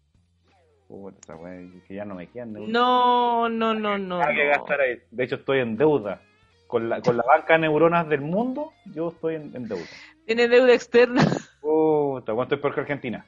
Puta, 0.88 1.36
wea, 1.36 1.60
que 1.86 1.94
ya 1.94 2.06
no 2.06 2.14
me 2.14 2.28
quedan 2.28 2.54
neuronas. 2.54 2.72
No, 2.72 3.50
no, 3.50 3.74
no, 3.74 3.98
no. 3.98 4.20
Nada 4.20 4.32
que 4.32 4.46
gastar 4.46 4.80
ahí. 4.80 5.02
De 5.10 5.24
hecho, 5.24 5.34
estoy 5.34 5.58
en 5.58 5.76
deuda. 5.76 6.22
Con 6.66 6.88
la, 6.88 7.02
con 7.02 7.18
la 7.18 7.24
banca 7.24 7.52
de 7.52 7.58
neuronas 7.58 8.08
del 8.08 8.22
mundo, 8.22 8.72
yo 8.86 9.08
estoy 9.10 9.34
en, 9.34 9.54
en 9.54 9.68
deuda. 9.68 9.84
Tiene 10.24 10.48
deuda 10.48 10.72
externa. 10.72 11.22
Puta, 11.60 12.32
¿cuánto 12.32 12.54
es 12.54 12.60
peor 12.62 12.74
que 12.74 12.80
Argentina? 12.80 13.26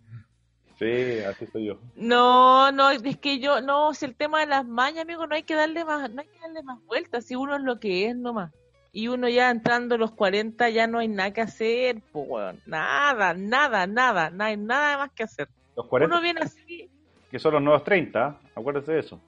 Sí, 0.78 1.18
así 1.20 1.46
soy 1.46 1.66
yo. 1.66 1.78
No, 1.94 2.70
no, 2.70 2.90
es 2.90 3.02
que 3.16 3.38
yo, 3.38 3.60
no, 3.62 3.94
si 3.94 4.04
el 4.04 4.14
tema 4.14 4.40
de 4.40 4.46
las 4.46 4.66
mañas, 4.66 5.02
amigo, 5.04 5.26
no 5.26 5.34
hay 5.34 5.42
que 5.42 5.54
darle 5.54 5.84
más, 5.84 6.10
no 6.10 6.20
hay 6.20 6.28
que 6.28 6.38
darle 6.40 6.62
más 6.62 6.84
vueltas, 6.84 7.24
si 7.24 7.34
uno 7.34 7.56
es 7.56 7.62
lo 7.62 7.80
que 7.80 8.08
es 8.08 8.16
nomás. 8.16 8.52
Y 8.92 9.08
uno 9.08 9.28
ya 9.28 9.50
entrando 9.50 9.94
a 9.94 9.98
los 9.98 10.12
40 10.12 10.68
ya 10.70 10.86
no 10.86 10.98
hay 10.98 11.08
nada 11.08 11.32
que 11.32 11.40
hacer, 11.42 12.02
pues, 12.12 12.26
weón. 12.28 12.60
Nada, 12.66 13.34
nada, 13.34 13.86
nada, 13.86 14.30
no 14.30 14.44
hay 14.44 14.56
nada 14.56 14.98
más 14.98 15.12
que 15.12 15.22
hacer. 15.22 15.48
Los 15.76 15.86
40, 15.86 16.14
Uno 16.14 16.22
viene 16.22 16.40
así, 16.40 16.90
que 17.30 17.38
son 17.38 17.54
los 17.54 17.62
nuevos 17.62 17.84
30, 17.84 18.38
acuérdese 18.54 18.92
de 18.92 19.00
eso. 19.00 19.20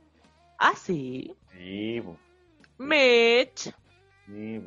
ah, 0.58 0.74
sí, 0.76 1.34
Sí, 1.52 2.00
po, 2.02 2.16
Mech. 2.78 3.74
sí. 4.26 4.62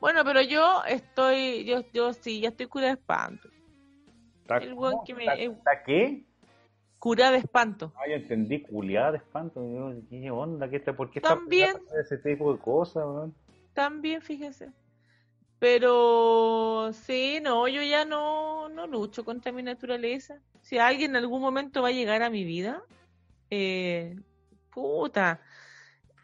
Bueno, 0.00 0.24
pero 0.24 0.40
yo 0.40 0.82
estoy, 0.84 1.64
yo, 1.64 1.84
yo 1.92 2.12
sí, 2.14 2.40
ya 2.40 2.48
estoy 2.48 2.66
cura 2.66 2.86
de 2.86 2.92
espanto. 2.92 3.48
¿Está, 4.54 4.66
El 4.66 4.74
weón 4.74 4.96
que 5.04 5.14
me- 5.14 5.24
¿Está- 5.24 5.34
está 5.36 5.82
qué? 5.84 6.24
Cura 6.98 7.30
de 7.30 7.38
espanto. 7.38 7.92
Ah, 7.96 8.08
ya 8.08 8.16
entendí, 8.16 8.60
culiada 8.62 9.12
de 9.12 9.18
espanto. 9.18 9.62
Yo, 9.64 9.92
¿Qué 10.10 10.30
onda? 10.30 10.68
¿Qué 10.68 10.76
está, 10.76 10.94
¿Por 10.94 11.10
qué 11.10 11.18
está 11.20 11.30
También. 11.30 11.72
pasando 11.72 11.98
ese 12.00 12.18
tipo 12.18 12.52
de 12.52 12.58
cosas, 12.58 13.04
weón? 13.06 13.34
También, 13.72 14.20
fíjese. 14.20 14.70
Pero 15.58 16.90
sí, 16.92 17.38
no, 17.42 17.68
yo 17.68 17.82
ya 17.82 18.04
no, 18.04 18.68
no 18.70 18.86
lucho 18.86 19.24
contra 19.24 19.52
mi 19.52 19.62
naturaleza. 19.62 20.40
Si 20.62 20.78
alguien 20.78 21.10
en 21.12 21.16
algún 21.16 21.40
momento 21.40 21.82
va 21.82 21.88
a 21.88 21.92
llegar 21.92 22.22
a 22.22 22.30
mi 22.30 22.44
vida, 22.44 22.82
eh, 23.50 24.16
puta, 24.72 25.40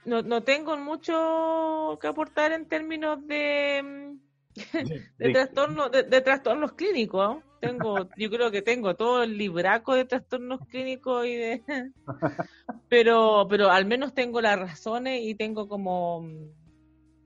no, 0.04 0.22
no 0.22 0.42
tengo 0.42 0.76
mucho 0.78 1.98
que 2.00 2.06
aportar 2.06 2.52
en 2.52 2.66
términos 2.66 3.26
de, 3.26 3.82
mm, 3.82 4.56
de, 5.18 5.26
de- 5.26 5.32
trastorno, 5.32 5.88
de, 5.90 6.02
de 6.02 6.20
trastornos 6.22 6.72
clínicos. 6.72 7.38
Tengo, 7.60 8.08
yo 8.16 8.30
creo 8.30 8.50
que 8.50 8.62
tengo 8.62 8.94
todo 8.96 9.22
el 9.22 9.38
libraco 9.38 9.94
de 9.94 10.04
trastornos 10.04 10.60
clínicos 10.68 11.26
y 11.26 11.34
de, 11.34 11.62
pero, 12.88 13.46
pero 13.48 13.70
al 13.70 13.86
menos 13.86 14.14
tengo 14.14 14.40
las 14.40 14.58
razones 14.58 15.22
y 15.22 15.34
tengo 15.34 15.68
como 15.68 16.28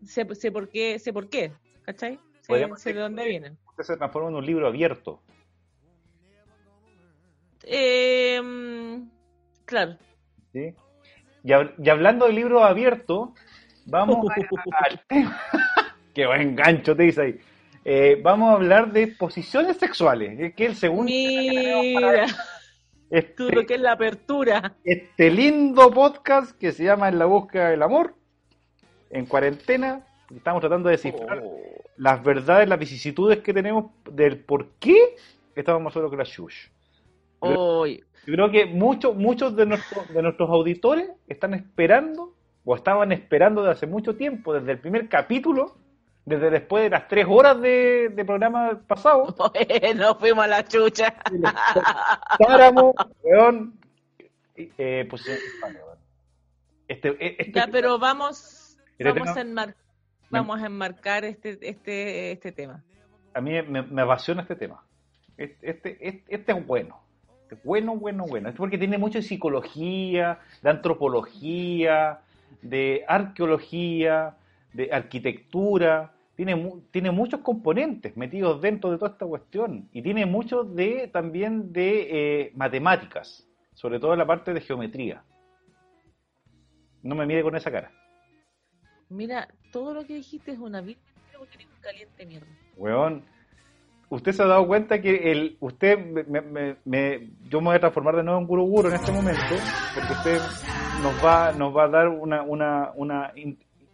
sé, 0.04 0.26
sé 0.34 0.52
por 0.52 0.68
qué, 0.68 0.98
sé 0.98 1.12
por 1.12 1.28
qué, 1.28 1.52
¿cachai? 1.82 2.18
Sé, 2.42 2.92
de 2.92 3.00
dónde 3.00 3.24
vienen. 3.26 3.58
Usted 3.68 3.84
se 3.84 3.96
transforma 3.96 4.28
en 4.30 4.36
un 4.36 4.46
libro 4.46 4.66
abierto. 4.66 5.20
Eh, 7.64 8.40
claro. 9.64 9.96
¿sí? 10.52 10.74
Y, 11.44 11.48
hab- 11.48 11.74
y 11.78 11.88
hablando 11.88 12.26
de 12.26 12.32
libros 12.32 12.62
abiertos, 12.62 13.30
vamos 13.86 14.26
al 14.72 15.04
tema. 15.06 15.40
Qué 16.14 16.26
buen 16.26 16.56
gancho 16.56 16.96
te 16.96 17.04
dice 17.04 17.22
ahí. 17.22 17.40
Eh, 17.84 18.20
vamos 18.22 18.50
a 18.50 18.54
hablar 18.54 18.92
de 18.92 19.06
posiciones 19.08 19.76
sexuales, 19.78 20.54
que 20.54 20.66
el 20.66 20.76
segundo 20.76 21.04
Mira, 21.04 22.26
tú 23.36 23.44
lo 23.44 23.60
este, 23.60 23.66
que 23.66 23.74
es 23.74 23.80
la 23.80 23.92
apertura. 23.92 24.76
este 24.84 25.30
lindo 25.30 25.90
podcast 25.90 26.56
que 26.58 26.72
se 26.72 26.84
llama 26.84 27.08
En 27.08 27.18
la 27.18 27.24
búsqueda 27.24 27.70
del 27.70 27.82
amor, 27.82 28.14
en 29.10 29.26
cuarentena. 29.26 30.06
Estamos 30.34 30.60
tratando 30.60 30.88
de 30.88 30.96
descifrar 30.96 31.40
Oh. 31.42 31.58
las 31.96 32.22
verdades, 32.22 32.68
las 32.68 32.78
vicisitudes 32.78 33.38
que 33.38 33.52
tenemos 33.52 33.86
del 34.10 34.38
por 34.38 34.68
qué 34.78 35.16
estamos 35.56 35.82
más 35.82 35.92
solos 35.92 36.10
que 36.10 36.16
la 36.16 36.24
Shush. 36.24 36.68
Yo 37.42 38.34
creo 38.34 38.50
que 38.50 38.66
muchos 38.66 39.16
muchos 39.16 39.56
de, 39.56 39.64
nuestros 39.66 40.06
de 40.12 40.22
nuestros 40.22 40.48
auditores 40.50 41.10
están 41.26 41.54
esperando, 41.54 42.34
o 42.64 42.76
estaban 42.76 43.10
esperando 43.12 43.62
desde 43.62 43.72
hace 43.72 43.86
mucho 43.86 44.14
tiempo, 44.16 44.52
desde 44.52 44.72
el 44.72 44.78
primer 44.78 45.08
capítulo, 45.08 45.74
desde 46.24 46.50
después 46.50 46.84
de 46.84 46.90
las 46.90 47.08
tres 47.08 47.26
horas 47.28 47.60
de, 47.60 48.10
de 48.10 48.24
programa 48.24 48.80
pasado, 48.86 49.34
Nos 49.96 50.18
fuimos 50.18 50.44
a 50.44 50.48
la 50.48 50.64
chucha. 50.64 51.14
páramo, 52.38 52.94
weón, 53.22 53.78
eh, 54.56 55.06
pues, 55.08 55.26
eh, 55.28 55.38
este, 56.88 57.08
eh, 57.08 57.36
este- 57.38 57.52
Ya, 57.52 57.68
pero 57.70 57.98
vamos, 57.98 58.76
Pero 58.98 59.14
vamos, 59.14 59.34
tengo- 59.34 59.38
a 59.38 59.64
enmar- 59.66 59.74
vamos 60.30 60.60
a 60.62 60.66
enmarcar 60.66 61.24
este, 61.24 61.58
este, 61.62 62.32
este 62.32 62.52
tema. 62.52 62.82
a 63.34 63.40
mí 63.40 63.52
me, 63.62 63.82
me 63.82 64.02
apasiona 64.02 64.42
este 64.42 64.56
tema. 64.56 64.82
Este, 65.36 65.70
este, 65.70 66.08
este, 66.08 66.34
este 66.34 66.52
es 66.52 66.66
bueno. 66.66 67.00
Este 67.42 67.56
bueno, 67.64 67.96
bueno, 67.96 68.26
bueno. 68.26 68.48
Es 68.48 68.56
porque 68.56 68.76
tiene 68.78 68.98
mucho 68.98 69.18
de 69.18 69.22
psicología, 69.22 70.38
de 70.62 70.70
antropología, 70.70 72.20
de 72.62 73.04
arqueología, 73.08 74.34
de 74.72 74.92
arquitectura. 74.92 76.12
Tiene, 76.36 76.72
tiene 76.90 77.10
muchos 77.10 77.40
componentes 77.40 78.16
metidos 78.16 78.60
dentro 78.62 78.90
de 78.90 78.98
toda 78.98 79.12
esta 79.12 79.26
cuestión. 79.26 79.88
Y 79.92 80.00
tiene 80.02 80.24
mucho 80.26 80.64
de 80.64 81.08
también 81.12 81.72
de 81.72 82.08
eh, 82.46 82.52
matemáticas, 82.54 83.46
sobre 83.74 84.00
todo 84.00 84.16
la 84.16 84.26
parte 84.26 84.54
de 84.54 84.60
geometría. 84.60 85.22
No 87.02 87.14
me 87.14 87.26
mire 87.26 87.42
con 87.42 87.56
esa 87.56 87.70
cara. 87.70 87.90
Mira, 89.08 89.48
todo 89.72 89.92
lo 89.94 90.04
que 90.06 90.14
dijiste 90.14 90.52
es 90.52 90.58
una 90.58 90.80
mentira 90.80 91.38
porque 91.38 91.64
un 91.64 91.80
caliente 91.82 92.26
mierda. 92.26 92.46
Weón, 92.76 93.22
usted 94.08 94.32
se 94.32 94.42
ha 94.42 94.46
dado 94.46 94.66
cuenta 94.66 95.00
que 95.00 95.32
el, 95.32 95.56
usted, 95.60 95.98
me, 96.26 96.40
me- 96.40 96.76
me- 96.84 97.30
yo 97.48 97.60
me 97.60 97.66
voy 97.68 97.76
a 97.76 97.80
transformar 97.80 98.16
de 98.16 98.22
nuevo 98.22 98.38
en 98.40 98.46
Guru 98.46 98.64
Guru 98.66 98.88
en 98.88 98.94
este 98.94 99.12
momento, 99.12 99.40
porque 99.94 100.12
usted 100.12 100.38
nos 101.02 101.24
va, 101.24 101.52
nos 101.52 101.74
va 101.76 101.84
a 101.84 101.88
dar 101.88 102.08
una, 102.08 102.42
una, 102.42 102.92
una 102.94 103.32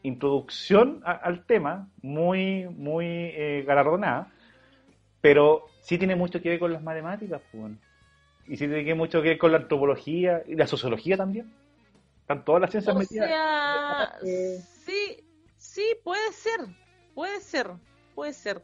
introducción 0.06 1.02
a- 1.04 1.12
al 1.12 1.44
tema 1.44 1.88
muy, 2.02 2.66
muy 2.68 3.06
eh, 3.06 3.64
galardonada, 3.66 4.32
pero 5.20 5.70
sí 5.82 5.98
tiene 5.98 6.16
mucho 6.16 6.40
que 6.40 6.50
ver 6.50 6.58
con 6.58 6.72
las 6.72 6.82
matemáticas, 6.82 7.40
pues, 7.50 7.72
y 8.46 8.56
sí 8.56 8.68
tiene 8.68 8.94
mucho 8.94 9.22
que 9.22 9.30
ver 9.30 9.38
con 9.38 9.52
la 9.52 9.58
antropología 9.58 10.42
y 10.46 10.54
la 10.54 10.66
sociología 10.66 11.16
también. 11.16 11.52
Están 12.20 12.44
todas 12.44 12.60
las 12.60 12.70
ciencias 12.70 12.94
O 12.94 12.98
metidas. 12.98 13.28
sea, 13.28 14.18
sí, 14.84 15.24
sí, 15.58 15.84
puede 16.04 16.32
ser, 16.32 16.60
puede 17.14 17.40
ser, 17.40 17.70
puede 18.14 18.32
ser. 18.32 18.62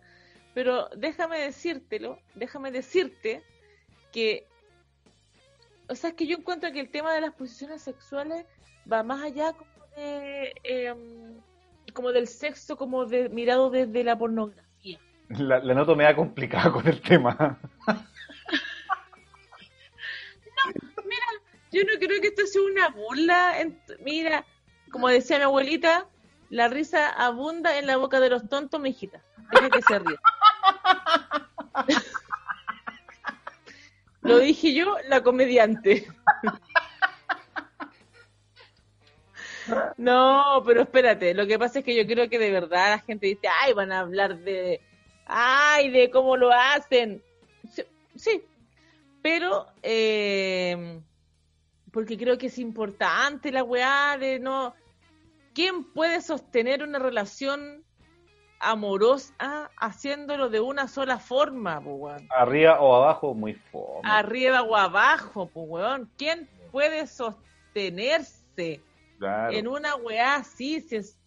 Pero 0.55 0.89
déjame 0.97 1.39
decírtelo, 1.39 2.19
déjame 2.35 2.70
decirte 2.70 3.43
que, 4.12 4.44
o 5.89 5.94
sea, 5.94 6.10
es 6.10 6.16
que 6.16 6.27
yo 6.27 6.36
encuentro 6.36 6.70
que 6.73 6.81
el 6.81 6.90
tema 6.90 7.14
de 7.14 7.20
las 7.23 7.35
posiciones 7.35 7.82
sexuales 7.82 8.44
va 8.90 9.02
más 9.02 9.23
allá 9.23 9.52
como 9.52 9.72
de, 9.97 10.55
em, 10.64 11.40
como 11.93 12.12
del 12.12 12.28
sexo, 12.28 12.77
como 12.77 13.06
de 13.06 13.28
mirado 13.28 13.70
desde 13.70 14.05
la 14.05 14.16
pornografía. 14.19 14.98
La, 15.28 15.59
la 15.60 15.74
noto 15.74 15.97
me 15.97 16.05
da 16.05 16.14
complicada 16.14 16.70
con 16.73 16.86
el 16.86 17.01
tema. 17.01 17.59
Mira, 21.05 21.27
yo 21.73 21.82
no 21.85 21.98
creo 21.98 22.20
que 22.20 22.28
esto 22.28 22.47
sea 22.47 22.62
una 22.62 22.89
burla. 22.90 23.55
mira, 24.05 24.44
como 24.90 25.09
decía 25.09 25.39
mi 25.39 25.44
abuelita, 25.44 26.06
la 26.51 26.69
risa 26.69 27.09
abunda 27.10 27.78
en 27.78 27.86
la 27.86 27.97
boca 27.97 28.20
de 28.20 28.31
los 28.31 28.48
tontos, 28.48 28.81
mijita. 28.81 29.23
Deja 29.52 29.70
que 29.70 29.82
se 29.82 29.98
ríe. 29.98 30.16
Lo 34.23 34.39
dije 34.39 34.74
yo, 34.74 34.97
la 35.09 35.23
comediante. 35.23 36.06
No, 39.97 40.62
pero 40.64 40.82
espérate, 40.82 41.34
lo 41.34 41.47
que 41.47 41.59
pasa 41.59 41.80
es 41.80 41.84
que 41.84 41.94
yo 41.97 42.06
creo 42.06 42.28
que 42.28 42.39
de 42.39 42.51
verdad 42.51 42.90
la 42.90 42.98
gente 42.98 43.26
dice, 43.26 43.48
ay, 43.62 43.72
van 43.72 43.93
a 43.93 44.01
hablar 44.01 44.39
de, 44.39 44.80
ay, 45.26 45.90
de 45.90 46.10
cómo 46.10 46.36
lo 46.36 46.51
hacen. 46.52 47.22
Sí, 47.70 47.82
sí. 48.16 48.44
pero 49.22 49.66
eh, 49.82 51.01
porque 51.93 52.16
creo 52.16 52.39
que 52.39 52.47
es 52.47 52.59
importante 52.59 53.52
la 53.52 53.62
weá 53.62 54.16
de 54.18 54.40
no... 54.40 54.74
¿Quién 55.55 55.84
puede 55.84 56.22
sostener 56.22 56.82
una 56.82 56.98
relación 56.98 57.84
amorosa 58.59 59.70
haciéndolo 59.76 60.48
de 60.48 60.60
una 60.60 60.89
sola 60.89 61.18
forma, 61.18 61.78
weón? 61.80 62.26
Arriba 62.30 62.80
o 62.80 62.94
abajo, 62.94 63.34
muy 63.34 63.52
fome. 63.55 64.01
Arriba 64.05 64.62
o 64.62 64.74
abajo, 64.74 65.51
pues, 65.52 65.66
weón. 65.68 66.10
¿Quién 66.16 66.48
puede 66.70 67.06
sostenerse 67.06 68.80
Claro. 69.18 69.52
en 69.52 69.68
una 69.68 69.97
weá 69.97 70.36
así? 70.36 70.80
Si 70.80 70.97
es... 70.97 71.18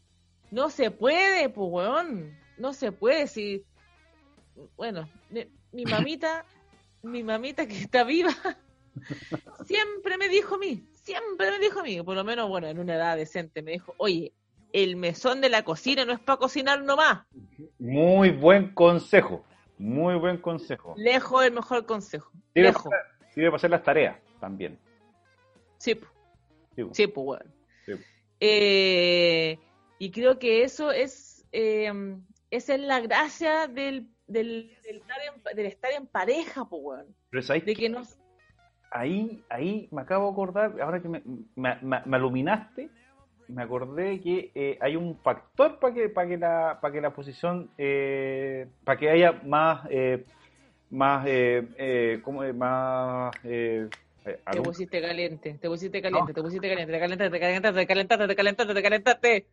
No 0.52 0.70
se 0.70 0.92
puede, 0.92 1.50
pues, 1.50 1.68
weón. 1.70 2.38
No 2.58 2.74
se 2.74 2.92
puede. 2.92 3.28
Si... 3.28 3.66
Bueno, 4.76 5.10
mi, 5.30 5.46
mi 5.72 5.84
mamita, 5.86 6.46
mi 7.04 7.24
mamita 7.24 7.68
que 7.68 7.78
está 7.78 8.04
viva, 8.04 8.34
siempre 9.66 10.18
me 10.18 10.30
dijo 10.30 10.56
a 10.56 10.58
mí, 10.58 10.88
siempre 10.94 11.52
me 11.52 11.60
dijo 11.60 11.80
a 11.82 11.84
mí, 11.84 12.02
por 12.02 12.16
lo 12.16 12.24
menos, 12.24 12.50
bueno, 12.50 12.68
en 12.68 12.80
una 12.80 12.96
edad 12.96 13.18
decente, 13.18 13.62
me 13.62 13.72
dijo, 13.72 13.94
oye, 13.98 14.34
el 14.72 14.96
mesón 14.96 15.42
de 15.42 15.50
la 15.50 15.64
cocina 15.64 16.06
no 16.06 16.14
es 16.14 16.20
para 16.20 16.38
cocinar 16.38 16.82
nomás. 16.84 17.26
Muy 17.80 18.32
buen 18.32 18.74
consejo. 18.74 19.46
Muy 19.78 20.16
buen 20.16 20.38
consejo. 20.38 20.96
Lejos 20.98 21.46
el 21.46 21.54
mejor 21.54 21.86
consejo. 21.86 22.32
Sirve 22.54 22.68
Lejos. 22.68 22.84
para, 22.84 23.32
sirve 23.34 23.48
para 23.48 23.56
hacer 23.58 23.70
las 23.70 23.84
tareas 23.84 24.18
también. 24.40 24.80
Sí. 25.78 26.00
Sí. 26.76 26.84
Sí, 26.92 27.08
pues, 27.08 27.28
weón. 27.28 27.55
Sí. 27.86 27.94
Eh, 28.40 29.60
y 30.00 30.12
creo 30.12 30.38
que 30.40 30.64
eso 30.64 30.92
es, 30.92 31.46
eh, 31.52 31.92
esa 32.52 32.76
es 32.76 32.82
la 32.82 33.00
gracia 33.00 33.68
del, 33.68 34.08
del, 34.28 34.76
del 34.84 34.98
estar, 34.98 35.18
en, 35.28 35.56
del 35.56 35.66
estar 35.68 35.92
en 35.92 36.08
pareja, 36.08 36.66
pues, 36.66 36.82
weón. 36.84 37.16
Pero 37.30 37.40
es 37.42 37.50
ahí, 37.50 37.62
De 37.62 37.76
que 37.76 37.90
no, 37.90 38.02
ahí, 38.92 39.44
ahí 39.50 39.88
me 39.92 40.02
acabo 40.02 40.26
de 40.28 40.32
acordar, 40.34 40.82
ahora 40.82 41.02
que 41.02 41.10
me, 41.10 41.22
me, 41.56 41.76
me- 41.82 42.02
me 42.06 42.18
iluminaste, 42.18 42.90
me 43.48 43.64
acordé 43.64 44.20
que 44.22 44.52
eh, 44.56 44.78
hay 44.82 44.96
un 44.96 45.18
factor 45.22 45.80
para 45.80 45.94
que, 45.94 46.10
para 46.10 46.28
que, 46.28 46.38
la, 46.38 46.80
para 46.82 46.94
que 46.94 47.02
la 47.02 47.14
posición, 47.14 47.70
eh, 47.78 48.68
para 48.84 48.98
que 49.00 49.10
haya 49.10 49.32
más, 49.46 49.88
eh, 49.92 50.26
más, 50.90 51.26
eh, 51.28 51.68
eh, 51.78 52.22
¿cómo 52.24 52.44
es? 52.44 52.56
Más, 52.56 53.34
te 54.34 54.42
algún- 54.46 54.66
pusiste 54.66 55.02
caliente, 55.02 55.58
te 55.62 55.68
pusiste 55.70 56.02
caliente, 56.02 56.34
te 56.34 56.42
pusiste 56.42 56.68
caliente, 56.68 56.92
te 56.94 57.00
calentaste, 57.00 57.32
te 57.32 57.40
calentaste, 57.40 57.80
te 57.80 57.88
calentaste, 57.88 58.28
te 58.28 58.36
calentaste, 58.36 58.74
te 58.74 58.84
calentaste. 58.84 59.48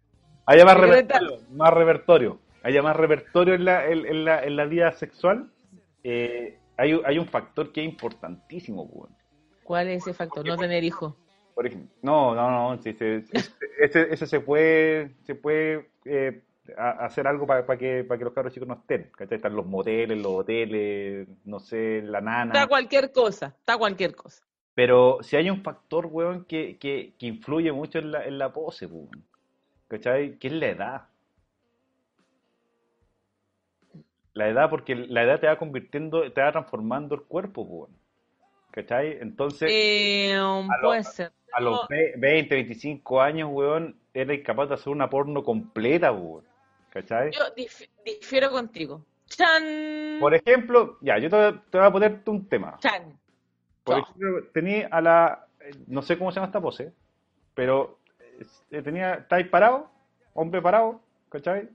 haya 0.46 0.64
más 0.64 0.74
te 0.74 0.80
repertorio, 0.80 1.38
más 1.50 1.74
repertorio, 1.74 2.38
haya 2.62 2.82
más 2.82 2.96
repertorio 2.96 3.54
en 3.54 3.64
la, 3.64 3.86
en, 3.86 4.24
la, 4.24 4.42
en 4.44 4.56
la 4.56 4.64
vida 4.64 4.92
sexual, 4.92 5.50
eh, 6.04 6.58
hay, 6.76 7.00
hay 7.04 7.18
un 7.18 7.26
factor 7.26 7.70
que 7.72 7.82
es 7.82 7.86
importantísimo, 7.88 8.88
pues. 8.90 9.12
¿Cuál 9.62 9.88
es 9.88 10.02
ese 10.02 10.14
factor? 10.14 10.44
No 10.46 10.56
tener 10.56 10.82
hijos. 10.82 11.14
Por 11.54 11.66
ejemplo, 11.66 11.90
no, 12.00 12.34
no, 12.34 12.74
no, 12.74 12.82
sí, 12.82 12.96
ese, 12.98 14.12
ese 14.12 14.26
se 14.26 14.40
puede, 14.40 15.14
se 15.24 15.34
puede 15.34 15.90
eh, 16.06 16.42
hacer 16.76 17.26
algo 17.26 17.46
para 17.46 17.76
que, 17.76 18.04
para 18.04 18.18
que 18.18 18.24
los 18.24 18.32
cabros 18.32 18.54
chicos 18.54 18.68
no 18.68 18.74
estén, 18.74 19.10
¿cachai? 19.16 19.36
Están 19.36 19.54
los 19.54 19.66
moteles, 19.66 20.16
los 20.18 20.32
hoteles, 20.32 21.28
no 21.44 21.60
sé, 21.60 22.00
la 22.02 22.20
nana, 22.20 22.54
Está 22.54 22.66
cualquier 22.68 23.12
cosa, 23.12 23.54
está 23.58 23.76
cualquier 23.76 24.14
cosa. 24.14 24.42
Pero 24.74 25.18
si 25.22 25.36
hay 25.36 25.50
un 25.50 25.62
factor, 25.62 26.06
weón, 26.06 26.44
que, 26.44 26.76
que, 26.78 27.12
que 27.18 27.26
influye 27.26 27.72
mucho 27.72 27.98
en 27.98 28.10
la, 28.12 28.24
en 28.24 28.38
la 28.38 28.52
pose, 28.52 28.86
weón, 28.86 29.24
¿cachai? 29.88 30.38
Que 30.38 30.48
es 30.48 30.52
la 30.54 30.66
edad. 30.68 31.02
La 34.34 34.48
edad, 34.48 34.70
porque 34.70 34.94
la 34.94 35.22
edad 35.24 35.40
te 35.40 35.46
va 35.46 35.58
convirtiendo, 35.58 36.30
te 36.32 36.40
va 36.40 36.52
transformando 36.52 37.14
el 37.14 37.22
cuerpo, 37.22 37.62
weón, 37.62 37.90
¿cachai? 38.70 39.18
Entonces... 39.20 39.70
Eh, 39.72 40.34
lo- 40.80 40.88
puede 40.88 41.04
ser. 41.04 41.32
A 41.54 41.60
los 41.60 41.86
ve- 41.88 42.14
20, 42.16 42.54
25 42.54 43.20
años, 43.20 43.50
weón, 43.52 43.94
era 44.14 44.32
incapaz 44.32 44.70
de 44.70 44.74
hacer 44.76 44.88
una 44.90 45.10
porno 45.10 45.44
completa, 45.44 46.10
weón. 46.10 46.44
¿Cachai? 46.88 47.30
Yo 47.32 47.54
dif- 47.54 47.88
difiero 48.04 48.50
contigo. 48.50 49.04
¡Chan! 49.26 50.18
Por 50.20 50.34
ejemplo, 50.34 50.96
ya, 51.02 51.18
yo 51.18 51.28
te, 51.28 51.36
voy 51.36 51.44
a- 51.46 51.62
te 51.70 51.78
voy 51.78 51.86
a 51.86 51.90
ponerte 51.92 52.30
un 52.30 52.48
tema. 52.48 52.78
¡Chan! 52.80 53.18
Por 53.84 53.98
ejemplo, 53.98 54.44
tenía 54.52 54.88
a 54.90 55.00
la. 55.00 55.46
No 55.86 56.02
sé 56.02 56.18
cómo 56.18 56.30
se 56.30 56.36
llama 56.36 56.46
esta 56.46 56.60
pose, 56.60 56.92
pero 57.54 57.98
eh, 58.70 58.82
tenía. 58.82 59.14
Estáis 59.14 59.46
parado, 59.48 59.90
hombre 60.34 60.60
parado, 60.62 61.00
¿cachai? 61.28 61.68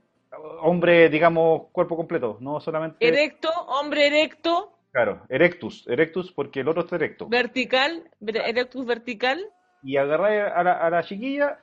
Hombre, 0.60 1.08
digamos, 1.08 1.68
cuerpo 1.72 1.96
completo, 1.96 2.36
no 2.40 2.60
solamente. 2.60 3.06
Erecto, 3.06 3.48
hombre 3.66 4.06
erecto, 4.08 4.72
Claro, 4.92 5.22
erectus, 5.28 5.86
erectus 5.88 6.32
porque 6.32 6.60
el 6.60 6.68
otro 6.68 6.82
está 6.82 6.96
erecto. 6.96 7.26
vertical, 7.28 8.10
ver- 8.20 8.36
erectus 8.38 8.84
vertical. 8.84 9.40
y 9.82 9.96
agarráis 9.96 10.52
a 10.54 10.62
la, 10.62 10.72
a 10.72 10.90
la 10.90 11.02
chiquilla 11.04 11.58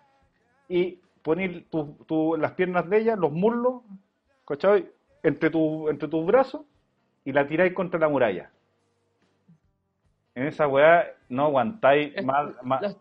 y 0.70 1.00
tu, 1.70 1.94
tu- 2.08 2.38
las 2.38 2.54
piernas 2.54 2.90
de 2.90 2.98
ella, 3.00 3.16
los 3.16 3.32
muslos, 3.32 3.82
¿cachai? 4.48 4.90
Entre, 5.22 5.50
tu, 5.50 5.90
entre 5.90 6.08
tus 6.08 6.26
brazos 6.26 6.62
y 7.24 7.32
la 7.34 7.48
tiráis 7.48 7.74
contra 7.74 8.00
la 8.00 8.08
muralla. 8.10 8.52
En 10.36 10.48
esa 10.48 10.68
weá 10.68 11.16
no 11.30 11.46
aguantáis 11.46 12.24
más, 12.24 12.56
más- 12.64 12.82
Los, 12.82 12.98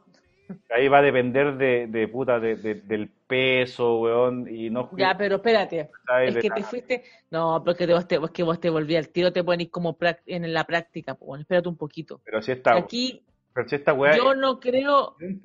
Ahí 0.70 0.89
va 0.89 0.98
a 0.98 1.02
depender 1.02 1.56
de, 1.56 1.86
de 1.86 2.06
puta, 2.09 2.39
de, 2.39 2.56
de- 2.56 2.74
del 2.74 3.09
peso, 3.09 4.01
weón, 4.01 4.47
y 4.48 4.69
no... 4.69 4.90
Ya, 4.97 5.16
pero 5.16 5.36
espérate. 5.36 5.90
Es 6.23 6.36
que 6.36 6.48
De- 6.48 6.55
te 6.55 6.62
fuiste. 6.62 7.05
No, 7.31 7.62
porque 7.65 7.86
te, 7.86 7.94
vos 7.94 8.06
te, 8.06 8.16
es 8.16 8.31
que 8.31 8.43
vos 8.43 8.61
te 8.61 8.69
volví 8.70 8.94
al 8.97 9.09
tiro, 9.09 9.32
te 9.32 9.43
pones 9.43 9.70
como 9.70 9.97
en 10.27 10.52
la 10.52 10.65
práctica. 10.65 11.15
Pues, 11.15 11.27
bueno, 11.27 11.43
espérate 11.43 11.69
un 11.69 11.77
poquito. 11.77 12.20
Pero 12.24 12.43
si 12.43 12.52
esta, 12.52 12.77
Aquí 12.77 13.23
pero 13.55 13.69
si 13.69 13.77
esta 13.77 13.94
weá... 13.94 14.16
yo 14.16 14.35
no 14.35 14.61
creo. 14.61 15.16
¿De 15.19 15.39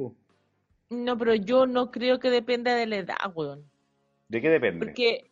No, 0.89 1.17
pero 1.17 1.35
yo 1.35 1.65
no 1.65 1.91
creo 1.91 2.19
que 2.19 2.29
dependa 2.29 2.75
de 2.75 2.85
la 2.85 2.97
edad, 2.97 3.15
weón. 3.33 3.63
qué 4.29 4.41
depende? 4.49 4.85
Porque 4.87 5.31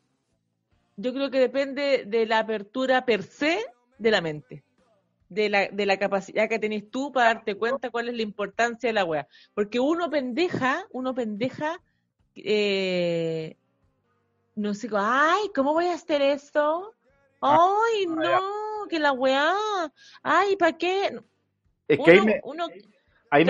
yo 0.96 1.14
creo 1.14 1.30
que 1.30 1.40
depende 1.40 2.06
de 2.06 2.26
la 2.26 2.40
apertura 2.40 3.04
per 3.06 3.24
se 3.24 3.66
de 3.98 4.12
la 4.12 4.22
mente. 4.22 4.64
De 5.30 5.50
la, 5.50 5.68
de 5.68 5.86
la 5.86 5.98
capacidad 5.98 6.48
que 6.48 6.58
tenés 6.60 6.90
tú 6.90 7.12
para 7.12 7.34
darte 7.34 7.56
cuenta 7.56 7.90
cuál 7.90 8.08
es 8.10 8.16
la 8.16 8.22
importancia 8.22 8.90
de 8.90 8.94
la 8.94 9.04
wea. 9.04 9.28
Porque 9.54 9.80
uno 9.80 10.10
pendeja, 10.10 10.86
uno 10.92 11.14
pendeja, 11.14 11.82
eh, 12.36 13.58
no 14.56 14.74
sé, 14.74 14.90
ay, 14.96 15.50
¿cómo 15.54 15.74
voy 15.74 15.88
a 15.88 15.94
hacer 15.96 16.22
esto? 16.22 16.94
Ay, 17.42 18.06
no, 18.08 18.88
que 18.90 19.00
la 19.00 19.12
weá, 19.12 19.54
ay, 20.24 20.56
¿para 20.56 20.78
qué? 20.78 21.20
Es 21.88 22.00
que 22.00 22.12
ahí 22.12 22.18
Uno- 22.18 22.26
me, 22.26 22.42
uno- 22.44 22.68
ahí 23.30 23.46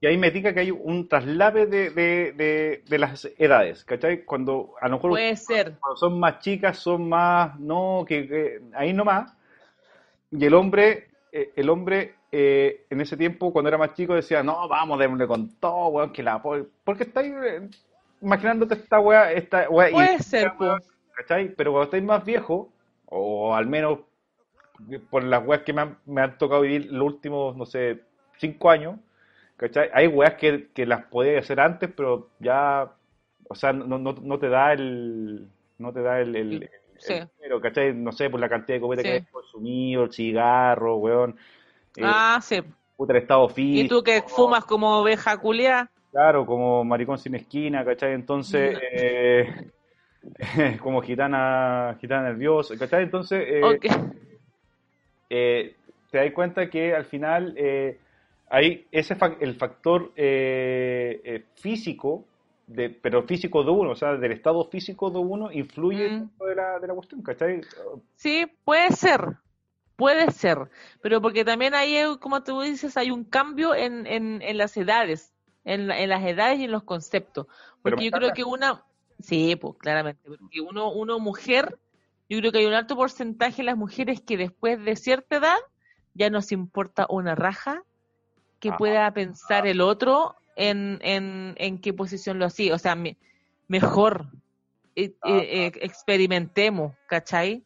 y 0.00 0.06
ahí 0.06 0.18
me 0.18 0.30
diga 0.30 0.52
que 0.52 0.60
hay 0.60 0.70
un 0.70 1.08
traslave 1.08 1.66
de, 1.66 1.90
de, 1.90 2.32
de, 2.32 2.84
de 2.86 2.98
las 2.98 3.24
edades, 3.38 3.84
¿cachai? 3.84 4.24
Cuando 4.24 4.74
a 4.80 4.88
lo 4.88 4.96
mejor 4.96 5.10
Puede 5.12 5.36
ser. 5.36 5.76
cuando 5.80 5.96
son 5.96 6.20
más 6.20 6.40
chicas, 6.40 6.78
son 6.78 7.08
más, 7.08 7.58
no, 7.58 8.04
que, 8.06 8.28
que 8.28 8.60
ahí 8.74 8.92
nomás. 8.92 9.32
Y 10.36 10.44
el 10.44 10.54
hombre, 10.54 11.08
eh, 11.32 11.52
el 11.56 11.70
hombre 11.70 12.14
eh, 12.32 12.86
en 12.90 13.00
ese 13.00 13.16
tiempo, 13.16 13.52
cuando 13.52 13.68
era 13.68 13.78
más 13.78 13.94
chico, 13.94 14.14
decía, 14.14 14.42
no, 14.42 14.68
vamos, 14.68 14.98
démosle 14.98 15.26
con 15.26 15.48
todo, 15.60 15.88
weón, 15.88 16.12
que 16.12 16.22
la... 16.22 16.42
po-". 16.42 16.66
Porque 16.84 17.04
estáis 17.04 17.32
eh, 17.44 17.68
imaginándote 18.20 18.74
esta 18.74 18.98
weá, 19.00 19.32
esta 19.32 19.68
weá, 19.70 19.90
y- 19.90 19.92
Puede 19.92 20.18
ser, 20.20 20.52
po. 20.56 20.76
¿cachai? 21.14 21.50
Pero 21.54 21.70
cuando 21.72 21.84
estáis 21.84 22.02
más 22.04 22.24
viejos, 22.24 22.66
o 23.06 23.54
al 23.54 23.66
menos 23.66 24.00
por 25.10 25.22
las 25.24 25.46
weas 25.46 25.62
que 25.62 25.72
me 25.72 25.82
han, 25.82 25.98
me 26.06 26.20
han 26.22 26.36
tocado 26.38 26.62
vivir 26.62 26.92
los 26.92 27.06
últimos, 27.06 27.56
no 27.56 27.64
sé, 27.66 28.00
cinco 28.38 28.70
años, 28.70 28.98
¿cachai? 29.56 29.90
Hay 29.94 30.06
weas 30.08 30.34
que, 30.34 30.68
que 30.74 30.86
las 30.86 31.04
podía 31.06 31.38
hacer 31.38 31.60
antes, 31.60 31.90
pero 31.96 32.28
ya, 32.40 32.92
o 33.48 33.54
sea, 33.54 33.72
no, 33.72 33.98
no, 33.98 34.12
no 34.14 34.38
te 34.38 34.48
da 34.48 34.72
el, 34.72 35.48
no 35.78 35.92
te 35.92 36.02
da 36.02 36.20
el, 36.20 36.34
el, 36.36 36.70
Sí. 37.06 37.14
el 37.14 37.28
dinero, 37.36 37.60
¿cachai? 37.60 37.94
No 37.94 38.12
sé, 38.12 38.30
por 38.30 38.40
la 38.40 38.48
cantidad 38.48 38.76
de 38.76 38.80
copete 38.80 39.02
Sí. 39.02 39.08
que 39.08 39.14
hay 39.14 39.20
consumido, 39.30 40.04
el 40.04 40.12
cigarro, 40.12 40.96
weón, 40.96 41.36
eh, 41.96 42.02
Ah, 42.02 42.40
sí. 42.42 42.62
puta, 42.96 43.12
el 43.12 43.22
estado 43.22 43.48
¿Y 43.48 43.54
físico, 43.54 43.96
tú 43.96 44.02
que 44.02 44.22
fumas 44.22 44.64
como 44.64 44.98
oveja 45.00 45.36
culia? 45.38 45.90
claro, 46.10 46.46
como 46.46 46.84
maricón 46.84 47.18
sin 47.18 47.34
esquina, 47.34 47.84
¿cachai? 47.84 48.12
Entonces, 48.14 48.78
eh, 48.92 49.48
como 50.82 51.02
gitana, 51.02 51.96
gitana 52.00 52.28
nerviosa, 52.28 52.76
¿cachai? 52.78 53.04
Entonces, 53.04 53.44
eh, 53.46 53.62
Ok. 53.62 53.86
eh, 55.30 55.74
te 56.10 56.18
das 56.18 56.32
cuenta 56.32 56.70
que 56.70 56.94
al 56.94 57.04
final 57.04 57.54
eh, 57.56 57.98
hay 58.48 58.86
ese 58.92 59.16
el 59.40 59.54
factor 59.54 60.12
físico, 61.56 62.24
de, 62.66 62.90
pero 62.90 63.22
físico 63.24 63.62
de 63.62 63.70
uno, 63.70 63.90
o 63.90 63.96
sea, 63.96 64.16
del 64.16 64.32
estado 64.32 64.64
físico 64.70 65.10
de 65.10 65.18
uno 65.18 65.52
influye 65.52 66.08
Mm. 66.10 66.30
de 66.46 66.54
la, 66.54 66.78
de 66.78 66.86
la 66.88 66.94
cuestión, 66.94 67.22
¿cachai? 67.22 67.60
Sí, 68.16 68.46
puede 68.64 68.90
ser, 68.92 69.20
puede 69.96 70.30
ser, 70.30 70.58
pero 71.02 71.20
porque 71.20 71.44
también 71.44 71.74
hay, 71.74 71.96
como 72.20 72.42
tú 72.42 72.60
dices, 72.62 72.96
hay 72.96 73.10
un 73.10 73.24
cambio 73.24 73.74
en, 73.74 74.06
en, 74.06 74.40
en 74.42 74.58
las 74.58 74.76
edades, 74.76 75.32
en, 75.64 75.88
la- 75.88 76.00
en 76.00 76.08
las 76.08 76.24
edades 76.24 76.58
y 76.60 76.64
en 76.64 76.72
los 76.72 76.84
conceptos. 76.84 77.46
Pero 77.82 77.96
Porque 77.96 78.04
yo 78.06 78.10
creo 78.12 78.32
que 78.32 78.44
una, 78.44 78.82
sí, 79.18 79.56
pues 79.56 79.74
claramente, 79.78 80.22
porque 80.26 80.60
uno, 80.60 80.90
uno 80.92 81.18
mujer, 81.18 81.78
yo 82.28 82.38
creo 82.38 82.50
que 82.52 82.58
hay 82.58 82.66
un 82.66 82.74
alto 82.74 82.96
porcentaje 82.96 83.58
de 83.58 83.64
las 83.64 83.76
mujeres 83.76 84.20
que 84.22 84.36
después 84.36 84.82
de 84.82 84.96
cierta 84.96 85.36
edad 85.36 85.56
ya 86.14 86.30
nos 86.30 86.50
importa 86.52 87.06
una 87.10 87.34
raja 87.34 87.82
que 88.60 88.72
pueda 88.72 89.12
pensar 89.12 89.66
el 89.66 89.80
otro 89.82 90.36
en, 90.56 90.98
en, 91.02 91.54
en 91.58 91.78
qué 91.80 91.92
posición 91.92 92.38
lo 92.38 92.46
hacía. 92.46 92.74
O 92.74 92.78
sea, 92.78 92.94
me- 92.94 93.16
mejor 93.68 94.26
eh, 94.96 95.14
Ah, 95.22 95.30
eh, 95.30 95.66
eh, 95.66 95.72
experimentemos, 95.82 96.94
¿cachai? 97.08 97.64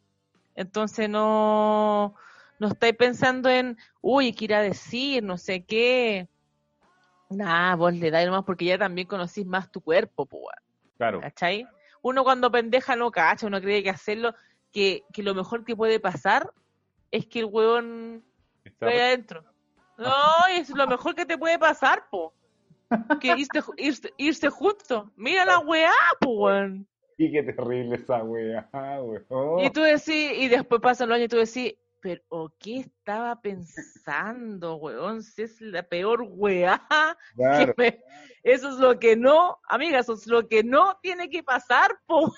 Entonces 0.54 1.08
no, 1.08 2.14
no 2.58 2.68
estáis 2.68 2.94
pensando 2.96 3.48
en, 3.50 3.76
uy, 4.00 4.32
¿qué 4.32 4.46
irá 4.46 4.58
a 4.58 4.62
decir? 4.62 5.22
No 5.22 5.36
sé 5.36 5.64
qué. 5.64 6.28
Nah, 7.30 7.76
vos 7.76 7.92
le 7.92 8.10
dais 8.10 8.26
nomás 8.26 8.44
porque 8.44 8.64
ya 8.64 8.78
también 8.78 9.06
conocís 9.06 9.44
más 9.46 9.70
tu 9.70 9.80
cuerpo, 9.82 10.24
pues, 10.24 10.42
Claro, 10.96 11.20
¿cachai? 11.20 11.66
Uno 12.00 12.24
cuando 12.24 12.50
pendeja 12.50 12.96
no 12.96 13.10
cacha, 13.10 13.46
uno 13.46 13.60
cree 13.60 13.82
que 13.82 13.90
hacerlo, 13.90 14.34
que, 14.72 15.04
que 15.12 15.22
lo 15.22 15.34
mejor 15.34 15.64
que 15.64 15.76
puede 15.76 16.00
pasar 16.00 16.50
es 17.10 17.26
que 17.26 17.40
el 17.40 17.44
huevón 17.46 18.24
está- 18.64 18.86
Estoy 18.86 19.00
adentro. 19.00 19.44
No, 19.98 20.14
es 20.52 20.70
lo 20.70 20.86
mejor 20.86 21.14
que 21.14 21.26
te 21.26 21.36
puede 21.36 21.58
pasar, 21.58 22.08
po. 22.10 22.32
Que 23.20 23.28
irse, 23.36 23.60
irse, 23.76 24.12
irse 24.16 24.48
justo. 24.50 25.12
Mira 25.16 25.44
la 25.44 25.58
weá, 25.60 25.92
weón. 26.26 26.88
y 27.16 27.30
qué 27.32 27.42
terrible 27.42 27.96
esa 27.96 28.22
wea, 28.22 28.68
weón. 28.72 29.60
Y 29.60 29.70
tú 29.70 29.80
decís, 29.82 30.32
y 30.38 30.48
después 30.48 30.80
pasan 30.80 31.08
los 31.08 31.16
años 31.16 31.26
y 31.26 31.28
tú 31.28 31.36
decís, 31.36 31.74
pero 32.00 32.54
¿qué 32.60 32.78
estaba 32.78 33.40
pensando, 33.40 34.76
weón? 34.76 35.22
Si 35.22 35.42
es 35.42 35.60
la 35.60 35.82
peor 35.82 36.22
weá. 36.30 36.80
Claro. 37.34 37.74
que 37.74 37.82
me- 37.82 38.00
Eso 38.44 38.68
es 38.70 38.76
lo 38.76 38.98
que 38.98 39.16
no, 39.16 39.58
amiga, 39.68 39.98
eso 39.98 40.14
es 40.14 40.26
lo 40.28 40.46
que 40.48 40.62
no 40.62 40.96
tiene 41.02 41.28
que 41.28 41.42
pasar, 41.42 41.98
po. 42.06 42.32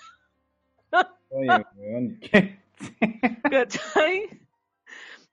Oye, 1.29 1.65
weón, 1.77 2.21
¿Cachai? 3.51 4.29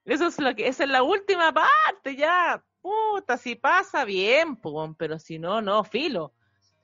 Eso 0.05 0.27
es 0.27 0.39
lo 0.39 0.53
que, 0.55 0.67
esa 0.67 0.83
es 0.83 0.89
la 0.89 1.03
última 1.03 1.53
parte, 1.53 2.15
ya. 2.15 2.63
Puta, 2.87 3.35
si 3.35 3.55
pasa 3.55 4.05
bien, 4.05 4.57
pero 4.97 5.19
si 5.19 5.39
no, 5.39 5.61
no, 5.61 5.83
filo. 5.83 6.31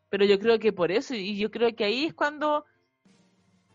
Pero 0.10 0.26
yo 0.26 0.38
creo 0.38 0.60
que 0.60 0.74
por 0.74 0.92
eso, 0.92 1.16
y 1.16 1.38
yo 1.38 1.50
creo 1.50 1.74
que 1.74 1.86
ahí 1.86 2.06
es 2.08 2.14
cuando 2.14 2.66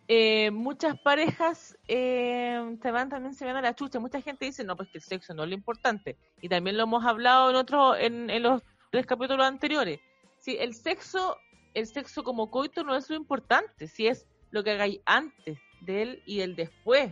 eh, 0.09 0.51
muchas 0.51 1.01
parejas 1.01 1.79
eh, 1.89 2.77
se 2.83 2.91
van, 2.91 3.09
también 3.09 3.33
se 3.33 3.47
van 3.47 3.57
a 3.57 3.63
la 3.63 3.75
chucha. 3.75 3.99
Mucha 3.99 4.21
gente 4.21 4.45
dice, 4.45 4.63
no, 4.63 4.77
pues 4.77 4.91
que 4.91 4.99
el 4.99 5.05
sexo 5.05 5.33
no 5.33 5.45
es 5.45 5.49
lo 5.49 5.55
importante. 5.55 6.19
Y 6.43 6.51
también 6.51 6.77
lo 6.77 6.83
hemos 6.83 7.03
hablado 7.07 7.49
en 7.49 7.57
otro, 7.57 7.97
en, 7.97 8.43
los 8.43 8.63
tres 8.91 9.07
capítulos 9.07 9.47
anteriores. 9.47 9.99
Sí, 10.37 10.59
el 10.61 10.75
sexo, 10.75 11.39
el 11.73 11.87
sexo 11.87 12.23
como 12.25 12.51
coito 12.51 12.85
no 12.85 12.95
es 12.95 13.09
lo 13.09 13.17
importante, 13.17 13.89
si 13.89 14.07
es 14.07 14.27
lo 14.51 14.63
que 14.63 14.73
hagáis 14.73 15.01
antes 15.07 15.59
de 15.81 16.03
él 16.03 16.23
y 16.27 16.41
el 16.41 16.57
después. 16.57 17.11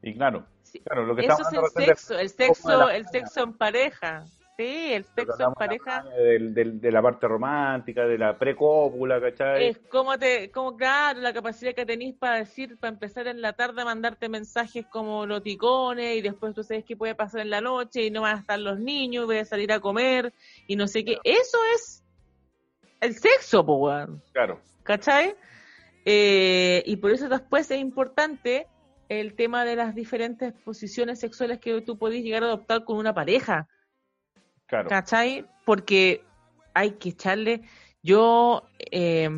Y 0.00 0.14
claro, 0.14 0.46
Sí, 0.74 0.80
claro, 0.80 1.06
lo 1.06 1.14
que 1.14 1.24
Eso 1.24 1.36
es 1.40 1.52
el 1.52 1.86
sexo, 1.86 2.14
el 2.18 2.26
de- 2.26 2.28
sexo, 2.46 2.78
de 2.88 2.96
el 2.96 3.06
sexo 3.06 3.42
en 3.44 3.52
pareja. 3.52 4.24
Sí, 4.56 4.92
el 4.92 5.04
sexo 5.04 5.34
en 5.40 5.48
de 5.50 5.54
pareja 5.54 6.04
del- 6.16 6.80
de 6.80 6.90
la 6.90 7.00
parte 7.00 7.28
romántica, 7.28 8.06
de 8.06 8.18
la 8.18 8.36
precópula, 8.36 9.20
¿cachai? 9.20 9.68
es 9.68 9.78
como 9.88 10.18
te, 10.18 10.50
como 10.50 10.76
claro, 10.76 11.20
la 11.20 11.32
capacidad 11.32 11.74
que 11.74 11.86
tenéis 11.86 12.16
para 12.16 12.38
decir, 12.38 12.76
para 12.78 12.92
empezar 12.92 13.28
en 13.28 13.40
la 13.40 13.52
tarde, 13.52 13.84
mandarte 13.84 14.28
mensajes 14.28 14.84
como 14.86 15.26
loticones 15.26 16.16
y 16.16 16.22
después 16.22 16.54
tú 16.54 16.64
sabes 16.64 16.84
qué 16.84 16.96
puede 16.96 17.14
pasar 17.14 17.42
en 17.42 17.50
la 17.50 17.60
noche 17.60 18.02
y 18.06 18.10
no 18.10 18.22
van 18.22 18.36
a 18.36 18.40
estar 18.40 18.58
los 18.58 18.80
niños, 18.80 19.26
voy 19.26 19.38
a 19.38 19.44
salir 19.44 19.72
a 19.72 19.78
comer 19.78 20.32
y 20.66 20.74
no 20.74 20.88
sé 20.88 21.04
qué. 21.04 21.18
Eso 21.22 21.58
es 21.76 22.02
el 23.00 23.14
sexo, 23.14 23.60
weón. 23.62 24.20
Claro, 24.32 24.60
¿Cachai? 24.82 25.36
Eh, 26.04 26.82
y 26.86 26.96
por 26.96 27.10
eso 27.12 27.28
después 27.28 27.70
es 27.70 27.78
importante 27.78 28.66
el 29.08 29.34
tema 29.34 29.64
de 29.64 29.76
las 29.76 29.94
diferentes 29.94 30.52
posiciones 30.52 31.20
sexuales 31.20 31.58
que 31.58 31.80
tú 31.82 31.98
podés 31.98 32.22
llegar 32.22 32.42
a 32.42 32.46
adoptar 32.46 32.84
con 32.84 32.96
una 32.96 33.14
pareja. 33.14 33.68
claro. 34.66 34.88
¿Cachai? 34.88 35.46
Porque 35.64 36.24
hay 36.74 36.92
que 36.92 37.10
echarle. 37.10 37.62
Yo 38.02 38.64
eh, 38.90 39.28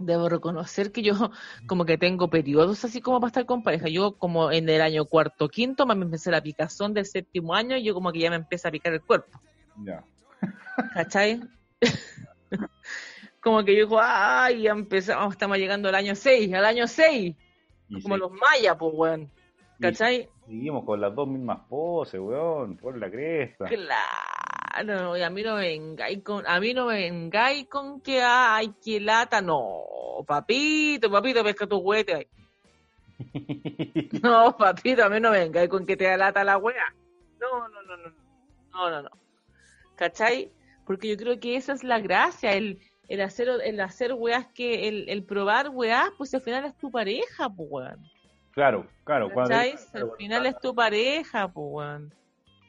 debo 0.00 0.28
reconocer 0.28 0.90
que 0.90 1.02
yo 1.02 1.14
como 1.66 1.84
que 1.84 1.98
tengo 1.98 2.28
periodos 2.28 2.84
así 2.84 3.00
como 3.00 3.20
para 3.20 3.28
estar 3.28 3.46
con 3.46 3.62
pareja. 3.62 3.88
Yo 3.88 4.16
como 4.16 4.50
en 4.50 4.68
el 4.68 4.80
año 4.80 5.04
cuarto, 5.04 5.48
quinto, 5.48 5.86
me 5.86 5.94
empecé 5.94 6.30
la 6.30 6.42
picazón 6.42 6.94
del 6.94 7.06
séptimo 7.06 7.54
año 7.54 7.76
y 7.76 7.84
yo 7.84 7.94
como 7.94 8.12
que 8.12 8.20
ya 8.20 8.30
me 8.30 8.36
empieza 8.36 8.68
a 8.68 8.72
picar 8.72 8.92
el 8.92 9.02
cuerpo. 9.02 9.40
Ya. 9.84 10.02
¿Cachai? 10.94 11.40
como 13.40 13.64
que 13.64 13.72
yo 13.72 13.84
digo, 13.84 13.98
ay, 14.02 14.62
ya 14.62 14.72
empezamos, 14.72 15.32
estamos 15.32 15.58
llegando 15.58 15.88
al 15.88 15.94
año 15.94 16.14
6, 16.14 16.52
al 16.52 16.64
año 16.64 16.86
6, 16.86 17.36
Y 17.90 18.02
como 18.02 18.14
sí, 18.14 18.20
los 18.20 18.32
mayas, 18.32 18.76
pues, 18.78 18.92
weón. 18.94 19.30
y 19.78 19.82
¿Cachai? 19.82 20.28
Seguimos 20.46 20.84
con 20.84 21.00
las 21.00 21.14
dos 21.14 21.28
mismas 21.28 21.60
poses, 21.68 22.20
weón, 22.20 22.76
por 22.76 22.96
la 22.96 23.10
cresta. 23.10 23.66
Claro, 23.66 25.16
y 25.16 25.22
a 25.22 25.30
mí 25.30 25.42
no 25.42 25.56
me 25.56 25.68
vengáis 25.68 26.22
con, 26.22 26.46
a 26.46 26.58
mí 26.60 26.72
no 26.72 26.86
me 26.86 26.94
vengáis 26.94 27.66
con 27.68 28.00
que 28.00 28.22
ay, 28.22 28.72
que 28.82 29.00
lata, 29.00 29.42
no, 29.42 29.82
papito, 30.26 31.10
papito, 31.10 31.44
pesca 31.44 31.66
tu 31.66 31.78
huete 31.78 32.14
ahí. 32.14 32.26
No, 34.22 34.56
papito, 34.56 35.04
a 35.04 35.10
mí 35.10 35.20
no 35.20 35.30
me 35.30 35.40
vengáis 35.40 35.68
con 35.68 35.84
que 35.84 35.96
te 35.96 36.04
da 36.04 36.16
lata 36.16 36.42
la 36.42 36.56
wea. 36.56 36.94
No, 37.38 37.68
no, 37.68 37.82
no, 37.82 37.96
no, 37.96 38.08
no, 38.72 38.90
no, 38.90 39.02
no. 39.02 39.20
¿cachai? 40.00 40.50
Porque 40.86 41.08
yo 41.08 41.16
creo 41.18 41.38
que 41.38 41.56
esa 41.56 41.74
es 41.74 41.84
la 41.84 42.00
gracia, 42.00 42.52
el, 42.54 42.80
el 43.10 43.20
hacer 43.20 43.48
el 43.64 43.80
hacer 43.80 44.14
weas 44.14 44.46
que, 44.54 44.88
el, 44.88 45.08
el 45.08 45.22
probar 45.24 45.68
weas, 45.68 46.10
pues 46.16 46.32
al 46.34 46.40
final 46.40 46.64
es 46.64 46.74
tu 46.76 46.90
pareja, 46.90 47.50
pues 47.50 47.68
weón. 47.70 47.98
Claro, 48.52 48.86
claro. 49.04 49.30
cuando- 49.32 49.54
al 49.54 50.10
final 50.16 50.46
es 50.46 50.58
tu 50.60 50.74
pareja, 50.74 51.48
pues 51.48 51.66
weón. 51.70 52.14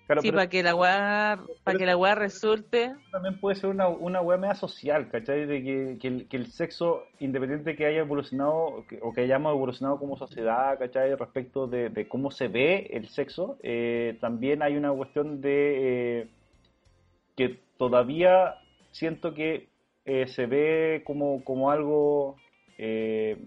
claro, 0.07 0.21
sí, 0.21 0.31
para 0.31 0.47
que 0.49 0.61
la 0.63 0.75
wea, 0.75 1.39
para 1.63 1.77
que 1.77 1.85
la 1.85 1.95
wea 1.95 2.15
resulte. 2.15 2.91
también 3.11 3.39
puede 3.39 3.55
ser 3.55 3.69
una, 3.69 3.87
una 3.87 4.19
weá 4.21 4.37
media 4.37 4.55
social, 4.55 5.09
¿cachai? 5.09 5.45
De 5.45 5.63
que, 5.63 5.97
que, 6.01 6.07
el, 6.07 6.27
que 6.27 6.37
el 6.37 6.47
sexo, 6.51 7.03
independiente 7.19 7.75
que 7.75 7.85
haya 7.85 7.99
evolucionado 7.99 8.83
que- 8.89 8.99
o 9.01 9.13
que 9.13 9.21
hayamos 9.21 9.53
evolucionado 9.53 9.97
como 9.99 10.17
sociedad, 10.17 10.77
¿cachai? 10.79 11.15
Respecto 11.15 11.67
de, 11.67 11.89
de 11.89 12.07
cómo 12.07 12.29
se 12.31 12.47
ve 12.47 12.89
el 12.91 13.07
sexo, 13.09 13.57
eh, 13.63 14.17
también 14.19 14.61
hay 14.63 14.75
una 14.75 14.91
cuestión 14.91 15.39
de 15.39 16.21
eh, 16.21 16.27
que 17.37 17.59
todavía 17.77 18.55
siento 18.91 19.33
que 19.33 19.70
eh, 20.05 20.27
se 20.27 20.45
ve 20.47 21.03
como, 21.05 21.43
como 21.43 21.71
algo 21.71 22.35
eh, 22.77 23.37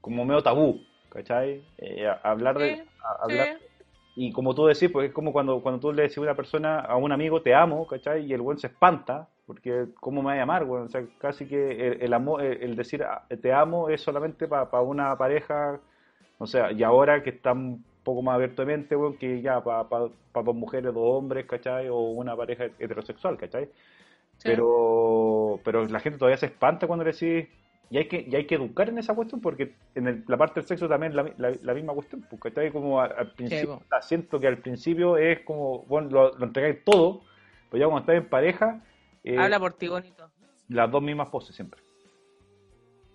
como 0.00 0.24
medio 0.24 0.42
tabú, 0.42 0.80
¿cachai? 1.10 1.62
Eh, 1.78 2.06
hablar 2.22 2.58
de... 2.58 2.74
Sí, 2.74 2.82
a- 3.02 3.24
hablar, 3.24 3.48
Sí. 3.58 3.64
y 4.16 4.32
como 4.32 4.54
tú 4.54 4.66
decís, 4.66 4.90
pues 4.90 5.08
es 5.08 5.14
como 5.14 5.32
cuando, 5.32 5.60
cuando 5.62 5.80
tú 5.80 5.92
le 5.92 6.02
decís 6.02 6.18
a 6.18 6.22
una 6.22 6.34
persona, 6.34 6.80
a 6.80 6.96
un 6.96 7.12
amigo, 7.12 7.42
te 7.42 7.54
amo, 7.54 7.86
¿cachai? 7.86 8.24
Y 8.26 8.32
el 8.32 8.40
buen 8.40 8.58
se 8.58 8.68
espanta, 8.68 9.28
porque 9.46 9.88
¿cómo 10.00 10.22
me 10.22 10.28
va 10.28 10.32
a 10.34 10.36
llamar, 10.36 10.64
weón? 10.64 10.84
O 10.86 10.88
sea, 10.88 11.04
casi 11.18 11.46
que 11.46 11.88
el, 11.88 12.02
el 12.02 12.12
amor, 12.14 12.42
el, 12.42 12.62
el 12.62 12.76
decir 12.76 13.02
ah, 13.02 13.26
te 13.42 13.52
amo 13.52 13.88
es 13.90 14.00
solamente 14.00 14.48
para 14.48 14.80
una 14.80 15.16
pareja, 15.18 15.80
o 16.38 16.46
sea, 16.46 16.72
y 16.72 16.82
ahora 16.82 17.22
que 17.22 17.30
está 17.30 17.52
un 17.52 17.84
poco 18.04 18.22
más 18.22 18.36
abierto 18.36 18.62
de 18.62 18.66
mente, 18.66 18.96
weón, 18.96 19.18
que 19.18 19.42
ya 19.42 19.62
para 19.62 19.84
dos 19.88 20.54
mujeres, 20.54 20.94
dos 20.94 21.04
hombres, 21.18 21.46
¿cachai? 21.46 21.88
O 21.88 21.96
una 22.10 22.36
pareja 22.36 22.64
heterosexual, 22.78 23.36
¿cachai? 23.36 23.68
Sí. 24.38 24.48
Pero, 24.50 25.60
pero 25.64 25.86
la 25.86 26.00
gente 26.00 26.18
todavía 26.18 26.36
se 26.36 26.46
espanta 26.46 26.86
cuando 26.86 27.04
le 27.04 27.12
decís, 27.12 27.48
y 27.88 27.98
hay 27.98 28.08
que, 28.08 28.26
y 28.28 28.34
hay 28.34 28.46
que 28.46 28.56
educar 28.56 28.88
en 28.88 28.98
esa 28.98 29.14
cuestión, 29.14 29.40
porque 29.40 29.74
en 29.94 30.08
el- 30.08 30.24
la 30.26 30.36
parte 30.36 30.60
del 30.60 30.66
sexo 30.66 30.88
también 30.88 31.12
es 31.12 31.16
la, 31.16 31.22
la- 31.38 31.56
la 31.62 31.74
misma 31.74 31.94
cuestión, 31.94 32.26
pues, 32.28 32.42
¿cachai? 32.42 32.70
Como 32.72 33.00
al, 33.00 33.12
al 33.16 33.32
principio, 33.32 33.80
siento 34.02 34.40
que 34.40 34.46
al 34.48 34.58
principio 34.58 35.16
es 35.16 35.40
como, 35.40 35.82
bueno, 35.84 36.08
lo, 36.10 36.36
lo 36.36 36.44
entregáis 36.46 36.82
todo, 36.84 37.22
pero 37.70 37.80
ya 37.80 37.86
cuando 37.90 38.00
estás 38.00 38.16
en 38.24 38.28
pareja, 38.28 38.82
eh, 39.24 39.38
Habla 39.38 39.58
por 39.60 39.72
ti, 39.74 39.88
bonito. 39.88 40.30
las 40.68 40.90
dos 40.90 41.02
mismas 41.02 41.28
poses 41.28 41.54
siempre. 41.54 41.80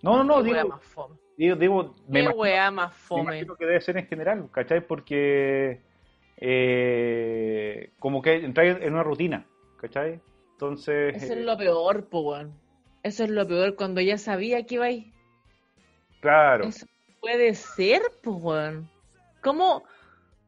No, 0.02 0.18
no, 0.18 0.24
no, 0.24 0.42
digo, 0.42 0.68
más 0.68 0.84
fome. 0.84 1.16
digo, 1.38 1.56
digo, 1.58 1.96
me 2.08 2.22
imagino- 2.22 2.42
wea 2.42 2.72
más 2.72 2.90
me 2.92 2.96
fome. 2.98 3.22
imagino 3.24 3.56
que 3.56 3.66
debe 3.66 3.82
ser 3.82 3.98
en 3.98 4.08
general, 4.08 4.50
¿cachai? 4.52 4.82
Porque 4.88 5.80
eh, 6.38 7.92
como 8.00 8.22
que 8.22 8.36
entráis 8.36 8.78
en 8.82 8.94
una 8.94 9.04
rutina, 9.04 9.46
¿cachai? 9.78 10.20
Entonces, 10.62 11.16
Eso 11.16 11.34
es 11.34 11.40
eh, 11.40 11.44
lo 11.44 11.58
peor, 11.58 12.08
weón. 12.12 12.54
Eso 13.02 13.24
es 13.24 13.32
lo 13.32 13.48
peor 13.48 13.76
cuando 13.76 14.00
ya 14.00 14.20
sabía 14.20 14.64
que 14.64 14.76
iba 14.76 14.86
ahí. 14.86 15.12
claro, 16.20 16.66
Eso 16.66 16.86
puede 17.20 17.56
ser, 17.56 18.04
weón. 18.24 18.88
¿Cómo, 19.42 19.84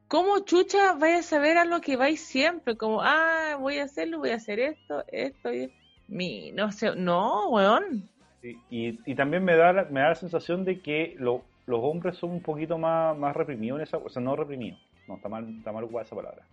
¿Cómo 0.08 0.38
chucha 0.42 0.94
vaya 0.94 1.18
a 1.18 1.24
saber 1.24 1.58
a 1.58 1.66
lo 1.66 1.82
que 1.82 1.98
vais 1.98 2.22
siempre? 2.22 2.78
Como, 2.78 3.02
ah, 3.02 3.58
voy 3.60 3.80
a 3.80 3.86
hacerlo, 3.86 4.20
voy 4.20 4.30
a 4.30 4.36
hacer 4.36 4.60
esto, 4.60 5.04
esto 5.08 5.52
y... 5.52 5.72
Mi, 6.08 6.52
no 6.52 6.72
sé, 6.72 6.96
no, 6.96 7.50
weón. 7.50 8.08
Sí, 8.42 8.56
Y, 8.70 9.00
y 9.12 9.16
también 9.16 9.44
me 9.44 9.56
da, 9.56 9.74
la- 9.74 9.86
me 9.86 10.02
da 10.02 10.10
la 10.10 10.16
sensación 10.16 10.64
de 10.64 10.80
que 10.80 11.16
lo- 11.18 11.42
los 11.66 11.80
hombres 11.82 12.18
son 12.18 12.30
un 12.32 12.42
poquito 12.42 12.78
más, 12.78 13.18
más 13.18 13.36
reprimidos 13.36 13.80
en 13.80 13.84
esa, 13.84 13.98
o 13.98 14.10
sea, 14.10 14.22
no 14.22 14.36
reprimidos, 14.36 14.80
no, 15.08 15.16
está 15.16 15.28
mal, 15.28 15.50
está 15.58 15.72
mal 15.72 15.90
esa 16.04 16.16
palabra. 16.16 16.44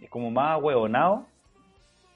Es 0.00 0.10
como 0.10 0.32
más 0.32 0.60
hueonados 0.60 1.26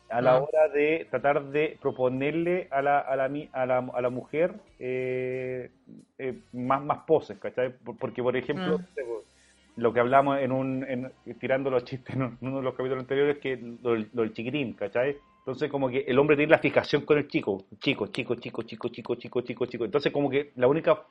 a 0.09 0.21
la 0.23 0.37
hora 0.37 0.69
de 0.69 1.07
tratar 1.11 1.45
de 1.51 1.79
proponerle 1.81 2.69
a 2.71 2.83
la, 2.83 2.99
a 3.01 3.17
la, 3.17 3.25
a 3.53 3.67
la, 3.67 3.79
a 3.79 4.01
la 4.01 4.11
mujer 4.11 4.55
eh, 4.79 5.71
eh, 6.19 6.41
más, 6.53 6.83
más 6.85 7.01
poses, 7.07 7.39
¿cachai? 7.39 7.73
Por- 7.79 7.99
Porque, 7.99 8.23
por 8.23 8.37
ejemplo, 8.37 8.79
Mm. 8.79 8.85
po, 8.95 9.25
lo 9.77 9.93
que 9.93 10.01
hablamos 10.01 10.39
en 10.41 10.53
un, 10.53 10.85
en- 10.89 11.13
tirando 11.39 11.71
los 11.71 11.85
chistes 11.85 12.15
en 12.17 12.37
uno 12.41 12.59
de 12.59 12.63
los 12.63 12.75
capítulos 12.75 13.03
anteriores, 13.03 13.39
que 13.39 13.57
lo, 13.83 13.93
del- 13.93 14.09
lo 14.13 14.23
del 14.23 14.33
chiquitín, 14.33 14.75
¿cachai? 14.75 15.17
Entonces, 15.41 15.71
como 15.71 15.89
que 15.89 16.01
el 16.07 16.19
hombre 16.19 16.37
tiene 16.37 16.51
la 16.53 16.59
fijación 16.59 17.03
con 17.05 17.19
el 17.19 17.29
chico, 17.29 17.65
chico, 17.81 18.07
chico, 18.09 18.35
chico, 18.37 18.63
chico, 18.63 18.89
chico, 18.89 19.15
chico, 19.17 19.41
chico, 19.43 19.67
chico. 19.67 19.85
Entonces, 19.85 20.13
como 20.13 20.31
que 20.31 20.53
la 20.57 20.67
única 20.69 21.03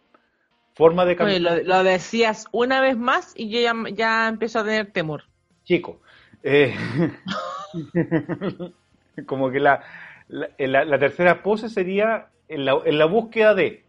forma 0.75 1.05
de 1.05 1.15
Oye, 1.17 1.41
cambiar, 1.41 1.41
lo, 1.41 1.61
lo 1.61 1.83
decías 1.83 2.45
una 2.53 2.79
vez 2.79 2.95
más 2.95 3.33
y 3.35 3.49
yo 3.49 3.59
ya, 3.59 3.73
ya 3.93 4.29
empiezo 4.29 4.59
a 4.59 4.63
tener 4.63 4.93
temor. 4.93 5.25
chico, 5.63 5.99
eh, 6.43 6.73
como 9.27 9.51
que 9.51 9.59
la, 9.59 9.81
la, 10.27 10.49
la- 10.59 10.85
la 10.85 10.99
tercera 10.99 11.43
pose 11.43 11.69
sería 11.69 12.27
en 12.47 12.65
la, 12.65 12.81
en 12.85 12.97
la 12.97 13.05
búsqueda 13.05 13.53
de, 13.55 13.83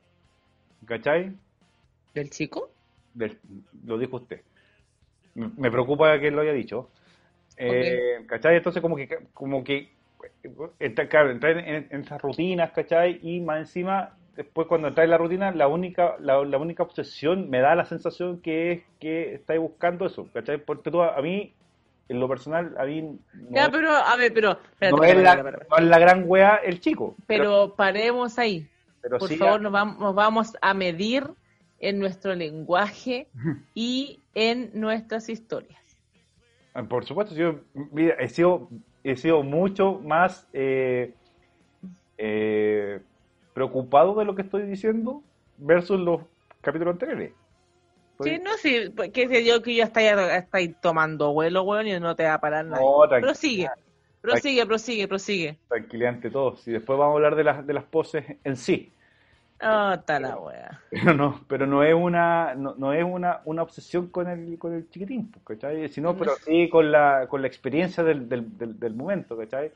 ¿cachai? 0.86 1.32
¿Del 2.14 2.30
chico? 2.30 2.70
Del- 3.14 3.38
lo 3.84 3.98
dijo 3.98 4.16
usted. 4.16 4.42
Me 5.34 5.50
me 5.56 5.70
preocupa 5.70 6.18
que 6.20 6.30
lo 6.30 6.42
haya 6.42 6.52
dicho. 6.52 6.90
Eh, 7.56 8.24
¿Cachai? 8.28 8.56
Entonces 8.56 8.82
como 8.82 8.96
que 8.96 9.08
como 9.34 9.64
que 9.64 9.90
entra- 10.80 11.08
claro, 11.08 11.30
entrar 11.30 11.58
en, 11.58 11.66
en- 11.66 11.88
en 11.90 12.00
esas 12.02 12.20
rutinas, 12.22 12.72
¿cachai? 12.72 13.20
Y 13.22 13.40
más 13.40 13.60
encima, 13.60 14.16
después 14.36 14.66
cuando 14.68 14.88
entras 14.88 15.04
en 15.04 15.10
la 15.10 15.18
rutina, 15.18 15.52
la 15.52 15.68
única, 15.68 16.16
la, 16.20 16.44
la 16.44 16.58
única 16.58 16.82
obsesión 16.82 17.50
me 17.50 17.60
da 17.60 17.74
la 17.74 17.84
sensación 17.86 18.40
que 18.42 18.72
es 18.72 18.82
que 19.00 19.34
estáis 19.34 19.60
buscando 19.60 20.06
eso, 20.06 20.28
¿cachai? 20.32 20.58
Porque 20.58 20.90
tú, 20.90 21.02
a 21.02 21.20
mí, 21.22 21.54
en 22.08 22.20
lo 22.20 22.28
personal, 22.28 22.74
a 22.78 22.84
mí 22.84 23.02
no, 23.02 23.18
Ya, 23.50 23.64
es, 23.64 23.68
pero, 23.70 23.90
a 23.90 24.16
ver, 24.16 24.32
pero... 24.32 24.52
espérate, 24.52 24.96
no 24.96 25.04
es 25.04 25.16
la, 25.16 25.30
espérate, 25.30 25.48
espérate. 25.48 25.66
no 25.70 25.76
es 25.78 25.84
la 25.84 25.98
gran 25.98 26.24
wea 26.26 26.56
el 26.56 26.80
chico. 26.80 27.16
Pero 27.26 27.74
paremos 27.74 28.38
ahí. 28.38 28.68
pero 29.02 29.18
Por 29.18 29.32
favor, 29.34 29.60
nos 29.60 29.72
vamos, 29.72 29.98
nos 29.98 30.14
vamos 30.14 30.56
a 30.60 30.74
medir 30.74 31.24
en 31.80 31.98
nuestro 31.98 32.34
lenguaje 32.34 33.28
y 33.74 34.20
en 34.34 34.70
nuestras 34.74 35.28
historias. 35.28 35.80
Por 36.88 37.04
supuesto, 37.06 37.34
yo 37.34 37.60
mira, 37.90 38.14
he 38.18 38.28
sido, 38.28 38.68
he 39.02 39.16
sido 39.16 39.42
mucho 39.42 39.94
más 40.04 40.46
eh, 40.52 41.14
eh, 42.18 43.00
preocupado 43.54 44.14
de 44.14 44.26
lo 44.26 44.34
que 44.34 44.42
estoy 44.42 44.62
diciendo 44.62 45.22
versus 45.56 45.98
los 45.98 46.20
capítulos 46.60 46.92
anteriores. 46.92 47.32
Sí, 48.20 48.38
no, 48.42 48.56
sí, 48.56 48.90
pues, 48.94 49.10
que 49.10 49.28
se 49.28 49.40
dio 49.40 49.62
que 49.62 49.74
ya 49.74 49.84
estáis 49.84 50.12
estáis 50.12 50.74
tomando 50.80 51.32
vuelo, 51.32 51.62
weón, 51.62 51.86
y 51.86 51.98
no 52.00 52.16
te 52.16 52.24
va 52.24 52.34
a 52.34 52.40
parar 52.40 52.64
nada. 52.64 52.80
No, 52.80 53.06
tranquila, 53.08 53.26
prosigue, 53.26 53.70
prosigue, 54.20 54.66
prosigue, 54.66 55.08
prosigue. 55.08 55.58
tranquilidad 55.68 56.14
ante 56.14 56.30
todos. 56.30 56.66
Y 56.66 56.72
después 56.72 56.98
vamos 56.98 57.12
a 57.12 57.16
hablar 57.16 57.36
de 57.36 57.44
las, 57.44 57.66
de 57.66 57.74
las 57.74 57.84
poses 57.84 58.24
en 58.42 58.56
sí. 58.56 58.92
Ah, 59.60 59.96
está 59.98 60.20
la 60.20 60.36
wea. 60.38 60.82
Pero 60.90 61.14
no, 61.14 61.40
pero 61.48 61.66
no 61.66 61.82
es 61.82 61.94
una, 61.94 62.54
no, 62.54 62.74
no 62.76 62.92
es 62.92 63.04
una, 63.04 63.40
una 63.46 63.62
obsesión 63.62 64.08
con 64.08 64.28
el, 64.28 64.58
con 64.58 64.74
el 64.74 64.88
chiquitín, 64.90 65.30
pues, 65.30 65.44
¿cachai? 65.44 65.88
Sino, 65.88 66.16
pero 66.16 66.32
sí 66.44 66.68
con 66.68 66.92
la, 66.92 67.26
con 67.28 67.40
la 67.40 67.48
experiencia 67.48 68.02
del, 68.02 68.28
del, 68.28 68.56
del, 68.58 68.78
del 68.78 68.94
momento, 68.94 69.36
¿cachai? 69.36 69.72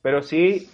Pero 0.00 0.22
sí 0.22 0.70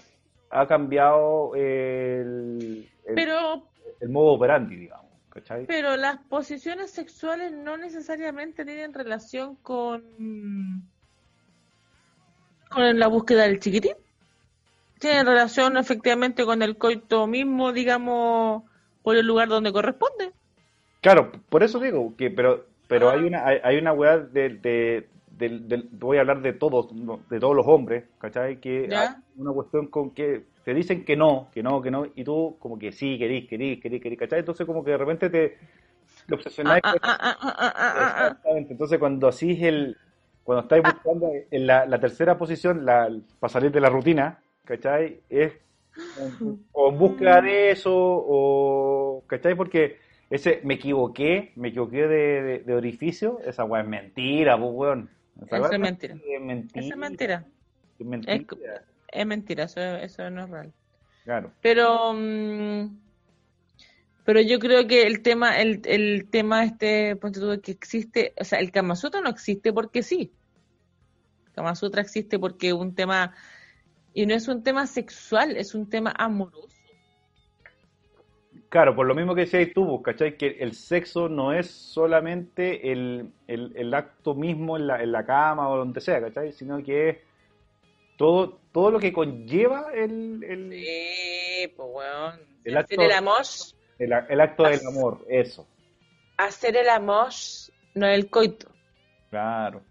ha 0.50 0.66
cambiado 0.66 1.54
el, 1.56 2.88
el, 3.06 3.14
Pero, 3.14 3.64
el 4.00 4.08
modo 4.08 4.34
operandi, 4.34 4.76
digamos, 4.76 5.03
¿cachai? 5.34 5.66
pero 5.66 5.96
las 5.96 6.18
posiciones 6.18 6.90
sexuales 6.92 7.52
no 7.52 7.76
necesariamente 7.76 8.64
tienen 8.64 8.94
relación 8.94 9.56
con 9.56 10.02
con 12.70 12.98
la 12.98 13.06
búsqueda 13.06 13.42
del 13.44 13.60
chiquitín. 13.60 13.94
Tienen 14.98 15.26
relación 15.26 15.76
efectivamente 15.76 16.44
con 16.44 16.62
el 16.62 16.76
coito 16.76 17.26
mismo, 17.26 17.72
digamos, 17.72 18.62
por 19.02 19.16
el 19.16 19.26
lugar 19.26 19.48
donde 19.48 19.72
corresponde. 19.72 20.32
Claro, 21.00 21.30
por 21.50 21.62
eso 21.62 21.78
digo 21.78 22.14
que, 22.16 22.30
pero, 22.30 22.64
pero 22.88 23.10
Ah. 23.10 23.12
hay 23.14 23.20
una, 23.24 23.46
hay, 23.46 23.58
hay 23.62 23.76
una 23.78 23.92
weá 23.92 24.18
de, 24.18 24.48
de, 24.50 25.06
voy 25.92 26.16
a 26.16 26.20
hablar 26.22 26.40
de 26.42 26.52
todos, 26.52 26.88
de 27.28 27.38
todos 27.38 27.54
los 27.54 27.66
hombres, 27.66 28.04
¿cachai? 28.18 28.60
Que 28.60 28.88
Ya. 28.88 29.02
hay 29.02 29.14
una 29.36 29.52
cuestión 29.52 29.86
con 29.88 30.10
que 30.12 30.44
te 30.64 30.74
dicen 30.74 31.04
que 31.04 31.16
no, 31.16 31.50
que 31.52 31.62
no, 31.62 31.82
que 31.82 31.90
no, 31.90 32.06
y 32.14 32.24
tú 32.24 32.56
como 32.58 32.78
que 32.78 32.92
sí, 32.92 33.18
querís, 33.18 33.48
querís, 33.48 33.80
querís, 33.80 34.02
querís, 34.02 34.18
¿cachai? 34.18 34.40
Entonces 34.40 34.66
como 34.66 34.82
que 34.84 34.92
de 34.92 34.98
repente 34.98 35.30
te, 35.30 35.56
te 36.26 36.34
obsesionáis 36.34 36.82
Ah, 36.84 37.00
ah, 37.02 37.36
ah, 37.40 37.76
ah. 37.78 38.00
Exactamente. 38.02 38.72
Entonces, 38.72 38.98
cuando 38.98 39.28
así 39.28 39.64
el, 39.64 39.96
cuando 40.42 40.62
estáis 40.62 40.82
buscando 40.84 41.30
en 41.50 41.66
la, 41.66 41.86
la 41.86 42.00
tercera 42.00 42.36
posición, 42.36 42.84
la, 42.84 43.08
para 43.38 43.52
salir 43.52 43.70
de 43.70 43.80
la 43.80 43.88
rutina, 43.88 44.40
¿cachai? 44.64 45.20
Es 45.28 45.52
o 46.72 46.90
en 46.90 46.98
búsqueda 46.98 47.40
de 47.42 47.70
eso, 47.70 47.92
o, 47.94 49.22
¿cachai? 49.26 49.54
Porque 49.54 49.98
ese, 50.30 50.60
me 50.64 50.74
equivoqué, 50.74 51.52
me 51.56 51.68
equivoqué 51.68 52.06
de, 52.08 52.42
de, 52.42 52.58
de 52.60 52.74
orificio, 52.74 53.38
esa 53.44 53.64
weá 53.64 53.82
es 53.82 53.88
mentira, 53.88 54.58
pues, 54.58 54.70
weón. 54.72 55.10
Esa 55.50 55.74
es 55.74 55.80
mentira. 55.80 56.14
Es 56.24 56.40
mentira. 56.40 56.84
Esa 56.84 56.94
es 56.94 57.00
mentira. 57.00 57.44
Es 57.98 58.06
mentira. 58.06 58.36
Es- 58.36 58.93
Es 59.14 59.26
mentira, 59.26 59.64
eso, 59.64 59.80
eso 59.80 60.28
no 60.28 60.44
es 60.44 60.50
real. 60.50 60.72
Claro. 61.24 61.52
Pero 61.62 62.12
mm, 62.12 62.98
pero 64.24 64.40
yo 64.40 64.58
creo 64.58 64.86
que 64.86 65.02
el 65.02 65.22
tema 65.22 65.60
el, 65.60 65.82
el 65.84 66.28
tema 66.28 66.64
este 66.64 67.14
ponte 67.16 67.40
tú, 67.40 67.60
que 67.62 67.72
existe, 67.72 68.34
o 68.40 68.44
sea, 68.44 68.58
el 68.58 68.72
Kama 68.72 68.96
Sutra 68.96 69.20
no 69.20 69.30
existe 69.30 69.72
porque 69.72 70.02
sí. 70.02 70.32
Kama 71.54 71.76
Sutra 71.76 72.02
existe 72.02 72.38
porque 72.38 72.68
es 72.68 72.74
un 72.74 72.94
tema 72.94 73.34
Y 74.12 74.26
no 74.26 74.34
es 74.34 74.48
un 74.48 74.62
tema 74.62 74.86
sexual, 74.86 75.56
es 75.56 75.74
un 75.74 75.88
tema 75.88 76.12
amoroso. 76.16 76.68
Claro, 78.68 78.96
por 78.96 79.06
lo 79.06 79.14
mismo 79.14 79.36
que 79.36 79.42
decías 79.42 79.68
tú, 79.72 80.02
pues, 80.02 80.16
¿cachai? 80.16 80.36
Que 80.36 80.56
el 80.58 80.72
sexo 80.72 81.28
no 81.28 81.52
es 81.52 81.70
solamente 81.70 82.90
el, 82.90 83.30
el, 83.46 83.72
el 83.76 83.94
acto 83.94 84.34
mismo 84.34 84.76
en 84.76 84.88
la, 84.88 85.00
en 85.00 85.12
la 85.12 85.24
cama 85.24 85.68
o 85.68 85.76
donde 85.76 86.00
sea, 86.00 86.20
¿cachai? 86.20 86.50
Sino 86.52 86.82
que 86.82 87.08
es 87.10 87.16
todo, 88.16 88.60
todo 88.72 88.90
lo 88.90 88.98
que 88.98 89.12
conlleva 89.12 89.86
el... 89.94 90.42
el 90.44 90.70
Sí, 90.72 91.68
pues 91.76 91.88
weón. 91.92 92.40
El 92.64 92.76
Hacer 92.76 92.98
acto- 92.98 93.04
el 93.04 93.12
amor, 93.12 93.42
el, 93.98 94.12
el 94.30 94.40
acto 94.40 94.62
del 94.64 94.86
amor, 94.86 95.24
eso. 95.28 95.66
hacer 96.38 96.76
el 96.76 96.88
amor, 96.88 97.28
no 97.94 98.06
el 98.06 98.30
coito. 98.30 98.70
Claro. 99.30 99.82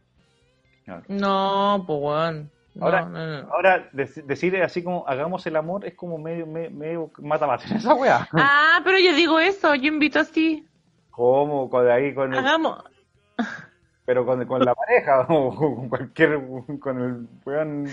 claro. 0.85 1.03
No, 1.07 1.83
pues 1.85 1.99
weón. 2.01 2.51
No, 2.75 2.85
Ahora, 2.85 3.05
no, 3.05 3.41
no. 3.43 3.53
ahora 3.53 3.91
dec- 3.91 4.23
decir 4.25 4.57
así 4.63 4.83
como 4.83 5.07
hagamos 5.07 5.45
el 5.45 5.55
amor 5.55 5.85
es 5.85 5.93
como 5.93 6.17
medio, 6.17 6.47
medio, 6.47 6.71
medio 6.71 7.11
mata 7.19 7.45
más 7.45 7.63
esa 7.71 7.93
weá. 7.93 8.27
Ah, 8.33 8.81
pero 8.83 8.97
yo 8.97 9.13
digo 9.13 9.39
eso, 9.39 9.75
yo 9.75 9.87
invito 9.89 10.19
así. 10.19 10.65
¿Cómo? 11.11 11.69
Con 11.69 11.87
ahí, 11.87 12.15
con 12.15 12.33
el, 12.33 12.39
Hagamos. 12.39 12.83
Pero 14.05 14.25
con, 14.25 14.45
con 14.45 14.63
la 14.63 14.75
pareja 14.75 15.21
o 15.29 15.55
con 15.55 15.89
cualquier, 15.89 16.39
con 16.79 17.01
el 17.01 17.27
weón. 17.45 17.87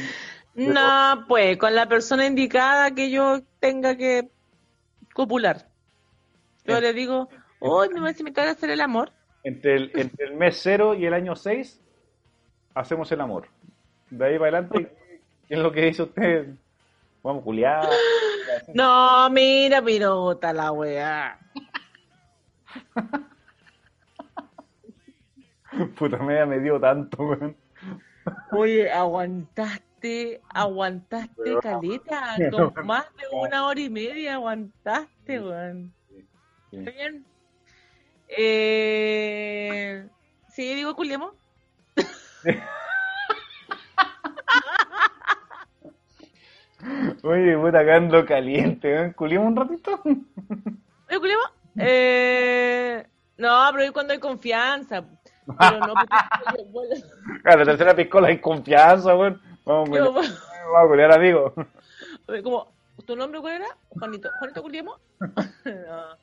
No, 0.54 1.24
pues, 1.28 1.56
con 1.58 1.74
la 1.74 1.86
persona 1.88 2.26
indicada 2.26 2.90
que 2.94 3.10
yo 3.10 3.40
tenga 3.60 3.96
que 3.96 4.28
copular. 5.14 5.68
Yo 6.64 6.76
Eh. 6.78 6.80
le 6.80 6.92
digo, 6.92 7.28
oh, 7.60 7.86
me 7.92 8.00
vas 8.00 8.16
a 8.16 8.18
invitar 8.20 8.48
a 8.48 8.52
hacer 8.52 8.70
el 8.70 8.80
amor. 8.80 9.12
Entre 9.44 9.74
el, 9.76 9.92
entre 9.94 10.26
el 10.26 10.34
mes 10.34 10.58
cero 10.60 10.94
y 10.94 11.06
el 11.06 11.14
año 11.14 11.34
seis, 11.36 11.80
hacemos 12.74 13.10
el 13.12 13.20
amor. 13.20 13.48
De 14.10 14.26
ahí 14.26 14.38
para 14.38 14.58
adelante, 14.58 14.94
¿qué 15.48 15.54
es 15.54 15.60
lo 15.60 15.72
que 15.72 15.82
dice 15.86 16.02
usted? 16.02 16.48
Vamos, 17.22 17.42
culiar. 17.44 17.88
No, 18.74 19.30
mira, 19.30 19.80
pirota 19.80 20.52
la 20.52 20.72
weá. 20.72 21.38
Puta 25.98 26.18
media 26.18 26.47
me 26.47 26.59
dio 26.60 26.80
tanto, 26.80 27.22
weón. 27.22 27.56
Oye, 28.52 28.90
aguantaste, 28.90 30.40
aguantaste 30.48 31.59
caleta, 31.62 32.36
con 32.51 32.86
más 32.86 33.06
de 33.16 33.24
una 33.32 33.66
hora 33.66 33.80
y 33.80 33.90
media 33.90 34.34
aguantaste, 34.34 35.40
weón. 35.40 35.92
Sí. 36.09 36.26
¿Está 36.72 36.90
bien? 36.90 37.24
Eh... 38.28 40.06
¿Sí, 40.48 40.74
digo 40.74 40.94
culiemos? 40.94 41.34
Oye, 47.22 47.56
puta, 47.59 47.80
acá 47.80 47.97
ando 47.97 48.24
caliente, 48.24 48.92
weón. 48.92 49.12
¿Culiamos 49.12 49.48
un 49.48 49.56
ratito? 49.56 50.01
¿Oye, 50.05 51.18
culiemos? 51.18 51.51
Eh... 51.78 53.06
No, 53.40 53.68
pero 53.72 53.84
es 53.84 53.92
cuando 53.92 54.12
hay 54.12 54.18
confianza. 54.18 55.02
Pero 55.59 55.81
no, 55.81 55.94
porque 55.94 56.16
yo, 56.59 56.64
bueno, 56.66 56.94
A 57.44 57.56
la 57.56 57.64
tercera 57.64 57.94
piscola 57.97 58.28
hay 58.28 58.39
confianza, 58.39 59.14
weón. 59.16 59.40
Vamos, 59.64 59.90
a 59.90 59.94
yo- 59.97 60.12
vamos 60.12 60.31
a 60.85 60.89
culiar, 60.89 61.12
amigo. 61.12 61.55
Como, 62.43 62.72
¿tu 63.06 63.16
nombre 63.16 63.40
cuál 63.40 63.55
era? 63.56 63.66
Juanito. 63.89 64.31
¿Juanito 64.39 64.62
Culiemo? 64.62 64.97
no. 65.64 66.16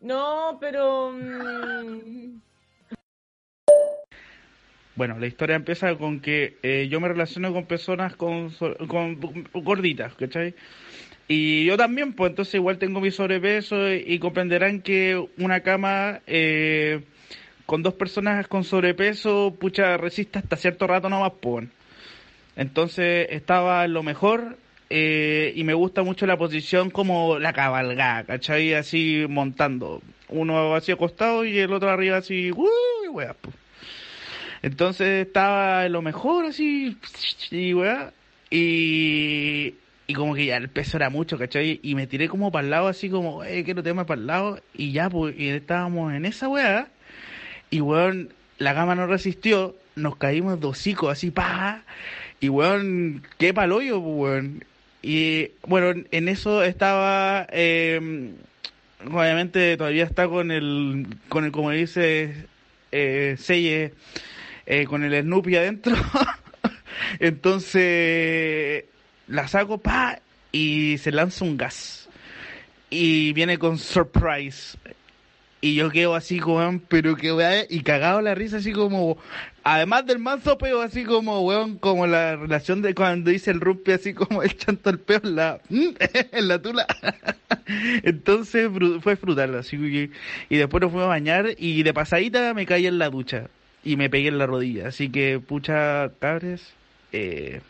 No, 0.00 0.58
pero... 0.60 1.12
mm, 1.12 2.40
Bueno, 4.96 5.18
la 5.18 5.26
historia 5.26 5.56
empieza 5.56 5.96
con 5.96 6.20
que 6.20 6.58
eh, 6.62 6.88
yo 6.90 7.00
me 7.00 7.08
relaciono 7.08 7.52
con 7.52 7.64
personas 7.66 8.14
con, 8.16 8.50
so- 8.50 8.76
con 8.88 9.18
gorditas, 9.52 10.14
¿cachai? 10.14 10.54
Y 11.26 11.64
yo 11.64 11.76
también, 11.78 12.12
pues 12.12 12.30
entonces 12.30 12.54
igual 12.56 12.78
tengo 12.78 13.00
mi 13.00 13.10
sobrepeso 13.10 13.90
y, 13.92 14.04
y 14.06 14.18
comprenderán 14.18 14.82
que 14.82 15.26
una 15.38 15.60
cama 15.60 16.20
eh, 16.26 17.02
con 17.66 17.82
dos 17.82 17.94
personas 17.94 18.46
con 18.48 18.64
sobrepeso, 18.64 19.54
pucha, 19.58 19.96
resiste 19.96 20.38
hasta 20.38 20.56
cierto 20.56 20.86
rato 20.86 21.08
nomás, 21.08 21.32
pues. 21.40 21.66
Entonces 22.56 23.26
estaba 23.30 23.84
en 23.84 23.92
lo 23.94 24.02
mejor 24.02 24.58
eh, 24.90 25.52
y 25.56 25.64
me 25.64 25.74
gusta 25.74 26.02
mucho 26.02 26.26
la 26.26 26.36
posición 26.36 26.90
como 26.90 27.38
la 27.38 27.52
cabalgada, 27.52 28.24
¿cachai? 28.24 28.74
Así 28.74 29.26
montando. 29.28 30.02
Uno 30.28 30.74
así 30.74 30.92
acostado 30.92 31.44
y 31.44 31.58
el 31.58 31.72
otro 31.72 31.90
arriba 31.90 32.18
así, 32.18 32.52
¡uy, 32.52 33.08
wea, 33.10 33.34
po. 33.34 33.50
Entonces 34.64 35.26
estaba 35.26 35.84
en 35.84 35.92
lo 35.92 36.00
mejor 36.00 36.46
así, 36.46 36.96
y 37.50 37.74
weá, 37.74 38.14
y, 38.48 39.74
y 40.06 40.14
como 40.14 40.34
que 40.34 40.46
ya 40.46 40.56
el 40.56 40.70
peso 40.70 40.96
era 40.96 41.10
mucho, 41.10 41.36
¿cachai? 41.36 41.80
Y 41.82 41.94
me 41.94 42.06
tiré 42.06 42.28
como 42.28 42.50
para 42.50 42.64
el 42.64 42.70
lado 42.70 42.88
así 42.88 43.10
como, 43.10 43.44
eh, 43.44 43.62
quiero 43.62 43.82
tirarme 43.82 44.06
para 44.06 44.20
el 44.22 44.26
lado, 44.26 44.60
y 44.72 44.92
ya, 44.92 45.10
pues, 45.10 45.38
y 45.38 45.48
estábamos 45.48 46.14
en 46.14 46.24
esa 46.24 46.48
weá, 46.48 46.88
y 47.70 47.80
weón, 47.80 48.32
la 48.58 48.72
gama 48.72 48.94
no 48.94 49.06
resistió, 49.06 49.76
nos 49.96 50.16
caímos 50.16 50.60
de 50.60 50.66
hocico 50.66 51.10
así, 51.10 51.30
pa, 51.30 51.82
y 52.40 52.48
weón, 52.48 53.22
qué 53.38 53.54
palo 53.54 53.82
yo, 53.82 54.02
pues, 54.02 54.14
weón. 54.16 54.64
Y 55.02 55.50
bueno, 55.66 56.02
en 56.10 56.28
eso 56.28 56.62
estaba, 56.62 57.46
eh, 57.52 58.32
obviamente 59.06 59.76
todavía 59.76 60.04
está 60.04 60.28
con 60.28 60.50
el, 60.50 61.06
con 61.28 61.44
el, 61.44 61.52
como 61.52 61.70
dice, 61.70 62.46
eh, 62.90 63.36
Selle, 63.38 63.92
eh, 64.66 64.84
con 64.86 65.04
el 65.04 65.22
Snoopy 65.22 65.56
adentro. 65.56 65.94
Entonces 67.18 68.84
la 69.28 69.48
saco, 69.48 69.78
pa, 69.78 70.20
y 70.52 70.98
se 70.98 71.12
lanza 71.12 71.44
un 71.44 71.56
gas. 71.56 72.08
Y 72.88 73.32
viene 73.32 73.58
con 73.58 73.78
surprise. 73.78 74.78
Y 75.64 75.76
yo 75.76 75.88
quedo 75.88 76.14
así 76.14 76.40
como, 76.40 76.78
pero 76.88 77.16
que 77.16 77.32
weón, 77.32 77.64
y 77.70 77.80
cagado 77.80 78.20
la 78.20 78.34
risa 78.34 78.58
así 78.58 78.70
como, 78.72 79.16
además 79.62 80.04
del 80.04 80.18
manso 80.18 80.58
peo, 80.58 80.82
así 80.82 81.04
como, 81.04 81.40
weón, 81.40 81.78
como 81.78 82.06
la 82.06 82.36
relación 82.36 82.82
de 82.82 82.94
cuando 82.94 83.30
dice 83.30 83.50
el 83.50 83.62
rumpi, 83.62 83.92
así 83.92 84.12
como 84.12 84.42
el 84.42 84.54
chanto 84.58 84.90
al 84.90 84.98
peo 84.98 85.22
en 85.24 85.36
la, 85.36 85.62
en 85.70 86.48
la 86.48 86.60
tula. 86.60 86.86
Entonces 88.02 88.70
fue 89.00 89.16
frutal, 89.16 89.54
así 89.54 89.78
que, 89.78 90.10
y 90.50 90.56
después 90.58 90.82
nos 90.82 90.90
fuimos 90.90 91.06
a 91.06 91.08
bañar 91.08 91.46
y 91.56 91.82
de 91.82 91.94
pasadita 91.94 92.52
me 92.52 92.66
caí 92.66 92.86
en 92.86 92.98
la 92.98 93.08
ducha 93.08 93.46
y 93.82 93.96
me 93.96 94.10
pegué 94.10 94.28
en 94.28 94.36
la 94.36 94.44
rodilla. 94.44 94.88
Así 94.88 95.08
que, 95.08 95.40
pucha, 95.40 96.10
cabres, 96.18 96.74
eh, 97.12 97.62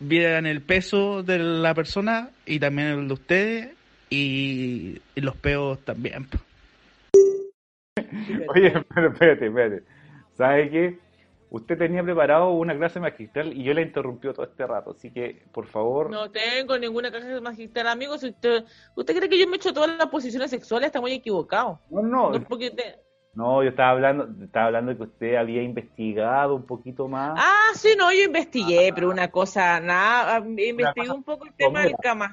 el 0.00 0.62
peso 0.62 1.22
de 1.22 1.38
la 1.38 1.74
persona 1.74 2.30
y 2.46 2.60
también 2.60 2.88
el 2.88 3.08
de 3.08 3.12
ustedes 3.12 3.68
y 4.08 5.02
los 5.16 5.36
peos 5.36 5.84
también. 5.84 6.26
Oye, 8.48 8.72
pero 8.94 9.08
espérate, 9.12 9.46
espérate. 9.46 9.82
¿Sabe 10.36 10.70
qué? 10.70 10.98
Usted 11.48 11.78
tenía 11.78 12.02
preparado 12.02 12.50
una 12.50 12.76
clase 12.76 12.98
magistral 12.98 13.52
y 13.52 13.62
yo 13.62 13.72
la 13.72 13.80
interrumpió 13.80 14.34
todo 14.34 14.46
este 14.46 14.66
rato, 14.66 14.90
así 14.90 15.12
que, 15.12 15.44
por 15.52 15.66
favor, 15.66 16.10
No 16.10 16.30
tengo 16.30 16.76
ninguna 16.76 17.10
caja 17.10 17.40
magistral, 17.40 17.86
amigo. 17.86 18.18
Si 18.18 18.28
usted, 18.30 18.64
usted 18.96 19.16
cree 19.16 19.28
que 19.28 19.38
yo 19.38 19.46
me 19.46 19.54
he 19.54 19.56
hecho 19.56 19.72
todas 19.72 19.96
las 19.96 20.08
posiciones 20.08 20.50
sexuales, 20.50 20.88
está 20.88 21.00
muy 21.00 21.12
equivocado. 21.12 21.80
no, 21.88 22.02
no, 22.02 22.30
No, 22.30 22.40
porque 22.48 22.72
te- 22.72 22.96
no, 23.34 23.62
yo 23.62 23.68
estaba 23.70 23.90
hablando, 23.90 24.28
estaba 24.44 24.66
hablando 24.66 24.90
de 24.90 24.96
que 24.96 25.02
usted 25.04 25.36
había 25.36 25.62
investigado 25.62 26.56
un 26.56 26.66
poquito 26.66 27.06
más. 27.06 27.34
Ah, 27.36 27.68
sí, 27.74 27.90
no, 27.96 28.12
yo 28.12 28.24
investigué, 28.24 28.92
pero 28.94 29.08
una 29.10 29.30
cosa, 29.30 29.78
nada, 29.78 30.38
investigué 30.38 31.10
un 31.10 31.22
poco 31.22 31.44
el 31.46 31.54
tema 31.54 31.82
del 31.82 31.94
Kama 32.02 32.32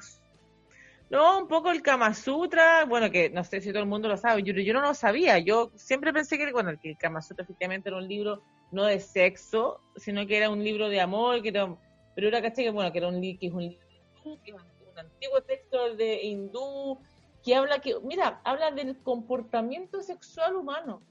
No, 1.10 1.38
un 1.38 1.48
poco 1.48 1.70
el 1.70 1.82
Kama 1.82 2.12
Sutra, 2.14 2.84
bueno, 2.86 3.10
que 3.10 3.30
no 3.30 3.44
sé 3.44 3.60
si 3.60 3.70
todo 3.70 3.82
el 3.82 3.88
mundo 3.88 4.08
lo 4.08 4.16
sabe, 4.16 4.42
yo, 4.42 4.52
yo 4.54 4.72
no 4.74 4.80
lo 4.80 4.94
sabía, 4.94 5.38
yo 5.38 5.70
siempre 5.76 6.12
pensé 6.12 6.36
que, 6.38 6.50
bueno, 6.50 6.72
que 6.80 6.90
el 6.90 6.98
Kama 6.98 7.22
Sutra 7.22 7.44
efectivamente 7.44 7.88
era 7.88 7.98
un 7.98 8.08
libro 8.08 8.42
no 8.72 8.84
de 8.84 8.98
sexo, 8.98 9.80
sino 9.94 10.26
que 10.26 10.36
era 10.38 10.50
un 10.50 10.64
libro 10.64 10.88
de 10.88 11.00
amor, 11.00 11.40
que 11.42 11.50
era, 11.50 11.68
pero 12.14 12.28
era, 12.28 12.42
caché 12.42 12.64
que, 12.64 12.70
bueno, 12.70 12.90
que 12.90 12.98
era 12.98 13.08
un, 13.08 13.20
li- 13.20 13.38
que 13.38 13.46
es 13.46 13.52
un 13.52 13.62
libro 13.62 13.86
hindú, 14.24 14.40
que 14.42 14.50
es 14.50 14.56
un 14.56 14.98
antiguo 14.98 15.40
texto 15.42 15.94
de 15.94 16.22
hindú, 16.22 16.98
que 17.44 17.54
habla 17.54 17.78
que, 17.78 17.94
mira, 18.02 18.40
habla 18.44 18.70
del 18.72 19.00
comportamiento 19.02 20.02
sexual 20.02 20.56
humano. 20.56 21.02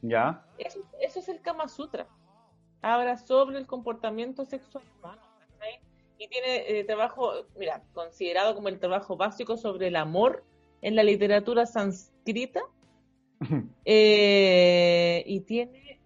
¿Ya? 0.00 0.44
Eso, 0.58 0.80
eso 1.00 1.20
es 1.20 1.28
el 1.28 1.40
Kama 1.40 1.68
Sutra. 1.68 2.08
Habla 2.80 3.16
sobre 3.16 3.58
el 3.58 3.66
comportamiento 3.66 4.44
sexual 4.44 4.82
humano. 4.98 5.22
Y 6.22 6.28
tiene 6.28 6.78
eh, 6.78 6.84
trabajo, 6.84 7.32
mira, 7.58 7.82
considerado 7.92 8.54
como 8.54 8.68
el 8.68 8.78
trabajo 8.78 9.16
básico 9.16 9.56
sobre 9.56 9.88
el 9.88 9.96
amor 9.96 10.44
en 10.80 10.94
la 10.94 11.02
literatura 11.02 11.66
sánscrita. 11.66 12.60
Eh, 13.84 15.24
y 15.26 15.40
tiene 15.40 16.00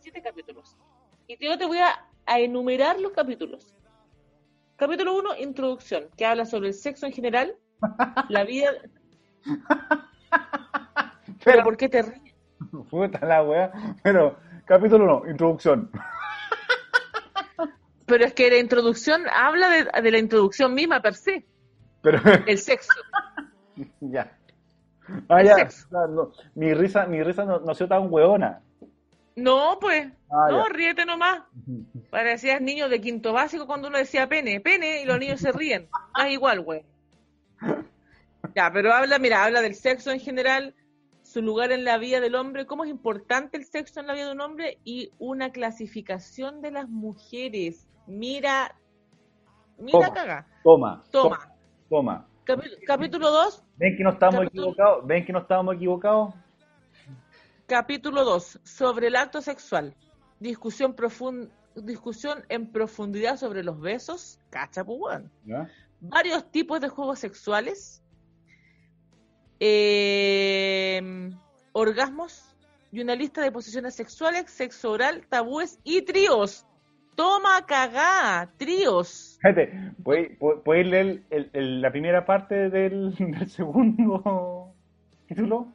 siete 0.00 0.20
capítulos. 0.20 0.76
Y 1.26 1.42
yo 1.42 1.56
te 1.56 1.64
voy 1.64 1.78
a, 1.78 2.06
a 2.26 2.40
enumerar 2.40 3.00
los 3.00 3.12
capítulos. 3.12 3.74
Capítulo 4.76 5.16
1, 5.16 5.38
introducción, 5.38 6.10
que 6.14 6.26
habla 6.26 6.44
sobre 6.44 6.68
el 6.68 6.74
sexo 6.74 7.06
en 7.06 7.12
general, 7.12 7.56
la 8.28 8.44
vida... 8.44 8.70
¿Pero 11.42 11.64
por 11.64 11.78
qué 11.78 11.88
te 11.88 12.02
ríes? 12.02 12.34
Puta 12.90 13.24
la 13.24 13.42
weá. 13.42 13.72
Pero, 14.02 14.36
capítulo 14.66 15.22
1, 15.22 15.30
introducción. 15.30 15.90
Pero 18.06 18.24
es 18.24 18.34
que 18.34 18.50
la 18.50 18.58
introducción 18.58 19.22
habla 19.32 19.68
de, 19.68 20.02
de 20.02 20.10
la 20.10 20.18
introducción 20.18 20.74
misma 20.74 21.00
per 21.00 21.14
se. 21.14 21.44
Pero, 22.02 22.20
El 22.46 22.58
sexo. 22.58 22.92
ya. 24.00 24.36
Ah, 25.28 25.40
El 25.40 25.46
ya. 25.48 25.54
sexo. 25.56 25.86
No, 25.90 26.06
no, 26.08 26.32
mi 26.54 26.74
risa, 26.74 27.06
mi 27.06 27.22
risa 27.22 27.44
no, 27.44 27.60
no 27.60 27.72
ha 27.72 27.74
sido 27.74 27.88
tan 27.88 28.12
hueona. 28.12 28.60
No, 29.36 29.78
pues. 29.80 30.08
Ah, 30.30 30.48
no, 30.50 30.66
ya. 30.66 30.72
ríete 30.72 31.04
nomás. 31.06 31.42
Parecías 32.10 32.60
niño 32.60 32.88
de 32.88 33.00
quinto 33.00 33.32
básico 33.32 33.66
cuando 33.66 33.88
uno 33.88 33.98
decía 33.98 34.28
pene, 34.28 34.60
pene, 34.60 35.02
y 35.02 35.04
los 35.06 35.18
niños 35.18 35.40
se 35.40 35.52
ríen. 35.52 35.88
Es 36.22 36.32
igual, 36.32 36.60
güey. 36.60 36.84
Ya, 38.54 38.70
pero 38.72 38.92
habla, 38.92 39.18
mira, 39.18 39.44
habla 39.44 39.62
del 39.62 39.74
sexo 39.74 40.10
en 40.10 40.20
general, 40.20 40.74
su 41.22 41.40
lugar 41.40 41.72
en 41.72 41.84
la 41.84 41.96
vida 41.96 42.20
del 42.20 42.34
hombre, 42.34 42.66
cómo 42.66 42.84
es 42.84 42.90
importante 42.90 43.56
el 43.56 43.64
sexo 43.64 44.00
en 44.00 44.06
la 44.06 44.14
vida 44.14 44.26
de 44.26 44.32
un 44.32 44.40
hombre 44.40 44.78
y 44.84 45.10
una 45.18 45.50
clasificación 45.52 46.60
de 46.60 46.72
las 46.72 46.88
mujeres. 46.88 47.86
Mira, 48.06 48.74
mira 49.78 49.92
Toma. 50.06 50.12
caga. 50.14 50.46
Toma. 50.62 51.02
Toma. 51.10 51.52
Toma. 51.88 52.28
Capítulo 52.86 53.30
2, 53.30 53.62
¿Ven 53.76 53.96
que 53.96 54.02
no 54.02 54.10
estábamos 54.10 54.40
Capítulo- 54.46 54.70
equivocados? 54.72 55.06
¿Ven 55.06 55.24
que 55.24 55.32
no 55.32 55.38
estábamos 55.40 55.74
equivocados? 55.76 56.34
capítulo 57.66 58.24
2, 58.24 58.60
sobre 58.64 59.06
el 59.06 59.16
acto 59.16 59.40
sexual. 59.40 59.94
Discusión 60.40 60.94
profun- 60.96 61.50
discusión 61.76 62.44
en 62.48 62.70
profundidad 62.70 63.36
sobre 63.38 63.62
los 63.62 63.80
besos. 63.80 64.38
Cacha, 64.50 64.84
pues, 64.84 65.22
varios 66.00 66.50
tipos 66.50 66.80
de 66.80 66.88
juegos 66.88 67.18
sexuales, 67.20 68.02
eh, 69.60 71.30
orgasmos 71.72 72.54
y 72.90 73.00
una 73.00 73.14
lista 73.14 73.40
de 73.40 73.52
posiciones 73.52 73.94
sexuales, 73.94 74.50
sexo 74.50 74.90
oral, 74.90 75.26
tabúes 75.28 75.78
y 75.84 76.02
tríos. 76.02 76.66
Toma 77.14 77.64
cagá, 77.66 78.50
tríos. 78.56 79.32
Espérate, 79.42 79.92
¿puedes, 80.02 80.36
puedes 80.64 80.86
leer 80.86 81.22
el- 81.30 81.50
el- 81.52 81.82
la 81.82 81.90
primera 81.90 82.24
parte 82.24 82.70
del, 82.70 83.14
del 83.18 83.48
segundo 83.48 84.74
título? 85.26 85.68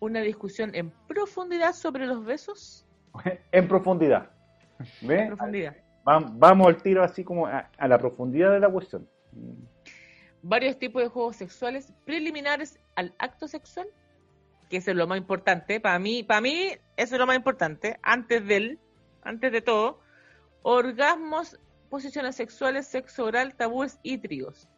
Una 0.00 0.20
discusión 0.20 0.74
en 0.74 0.90
profundidad 1.08 1.72
sobre 1.72 2.06
los 2.06 2.24
besos. 2.24 2.86
En 3.52 3.68
profundidad. 3.68 4.30
En 5.02 5.08
¿Ves? 5.08 5.26
profundidad. 5.28 5.76
Vam- 6.04 6.32
Vamos 6.38 6.66
al 6.68 6.82
tiro 6.82 7.02
así 7.04 7.22
como 7.24 7.46
a, 7.46 7.70
a 7.76 7.88
la 7.88 7.98
profundidad 7.98 8.50
de 8.52 8.60
la 8.60 8.68
cuestión. 8.70 9.08
Varios 10.42 10.78
tipos 10.78 11.02
de 11.02 11.08
juegos 11.08 11.36
sexuales 11.36 11.92
preliminares 12.04 12.78
al 12.96 13.14
acto 13.18 13.46
sexual, 13.46 13.86
que 14.68 14.78
eso 14.78 14.90
es 14.90 14.96
lo 14.96 15.06
más 15.06 15.18
importante. 15.18 15.78
Para 15.80 15.98
mí, 16.00 16.22
para 16.24 16.40
mí, 16.40 16.70
eso 16.96 17.14
es 17.14 17.18
lo 17.20 17.26
más 17.26 17.36
importante. 17.36 17.98
Antes 18.02 18.44
del, 18.46 18.80
antes 19.22 19.52
de 19.52 19.60
todo, 19.62 20.00
orgasmos, 20.62 21.58
posiciones 21.90 22.36
sexuales, 22.36 22.86
sexo 22.86 23.24
oral, 23.24 23.54
tabúes 23.54 23.98
y 24.02 24.18
tríos. 24.18 24.68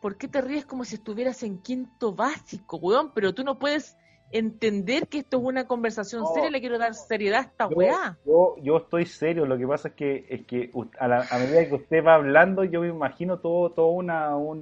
¿Por 0.00 0.16
qué 0.16 0.26
te 0.28 0.40
ríes 0.40 0.66
como 0.66 0.84
si 0.84 0.96
estuvieras 0.96 1.42
en 1.44 1.58
quinto 1.62 2.12
básico, 2.12 2.76
weón? 2.78 3.12
Pero 3.14 3.32
tú 3.34 3.44
no 3.44 3.58
puedes 3.58 3.96
entender 4.32 5.06
que 5.08 5.18
esto 5.18 5.36
es 5.38 5.44
una 5.44 5.66
conversación 5.66 6.22
No. 6.22 6.28
seria, 6.34 6.50
le 6.50 6.60
quiero 6.60 6.78
dar 6.78 6.94
seriedad 6.94 7.40
a 7.40 7.42
esta 7.42 7.68
Yo, 7.68 7.76
weá. 7.76 8.18
yo, 8.24 8.56
yo 8.62 8.76
estoy 8.78 9.04
serio, 9.06 9.44
lo 9.46 9.58
que 9.58 9.66
pasa 9.66 9.88
es 9.88 9.94
que, 9.94 10.26
es 10.28 10.46
que 10.46 10.70
a, 10.98 11.06
la- 11.06 11.26
a 11.30 11.38
medida 11.38 11.68
que 11.68 11.74
usted 11.74 12.04
va 12.04 12.14
hablando, 12.14 12.64
yo 12.64 12.80
me 12.80 12.88
imagino 12.88 13.38
todo, 13.38 13.70
todo 13.70 13.88
una, 13.88 14.34
un, 14.36 14.58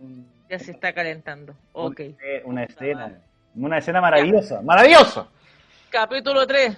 un- 0.00 0.32
Ya 0.48 0.58
se 0.58 0.70
está 0.70 0.92
calentando. 0.94 1.54
Ok. 1.72 2.00
un- 2.00 2.16
una 2.52 2.64
escena, 2.64 3.20
una 3.56 3.78
escena 3.78 4.00
maravillosa, 4.00 4.62
maravillosa. 4.62 5.28
Capítulo 5.90 6.46
3. 6.46 6.76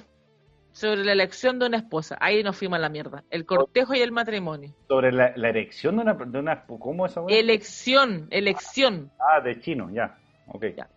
Sobre 0.72 1.04
la 1.04 1.12
elección 1.12 1.58
de 1.58 1.66
una 1.66 1.78
esposa. 1.78 2.16
Ahí 2.20 2.42
nos 2.42 2.56
fuimos 2.56 2.76
a 2.76 2.80
la 2.80 2.88
mierda. 2.88 3.24
El 3.30 3.44
cortejo 3.44 3.94
y 3.94 4.00
el 4.00 4.12
matrimonio. 4.12 4.74
Sobre 4.88 5.12
la, 5.12 5.32
la 5.36 5.48
erección 5.48 5.96
de 5.96 6.02
una, 6.02 6.14
de 6.14 6.38
una, 6.38 6.64
¿cómo 6.64 7.06
es 7.06 7.12
esa 7.12 7.22
weá? 7.22 7.38
Elección, 7.38 8.28
elección. 8.30 9.10
Ah, 9.18 9.40
de 9.40 9.60
chino, 9.60 9.90
ya, 9.90 10.16
ok. 10.46 10.66
Ya. 10.76 10.88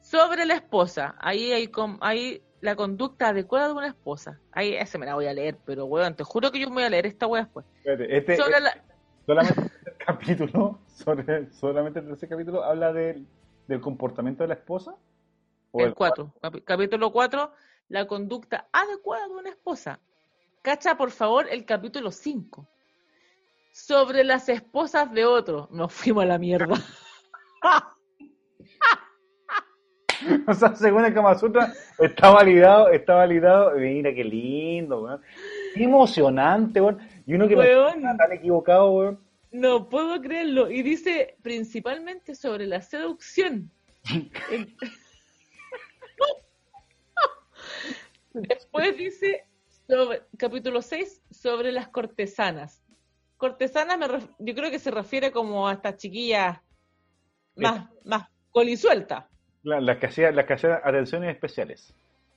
Sobre 0.00 0.44
la 0.44 0.54
esposa. 0.54 1.16
Ahí 1.18 1.52
hay 1.52 1.70
ahí 2.00 2.42
la 2.60 2.76
conducta 2.76 3.28
adecuada 3.28 3.68
de 3.68 3.74
una 3.74 3.88
esposa. 3.88 4.38
Ahí 4.52 4.74
ese 4.74 4.98
me 4.98 5.06
la 5.06 5.14
voy 5.14 5.26
a 5.26 5.32
leer, 5.32 5.58
pero 5.64 5.86
weón, 5.86 6.14
te 6.14 6.24
juro 6.24 6.50
que 6.50 6.60
yo 6.60 6.68
me 6.68 6.74
voy 6.74 6.84
a 6.84 6.90
leer 6.90 7.06
esta 7.06 7.26
weá 7.26 7.42
después. 7.42 7.66
Espérate, 7.76 8.16
este, 8.16 8.36
Sobre 8.36 8.60
la, 8.60 8.72
solamente 9.26 9.60
el 9.60 9.70
tercer 9.70 9.96
capítulo, 10.06 10.78
sobre, 10.86 11.52
solamente 11.52 11.98
el 12.00 12.06
tercer 12.06 12.28
capítulo 12.28 12.64
habla 12.64 12.92
del, 12.92 13.26
del 13.66 13.80
comportamiento 13.80 14.44
de 14.44 14.48
la 14.48 14.54
esposa. 14.54 14.94
¿O 15.72 15.80
el 15.84 15.94
4. 15.94 16.34
Capítulo 16.64 17.12
4. 17.12 17.52
La 17.90 18.06
conducta 18.06 18.68
adecuada 18.72 19.26
de 19.26 19.34
una 19.34 19.50
esposa. 19.50 19.98
Cacha, 20.62 20.96
por 20.96 21.10
favor, 21.10 21.48
el 21.50 21.64
capítulo 21.64 22.12
5. 22.12 22.64
Sobre 23.72 24.22
las 24.22 24.48
esposas 24.48 25.12
de 25.12 25.24
otro. 25.24 25.68
Nos 25.72 25.92
fuimos 25.92 26.22
a 26.22 26.26
la 26.26 26.38
mierda. 26.38 26.76
O 30.46 30.52
sea, 30.52 30.76
según 30.76 31.06
el 31.06 31.14
Kama 31.14 31.34
Sutra, 31.38 31.72
está 31.98 32.28
validado, 32.28 32.90
está 32.90 33.14
validado. 33.14 33.72
Mira 33.76 34.14
qué 34.14 34.22
lindo, 34.22 35.04
weón. 35.04 35.22
Qué 35.74 35.84
emocionante, 35.84 36.78
weón. 36.78 36.98
Y 37.26 37.32
uno 37.32 37.48
que 37.48 37.56
no 37.56 37.62
está 37.62 38.16
tan 38.18 38.32
equivocado, 38.32 38.90
weón. 38.90 39.20
No 39.50 39.88
puedo 39.88 40.20
creerlo. 40.20 40.70
Y 40.70 40.82
dice 40.82 41.38
principalmente 41.40 42.34
sobre 42.34 42.66
la 42.66 42.82
seducción. 42.82 43.70
Después 48.32 48.96
dice, 48.96 49.44
sobre, 49.88 50.22
capítulo 50.36 50.82
6, 50.82 51.22
sobre 51.30 51.72
las 51.72 51.88
cortesanas. 51.88 52.82
Cortesanas 53.36 53.98
me 53.98 54.06
ref- 54.06 54.34
yo 54.38 54.54
creo 54.54 54.70
que 54.70 54.78
se 54.78 54.90
refiere 54.90 55.32
como 55.32 55.66
a 55.68 55.72
estas 55.74 55.96
chiquillas 55.96 56.58
más, 57.56 57.88
más 58.04 58.28
colisueltas, 58.50 59.24
La- 59.62 59.80
Las 59.80 59.98
que 59.98 60.06
hacían, 60.06 60.36
las 60.36 60.46
que 60.46 60.52
hacían 60.54 60.78
atenciones 60.84 61.30
especiales. 61.34 61.94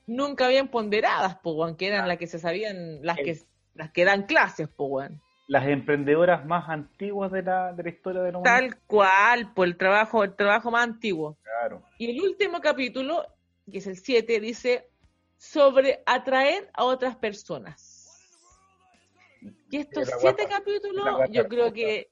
nunca 0.07 0.47
bien 0.47 0.67
ponderadas, 0.67 1.35
po, 1.37 1.53
weón, 1.53 1.75
que 1.77 1.87
eran 1.87 2.07
las 2.07 2.17
que 2.17 2.27
se 2.27 2.39
sabían, 2.39 2.99
las 3.05 3.17
que, 3.17 3.37
las 3.75 3.91
que 3.91 4.03
dan 4.05 4.23
clases, 4.23 4.67
po, 4.69 4.85
weón. 4.85 5.21
Las 5.47 5.67
emprendedoras 5.67 6.45
más 6.45 6.69
antiguas 6.69 7.31
de 7.31 7.43
la, 7.43 7.73
de 7.73 7.83
la 7.83 7.89
historia 7.89 8.21
de 8.21 8.31
la 8.31 8.37
humanidad. 8.39 8.59
Tal 8.69 8.79
cual, 8.87 9.53
por 9.53 9.67
el 9.67 9.75
trabajo, 9.77 10.23
el 10.23 10.35
trabajo 10.35 10.71
más 10.71 10.83
antiguo. 10.83 11.37
Claro. 11.43 11.83
Y 11.97 12.09
el 12.11 12.21
último 12.21 12.61
capítulo, 12.61 13.25
que 13.69 13.77
es 13.79 13.87
el 13.87 13.97
7, 13.97 14.39
dice 14.39 14.89
sobre 15.51 16.01
atraer 16.05 16.69
a 16.73 16.85
otras 16.85 17.17
personas. 17.17 18.29
Y 19.69 19.77
estos 19.77 20.07
La 20.07 20.17
siete 20.17 20.43
guapa- 20.43 20.57
capítulos, 20.59 21.05
yo 21.31 21.47
creo 21.49 21.73
que 21.73 22.09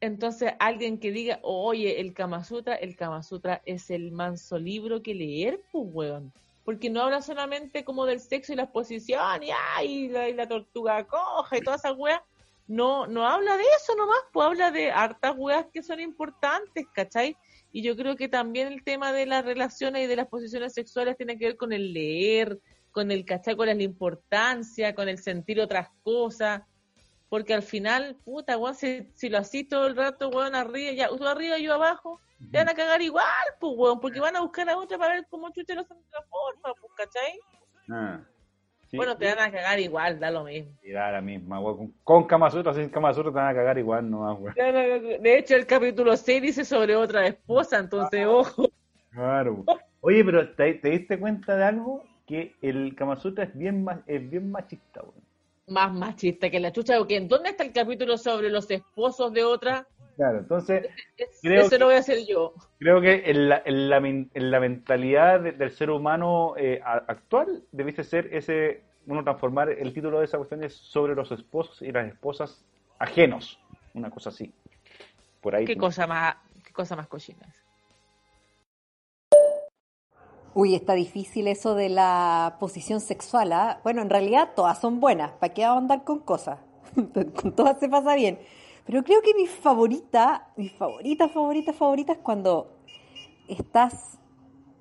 entonces 0.00 0.52
alguien 0.58 0.98
que 0.98 1.12
diga, 1.12 1.38
oye, 1.42 2.00
el 2.00 2.12
Kama 2.14 2.42
Sutra, 2.42 2.74
el 2.74 2.96
Kama 2.96 3.22
Sutra 3.22 3.62
es 3.64 3.90
el 3.90 4.10
manso 4.10 4.58
libro 4.58 5.02
que 5.02 5.14
leer, 5.14 5.60
pues, 5.70 5.84
weón. 5.92 6.32
Porque 6.64 6.90
no 6.90 7.02
habla 7.02 7.22
solamente 7.22 7.84
como 7.84 8.06
del 8.06 8.18
sexo 8.20 8.52
y 8.52 8.56
la 8.56 8.64
exposición, 8.64 9.42
y, 9.44 9.50
ay, 9.76 10.08
la, 10.08 10.28
y 10.28 10.34
la 10.34 10.48
tortuga 10.48 11.04
coja 11.06 11.56
y 11.56 11.60
todas 11.60 11.84
esas 11.84 11.96
weas. 11.96 12.20
No, 12.66 13.06
no 13.06 13.24
habla 13.26 13.56
de 13.56 13.64
eso 13.80 13.94
nomás, 13.94 14.18
pues 14.32 14.46
habla 14.46 14.70
de 14.72 14.90
hartas 14.90 15.34
weas 15.36 15.66
que 15.72 15.82
son 15.82 16.00
importantes, 16.00 16.86
¿cachai? 16.92 17.36
Y 17.72 17.82
yo 17.82 17.96
creo 17.96 18.16
que 18.16 18.28
también 18.28 18.68
el 18.68 18.84
tema 18.84 19.12
de 19.12 19.26
las 19.26 19.44
relaciones 19.44 20.04
y 20.04 20.06
de 20.06 20.16
las 20.16 20.28
posiciones 20.28 20.74
sexuales 20.74 21.16
tiene 21.16 21.38
que 21.38 21.46
ver 21.46 21.56
con 21.56 21.72
el 21.72 21.92
leer, 21.92 22.60
con 22.90 23.10
el 23.10 23.24
cachai, 23.24 23.56
cuál 23.56 23.70
es 23.70 23.76
la 23.78 23.82
importancia, 23.82 24.94
con 24.94 25.08
el 25.08 25.18
sentir 25.18 25.58
otras 25.60 25.88
cosas. 26.02 26.62
Porque 27.30 27.54
al 27.54 27.62
final, 27.62 28.16
puta, 28.24 28.58
weón, 28.58 28.74
si, 28.74 29.08
si 29.14 29.30
lo 29.30 29.38
así 29.38 29.64
todo 29.64 29.86
el 29.86 29.96
rato, 29.96 30.28
weón, 30.28 30.54
arriba, 30.54 30.92
ya, 30.92 31.08
tú 31.08 31.26
arriba, 31.26 31.58
yo 31.58 31.72
abajo, 31.72 32.20
te 32.50 32.58
van 32.58 32.68
a 32.68 32.74
cagar 32.74 33.00
igual, 33.00 33.24
pues, 33.58 33.72
weón, 33.74 34.00
porque 34.00 34.20
van 34.20 34.36
a 34.36 34.42
buscar 34.42 34.68
a 34.68 34.76
otra 34.76 34.98
para 34.98 35.14
ver 35.14 35.26
cómo 35.30 35.50
chucha 35.50 35.74
lo 35.74 35.80
hacen 35.80 35.96
de 35.96 36.04
otra 36.08 36.22
forma, 36.28 36.74
pues, 36.78 36.92
¿cachai? 36.94 37.40
Ah. 37.88 38.20
Sí, 38.92 38.98
bueno, 38.98 39.16
te 39.16 39.24
van 39.24 39.38
a 39.38 39.50
cagar 39.50 39.80
igual, 39.80 40.20
da 40.20 40.30
lo 40.30 40.44
mismo. 40.44 40.70
Y 40.82 40.92
da 40.92 41.10
la 41.10 41.22
misma, 41.22 41.58
weón. 41.58 41.76
Con, 41.78 41.94
con 42.04 42.24
Kama 42.24 42.50
Sutra, 42.50 42.74
sin 42.74 42.90
Kama 42.90 43.14
Sutra 43.14 43.32
te 43.32 43.36
van 43.36 43.48
a 43.48 43.54
cagar 43.54 43.78
igual 43.78 44.10
nomás, 44.10 44.38
weón. 44.38 44.54
De 44.54 45.38
hecho, 45.38 45.56
el 45.56 45.64
capítulo 45.64 46.14
6 46.14 46.42
dice 46.42 46.62
sobre 46.62 46.94
otra 46.94 47.26
esposa, 47.26 47.78
entonces, 47.78 48.26
ojo. 48.26 48.68
Claro. 49.10 49.64
Oye, 50.02 50.22
pero 50.22 50.54
¿te, 50.54 50.74
te 50.74 50.90
diste 50.90 51.18
cuenta 51.18 51.56
de 51.56 51.64
algo? 51.64 52.04
Que 52.26 52.54
el 52.60 52.94
Kama 52.94 53.16
Sutra 53.16 53.44
es 53.44 53.56
bien, 53.56 53.86
es 54.06 54.28
bien 54.28 54.50
machista, 54.50 55.00
weón. 55.00 55.24
Más 55.68 55.90
machista 55.94 56.50
que 56.50 56.60
la 56.60 56.70
chucha, 56.70 56.98
porque 56.98 57.18
¿dónde 57.20 57.48
está 57.48 57.64
el 57.64 57.72
capítulo 57.72 58.18
sobre 58.18 58.50
los 58.50 58.70
esposos 58.70 59.32
de 59.32 59.42
otra? 59.42 59.86
Claro, 60.16 60.38
entonces 60.40 60.86
Es- 61.16 61.38
Creo 61.42 61.60
Eso 61.62 61.70
que- 61.70 61.78
lo 61.78 61.86
voy 61.86 61.94
a 61.94 61.98
hacer 61.98 62.18
yo. 62.26 62.52
creo 62.78 63.00
que 63.00 63.22
en 63.30 63.48
la, 63.48 63.62
en 63.64 63.88
la, 63.90 64.00
men- 64.00 64.30
en 64.34 64.50
la 64.50 64.60
mentalidad 64.60 65.40
de- 65.40 65.52
del 65.52 65.70
ser 65.72 65.90
humano 65.90 66.54
eh, 66.56 66.80
actual 66.84 67.62
debiste 67.72 68.04
ser 68.04 68.28
ese, 68.34 68.82
uno 69.06 69.22
transformar 69.24 69.70
el 69.70 69.92
título 69.92 70.18
de 70.18 70.26
esa 70.26 70.36
cuestión 70.38 70.62
es 70.64 70.74
sobre 70.74 71.14
los 71.14 71.30
esposos 71.32 71.80
y 71.82 71.90
las 71.92 72.06
esposas 72.12 72.64
ajenos, 72.98 73.58
una 73.94 74.10
cosa 74.10 74.28
así. 74.30 74.52
Por 75.40 75.54
ahí. 75.56 75.64
Qué 75.64 75.76
cosa 75.76 76.06
más, 76.06 76.36
qué 76.64 76.72
cosa 76.72 76.94
más 76.94 77.08
cochina. 77.08 77.40
esa. 77.48 77.62
Uy, 80.54 80.74
está 80.74 80.92
difícil 80.92 81.48
eso 81.48 81.74
de 81.74 81.88
la 81.88 82.56
posición 82.60 83.00
sexual. 83.00 83.52
¿ah? 83.52 83.80
Bueno, 83.82 84.02
en 84.02 84.10
realidad 84.10 84.50
todas 84.54 84.78
son 84.80 85.00
buenas. 85.00 85.32
¿Para 85.32 85.54
qué 85.54 85.64
andar 85.64 86.04
con 86.04 86.20
cosas? 86.20 86.58
con 87.40 87.54
todas 87.56 87.80
se 87.80 87.88
pasa 87.88 88.14
bien. 88.14 88.38
Pero 88.86 89.04
creo 89.04 89.22
que 89.22 89.34
mi 89.34 89.46
favorita, 89.46 90.48
mi 90.56 90.68
favorita, 90.68 91.28
favorita, 91.28 91.72
favorita 91.72 92.12
es 92.12 92.18
cuando 92.18 92.72
estás 93.48 94.18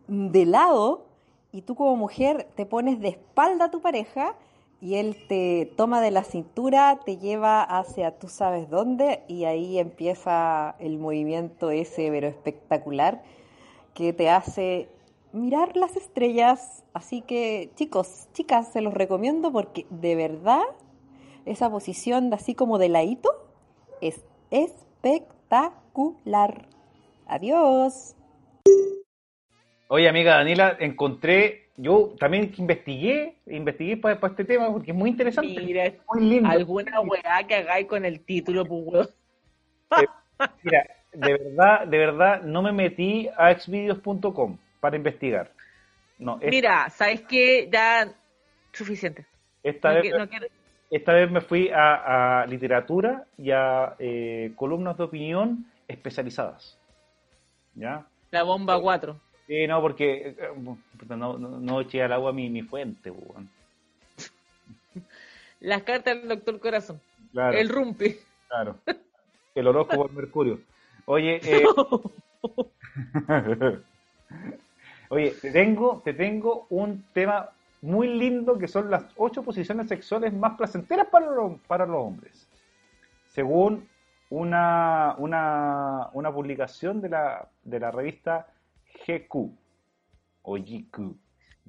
de 0.07 0.45
lado 0.45 1.05
y 1.51 1.61
tú 1.61 1.75
como 1.75 1.95
mujer 1.95 2.47
te 2.55 2.65
pones 2.65 2.99
de 2.99 3.09
espalda 3.09 3.65
a 3.65 3.71
tu 3.71 3.81
pareja 3.81 4.35
y 4.81 4.95
él 4.95 5.15
te 5.27 5.71
toma 5.77 6.01
de 6.01 6.09
la 6.09 6.23
cintura, 6.23 6.99
te 7.05 7.17
lleva 7.17 7.61
hacia 7.61 8.17
tú 8.17 8.27
sabes 8.27 8.69
dónde 8.69 9.23
y 9.27 9.45
ahí 9.45 9.77
empieza 9.77 10.75
el 10.79 10.97
movimiento 10.97 11.69
ese, 11.69 12.09
pero 12.09 12.27
espectacular, 12.27 13.21
que 13.93 14.11
te 14.11 14.29
hace 14.29 14.89
mirar 15.33 15.77
las 15.77 15.95
estrellas. 15.95 16.83
Así 16.93 17.21
que 17.21 17.71
chicos, 17.75 18.27
chicas, 18.33 18.69
se 18.73 18.81
los 18.81 18.93
recomiendo 18.95 19.51
porque 19.51 19.85
de 19.91 20.15
verdad 20.15 20.63
esa 21.45 21.69
posición 21.69 22.33
así 22.33 22.55
como 22.55 22.79
de 22.79 22.89
ladito 22.89 23.29
es 24.01 24.25
espectacular. 24.49 26.65
Adiós. 27.27 28.15
Oye, 29.87 30.09
amiga 30.09 30.35
Daniela, 30.35 30.75
encontré, 30.79 31.69
yo 31.77 32.15
también 32.19 32.53
investigué, 32.57 33.37
investigué 33.45 33.97
para, 33.97 34.19
este 34.27 34.45
tema 34.45 34.71
porque 34.71 34.91
es 34.91 34.97
muy 34.97 35.09
interesante. 35.09 35.61
Mira, 35.61 35.85
es 35.85 35.95
muy 36.13 36.23
lindo. 36.23 36.49
alguna 36.49 37.01
weá 37.01 37.43
que 37.47 37.55
hagáis 37.55 37.87
con 37.87 38.05
el 38.05 38.21
título, 38.21 38.65
pues 38.65 38.81
weón. 38.85 39.09
Eh, 39.99 40.07
mira, 40.63 40.85
de 41.13 41.33
verdad, 41.33 41.87
de 41.87 41.97
verdad, 41.97 42.41
no 42.41 42.61
me 42.61 42.71
metí 42.71 43.29
a 43.37 43.51
exvideos.com 43.51 44.57
para 44.79 44.95
investigar. 44.95 45.51
No, 46.17 46.37
Mira, 46.37 46.89
¿sabes 46.89 47.21
qué? 47.23 47.67
Ya, 47.71 48.13
suficiente. 48.71 49.25
Esta 49.63 49.93
vez, 49.93 50.13
esta 50.91 51.13
vez 51.13 51.31
me 51.31 51.39
fui 51.39 51.71
a, 51.73 52.45
literatura 52.47 53.25
y 53.37 53.51
a 53.51 53.95
eh, 53.97 54.51
columnas 54.55 54.97
de 54.97 55.03
opinión 55.05 55.65
especializadas. 55.87 56.77
¿Ya? 57.73 58.05
La 58.29 58.43
bomba 58.43 58.79
4. 58.79 59.17
Sí, 59.47 59.65
no, 59.67 59.81
porque 59.81 60.35
eh, 60.37 61.15
no, 61.15 61.37
no, 61.37 61.81
eché 61.81 62.03
al 62.03 62.11
agua 62.11 62.33
mi, 62.33 62.49
mi 62.49 62.61
fuente. 62.61 63.09
Bueno. 63.09 63.47
Las 65.61 65.83
cartas 65.83 66.19
del 66.19 66.27
doctor 66.27 66.59
Corazón. 66.59 66.99
El 67.33 67.69
rumpi. 67.69 68.17
Claro. 68.49 68.77
El 69.55 69.67
horóscopo 69.67 70.07
del 70.07 70.15
Mercurio. 70.15 70.59
Oye, 71.05 71.39
eh, 71.43 71.63
Oye, 75.09 75.31
te 75.41 75.51
tengo, 75.51 76.01
te 76.03 76.13
tengo 76.13 76.67
un 76.69 77.05
tema 77.13 77.49
muy 77.81 78.07
lindo 78.07 78.57
que 78.57 78.67
son 78.67 78.89
las 78.91 79.05
ocho 79.17 79.43
posiciones 79.43 79.87
sexuales 79.87 80.33
más 80.33 80.55
placenteras 80.57 81.07
para 81.07 81.25
los, 81.27 81.59
para 81.61 81.85
los 81.85 81.97
hombres. 81.97 82.47
Según 83.27 83.87
una, 84.29 85.15
una, 85.17 86.09
una 86.13 86.33
publicación 86.33 87.01
de 87.01 87.09
la, 87.09 87.47
de 87.63 87.79
la 87.79 87.91
revista 87.91 88.47
GQ 89.05 89.35
o 90.43 90.53
GQ. 90.55 91.15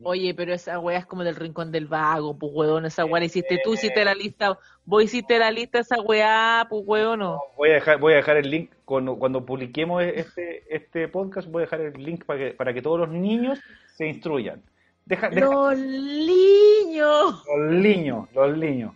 Oye, 0.05 0.34
pero 0.34 0.52
esa 0.55 0.78
weá 0.78 0.98
es 0.98 1.06
como 1.06 1.22
del 1.22 1.36
rincón 1.36 1.70
del 1.70 1.86
vago, 1.86 2.36
pues 2.36 2.52
weón, 2.55 2.86
esa 2.86 3.05
weá 3.05 3.20
la 3.20 3.26
hiciste 3.26 3.60
tú, 3.62 3.74
hiciste 3.74 4.05
la 4.05 4.14
lista, 4.14 4.59
vos 4.84 5.05
hiciste 5.05 5.39
la 5.39 5.51
lista 5.51 5.80
esa 5.80 6.01
weá, 6.01 6.66
pues 6.68 6.82
weón, 6.86 7.20
no. 7.20 7.40
Voy 7.56 7.70
a 7.70 7.74
dejar, 7.74 7.98
voy 7.98 8.14
a 8.14 8.16
dejar 8.16 8.39
el 8.39 8.51
link, 8.51 8.70
cuando, 8.84 9.16
cuando 9.16 9.44
publiquemos 9.44 10.02
este, 10.02 10.74
este 10.74 11.09
podcast, 11.09 11.48
voy 11.48 11.62
a 11.62 11.66
dejar 11.66 11.80
el 11.82 12.02
link 12.02 12.24
para 12.24 12.39
que, 12.39 12.51
para 12.52 12.74
que 12.74 12.82
todos 12.82 13.01
los 13.01 13.10
niños 13.10 13.60
se 13.94 14.06
instruyan. 14.06 14.62
Los 15.06 15.78
niños. 15.78 17.44
Los 17.46 17.72
niños, 17.72 18.28
los 18.32 18.56
niños. 18.56 18.94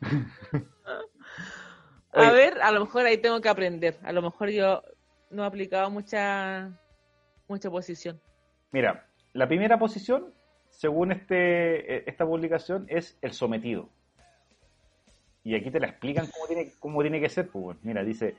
a 2.12 2.32
ver, 2.32 2.60
a 2.62 2.72
lo 2.72 2.80
mejor 2.80 3.06
ahí 3.06 3.18
tengo 3.18 3.40
que 3.40 3.48
aprender. 3.48 3.98
A 4.02 4.12
lo 4.12 4.22
mejor 4.22 4.50
yo 4.50 4.82
no 5.30 5.44
he 5.44 5.46
aplicado 5.46 5.90
mucha, 5.90 6.70
mucha 7.48 7.70
posición. 7.70 8.20
Mira, 8.70 9.06
la 9.32 9.46
primera 9.46 9.78
posición, 9.78 10.32
según 10.68 11.12
este, 11.12 11.96
e, 11.96 12.04
esta 12.06 12.24
publicación, 12.24 12.86
es 12.88 13.18
el 13.20 13.32
sometido. 13.32 13.88
Y 15.42 15.54
aquí 15.54 15.70
te 15.70 15.80
la 15.80 15.88
explican 15.88 16.26
cómo 16.28 16.46
tiene, 16.46 16.72
cómo 16.78 17.00
tiene 17.02 17.20
que 17.20 17.28
ser. 17.28 17.48
Pues, 17.48 17.76
mira, 17.82 18.04
dice... 18.04 18.36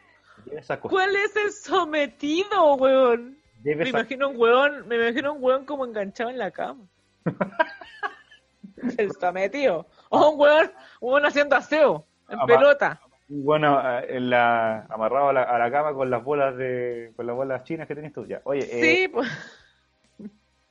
¿Cuál 0.81 1.15
es 1.15 1.35
el 1.35 1.51
sometido, 1.51 2.75
weón? 2.75 3.40
Me 3.63 3.89
imagino 3.89 4.29
un 4.29 4.37
hueón, 4.37 4.87
me 4.87 4.95
imagino 4.95 5.33
un 5.33 5.43
hueón 5.43 5.65
como 5.65 5.85
enganchado 5.85 6.29
en 6.29 6.37
la 6.37 6.51
cama. 6.51 6.85
Está 8.97 9.31
metido. 9.31 9.87
O 10.09 10.31
un 10.31 10.39
hueón, 10.39 10.71
un 10.99 11.13
hueón 11.13 11.25
haciendo 11.25 11.55
aseo, 11.55 12.05
en 12.29 12.39
pelota. 12.45 12.99
Bueno, 13.27 13.79
eh, 13.79 14.17
en 14.17 14.29
la, 14.29 14.85
amarrado 14.89 15.29
a 15.29 15.33
la, 15.33 15.71
cama 15.71 15.93
con 15.93 16.09
las 16.09 16.23
bolas 16.23 16.57
de, 16.57 17.13
con 17.15 17.25
las 17.27 17.35
bolas 17.35 17.63
chinas 17.63 17.87
que 17.87 17.95
tienes 17.95 18.13
tú 18.13 18.25
ya. 18.25 18.41
Oye, 18.43 18.61
eh, 18.61 18.81
sí, 18.81 19.07
pues. 19.07 19.29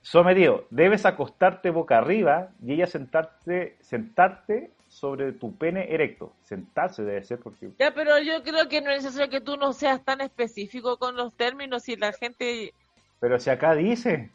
Sometido, 0.03 0.67
debes 0.71 1.05
acostarte 1.05 1.71
boca 1.71 1.99
arriba 1.99 2.49
y 2.63 2.73
ella 2.73 2.87
sentarte, 2.87 3.77
sentarte 3.81 4.73
sobre 4.91 5.33
tu 5.33 5.57
pene 5.57 5.95
erecto. 5.95 6.33
Sentarse 6.43 7.03
debe 7.05 7.23
ser 7.23 7.39
porque... 7.39 7.71
Ya, 7.79 7.95
pero 7.95 8.19
yo 8.19 8.43
creo 8.43 8.69
que 8.69 8.81
no 8.81 8.91
es 8.91 9.05
necesario 9.05 9.31
que 9.31 9.41
tú 9.41 9.57
no 9.57 9.73
seas 9.73 10.05
tan 10.05 10.21
específico 10.21 10.99
con 10.99 11.17
los 11.17 11.33
términos 11.35 11.89
y 11.89 11.97
la 11.97 12.13
gente... 12.13 12.75
Pero 13.21 13.39
si 13.39 13.51
acá 13.51 13.75
dice... 13.75 14.31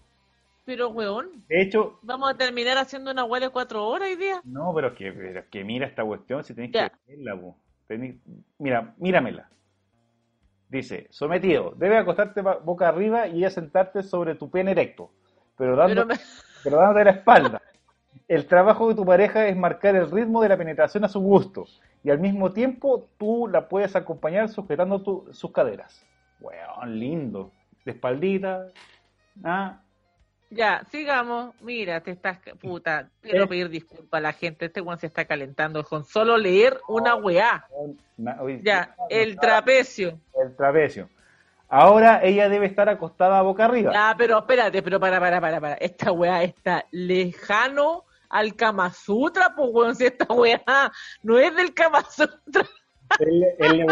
Pero, 0.63 0.89
weón. 0.89 1.43
De 1.47 1.61
hecho... 1.61 1.99
Vamos 2.01 2.29
a 2.29 2.37
terminar 2.37 2.77
haciendo 2.77 3.11
una 3.11 3.23
huele 3.23 3.49
cuatro 3.49 3.85
horas 3.87 4.09
hoy 4.09 4.15
día. 4.15 4.41
No, 4.43 4.73
pero 4.73 4.95
que, 4.95 5.43
que 5.51 5.63
mira 5.63 5.85
esta 5.85 6.03
cuestión, 6.03 6.43
si 6.43 6.53
tenés 6.53 6.71
que 6.71 6.91
verla, 7.07 7.39
Mira, 8.57 8.95
míramela. 8.97 9.49
Dice, 10.69 11.07
sometido, 11.11 11.73
debe 11.77 11.97
acostarte 11.97 12.41
boca 12.41 12.87
arriba 12.87 13.27
y 13.27 13.37
ella 13.37 13.51
sentarte 13.51 14.01
sobre 14.01 14.35
tu 14.35 14.49
pene 14.49 14.71
erecto, 14.71 15.11
pero, 15.57 15.75
dando, 15.75 16.07
pero 16.63 16.77
dándote 16.77 17.05
la 17.05 17.11
espalda. 17.11 17.61
El 18.27 18.47
trabajo 18.47 18.89
de 18.89 18.95
tu 18.95 19.05
pareja 19.05 19.47
es 19.47 19.55
marcar 19.55 19.95
el 19.95 20.09
ritmo 20.09 20.41
de 20.41 20.49
la 20.49 20.57
penetración 20.57 21.03
a 21.05 21.07
su 21.09 21.19
gusto 21.19 21.65
y 22.03 22.09
al 22.09 22.19
mismo 22.19 22.51
tiempo 22.51 23.07
tú 23.17 23.47
la 23.47 23.67
puedes 23.67 23.95
acompañar 23.95 24.49
sujetando 24.49 25.25
sus 25.31 25.51
caderas. 25.51 26.03
Weón, 26.39 26.99
lindo. 26.99 27.51
De 27.85 27.91
espaldita. 27.91 28.67
¿ah? 29.43 29.79
Ya, 30.49 30.83
sigamos. 30.91 31.53
Mira, 31.61 32.01
te 32.01 32.11
estás. 32.11 32.39
Puta, 32.61 33.09
quiero 33.21 33.45
eh. 33.45 33.47
pedir 33.47 33.69
disculpas 33.69 34.17
a 34.17 34.21
la 34.21 34.33
gente. 34.33 34.65
Este 34.65 34.81
weón 34.81 34.99
se 34.99 35.07
está 35.07 35.25
calentando 35.25 35.83
con 35.83 36.03
solo 36.03 36.37
leer 36.37 36.79
una 36.87 37.15
weá. 37.15 37.67
Ya, 38.61 38.95
el 39.09 39.37
trapecio. 39.37 40.19
El 40.41 40.55
trapecio. 40.55 41.09
Ahora 41.67 42.23
ella 42.23 42.47
debe 42.47 42.67
estar 42.67 42.87
acostada 42.89 43.41
boca 43.41 43.65
arriba. 43.65 43.91
Ya, 43.91 44.15
pero 44.17 44.39
espérate, 44.39 44.81
pero 44.81 44.99
para, 44.99 45.19
para, 45.19 45.41
para, 45.41 45.59
para. 45.59 45.75
Esta 45.75 46.11
weá 46.11 46.43
está 46.43 46.85
lejano 46.91 48.05
al 48.29 48.55
Kama 48.55 48.91
Sutra, 48.91 49.53
pues 49.55 49.69
weón, 49.71 49.95
si 49.95 50.05
esta 50.05 50.31
weá 50.33 50.91
no 51.23 51.39
es 51.39 51.55
del 51.55 51.73
Kama 51.73 52.01
Sutra. 52.03 52.67
El, 53.19 53.43
el, 53.59 53.85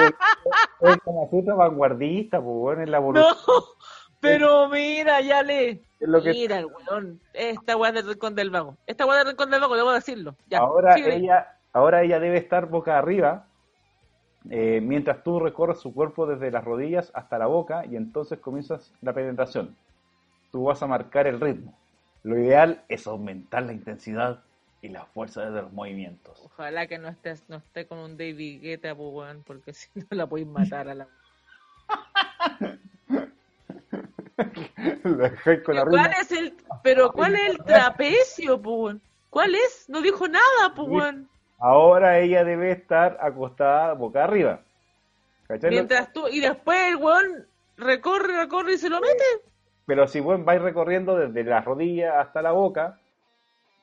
Kama 1.00 1.30
Sutra 1.30 1.54
vanguardista, 1.56 2.42
pues 2.42 2.80
es 2.80 2.90
la 2.90 2.98
evolución. 2.98 3.36
No, 3.48 3.64
pero 4.20 4.70
mira, 4.70 5.22
ya 5.22 5.44
le. 5.44 5.84
Mira, 6.00 6.60
el 6.60 6.66
weón, 6.66 7.22
esta 7.34 7.78
weá 7.78 7.92
del 7.92 8.08
Rincón 8.08 8.36
del 8.36 8.50
Vago. 8.50 8.78
Esta 8.88 9.06
weá 9.06 9.20
del 9.20 9.28
Rincón 9.28 9.50
del 9.52 9.62
Vago, 9.62 9.76
debo 9.76 9.92
decirlo. 9.94 10.36
Ya, 10.48 10.60
ahora, 10.60 10.96
ella, 10.98 11.58
ahora 11.72 12.04
ella 12.04 12.20
debe 12.20 12.38
estar 12.38 12.68
boca 12.68 12.98
arriba, 12.98 13.46
eh, 14.50 14.82
mientras 14.82 15.24
tú 15.24 15.40
recorres 15.40 15.80
su 15.80 15.94
cuerpo 15.94 16.26
desde 16.26 16.52
las 16.52 16.66
rodillas 16.66 17.12
hasta 17.14 17.38
la 17.38 17.46
boca 17.46 17.86
y 17.86 17.96
entonces 17.96 18.40
comienzas 18.40 18.94
la 19.02 19.14
penetración. 19.14 19.76
Tú 20.52 20.66
vas 20.66 20.84
a 20.84 20.88
marcar 20.88 21.28
el 21.28 21.40
ritmo. 21.40 21.74
Lo 22.24 22.38
ideal 22.38 22.84
es 22.90 23.08
aumentar 23.08 23.64
la 23.64 23.74
intensidad 23.74 24.42
y 24.84 24.90
la 24.90 25.06
fuerza 25.06 25.50
de 25.50 25.62
los 25.62 25.72
movimientos. 25.72 26.40
Ojalá 26.44 26.86
que 26.88 26.98
no 27.00 27.08
estés 27.08 27.42
no 27.48 27.56
esté 27.58 27.88
con 27.88 28.00
un 28.00 28.18
David 28.18 28.62
Guetta, 28.62 28.94
pues, 28.94 29.38
porque 29.48 29.74
si 29.74 29.90
no 29.96 30.06
la 30.12 30.28
podéis 30.28 30.48
matar 30.48 30.90
a 30.90 30.94
la. 30.94 31.08
¿Cuál 35.66 36.12
es 36.20 36.32
el, 36.32 36.56
pero 36.84 37.12
¿cuál 37.14 37.36
es 37.36 37.52
el 37.52 37.58
trapecio, 37.64 38.62
pues? 38.62 38.98
¿Cuál 39.30 39.56
es? 39.56 39.86
No 39.88 40.02
dijo 40.02 40.28
nada, 40.28 40.74
pues. 40.76 41.16
Ahora 41.60 42.20
ella 42.20 42.44
debe 42.44 42.72
estar 42.72 43.18
acostada 43.22 43.94
boca 43.94 44.26
arriba. 44.26 44.60
Mientras 45.70 46.12
tú, 46.12 46.28
y 46.28 46.42
después 46.42 46.78
el 46.90 46.98
weón 46.98 47.48
recorre, 47.78 48.36
recorre 48.38 48.74
y 48.74 48.78
se 48.78 48.90
lo 48.90 49.00
mete. 49.00 49.24
Pero 49.86 50.08
si 50.08 50.20
vos 50.20 50.44
vais 50.44 50.62
recorriendo 50.62 51.16
desde 51.16 51.44
las 51.44 51.64
rodillas 51.64 52.16
hasta 52.18 52.42
la 52.42 52.52
boca, 52.52 53.00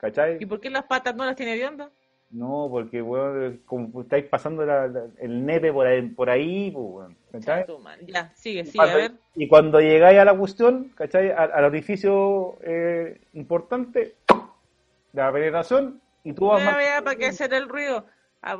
¿cachai? 0.00 0.38
¿Y 0.40 0.46
por 0.46 0.60
qué 0.60 0.70
las 0.70 0.84
patas 0.84 1.14
no 1.14 1.24
las 1.24 1.36
tiene 1.36 1.56
de 1.56 1.66
onda? 1.66 1.90
No, 2.30 2.68
porque, 2.70 3.02
weón, 3.02 3.60
como 3.66 4.02
estáis 4.02 4.24
pasando 4.26 4.64
la- 4.64 4.86
la- 4.86 5.06
el 5.18 5.44
nepe 5.44 5.72
por 5.72 5.86
ahí, 5.86 6.02
por 6.10 6.30
ahí 6.30 6.70
pues, 6.70 6.84
weón, 6.86 7.16
¿cachai? 7.32 7.66
Ya, 8.06 8.32
sigue, 8.36 8.64
sigue, 8.64 8.82
a 8.88 8.94
ver. 8.94 9.12
y 9.34 9.48
cuando 9.48 9.80
llegáis 9.80 10.18
a 10.20 10.24
la 10.24 10.36
cuestión, 10.36 10.90
¿cachai? 10.94 11.30
Al, 11.32 11.50
al 11.52 11.64
orificio 11.64 12.56
eh, 12.62 13.20
importante 13.32 14.14
la 15.12 15.32
penetración, 15.32 16.00
y 16.22 16.32
tú 16.32 16.44
No 16.44 16.50
vas 16.52 16.64
más... 16.64 16.74
había 16.74 17.02
para 17.02 17.16
qué 17.16 17.26
hacer 17.26 17.52
el 17.52 17.68
ruido. 17.68 18.06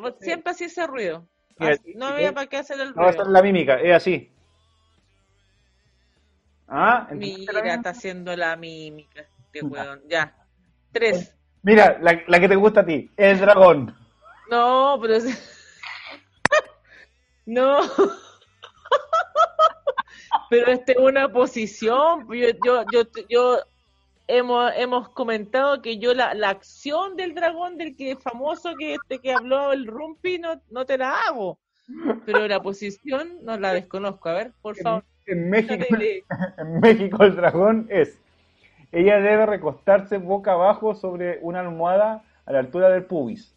Vos 0.00 0.14
Siempre 0.20 0.50
así 0.50 0.64
ese 0.64 0.86
ruido. 0.86 1.24
Así, 1.58 1.94
No 1.94 2.06
había 2.06 2.32
para 2.32 2.46
qué 2.48 2.56
hacer 2.56 2.80
el 2.80 2.88
No 2.94 3.02
va 3.02 3.06
a 3.06 3.10
estar 3.10 3.24
ruido. 3.26 3.38
la 3.38 3.42
mímica, 3.42 3.80
es 3.80 3.94
así. 3.94 4.32
Ah, 6.66 7.06
¿entendiste 7.10 7.52
la 7.52 7.62
Mira, 7.62 7.74
está 7.74 7.90
haciendo 7.90 8.34
la 8.36 8.56
mímica. 8.56 9.26
Este 9.46 9.64
weón. 9.64 10.02
Ya. 10.08 10.34
Tres. 10.92 11.34
Mira, 11.62 11.98
la, 12.00 12.22
la 12.26 12.40
que 12.40 12.48
te 12.48 12.56
gusta 12.56 12.80
a 12.80 12.86
ti, 12.86 13.10
el 13.16 13.38
dragón. 13.38 13.94
No, 14.50 14.98
pero 15.00 15.14
es... 15.14 15.24
No. 17.46 17.80
Pero 20.50 20.66
esta 20.66 20.92
es 20.92 20.98
una 20.98 21.28
posición. 21.28 22.26
Yo, 22.28 22.48
yo, 22.64 22.84
yo, 22.92 23.02
yo 23.28 23.58
hemos, 24.26 24.72
hemos 24.76 25.08
comentado 25.10 25.82
que 25.82 25.98
yo 25.98 26.14
la, 26.14 26.34
la 26.34 26.50
acción 26.50 27.16
del 27.16 27.34
dragón, 27.34 27.76
del 27.76 27.96
que 27.96 28.16
famoso 28.16 28.74
que 28.76 28.94
este 28.94 29.18
que 29.18 29.32
habló 29.32 29.72
el 29.72 29.86
Rumpi, 29.86 30.38
no, 30.38 30.60
no 30.70 30.84
te 30.84 30.98
la 30.98 31.12
hago. 31.22 31.58
Pero 32.24 32.46
la 32.46 32.60
posición 32.60 33.38
no 33.42 33.58
la 33.58 33.72
desconozco. 33.72 34.28
A 34.28 34.34
ver, 34.34 34.52
por 34.62 34.76
favor. 34.76 35.04
En 35.26 35.50
México, 35.50 35.84
en 36.58 36.80
México 36.80 37.24
el 37.24 37.36
dragón 37.36 37.86
es, 37.90 38.18
ella 38.92 39.16
debe 39.20 39.46
recostarse 39.46 40.18
boca 40.18 40.52
abajo 40.52 40.94
sobre 40.94 41.38
una 41.42 41.60
almohada 41.60 42.24
a 42.46 42.52
la 42.52 42.58
altura 42.60 42.88
del 42.90 43.04
pubis. 43.04 43.54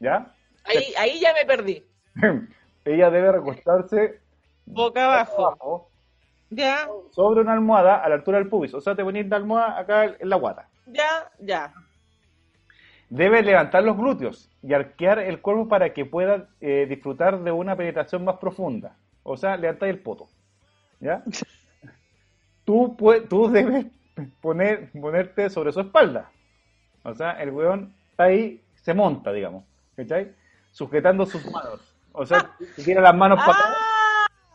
¿Ya? 0.00 0.34
Ahí, 0.64 0.92
ahí 0.98 1.20
ya 1.20 1.32
me 1.34 1.44
perdí. 1.46 1.82
ella 2.84 3.10
debe 3.10 3.32
recostarse 3.32 4.20
Boca 4.66 5.04
abajo. 5.04 5.46
abajo 5.46 5.90
Ya, 6.50 6.88
sobre 7.10 7.40
una 7.40 7.52
almohada 7.52 7.96
a 7.96 8.08
la 8.08 8.14
altura 8.16 8.38
del 8.38 8.48
pubis. 8.48 8.74
O 8.74 8.80
sea, 8.80 8.94
te 8.94 9.04
pones 9.04 9.26
la 9.28 9.36
almohada 9.36 9.78
acá 9.78 10.04
en 10.04 10.28
la 10.28 10.36
guata. 10.36 10.68
ya, 10.86 11.30
ya. 11.40 11.72
Debe 13.10 13.42
levantar 13.42 13.84
los 13.84 13.96
glúteos 13.96 14.50
y 14.62 14.72
arquear 14.72 15.18
el 15.20 15.40
cuerpo 15.40 15.68
para 15.68 15.92
que 15.92 16.04
pueda 16.06 16.48
eh, 16.60 16.86
disfrutar 16.88 17.40
de 17.42 17.52
una 17.52 17.76
penetración 17.76 18.24
más 18.24 18.38
profunda. 18.38 18.96
O 19.22 19.36
sea, 19.36 19.56
levantar 19.56 19.88
el 19.88 20.00
poto. 20.00 20.28
¿Ya? 21.00 21.22
Tú, 22.64 22.96
tú 23.28 23.48
debes 23.50 23.86
poner, 24.40 24.90
ponerte 24.92 25.50
sobre 25.50 25.72
su 25.72 25.80
espalda. 25.80 26.30
O 27.02 27.14
sea, 27.14 27.32
el 27.42 27.50
weón 27.50 27.94
está 28.10 28.24
ahí, 28.24 28.62
se 28.76 28.94
monta, 28.94 29.32
digamos. 29.32 29.64
¿Cachai? 29.96 30.32
Sujetando 30.72 31.26
sus 31.26 31.44
manos. 31.50 31.80
O 32.12 32.24
sea, 32.24 32.50
tiene 32.82 33.00
las 33.00 33.14
manos 33.14 33.38
para. 33.44 33.58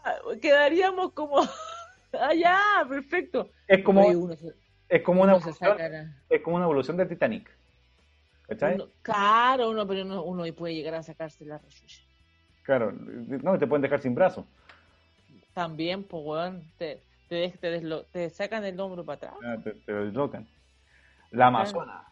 Ah, 0.03 0.13
quedaríamos 0.41 1.11
como. 1.13 1.37
Ah, 2.11 2.33
ya, 2.33 2.59
perfecto. 2.89 3.51
Es 3.67 3.83
como, 3.83 4.01
Oye, 4.01 4.15
uno 4.15 4.35
se- 4.35 4.55
es 4.87 5.03
como 5.03 5.21
una 5.21 5.35
evolución, 5.35 5.77
es 6.27 6.41
como 6.41 6.55
una 6.55 6.65
evolución 6.65 6.97
del 6.97 7.07
Titanic. 7.07 7.47
¿Cachai? 8.47 8.73
uno- 8.73 8.87
claro, 9.03 9.69
uno, 9.69 9.85
pero 9.85 10.01
uno, 10.01 10.23
uno 10.23 10.43
puede 10.55 10.73
llegar 10.73 10.95
a 10.95 11.03
sacarse 11.03 11.45
la 11.45 11.59
rechucha. 11.59 12.01
Claro, 12.63 12.91
no, 12.91 13.59
te 13.59 13.67
pueden 13.67 13.83
dejar 13.83 14.01
sin 14.01 14.15
brazo. 14.15 14.47
También, 15.53 16.03
pues, 16.03 16.23
weón, 16.25 16.63
te, 16.79 17.03
te, 17.29 17.35
des- 17.35 17.59
te, 17.59 17.81
deslo- 17.81 18.05
te 18.11 18.29
sacan 18.29 18.65
el 18.65 18.79
hombro 18.79 19.05
para 19.05 19.15
atrás. 19.15 19.33
Ah, 19.43 19.55
te, 19.63 19.71
te 19.71 19.91
lo 19.93 20.05
dislocan. 20.05 20.47
La 21.31 21.47
Amazona. 21.47 22.03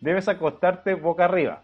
Debes 0.00 0.28
acostarte 0.28 0.94
boca 0.94 1.26
arriba 1.26 1.62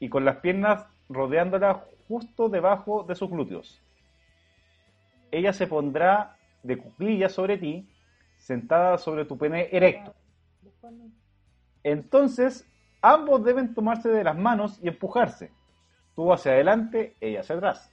y 0.00 0.08
con 0.08 0.24
las 0.24 0.36
piernas 0.36 0.86
rodeándola 1.08 1.84
justo 2.08 2.48
debajo 2.48 3.04
de 3.04 3.14
sus 3.14 3.30
glúteos. 3.30 3.80
Ella 5.30 5.52
se 5.52 5.66
pondrá 5.66 6.36
de 6.62 6.76
cuclillas 6.76 7.32
sobre 7.32 7.58
ti, 7.58 7.86
sentada 8.36 8.98
sobre 8.98 9.24
tu 9.24 9.38
pene 9.38 9.68
erecto. 9.72 10.14
Entonces, 11.84 12.66
ambos 13.02 13.44
deben 13.44 13.74
tomarse 13.74 14.08
de 14.08 14.24
las 14.24 14.36
manos 14.36 14.78
y 14.82 14.88
empujarse. 14.88 15.50
Tú 16.16 16.32
hacia 16.32 16.52
adelante, 16.52 17.14
ella 17.20 17.40
hacia 17.40 17.56
atrás. 17.56 17.90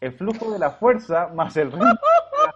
El 0.00 0.12
flujo 0.12 0.50
de 0.52 0.58
la 0.58 0.70
fuerza 0.70 1.28
más 1.34 1.56
el 1.56 1.72
ritmo 1.72 1.84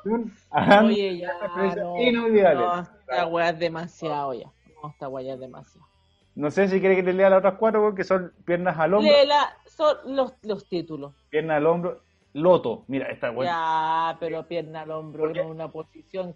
de 0.04 0.18
la 0.52 0.82
Oye, 0.84 1.18
ya, 1.18 1.32
no, 1.76 2.00
inolvidables. 2.00 2.66
no, 2.66 2.80
esta 2.82 3.26
weá 3.26 3.48
es 3.50 3.58
demasiado 3.58 4.34
ya. 4.34 4.46
No, 4.82 4.90
esta 4.90 5.08
weá 5.08 5.24
ya 5.26 5.34
es 5.34 5.40
demasiado. 5.40 5.86
No 6.34 6.50
sé 6.50 6.68
si 6.68 6.80
quiere 6.80 6.96
que 6.96 7.02
te 7.02 7.12
lea 7.12 7.28
las 7.28 7.40
otras 7.40 7.54
cuatro, 7.58 7.82
weón, 7.82 7.94
que 7.94 8.04
son 8.04 8.32
piernas 8.44 8.78
al 8.78 8.94
hombro, 8.94 9.12
Léela, 9.12 9.54
son 9.66 9.96
los, 10.16 10.34
los 10.42 10.66
títulos. 10.68 11.12
piernas 11.30 11.58
al 11.58 11.66
hombro, 11.66 12.00
loto. 12.32 12.84
Mira, 12.88 13.06
esta 13.08 13.30
weón. 13.30 13.44
Ya, 13.44 14.16
pero 14.18 14.46
pierna 14.46 14.82
al 14.82 14.90
hombro, 14.92 15.28
en 15.34 15.46
una 15.46 15.68
posición. 15.68 16.34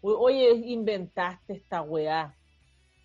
O- 0.00 0.10
Oye, 0.18 0.50
inventaste 0.52 1.54
esta 1.54 1.80
weá. 1.82 2.34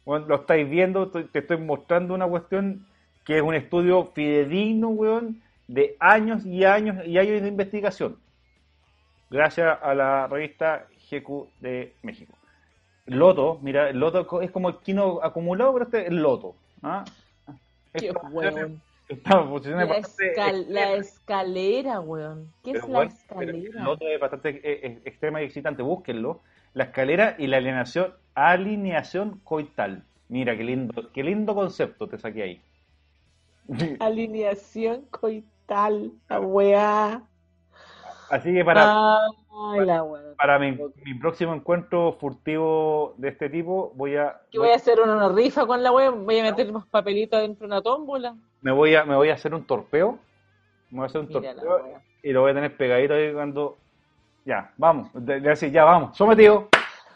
Weón, 0.06 0.28
lo 0.28 0.36
estáis 0.36 0.70
viendo, 0.70 1.10
te 1.10 1.40
estoy 1.40 1.58
mostrando 1.58 2.14
una 2.14 2.28
cuestión 2.28 2.88
que 3.24 3.38
es 3.38 3.42
un 3.44 3.54
estudio 3.56 4.06
fidedigno, 4.06 4.90
weón, 4.90 5.42
de 5.68 5.96
años 6.00 6.46
y 6.46 6.64
años 6.66 7.06
y 7.06 7.18
años 7.18 7.42
de 7.42 7.48
investigación. 7.48 8.18
Gracias 9.30 9.78
a 9.82 9.94
la 9.94 10.28
revista 10.28 10.88
GQ 11.12 11.48
de 11.60 11.94
México. 12.04 12.34
Loto, 13.06 13.60
mira, 13.62 13.90
el 13.90 14.00
loto 14.00 14.42
es 14.42 14.52
como 14.52 14.70
el 14.70 14.78
quino 14.78 15.20
acumulado, 15.24 15.74
pero 15.74 15.86
este 15.86 16.02
es 16.04 16.08
el 16.10 16.18
loto. 16.22 16.56
¿ah? 16.84 17.04
Qué 17.94 18.08
Esta- 18.08 18.28
weón. 18.30 18.82
Posición 19.50 19.80
es 19.82 19.88
La, 19.88 19.94
bastante 19.94 20.34
escal- 20.36 20.66
la 20.68 20.94
escalera, 20.96 22.02
weón. 22.02 22.52
¿Qué 22.62 22.74
Pero, 22.74 22.84
es 22.84 22.90
la 22.92 23.00
weón, 23.00 23.08
escalera? 23.12 23.80
el 23.80 23.86
loto 23.86 24.06
es 24.08 24.20
bastante 24.20 24.50
eh, 24.50 24.62
eh, 24.86 25.02
extrema 25.06 25.42
y 25.42 25.46
excitante, 25.46 25.82
búsquenlo. 25.82 26.42
La 26.74 26.86
escalera 26.86 27.36
y 27.40 27.48
la 27.48 27.58
alineación, 27.58 28.14
alineación 28.36 29.40
coital. 29.46 30.04
Mira, 30.28 30.58
qué 30.58 30.64
lindo, 30.66 31.10
qué 31.14 31.24
lindo 31.24 31.56
concepto 31.56 32.08
te 32.10 32.18
saqué 32.18 32.44
ahí. 32.44 32.62
Alineación 34.00 35.04
coital, 35.10 35.50
la 35.68 36.40
weá. 36.40 37.22
Así 38.30 38.54
que 38.54 38.66
para, 38.66 38.86
la 39.86 40.04
weá. 40.04 40.36
para 40.38 40.60
mi, 40.60 40.78
mi 41.06 41.14
próximo 41.14 41.54
encuentro 41.54 42.14
furtivo 42.20 43.14
de 43.18 43.30
este 43.30 43.50
tipo, 43.50 43.94
voy 43.96 44.18
a, 44.18 44.42
Yo 44.52 44.62
voy 44.62 44.72
a 44.72 44.76
hacer 44.76 45.00
una 45.00 45.30
rifa 45.30 45.66
con 45.66 45.82
la 45.82 45.92
weá, 45.92 46.10
voy 46.10 46.40
a 46.40 46.44
meter 46.44 46.72
más 46.72 46.86
papelitos 46.88 47.40
dentro 47.42 47.68
de 47.68 47.74
una 47.74 47.82
tómbola. 47.82 48.36
me 48.62 48.72
voy 48.72 48.96
a, 48.96 49.06
me 49.06 49.16
voy 49.16 49.30
a 49.30 49.34
hacer 49.34 49.54
un 49.54 49.66
torpeo. 49.66 50.20
Me 50.90 50.98
voy 50.98 51.04
a 51.04 51.08
hacer 51.08 51.22
un 51.22 51.28
Mira 51.28 51.54
torpeo 51.54 52.02
y 52.24 52.32
lo 52.32 52.42
voy 52.42 52.52
a 52.52 52.56
tener 52.56 52.76
pegadito 52.76 53.14
ahí 53.14 53.34
cuando. 53.34 53.78
Ya, 54.46 54.72
vamos. 54.78 55.10
De, 55.14 55.40
de 55.40 55.52
así, 55.52 55.72
ya 55.72 55.84
vamos. 55.84 56.18
Sometido. 56.18 56.70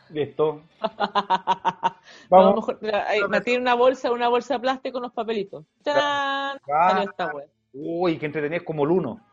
Listo. 0.09 0.61
Vamos. 2.29 2.55
mejor, 2.55 2.79
mira, 2.81 3.07
ahí, 3.07 3.21
me 3.29 3.39
tiene 3.39 3.61
una 3.61 3.75
bolsa, 3.75 4.11
una 4.11 4.27
bolsa 4.27 4.55
de 4.55 4.59
plástico 4.59 4.93
con 4.95 5.03
los 5.03 5.13
papelitos. 5.13 5.63
¡Tarán! 5.83 6.59
Salió 6.65 7.09
esta 7.09 7.33
weá. 7.33 7.45
Uy, 7.73 8.17
qué 8.17 8.25
entretenido, 8.25 8.61
es 8.61 8.65
como 8.65 8.83
el 8.83 8.91
uno. 8.91 9.25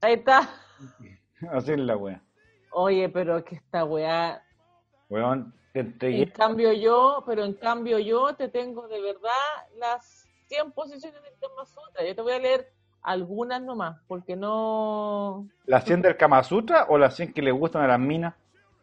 Ahí 0.00 0.14
está. 0.14 0.48
Así 1.52 1.72
es 1.72 1.78
la 1.78 1.96
wea. 1.96 2.22
Oye, 2.72 3.08
pero 3.08 3.44
que 3.44 3.56
esta 3.56 3.84
weá. 3.84 4.42
Weón, 5.08 5.54
te 5.72 6.22
En 6.22 6.30
cambio 6.30 6.72
yo, 6.72 7.22
pero 7.26 7.44
en 7.44 7.54
cambio 7.54 7.98
yo 7.98 8.34
te 8.34 8.48
tengo 8.48 8.88
de 8.88 9.00
verdad 9.00 9.30
las 9.78 10.28
100 10.48 10.72
posiciones 10.72 11.22
del 11.22 11.32
Kama 11.40 11.64
Sutra. 11.64 12.04
Yo 12.04 12.14
te 12.14 12.22
voy 12.22 12.32
a 12.32 12.38
leer 12.38 12.72
algunas 13.02 13.62
nomás, 13.62 13.98
porque 14.06 14.36
no... 14.36 15.48
¿La 15.66 15.80
100 15.80 16.02
del 16.02 16.16
Kama 16.16 16.42
Sutra 16.42 16.86
o 16.88 16.98
las 16.98 17.16
100 17.16 17.32
que 17.32 17.42
le 17.42 17.52
gustan 17.52 17.82
a 17.82 17.88
las 17.88 18.00
minas? 18.00 18.34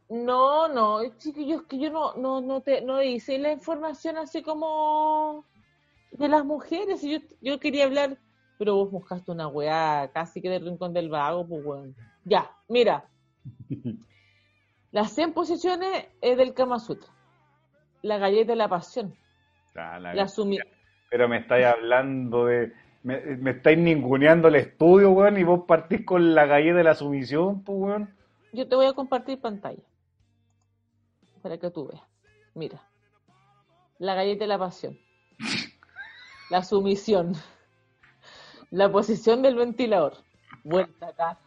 No, 0.10 0.68
no, 0.68 1.00
chiquillos, 1.18 1.64
que 1.64 1.80
yo 1.80 1.90
no, 1.90 2.14
no, 2.16 2.40
no 2.40 2.62
te, 2.62 2.82
no 2.82 3.02
hice 3.02 3.40
la 3.40 3.52
información 3.52 4.18
así 4.18 4.44
como 4.44 5.46
de 6.12 6.28
las 6.28 6.46
mujeres. 6.46 7.04
y 7.04 7.14
Yo, 7.14 7.20
yo 7.42 7.60
quería 7.60 7.86
hablar, 7.86 8.18
pero 8.58 8.76
vos 8.76 8.92
buscaste 8.92 9.32
una 9.32 9.48
weá 9.48 10.10
casi 10.14 10.42
que 10.42 10.50
del 10.50 10.64
rincón 10.66 10.94
del 10.94 11.10
vago, 11.10 11.48
pues 11.48 11.66
weón. 11.66 11.96
Ya, 12.24 12.52
mira. 12.68 13.06
Las 14.92 15.12
100 15.14 15.34
posiciones 15.34 16.08
es 16.22 16.38
del 16.38 16.54
Kama 16.54 16.80
Sutra. 16.80 17.10
La 18.02 18.18
galleta 18.18 18.54
de 18.54 18.56
la 18.56 18.70
pasión. 18.70 19.14
Ah, 19.76 20.00
la- 20.00 20.14
La 20.14 20.28
sumi 20.28 20.58
Pero 21.10 21.28
me 21.28 21.40
estáis 21.40 21.66
hablando 21.66 22.46
de. 22.46 22.72
Me, 23.04 23.20
me 23.38 23.52
estáis 23.52 23.78
ninguneando 23.78 24.48
el 24.48 24.56
estudio, 24.56 25.12
weón, 25.12 25.38
y 25.38 25.44
vos 25.44 25.66
partís 25.68 26.06
con 26.06 26.34
la 26.34 26.46
galleta 26.46 26.78
de 26.78 26.84
la 26.84 26.96
sumisión, 26.96 27.64
pues, 27.64 27.78
weón. 27.80 28.16
Yo 28.54 28.68
te 28.68 28.76
voy 28.76 28.86
a 28.88 28.94
compartir 28.94 29.40
pantalla. 29.40 29.84
Para 31.44 31.58
que 31.60 31.70
tú 31.70 31.88
veas. 31.88 32.02
Mira. 32.56 32.82
La 34.00 34.16
galleta 34.16 34.46
de 34.46 34.48
la 34.48 34.58
pasión. 34.58 34.98
La 36.50 36.64
sumisión. 36.64 37.34
La 38.72 38.92
posición 38.92 39.42
del 39.42 39.56
ventilador. 39.56 40.14
Vuelta 40.64 41.08
a 41.08 41.14
casa. 41.14 41.40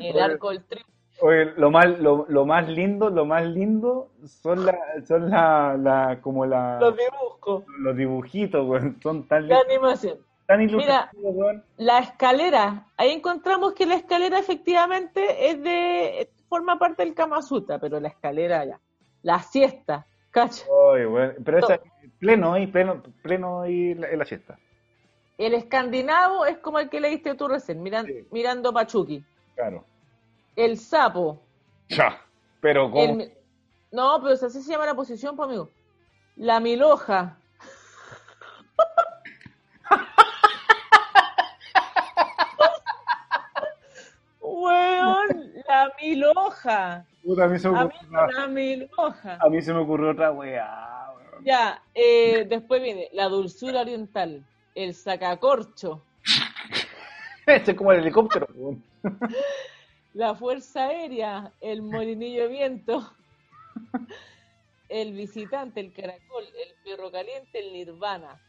El 0.00 0.20
arco 0.20 0.50
del 0.50 0.64
triunfo. 0.64 0.90
Oye, 1.20 1.44
lo 1.56 1.70
más, 1.70 1.86
lo, 2.00 2.26
lo 2.28 2.44
más 2.46 2.68
lindo, 2.68 3.08
lo 3.10 3.24
más 3.24 3.44
lindo 3.46 4.08
son 4.24 4.66
la, 4.66 4.76
son 5.06 5.30
la, 5.30 5.76
la 5.78 6.20
como 6.20 6.46
la, 6.46 6.80
Los 6.80 6.96
dibujos. 6.96 7.64
los 7.78 7.96
dibujitos, 7.96 8.66
son 9.02 9.28
tan, 9.28 9.46
La 9.48 9.60
animación. 9.68 10.18
tan 10.46 10.64
Mira, 10.66 11.10
la 11.76 11.98
escalera. 12.00 12.86
Ahí 12.96 13.10
encontramos 13.10 13.72
que 13.74 13.86
la 13.86 13.94
escalera 13.94 14.38
efectivamente 14.38 15.50
es 15.50 15.62
de 15.62 16.28
forma 16.48 16.78
parte 16.78 17.04
del 17.04 17.14
Kama 17.14 17.40
Sutra, 17.42 17.78
pero 17.78 18.00
la 18.00 18.08
escalera 18.08 18.64
ya. 18.64 18.80
La 19.22 19.38
siesta, 19.40 20.06
cacha. 20.30 20.64
Oye, 20.70 21.06
weón, 21.06 21.34
pero 21.44 21.58
esa, 21.58 21.78
pleno 22.18 22.54
ahí, 22.54 22.66
pleno, 22.66 23.00
pleno 23.22 23.60
ahí 23.62 23.94
la- 23.94 24.16
la 24.16 24.24
siesta. 24.24 24.58
El 25.46 25.54
escandinavo 25.54 26.46
es 26.46 26.58
como 26.58 26.78
el 26.78 26.88
que 26.88 27.00
leíste 27.00 27.34
tú 27.34 27.48
recién, 27.48 27.82
miran- 27.82 28.06
mirando 28.30 28.72
Pachuki. 28.72 29.24
Claro. 29.56 29.84
El 30.54 30.78
sapo. 30.78 31.40
Ya, 31.88 32.20
pero 32.60 32.88
como, 32.88 33.02
el 33.22 33.32
no, 33.90 34.20
pero 34.22 34.34
así 34.34 34.62
se 34.62 34.70
llama 34.70 34.86
la 34.86 34.94
posición, 34.94 35.34
pues, 35.34 35.48
amigo. 35.48 35.68
La 36.36 36.60
miloja. 36.60 37.36
Weón, 44.40 45.52
la 45.68 45.92
miloja. 46.00 47.04
puta, 47.24 47.44
a 47.44 47.48
mí 47.48 47.58
se 47.58 47.68
me 47.70 47.78
ocurrió, 47.84 48.26
la 48.32 48.46
miloja. 48.48 49.38
a 49.40 49.48
mí 49.48 49.62
se 49.62 49.72
me 49.72 49.80
ocurrió 49.80 50.10
otra 50.10 50.32
weá, 50.32 51.10
weón. 51.16 51.44
Ya, 51.44 51.82
eh, 51.94 52.44
después 52.48 52.82
viene 52.82 53.08
la 53.12 53.28
dulzura 53.28 53.82
oriental, 53.82 54.44
el 54.74 54.94
sacacorcho, 54.94 56.02
Ese 57.46 57.72
es 57.72 57.76
como 57.76 57.92
el 57.92 58.00
helicóptero, 58.00 58.46
la 60.14 60.34
fuerza 60.34 60.86
aérea, 60.86 61.52
el 61.60 61.82
molinillo 61.82 62.42
de 62.42 62.48
viento, 62.48 63.12
el 64.88 65.12
visitante, 65.12 65.80
el 65.80 65.92
caracol, 65.92 66.44
el 66.44 66.74
perro 66.84 67.10
caliente, 67.10 67.58
el 67.58 67.72
nirvana, 67.72 68.40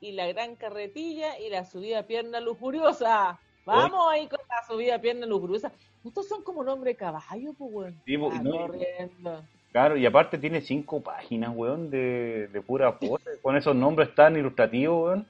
y 0.00 0.12
la 0.12 0.26
gran 0.28 0.56
carretilla 0.56 1.38
y 1.38 1.50
la 1.50 1.64
subida 1.64 2.00
a 2.00 2.06
pierna 2.06 2.40
lujuriosa. 2.40 3.38
Vamos 3.66 4.00
ahí 4.10 4.26
con 4.28 4.38
la 4.48 4.66
subida 4.66 4.94
a 4.96 5.00
pierna 5.00 5.26
lujuriosa. 5.26 5.70
Estos 6.04 6.26
son 6.26 6.42
como 6.42 6.64
nombre 6.64 6.92
de 6.92 6.96
caballo, 6.96 7.52
pues, 7.58 7.70
weón. 7.72 8.02
Sí, 8.06 8.14
y 8.14 8.16
Ah, 8.16 8.40
no- 8.42 8.50
corriendo. 8.66 9.44
Claro, 9.72 9.96
y 9.96 10.04
aparte 10.04 10.36
tiene 10.38 10.60
cinco 10.60 11.00
páginas, 11.00 11.52
weón, 11.54 11.90
de, 11.90 12.48
de 12.48 12.60
pura 12.60 12.98
pose, 12.98 13.40
con 13.40 13.56
esos 13.56 13.74
nombres 13.76 14.12
tan 14.16 14.36
ilustrativos, 14.36 15.06
weón. 15.06 15.26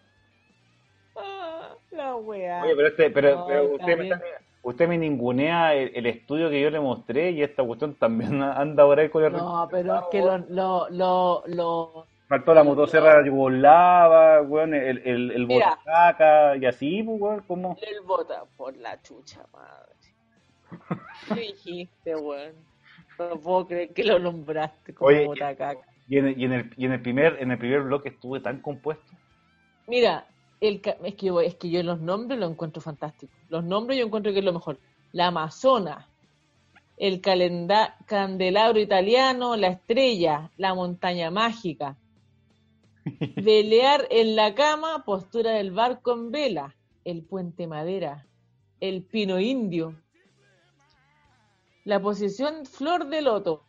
Ah, 1.17 1.75
la 1.91 2.17
weá. 2.17 2.63
Oye, 2.65 2.75
pero, 2.75 2.89
este, 2.89 3.11
pero, 3.11 3.37
No, 3.37 3.47
pero 3.47 3.65
usted, 3.75 3.99
me, 3.99 4.05
está- 4.09 4.23
usted 4.63 4.89
me 4.89 4.97
ningunea 4.97 5.75
el, 5.75 5.93
el 5.95 6.07
estudio 6.07 6.49
que 6.49 6.61
yo 6.63 6.71
le 6.71 6.81
mostré 6.81 7.33
y 7.33 7.43
esta 7.43 7.63
cuestión 7.63 7.95
también 7.97 8.43
anda 8.43 8.85
por 8.85 8.99
ahí 8.99 9.11
con 9.11 9.25
el... 9.25 9.33
No, 9.33 9.69
pero 9.71 9.95
es 9.97 10.05
que 10.11 10.21
lo, 10.23 10.39
lo, 10.49 10.89
lo, 10.91 11.43
lo- 11.47 12.07
Faltó 12.27 12.55
la 12.55 12.63
motosierra 12.65 13.27
yugoslava, 13.27 14.41
weón, 14.43 14.73
el, 14.73 14.99
el, 15.05 15.31
el 15.33 15.47
Mira. 15.47 15.71
botacaca 15.71 16.57
y 16.57 16.65
así, 16.65 17.03
pues, 17.03 17.21
weón, 17.21 17.41
como... 17.43 17.77
el 17.83 18.01
bota 18.03 18.45
por 18.57 18.75
la 18.77 19.03
chucha 19.03 19.45
madre. 19.53 19.97
¿Qué 21.29 21.41
dijiste, 21.41 22.17
weón? 22.17 22.70
No 23.29 23.39
puedo 23.41 23.67
creer 23.67 23.93
que 23.93 24.03
lo 24.05 24.19
nombraste 24.19 24.95
como 24.95 25.09
Oye, 25.09 25.27
botacaca. 25.27 25.87
Y 26.09 26.17
en, 26.19 26.27
el, 26.29 26.41
y 26.41 26.45
en 26.47 26.53
el, 26.53 26.71
y 26.77 26.85
en 26.87 26.93
el 26.93 27.03
primer 27.03 27.37
en 27.41 27.51
el 27.51 27.59
primer 27.59 27.83
bloque 27.83 28.09
estuve 28.09 28.41
tan 28.41 28.61
compuesto. 28.61 29.13
Mira, 29.87 30.27
el, 30.61 30.81
es, 31.05 31.15
que, 31.17 31.27
yo- 31.27 31.41
es 31.41 31.55
que 31.57 31.69
yo 31.71 31.83
los 31.83 32.01
nombres 32.01 32.41
los 32.41 32.51
encuentro 32.51 32.81
fantásticos. 32.81 33.37
Los 33.49 33.63
nombres 33.65 33.99
yo 33.99 34.07
encuentro 34.07 34.33
que 34.33 34.39
es 34.39 34.45
lo 34.45 34.53
mejor. 34.53 34.79
La 35.13 35.27
Amazona, 35.27 36.09
el 36.97 37.21
calenda- 37.21 37.97
candelabro 38.07 38.81
italiano, 38.81 39.55
la 39.57 39.69
estrella, 39.69 40.51
la 40.57 40.75
montaña 40.75 41.31
mágica. 41.31 41.97
Velear 43.37 44.07
en 44.11 44.35
la 44.37 44.55
cama, 44.55 45.05
postura 45.05 45.53
del 45.53 45.71
barco 45.73 46.13
en 46.13 46.31
vela, 46.31 46.75
el 47.05 47.23
puente 47.23 47.67
madera, 47.67 48.27
el 48.81 49.03
pino 49.03 49.39
indio, 49.41 49.95
la 51.85 52.01
posición 52.01 52.67
flor 52.67 53.07
de 53.07 53.23
loto, 53.23 53.65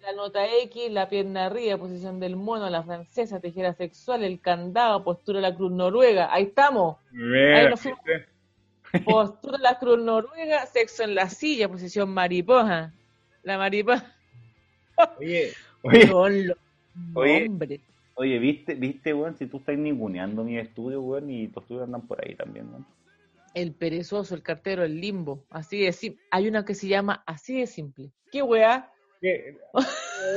la 0.00 0.12
nota 0.12 0.46
X, 0.64 0.90
la 0.90 1.08
pierna 1.08 1.46
arriba, 1.46 1.78
posición 1.78 2.20
del 2.20 2.36
mono, 2.36 2.68
la 2.68 2.82
francesa, 2.82 3.40
tijera 3.40 3.72
sexual, 3.74 4.22
el 4.22 4.40
candado, 4.40 5.02
postura 5.02 5.38
de 5.40 5.48
la 5.48 5.56
cruz 5.56 5.72
noruega. 5.72 6.32
Ahí 6.32 6.44
estamos. 6.44 6.98
Ahí 7.12 7.68
nos 7.70 7.80
fuimos. 7.80 8.00
Postura 9.04 9.56
de 9.56 9.62
la 9.62 9.78
cruz 9.78 9.98
noruega, 9.98 10.66
sexo 10.66 11.04
en 11.04 11.14
la 11.14 11.28
silla, 11.28 11.68
posición 11.68 12.10
mariposa. 12.10 12.92
La 13.42 13.58
mariposa. 13.58 14.14
Oye, 15.18 15.52
oye, 15.82 16.06
los 16.44 16.58
Oye. 17.14 17.50
oye, 18.14 18.38
¿viste, 18.38 18.74
viste, 18.74 19.12
weón? 19.12 19.36
Si 19.36 19.46
tú 19.46 19.56
estás 19.56 19.76
ninguneando 19.76 20.44
mi 20.44 20.58
estudio, 20.58 21.00
weón, 21.00 21.30
y 21.30 21.48
tus 21.48 21.62
estudios 21.62 21.84
andan 21.84 22.02
por 22.02 22.24
ahí 22.24 22.34
también, 22.34 22.68
weón. 22.70 22.86
El 23.54 23.74
perezoso, 23.74 24.34
el 24.34 24.42
cartero, 24.42 24.84
el 24.84 25.00
limbo. 25.00 25.44
Así 25.50 25.80
de 25.80 25.92
simple. 25.92 26.22
Hay 26.30 26.48
una 26.48 26.64
que 26.64 26.74
se 26.74 26.88
llama 26.88 27.22
así 27.26 27.60
de 27.60 27.66
simple. 27.66 28.10
¿Qué 28.30 28.42
weá? 28.42 28.90
¿Qué? 29.20 29.56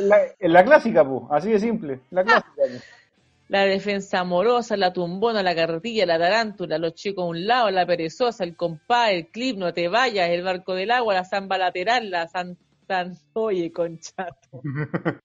La, 0.02 0.18
la 0.40 0.64
clásica, 0.64 1.04
pues, 1.04 1.24
así 1.32 1.52
de 1.52 1.60
simple, 1.60 2.00
la 2.12 2.24
clásica. 2.24 2.52
po. 2.56 2.84
La 3.50 3.64
defensa 3.64 4.20
amorosa, 4.20 4.76
la 4.76 4.92
tumbona, 4.92 5.42
la 5.42 5.56
carretilla, 5.56 6.06
la 6.06 6.20
tarántula, 6.20 6.78
los 6.78 6.94
chicos 6.96 7.24
a 7.24 7.28
un 7.28 7.48
lado, 7.48 7.72
la 7.72 7.86
perezosa, 7.86 8.44
el 8.44 8.56
compás, 8.58 9.12
el 9.12 9.28
clip, 9.30 9.58
no 9.58 9.74
te 9.74 9.88
vayas, 9.88 10.30
el 10.30 10.44
barco 10.44 10.74
del 10.76 10.92
agua, 10.92 11.14
la 11.14 11.24
zamba 11.24 11.58
lateral, 11.58 12.10
la 12.10 12.28
san... 12.28 12.58
san- 12.88 13.18
Oye, 13.34 13.72
conchato. 13.72 14.62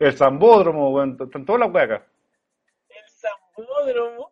El 0.00 0.12
zambódromo, 0.16 0.90
weón, 0.90 1.16
están 1.20 1.44
todas 1.44 1.60
las 1.60 1.82
acá. 1.82 2.06
El 2.88 3.04
zambódromo. 3.12 4.30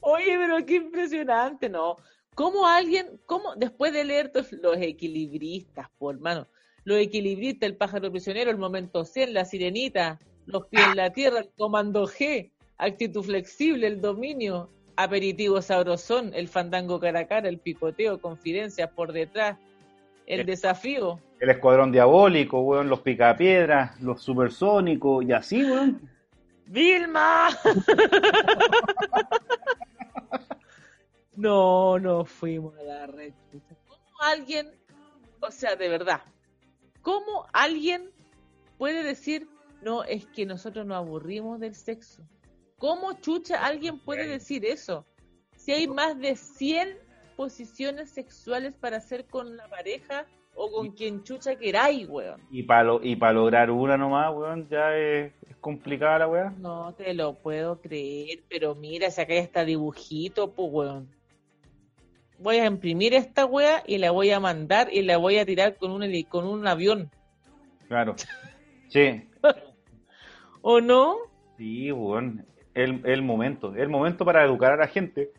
Oye, 0.00 0.36
pero 0.38 0.64
qué 0.64 0.76
impresionante, 0.76 1.68
¿no? 1.68 1.96
¿Cómo 2.34 2.66
alguien, 2.66 3.20
cómo 3.26 3.54
después 3.56 3.92
de 3.92 4.04
leer 4.04 4.30
todos 4.30 4.52
los 4.52 4.76
equilibristas, 4.76 5.88
por 5.98 6.14
hermano, 6.14 6.46
los 6.84 6.98
equilibristas, 6.98 7.68
el 7.68 7.76
pájaro 7.76 8.10
prisionero, 8.10 8.50
el 8.50 8.58
momento 8.58 9.04
100, 9.04 9.34
la 9.34 9.44
sirenita, 9.44 10.18
los 10.46 10.66
pies 10.66 10.86
en 10.86 10.96
la 10.96 11.10
tierra, 11.10 11.40
el 11.40 11.50
comando 11.56 12.06
G, 12.06 12.50
actitud 12.78 13.22
flexible, 13.22 13.86
el 13.86 14.00
dominio, 14.00 14.70
aperitivo 14.96 15.60
sabrosón, 15.60 16.32
el 16.34 16.48
fandango 16.48 17.00
cara 17.00 17.20
a 17.20 17.26
cara, 17.26 17.48
el 17.48 17.58
picoteo, 17.58 18.20
confidencias 18.20 18.90
por 18.92 19.12
detrás, 19.12 19.58
el 20.26 20.46
desafío, 20.46 21.20
El 21.40 21.50
escuadrón 21.50 21.90
diabólico, 21.90 22.60
weón, 22.60 22.88
los 22.88 23.00
picapiedras, 23.00 24.00
los 24.00 24.22
supersónicos, 24.22 25.24
y 25.24 25.32
así, 25.32 25.64
weón. 25.64 26.08
¡Vilma! 26.66 27.48
no, 31.38 31.98
no 32.00 32.24
fuimos 32.24 32.76
a 32.78 32.82
la 32.82 33.06
red. 33.06 33.32
¿Cómo 33.86 34.20
alguien, 34.20 34.68
o 35.40 35.50
sea, 35.50 35.76
de 35.76 35.88
verdad, 35.88 36.20
cómo 37.00 37.46
alguien 37.52 38.10
puede 38.76 39.04
decir, 39.04 39.48
no, 39.82 40.02
es 40.02 40.26
que 40.26 40.44
nosotros 40.44 40.84
nos 40.84 40.96
aburrimos 40.96 41.60
del 41.60 41.76
sexo? 41.76 42.24
¿Cómo 42.76 43.12
chucha 43.14 43.64
alguien 43.64 44.00
puede 44.00 44.26
decir 44.26 44.64
eso? 44.64 45.04
Si 45.56 45.72
hay 45.72 45.86
más 45.86 46.18
de 46.18 46.34
100 46.34 46.98
posiciones 47.36 48.10
sexuales 48.10 48.74
para 48.74 48.96
hacer 48.96 49.26
con 49.26 49.56
la 49.56 49.68
pareja 49.68 50.26
o 50.56 50.70
con 50.72 50.90
quien 50.90 51.22
chucha 51.22 51.54
queráis, 51.54 52.08
weón. 52.08 52.40
Y 52.50 52.64
para 52.64 52.98
y 53.00 53.14
pa 53.14 53.32
lograr 53.32 53.70
una 53.70 53.96
nomás, 53.96 54.34
weón, 54.34 54.68
ya 54.68 54.96
es, 54.96 55.32
es 55.48 55.56
complicada 55.60 56.18
la 56.18 56.28
weá. 56.28 56.50
No 56.58 56.92
te 56.94 57.14
lo 57.14 57.34
puedo 57.34 57.80
creer, 57.80 58.42
pero 58.48 58.74
mira, 58.74 59.08
si 59.12 59.20
acá 59.20 59.34
ya 59.34 59.40
está 59.40 59.64
dibujito, 59.64 60.52
pues 60.52 60.68
weón. 60.72 61.17
Voy 62.38 62.56
a 62.56 62.66
imprimir 62.66 63.14
esta 63.14 63.46
wea 63.46 63.82
y 63.86 63.98
la 63.98 64.10
voy 64.10 64.30
a 64.30 64.40
mandar 64.40 64.88
y 64.92 65.02
la 65.02 65.16
voy 65.16 65.38
a 65.38 65.46
tirar 65.46 65.76
con 65.76 65.90
un 65.90 66.22
con 66.24 66.46
un 66.46 66.66
avión. 66.66 67.10
Claro. 67.88 68.16
Sí, 68.90 69.22
¿O 70.62 70.80
no? 70.80 71.16
sí, 71.58 71.92
weón. 71.92 72.46
El, 72.74 73.02
el 73.04 73.20
momento, 73.20 73.74
el 73.74 73.90
momento 73.90 74.24
para 74.24 74.44
educar 74.44 74.72
a 74.72 74.76
la 74.76 74.86
gente. 74.86 75.30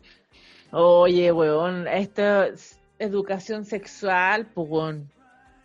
Oye, 0.70 1.32
weón, 1.32 1.88
esta 1.88 2.46
es 2.46 2.78
educación 3.00 3.64
sexual, 3.64 4.46
pues 4.54 4.68
weón. 4.70 5.10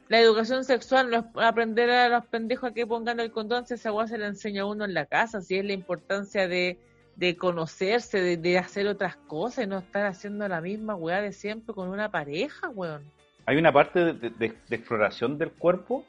La 0.07 0.19
educación 0.19 0.63
sexual 0.63 1.09
no 1.09 1.17
es 1.17 1.25
aprender 1.35 1.89
a 1.89 2.09
los 2.09 2.25
pendejos 2.25 2.71
a 2.71 2.73
que 2.73 2.87
pongan 2.87 3.19
el 3.19 3.31
condón, 3.31 3.65
si 3.65 3.73
esa 3.75 3.91
weá 3.91 4.07
se 4.07 4.17
la 4.17 4.27
enseña 4.27 4.63
a 4.63 4.65
uno 4.65 4.85
en 4.85 4.93
la 4.93 5.05
casa, 5.05 5.41
si 5.41 5.57
es 5.57 5.65
la 5.65 5.73
importancia 5.73 6.47
de, 6.47 6.79
de 7.15 7.37
conocerse, 7.37 8.21
de, 8.21 8.37
de 8.37 8.57
hacer 8.57 8.87
otras 8.87 9.15
cosas 9.15 9.65
y 9.65 9.67
no 9.67 9.77
estar 9.79 10.05
haciendo 10.05 10.47
la 10.47 10.59
misma 10.61 10.95
weá 10.95 11.21
de 11.21 11.31
siempre 11.31 11.73
con 11.73 11.89
una 11.89 12.11
pareja, 12.11 12.69
weón. 12.69 13.03
Hay 13.45 13.57
una 13.57 13.71
parte 13.71 13.99
de, 14.03 14.13
de- 14.13 14.29
de- 14.31 14.53
de 14.69 14.75
exploración 14.75 15.37
del 15.37 15.51
cuerpo 15.51 16.03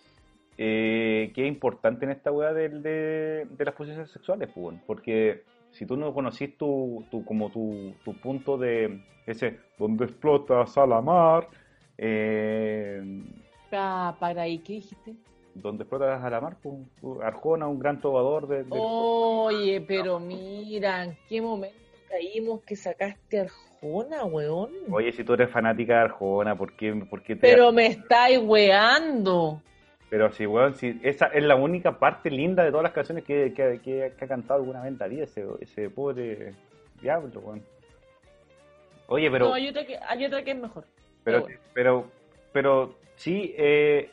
eh, 0.59 1.33
que 1.35 1.43
es 1.43 1.49
importante 1.49 2.07
en 2.07 2.11
esta 2.13 2.33
weá 2.33 2.53
del- 2.53 2.83
de, 2.83 3.47
de 3.51 3.65
las 3.65 3.75
posiciones 3.75 4.11
sexuales, 4.11 4.49
pues, 4.55 4.65
weón, 4.65 4.81
porque 4.87 5.43
si 5.71 5.85
tú 5.85 5.97
no 5.97 6.15
conocís 6.15 6.57
tu, 6.57 7.05
tu, 7.11 7.25
como 7.25 7.51
tu, 7.51 7.95
tu 8.05 8.15
punto 8.15 8.57
de 8.57 9.01
ese 9.27 9.61
donde 9.79 10.07
explota 10.07 10.67
Salamar, 10.67 11.49
Eh, 11.99 13.03
Ah, 13.73 14.17
para 14.21 14.43
ahí, 14.43 14.59
¿qué 14.59 14.75
dijiste? 14.75 15.15
Donde 15.61 15.85
explota 15.85 16.25
a 16.25 16.31
la 16.31 16.41
mar, 16.41 16.57
pues, 16.63 16.77
Arjona, 17.23 17.67
un 17.69 17.79
gran 17.79 18.01
trovador 18.01 18.47
de, 18.49 18.65
de- 18.65 18.69
Oye, 18.71 19.81
pero 19.81 20.19
mira, 20.21 21.05
¿en 21.05 21.17
qué 21.29 21.41
momento 21.41 21.77
caímos 22.09 22.63
que 22.63 22.77
sacaste 22.77 23.41
Arjona, 23.41 24.25
weón? 24.25 24.71
Oye, 24.91 25.13
si 25.13 25.25
tú 25.25 25.35
eres 25.35 25.51
fanática 25.51 25.95
de 25.95 26.01
Arjona, 26.01 26.57
¿por 26.57 26.73
qué, 26.75 26.93
por 27.09 27.23
qué 27.23 27.35
te... 27.37 27.41
Pero 27.43 27.73
me 27.73 27.87
estáis 27.87 28.39
weando. 28.39 29.61
Pero 30.09 30.31
si, 30.33 30.47
weón, 30.47 30.75
si 30.77 31.01
esa 31.03 31.27
es 31.27 31.43
la 31.43 31.57
única 31.57 31.99
parte 31.99 32.31
linda 32.31 32.63
de 32.63 32.71
todas 32.71 32.85
las 32.85 32.93
canciones 32.93 33.25
que, 33.25 33.53
que, 33.55 33.81
que- 33.83 34.13
que 34.17 34.25
ha 34.25 34.29
cantado 34.29 34.61
alguna 34.61 34.83
vez 34.83 34.93
en 34.93 34.99
la 34.99 35.09
vida, 35.09 35.25
ese, 35.25 35.45
ese 35.61 35.91
pobre 35.91 36.55
diablo, 37.01 37.41
weón. 37.41 37.63
Oye, 39.09 39.31
pero... 39.31 39.49
No, 39.49 39.55
hay 39.55 39.69
otra, 39.69 39.85
que, 39.87 39.99
hay 40.09 40.25
otra 40.25 40.43
que 40.43 40.51
es 40.53 40.57
mejor. 40.59 40.85
Pero, 41.25 41.41
bueno. 41.43 41.59
pero, 41.75 42.05
pero 42.53 42.95
sí, 43.17 43.55
eh, 43.57 44.11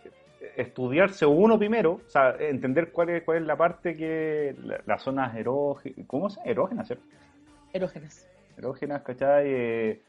estudiarse 0.57 1.25
uno 1.25 1.57
primero, 1.57 1.93
o 2.05 2.09
sea, 2.09 2.35
entender 2.39 2.91
cuál 2.91 3.09
es, 3.09 3.23
cuál 3.23 3.37
es 3.39 3.43
la 3.45 3.55
parte 3.55 3.95
que, 3.95 4.55
la- 4.63 4.81
las 4.85 5.01
zonas 5.03 5.35
erógenas, 5.35 5.99
¿cómo 6.07 6.29
se? 6.29 6.39
Erógenas, 6.45 6.87
¿cierto? 6.87 7.05
Erógenas. 7.71 8.27
Erógenas, 8.57 9.01
¿cachai? 9.01 9.45
Eh, 9.47 10.01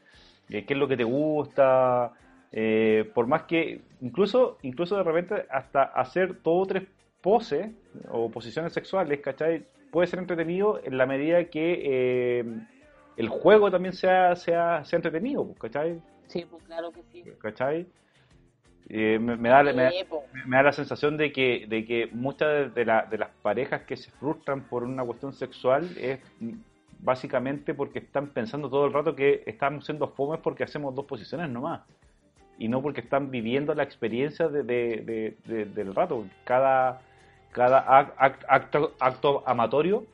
eh, 0.49 0.65
¿Qué 0.65 0.73
es 0.73 0.79
lo 0.79 0.87
que 0.87 0.97
te 0.97 1.03
gusta? 1.03 2.11
Eh, 2.51 3.09
por 3.13 3.27
más 3.27 3.43
que, 3.43 3.81
incluso, 4.01 4.57
incluso 4.61 4.95
de 4.97 5.03
repente, 5.03 5.45
hasta 5.49 5.83
hacer 5.83 6.37
todo 6.43 6.65
tres 6.65 6.83
poses 7.21 7.69
o 8.09 8.29
posiciones 8.29 8.71
sexuales, 8.73 9.19
¿cachai? 9.21 9.65
Puede 9.91 10.07
ser 10.07 10.19
entretenido 10.19 10.79
en 10.83 10.97
la 10.97 11.05
medida 11.05 11.43
que 11.45 11.81
eh, 12.39 12.45
el 13.17 13.29
juego 13.29 13.71
también 13.71 13.93
sea, 13.93 14.35
sea, 14.35 14.83
sea 14.85 14.97
entretenido, 14.97 15.53
¿cachai? 15.55 15.99
Sí, 16.27 16.45
pues 16.49 16.63
claro 16.63 16.91
que 16.91 17.01
sí. 17.11 17.23
¿cachai? 17.39 17.87
Eh, 18.89 19.17
me, 19.19 19.35
me 19.35 19.49
da, 19.49 19.63
me, 19.63 19.83
da- 19.83 19.89
me 20.45 20.61
la 20.63 20.71
sensación 20.71 21.17
de 21.17 21.31
que, 21.31 21.65
de 21.67 21.85
que 21.85 22.07
muchas 22.11 22.73
de, 22.75 22.85
la- 22.85 23.05
de 23.05 23.17
las 23.17 23.29
parejas 23.41 23.81
que 23.83 23.97
se 23.97 24.11
frustran 24.11 24.61
por 24.61 24.83
una 24.83 25.03
cuestión 25.03 25.33
sexual 25.33 25.89
es 25.97 26.19
básicamente 26.99 27.73
porque 27.73 27.99
están 27.99 28.27
pensando 28.27 28.69
todo 28.69 28.85
el 28.85 28.93
rato 28.93 29.15
que 29.15 29.43
estamos 29.47 29.85
siendo 29.85 30.07
fomes 30.09 30.39
porque 30.41 30.63
hacemos 30.63 30.93
dos 30.95 31.05
posiciones 31.05 31.49
nomás 31.49 31.81
y 32.57 32.67
no 32.67 32.81
porque 32.81 33.01
están 33.01 33.31
viviendo 33.31 33.73
la 33.73 33.83
experiencia 33.83 34.47
de, 34.47 34.63
de- 34.63 35.01
de- 35.01 35.37
de- 35.55 35.65
del 35.65 35.93
rato. 35.95 36.25
Cada, 36.43 37.01
cada 37.51 37.85
ac- 37.87 38.15
act- 38.17 38.45
acto, 38.47 38.95
acto 38.99 39.43
amatorio 39.47 40.05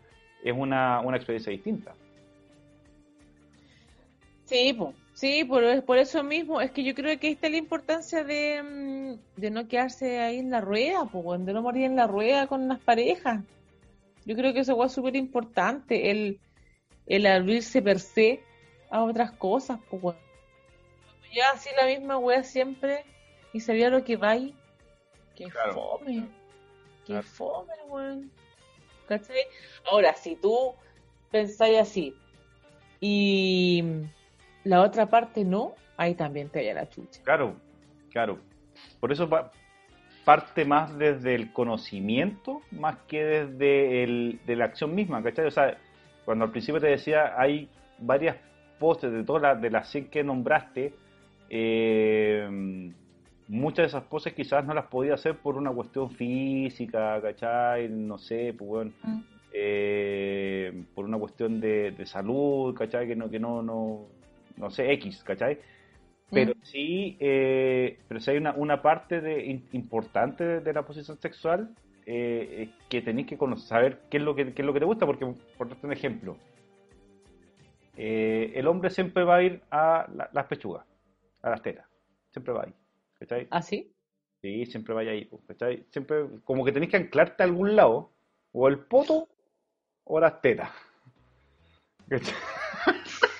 es 0.43 0.53
una, 0.55 1.01
una 1.01 1.17
experiencia 1.17 1.51
distinta. 1.51 1.93
Sí, 4.45 4.73
po. 4.73 4.93
Sí, 5.21 5.45
por, 5.45 5.85
por 5.85 5.99
eso 5.99 6.23
mismo, 6.23 6.61
es 6.61 6.71
que 6.71 6.83
yo 6.83 6.95
creo 6.95 7.17
que 7.19 7.27
ahí 7.27 7.33
está 7.33 7.47
la 7.47 7.57
importancia 7.57 8.23
de, 8.23 8.63
mm, 8.63 9.39
de 9.39 9.51
no 9.51 9.67
quedarse 9.67 10.19
ahí 10.19 10.39
en 10.39 10.49
la 10.49 10.61
rueda, 10.61 11.03
weón, 11.03 11.45
de 11.45 11.53
no 11.53 11.61
morir 11.61 11.83
en 11.83 11.95
la 11.95 12.07
rueda 12.07 12.47
con 12.47 12.67
las 12.67 12.79
parejas. 12.79 13.41
Yo 14.25 14.35
creo 14.35 14.51
que 14.51 14.61
eso 14.61 14.83
es 14.83 14.91
súper 14.91 15.15
importante, 15.15 16.09
el, 16.09 16.39
el 17.05 17.27
abrirse 17.27 17.83
per 17.83 17.99
se 17.99 18.41
a 18.89 19.03
otras 19.03 19.31
cosas, 19.33 19.79
weón. 19.91 20.17
Cuando 21.05 21.35
ya 21.35 21.51
así 21.51 21.69
la 21.77 21.85
misma 21.85 22.17
wea 22.17 22.43
siempre 22.43 23.05
y 23.53 23.59
sabía 23.59 23.91
lo 23.91 24.03
que 24.03 24.17
va 24.17 24.31
ahí, 24.31 24.55
que 25.35 25.49
Claro. 25.49 25.73
fome, 25.73 26.27
que 27.05 27.13
Claro. 27.13 27.27
fome, 27.27 27.73
weón. 27.89 28.31
¿Cachai? 29.07 29.43
Ahora, 29.91 30.15
si 30.15 30.35
tú 30.35 30.73
pensáis 31.31 31.77
así 31.77 32.15
y 32.99 33.83
la 34.63 34.81
otra 34.81 35.05
parte 35.07 35.43
no, 35.43 35.73
ahí 35.97 36.15
también 36.15 36.49
te 36.49 36.59
vaya 36.59 36.73
la 36.73 36.89
chucha. 36.89 37.21
Claro, 37.23 37.55
claro. 38.11 38.39
Por 38.99 39.11
eso 39.11 39.27
pa- 39.29 39.51
parte 40.25 40.65
más 40.65 40.95
desde 40.97 41.33
el 41.35 41.51
conocimiento 41.51 42.61
más 42.71 42.97
que 43.07 43.23
desde 43.23 44.03
el, 44.03 44.39
de 44.45 44.55
la 44.55 44.65
acción 44.65 44.93
misma, 44.93 45.21
¿cachai? 45.23 45.45
O 45.47 45.51
sea, 45.51 45.77
cuando 46.25 46.45
al 46.45 46.51
principio 46.51 46.79
te 46.79 46.87
decía, 46.87 47.33
hay 47.37 47.67
varias 47.97 48.37
poses 48.79 49.11
de 49.11 49.23
todas 49.23 49.41
las 49.41 49.61
de 49.61 49.69
las 49.71 49.89
100 49.89 50.09
que 50.09 50.23
nombraste, 50.23 50.93
eh, 51.49 52.91
muchas 53.47 53.77
de 53.83 53.87
esas 53.87 54.03
poses 54.03 54.33
quizás 54.33 54.65
no 54.65 54.73
las 54.73 54.85
podía 54.85 55.15
hacer 55.15 55.35
por 55.37 55.55
una 55.57 55.71
cuestión 55.71 56.09
física, 56.11 57.19
¿cachai? 57.21 57.89
No 57.89 58.17
sé, 58.17 58.53
pues 58.57 58.67
bueno, 58.69 58.91
Mm. 59.03 59.19
eh, 59.53 60.83
por 60.95 61.05
una 61.05 61.17
cuestión 61.17 61.59
de, 61.59 61.91
de 61.91 62.05
salud, 62.05 62.73
¿cachai? 62.75 63.07
Que 63.07 63.15
no, 63.15 63.29
que 63.29 63.39
no, 63.39 63.61
no, 63.61 64.05
no 64.57 64.69
sé, 64.69 64.91
X, 64.93 65.23
¿cachai? 65.23 65.59
Pero 66.29 66.53
sí, 66.63 67.17
eh, 67.19 67.99
pero 68.07 68.21
sí 68.21 68.31
hay 68.31 68.37
una, 68.37 68.53
una 68.53 68.81
parte 68.81 69.19
de, 69.19 69.43
importante 69.73 70.45
de, 70.45 70.59
de 70.61 70.73
la 70.73 70.83
posición 70.85 71.17
sexual 71.19 71.75
eh, 72.05 72.69
que 72.89 73.01
tenéis 73.01 73.27
que 73.27 73.37
conocer, 73.37 73.67
saber 73.67 74.01
qué 74.09 74.17
es 74.17 74.23
lo 74.23 74.33
que, 74.33 74.53
qué 74.53 74.61
es 74.61 74.65
lo 74.65 74.73
que 74.73 74.79
te 74.79 74.85
gusta, 74.85 75.05
porque, 75.05 75.25
por 75.57 75.67
darte 75.67 75.85
un 75.85 75.91
ejemplo, 75.93 76.37
eh, 77.97 78.53
el 78.55 78.67
hombre 78.67 78.89
siempre 78.89 79.23
va 79.23 79.35
a 79.35 79.43
ir 79.43 79.61
a 79.69 80.07
la- 80.15 80.29
las 80.33 80.45
pechugas, 80.47 80.85
a 81.41 81.49
las 81.49 81.61
tetas, 81.61 81.85
siempre 82.31 82.53
va 82.53 82.63
ahí, 82.63 82.73
¿cachai? 83.19 83.47
¿Ah, 83.51 83.61
sí? 83.61 83.91
Sí, 84.41 84.65
siempre 84.65 84.93
vaya 84.95 85.11
ahí, 85.11 85.25
pues, 85.25 85.43
¿cachai? 85.47 85.85
Siempre, 85.91 86.25
como 86.43 86.63
que 86.65 86.71
tenéis 86.71 86.91
que 86.91 86.97
anclarte 86.97 87.43
a 87.43 87.45
algún 87.45 87.75
lado, 87.75 88.11
o 88.53 88.67
el 88.67 88.79
poto 88.79 89.27
o 90.05 90.19
las 90.19 90.41
tetas. 90.41 90.71
¿Cachai? 92.09 92.35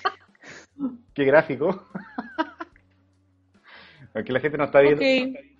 Qué 1.14 1.24
gráfico. 1.24 1.86
Aquí 4.14 4.32
la 4.32 4.40
gente 4.40 4.58
no 4.58 4.64
está 4.64 4.80
viendo, 4.80 5.00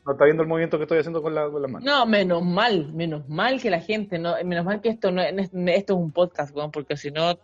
no 0.04 0.12
está 0.12 0.24
viendo 0.24 0.42
el 0.42 0.48
movimiento 0.48 0.76
que 0.76 0.84
estoy 0.84 0.98
haciendo 0.98 1.22
con, 1.22 1.34
la, 1.34 1.48
con 1.48 1.62
las 1.62 1.70
manos. 1.70 1.86
No, 1.86 2.04
menos 2.04 2.44
mal, 2.44 2.92
menos 2.92 3.26
mal 3.28 3.60
que 3.60 3.70
la 3.70 3.80
gente, 3.80 4.18
no, 4.18 4.34
menos 4.44 4.64
mal 4.64 4.80
que 4.82 4.90
esto 4.90 5.10
no 5.10 5.22
es, 5.22 5.50
esto 5.54 5.94
es 5.94 5.98
un 5.98 6.12
podcast, 6.12 6.54
weón, 6.54 6.70
porque 6.70 6.96
si 6.98 7.10
no, 7.10 7.38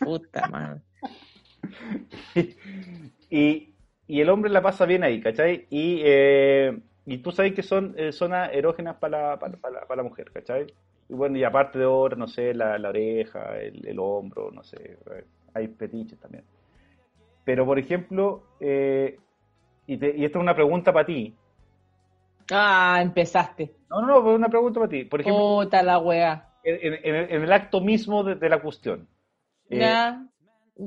puta 0.00 0.48
madre. 0.48 0.80
y, 3.30 3.74
y 4.06 4.20
el 4.20 4.30
hombre 4.30 4.50
la 4.50 4.62
pasa 4.62 4.86
bien 4.86 5.04
ahí, 5.04 5.20
¿cachai? 5.20 5.66
Y, 5.68 6.00
eh, 6.02 6.78
y 7.04 7.18
tú 7.18 7.30
sabes 7.30 7.52
que 7.52 7.62
son 7.62 7.94
eh, 7.98 8.12
zonas 8.12 8.50
erógenas 8.54 8.96
para 8.96 9.30
la, 9.32 9.38
para, 9.38 9.56
para 9.58 9.74
la- 9.80 9.86
para 9.86 10.02
la 10.02 10.08
mujer, 10.08 10.30
¿cachai? 10.32 10.66
Y 11.10 11.14
bueno, 11.14 11.36
y 11.36 11.44
aparte 11.44 11.78
de 11.78 11.84
ahora, 11.84 12.16
no 12.16 12.26
sé, 12.28 12.54
la, 12.54 12.78
la 12.78 12.88
oreja, 12.90 13.58
el, 13.58 13.86
el 13.86 13.98
hombro, 13.98 14.50
no 14.50 14.62
sé, 14.62 14.98
hay 15.54 15.68
petiches 15.68 16.18
también. 16.18 16.44
Pero, 17.48 17.64
por 17.64 17.78
ejemplo, 17.78 18.42
eh, 18.60 19.18
y, 19.86 19.96
te- 19.96 20.14
y 20.14 20.26
esta 20.26 20.38
es 20.38 20.42
una 20.42 20.54
pregunta 20.54 20.92
para 20.92 21.06
ti. 21.06 21.34
Ah, 22.50 22.98
empezaste. 23.00 23.74
No, 23.88 24.02
no, 24.02 24.06
no, 24.20 24.30
es 24.32 24.36
una 24.36 24.50
pregunta 24.50 24.80
para 24.80 24.90
ti. 24.90 25.06
Por 25.06 25.22
ejemplo, 25.22 25.62
Puta 25.62 25.82
la 25.82 25.98
wea. 25.98 26.46
en, 26.62 26.92
en- 26.92 27.30
en 27.34 27.42
el, 27.44 27.50
acto 27.50 27.80
mismo 27.80 28.22
de, 28.22 28.34
de 28.34 28.48
la 28.50 28.60
cuestión. 28.60 29.08
eh, 29.70 29.78
Ya. 29.78 30.26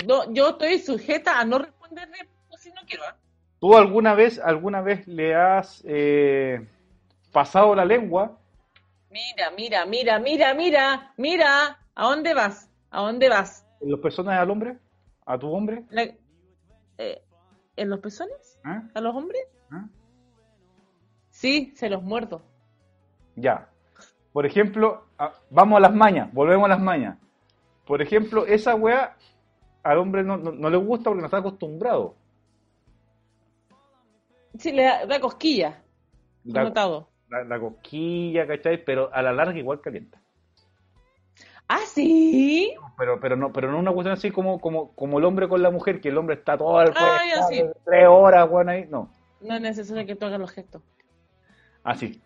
No, 0.05 0.31
yo 0.31 0.49
estoy 0.49 0.77
sujeta 0.77 1.39
a 1.39 1.45
no 1.45 1.57
responderle 1.57 2.29
si 2.59 2.69
no 2.69 2.81
quiero. 2.87 3.05
¿ah? 3.09 3.15
¿Tú 3.59 3.75
alguna 3.75 4.13
vez, 4.13 4.37
alguna 4.37 4.81
vez 4.81 5.07
le 5.07 5.33
has 5.33 5.83
eh, 5.87 6.63
pasado 7.31 7.73
la 7.73 7.85
lengua 7.85 8.37
Mira, 9.09 9.49
mira, 9.57 9.83
mira, 9.87 10.19
mira, 10.19 10.53
mira, 10.53 11.13
mira. 11.17 11.79
¿A 11.95 12.03
dónde 12.05 12.35
vas? 12.35 12.69
¿A 12.91 13.01
dónde 13.01 13.29
vas? 13.29 13.65
los 13.81 13.99
pezones 13.99 14.33
al 14.37 14.51
hombre? 14.51 14.77
¿A 15.25 15.39
tu 15.39 15.51
hombre? 15.51 15.85
La- 15.89 16.20
eh, 17.01 17.21
¿En 17.77 17.89
los 17.89 17.99
pezones? 17.99 18.59
¿Ah? 18.63 18.83
¿A 18.93 19.01
los 19.01 19.15
hombres? 19.15 19.41
¿Ah? 19.71 19.87
Sí, 21.29 21.73
se 21.75 21.89
los 21.89 22.03
muerdo. 22.03 22.41
Ya. 23.35 23.69
Por 24.33 24.45
ejemplo, 24.45 25.05
a- 25.17 25.33
vamos 25.49 25.77
a 25.77 25.81
las 25.81 25.93
mañas, 25.93 26.31
volvemos 26.33 26.65
a 26.65 26.69
las 26.69 26.81
mañas. 26.81 27.17
Por 27.85 28.01
ejemplo, 28.01 28.45
esa 28.45 28.75
weá 28.75 29.15
al 29.83 29.97
hombre 29.97 30.23
no, 30.23 30.37
no, 30.37 30.51
no 30.51 30.69
le 30.69 30.77
gusta 30.77 31.05
porque 31.09 31.21
no 31.21 31.25
está 31.27 31.37
acostumbrado. 31.37 32.15
Sí, 34.57 34.71
le 34.71 34.83
da, 34.83 35.05
da 35.05 35.19
cosquilla. 35.19 35.81
La, 36.43 36.63
notado. 36.63 37.09
la, 37.29 37.43
la 37.45 37.59
cosquilla, 37.59 38.45
¿cachai? 38.45 38.83
Pero 38.83 39.09
a 39.13 39.21
la 39.21 39.31
larga 39.31 39.57
igual 39.57 39.79
calienta. 39.81 40.21
¿Ah, 41.73 41.79
sí? 41.85 42.73
Pero, 42.97 43.21
pero 43.21 43.37
no, 43.37 43.53
pero 43.53 43.71
no 43.71 43.79
una 43.79 43.93
cuestión 43.93 44.11
así 44.13 44.29
como, 44.29 44.59
como, 44.59 44.91
como 44.93 45.19
el 45.19 45.25
hombre 45.25 45.47
con 45.47 45.61
la 45.61 45.71
mujer, 45.71 46.01
que 46.01 46.09
el 46.09 46.17
hombre 46.17 46.35
está 46.35 46.57
todo 46.57 46.81
el 46.81 46.91
Ah, 46.97 47.19
sí. 47.49 47.63
tres 47.85 48.07
horas, 48.09 48.49
weón, 48.49 48.67
ahí. 48.67 48.85
No, 48.89 49.09
No 49.39 49.55
es 49.55 49.61
necesario 49.61 50.05
que 50.05 50.15
tú 50.17 50.25
hagas 50.25 50.39
los 50.39 50.51
gestos. 50.51 50.81
así. 51.85 52.21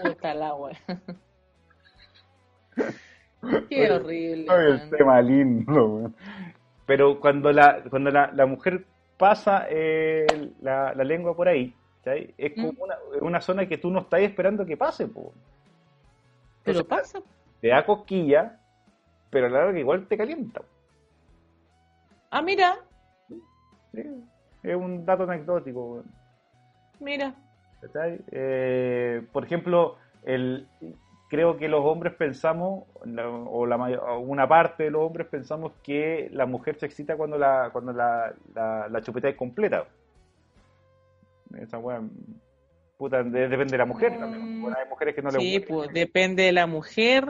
Puta 0.00 0.32
la 0.34 0.54
wea. 0.54 0.78
Qué 3.68 3.90
horrible. 3.90 4.46
El 4.48 4.90
tema 4.90 5.20
lindo, 5.20 5.86
weón. 5.86 6.16
Pero 6.86 7.18
cuando 7.18 7.50
la, 7.52 7.82
cuando 7.90 8.10
la, 8.10 8.30
la 8.32 8.46
mujer 8.46 8.84
pasa 9.18 9.66
eh, 9.68 10.26
la, 10.60 10.94
la 10.94 11.04
lengua 11.04 11.34
por 11.34 11.48
ahí, 11.48 11.74
es 12.04 12.54
como 12.54 12.72
¿Mm? 12.72 12.76
una, 12.80 12.96
una 13.22 13.40
zona 13.40 13.66
que 13.66 13.78
tú 13.78 13.90
no 13.90 14.00
estás 14.00 14.20
esperando 14.20 14.64
que 14.64 14.76
pase, 14.76 15.08
po. 15.08 15.32
Pero 16.62 16.84
pasa. 16.86 17.20
Te 17.64 17.70
da 17.70 17.86
cosquilla, 17.86 18.60
pero 19.30 19.46
a 19.46 19.48
la 19.48 19.60
larga 19.64 19.78
igual 19.80 20.06
te 20.06 20.18
calienta. 20.18 20.60
Ah, 22.30 22.42
mira. 22.42 22.76
¿sí? 23.94 24.04
es 24.62 24.76
un 24.76 25.06
dato 25.06 25.22
anecdótico. 25.22 26.04
Mira. 27.00 27.34
Eh, 28.32 29.22
por 29.32 29.44
ejemplo, 29.46 29.96
el, 30.24 30.68
creo 31.30 31.56
que 31.56 31.68
los 31.68 31.82
hombres 31.86 32.12
pensamos, 32.12 32.84
o 33.48 33.64
la 33.64 33.78
may- 33.78 33.94
o 33.94 34.18
una 34.18 34.46
parte 34.46 34.82
de 34.82 34.90
los 34.90 35.00
hombres 35.00 35.26
pensamos 35.28 35.72
que 35.82 36.28
la 36.34 36.44
mujer 36.44 36.76
se 36.78 36.84
excita 36.84 37.16
cuando 37.16 37.38
la, 37.38 37.70
cuando 37.72 37.94
la, 37.94 38.34
la, 38.54 38.88
la 38.90 39.00
chupeta 39.00 39.30
es 39.30 39.36
completa. 39.36 39.86
Esa 41.58 41.78
weá, 41.78 42.02
puta, 42.98 43.22
de- 43.22 43.48
depende 43.48 43.72
de 43.72 43.78
la 43.78 43.86
mujer 43.86 44.18
también. 44.18 44.60
Bueno, 44.60 44.76
hay 44.78 44.86
mujeres 44.86 45.14
que 45.14 45.22
no 45.22 45.30
les 45.30 45.40
Sí, 45.40 45.56
gusta. 45.60 45.74
pues 45.74 45.92
depende 45.94 46.42
de 46.42 46.52
la 46.52 46.66
mujer, 46.66 47.24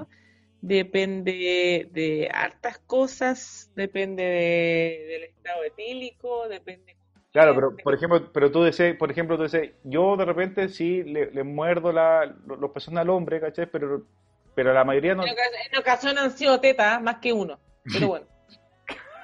depende 0.67 1.89
de 1.93 2.31
hartas 2.33 2.79
cosas, 2.79 3.71
depende 3.77 4.23
de- 4.23 5.07
del 5.09 5.23
estado 5.25 5.63
etílico, 5.65 6.49
depende. 6.49 6.97
Claro, 7.33 7.55
pero 7.55 7.77
por 7.77 7.95
ejemplo, 7.95 8.33
pero 8.33 8.51
tú 8.51 8.65
dices, 8.65 8.97
por 8.97 9.11
ejemplo, 9.11 9.37
tú 9.37 9.43
dices, 9.43 9.73
yo 9.83 10.17
de 10.17 10.25
repente 10.25 10.69
sí 10.69 11.03
le, 11.03 11.31
le 11.33 11.43
muerdo 11.43 11.93
la, 11.93 12.25
los 12.47 12.71
pezones 12.71 13.01
al 13.01 13.11
hombre, 13.11 13.41
¿cachai? 13.41 13.67
Pero, 13.71 14.07
pero 14.55 14.73
la 14.73 14.85
mayoría 14.85 15.15
no. 15.15 15.25
En 15.25 15.33
ocas- 15.35 15.69
en 15.73 15.79
ocasiones 15.79 16.23
han 16.23 16.31
sido 16.31 16.61
tetas, 16.61 17.03
más 17.03 17.17
que 17.19 17.33
uno. 17.33 17.59
Pero 17.93 18.09
bueno. 18.09 18.27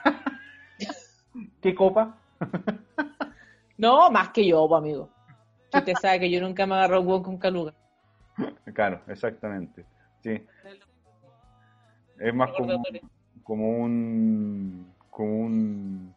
¿Qué 1.62 1.74
copa? 1.74 2.18
No, 3.78 4.10
más 4.10 4.28
que 4.28 4.46
yo, 4.46 4.74
amigo. 4.76 5.08
Usted 5.72 5.94
sabe 6.02 6.20
que 6.20 6.30
yo 6.30 6.38
nunca 6.42 6.66
me 6.66 6.74
agarro 6.74 7.00
huevo 7.00 7.22
con 7.22 7.38
caluga. 7.38 7.72
Claro, 8.74 9.00
exactamente. 9.08 9.86
Sí. 10.22 10.38
Es 12.20 12.34
más 12.34 12.50
como, 12.52 12.82
como 13.42 13.68
un 13.70 14.94
como 15.10 15.40
un 15.40 16.14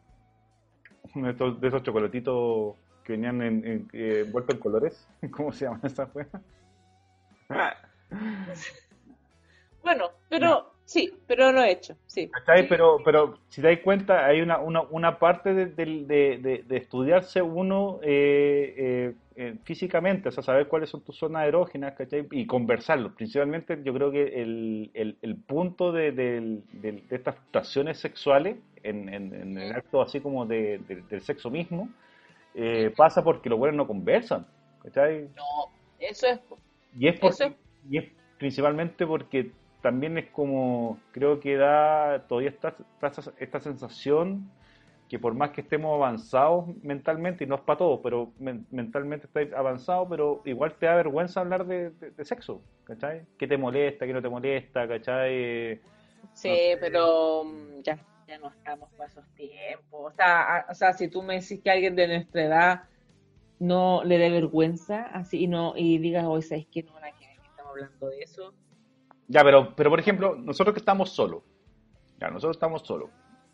uno 1.14 1.26
de 1.26 1.32
estos, 1.32 1.60
de 1.60 1.68
esos 1.68 1.82
chocolatitos 1.82 2.74
que 3.04 3.12
venían 3.12 3.42
en, 3.42 3.64
en- 3.66 3.88
eh, 3.92 4.22
envueltos 4.26 4.54
en 4.56 4.60
colores. 4.60 5.08
¿Cómo 5.30 5.52
se 5.52 5.64
llama 5.64 5.80
esa 5.82 6.08
wea? 6.14 6.28
Bueno, 9.82 10.10
pero 10.28 10.73
sí, 10.84 11.12
pero 11.26 11.50
lo 11.52 11.62
he 11.62 11.72
hecho, 11.72 11.96
sí. 12.06 12.28
¿Cachai? 12.28 12.68
Pero, 12.68 12.98
pero 13.04 13.38
si 13.48 13.60
te 13.62 13.68
das 13.68 13.78
cuenta, 13.80 14.26
hay 14.26 14.40
una, 14.40 14.58
una, 14.58 14.82
una 14.82 15.18
parte 15.18 15.54
de, 15.54 15.66
de- 15.66 16.38
de- 16.38 16.64
de- 16.66 16.76
estudiarse 16.76 17.40
uno 17.42 18.00
eh, 18.02 18.74
eh, 18.76 19.14
eh, 19.36 19.54
físicamente, 19.64 20.28
o 20.28 20.32
sea, 20.32 20.42
saber 20.42 20.68
cuáles 20.68 20.90
son 20.90 21.00
tus 21.02 21.16
zonas 21.16 21.46
erógenas, 21.46 21.94
¿cachai? 21.94 22.26
Y 22.30 22.46
conversarlo. 22.46 23.14
Principalmente, 23.14 23.80
yo 23.82 23.92
creo 23.94 24.10
que 24.10 24.42
el, 24.42 24.90
el, 24.94 25.16
el 25.22 25.36
punto 25.36 25.90
de, 25.90 26.60
estas 27.10 27.34
frustraciones 27.36 27.98
sexuales 27.98 28.56
en, 28.82 29.08
en- 29.08 29.34
en 29.34 29.58
el 29.58 29.72
acto 29.72 30.02
así 30.02 30.20
como 30.20 30.46
de- 30.46 30.78
de- 30.86 31.02
del 31.02 31.20
sexo 31.22 31.50
mismo 31.50 31.88
eh, 32.54 32.92
pasa 32.96 33.24
porque 33.24 33.48
los 33.48 33.58
buenos 33.58 33.76
no 33.76 33.86
conversan, 33.86 34.46
¿cachai? 34.82 35.28
No, 35.34 35.72
eso 35.98 36.26
es. 36.28 36.38
Y 36.96 37.08
es, 37.08 37.18
por- 37.18 37.30
Eso 37.30 37.44
es- 37.46 37.52
y 37.90 37.98
es 37.98 38.04
principalmente 38.38 39.04
porque 39.06 39.50
también 39.84 40.18
es 40.18 40.32
como, 40.32 41.06
creo 41.12 41.40
que 41.40 41.56
da 41.58 42.26
todavía 42.28 42.50
esta, 42.50 42.76
esta, 43.02 43.34
esta 43.38 43.60
sensación 43.60 44.52
que 45.08 45.18
por 45.20 45.34
más 45.34 45.52
que 45.52 45.62
estemos 45.62 45.94
avanzados 45.96 46.66
mentalmente, 46.82 47.44
y 47.44 47.48
no 47.48 47.56
es 47.56 47.62
para 47.62 47.78
todos, 47.78 48.00
pero 48.02 48.34
men- 48.38 48.66
mentalmente 48.70 49.26
estáis 49.28 49.52
avanzados, 49.54 50.08
pero 50.10 50.42
igual 50.46 50.76
te 50.78 50.86
da 50.86 50.96
vergüenza 50.96 51.40
hablar 51.40 51.66
de, 51.66 51.90
de- 51.92 52.12
de 52.12 52.24
sexo, 52.26 52.66
¿cachai? 52.84 53.26
¿Qué 53.38 53.46
te 53.48 53.58
molesta, 53.58 54.06
qué 54.06 54.14
no 54.14 54.22
te 54.22 54.30
molesta, 54.30 54.88
¿cachai? 54.88 55.82
Sí, 56.32 56.74
pero 56.80 57.44
mm, 57.44 57.82
ya, 57.82 58.04
ya 58.26 58.38
no 58.38 58.48
estamos 58.50 58.90
para 58.94 59.08
esos 59.10 59.26
tiempos. 59.34 60.12
O 60.12 60.16
sea, 60.16 60.58
a- 60.58 60.66
o 60.70 60.74
sea, 60.74 60.92
si 60.92 61.08
tú 61.08 61.22
me 61.22 61.40
decís 61.40 61.60
que 61.62 61.70
alguien 61.70 61.96
de 61.96 62.08
nuestra 62.08 62.44
edad 62.44 62.80
no 63.58 64.04
le 64.04 64.18
dé 64.18 64.30
vergüenza, 64.30 65.04
así 65.04 65.42
y 65.44 65.48
no 65.48 65.74
y 65.76 65.98
digas, 65.98 66.24
hoy 66.26 66.42
sabes 66.42 66.68
que 66.70 66.82
no, 66.84 66.98
la 67.00 67.12
que 67.14 67.26
estamos 67.44 67.72
hablando 67.72 68.08
de 68.08 68.20
eso. 68.22 68.54
Ya, 69.28 69.42
pero, 69.42 69.74
pero 69.74 69.90
por 69.90 70.00
ejemplo, 70.00 70.36
nosotros 70.36 70.74
que 70.74 70.80
estamos 70.80 71.10
solos, 71.10 71.42
ya, 72.20 72.28
nosotros 72.28 72.56
estamos 72.56 72.82
solos, 72.82 73.10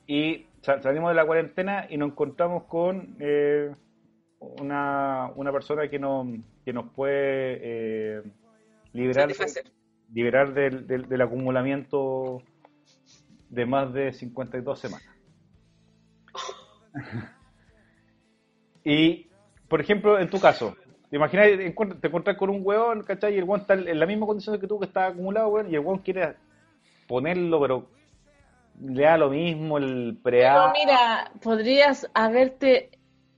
y 0.06 0.46
sa- 0.62 0.80
salimos 0.82 1.10
de 1.10 1.14
la 1.14 1.26
cuarentena 1.26 1.86
y 1.88 1.96
nos 1.96 2.10
encontramos 2.10 2.64
con 2.64 3.16
eh, 3.20 3.74
una, 4.40 5.30
una 5.36 5.52
persona 5.52 5.88
que, 5.88 5.98
nos 5.98 6.26
que 6.64 6.72
nos 6.72 6.90
puede 6.92 7.58
eh, 7.62 8.22
liberar, 8.92 9.28
liberar 10.12 10.52
del, 10.54 10.86
del, 10.86 11.08
del 11.08 11.20
acumulamiento 11.20 12.42
de 13.48 13.66
más 13.66 13.92
de 13.92 14.12
52 14.12 14.78
semanas. 14.78 15.06
y, 18.84 19.28
por 19.68 19.80
ejemplo, 19.80 20.18
en 20.18 20.28
tu 20.30 20.40
caso, 20.40 20.76
te 21.10 21.16
imaginas, 21.16 21.46
te 22.00 22.06
encuentras 22.06 22.36
con 22.36 22.50
un 22.50 22.60
hueón, 22.62 23.02
¿cachai? 23.02 23.34
Y 23.34 23.38
el 23.38 23.44
hueón 23.44 23.60
está 23.62 23.74
en 23.74 23.98
la 23.98 24.06
misma 24.06 24.26
condición 24.26 24.58
que 24.60 24.66
tú, 24.66 24.78
que 24.78 24.86
está 24.86 25.06
acumulado, 25.08 25.48
weón, 25.48 25.70
y 25.70 25.74
el 25.74 25.80
hueón 25.80 25.98
quiere 25.98 26.34
ponerlo, 27.08 27.60
pero 27.60 27.86
le 28.80 29.02
da 29.02 29.18
lo 29.18 29.30
mismo 29.30 29.76
el 29.78 30.18
Pero 30.22 30.22
preá. 30.22 30.72
mira, 30.72 31.32
podrías 31.42 32.08
haberte 32.14 32.90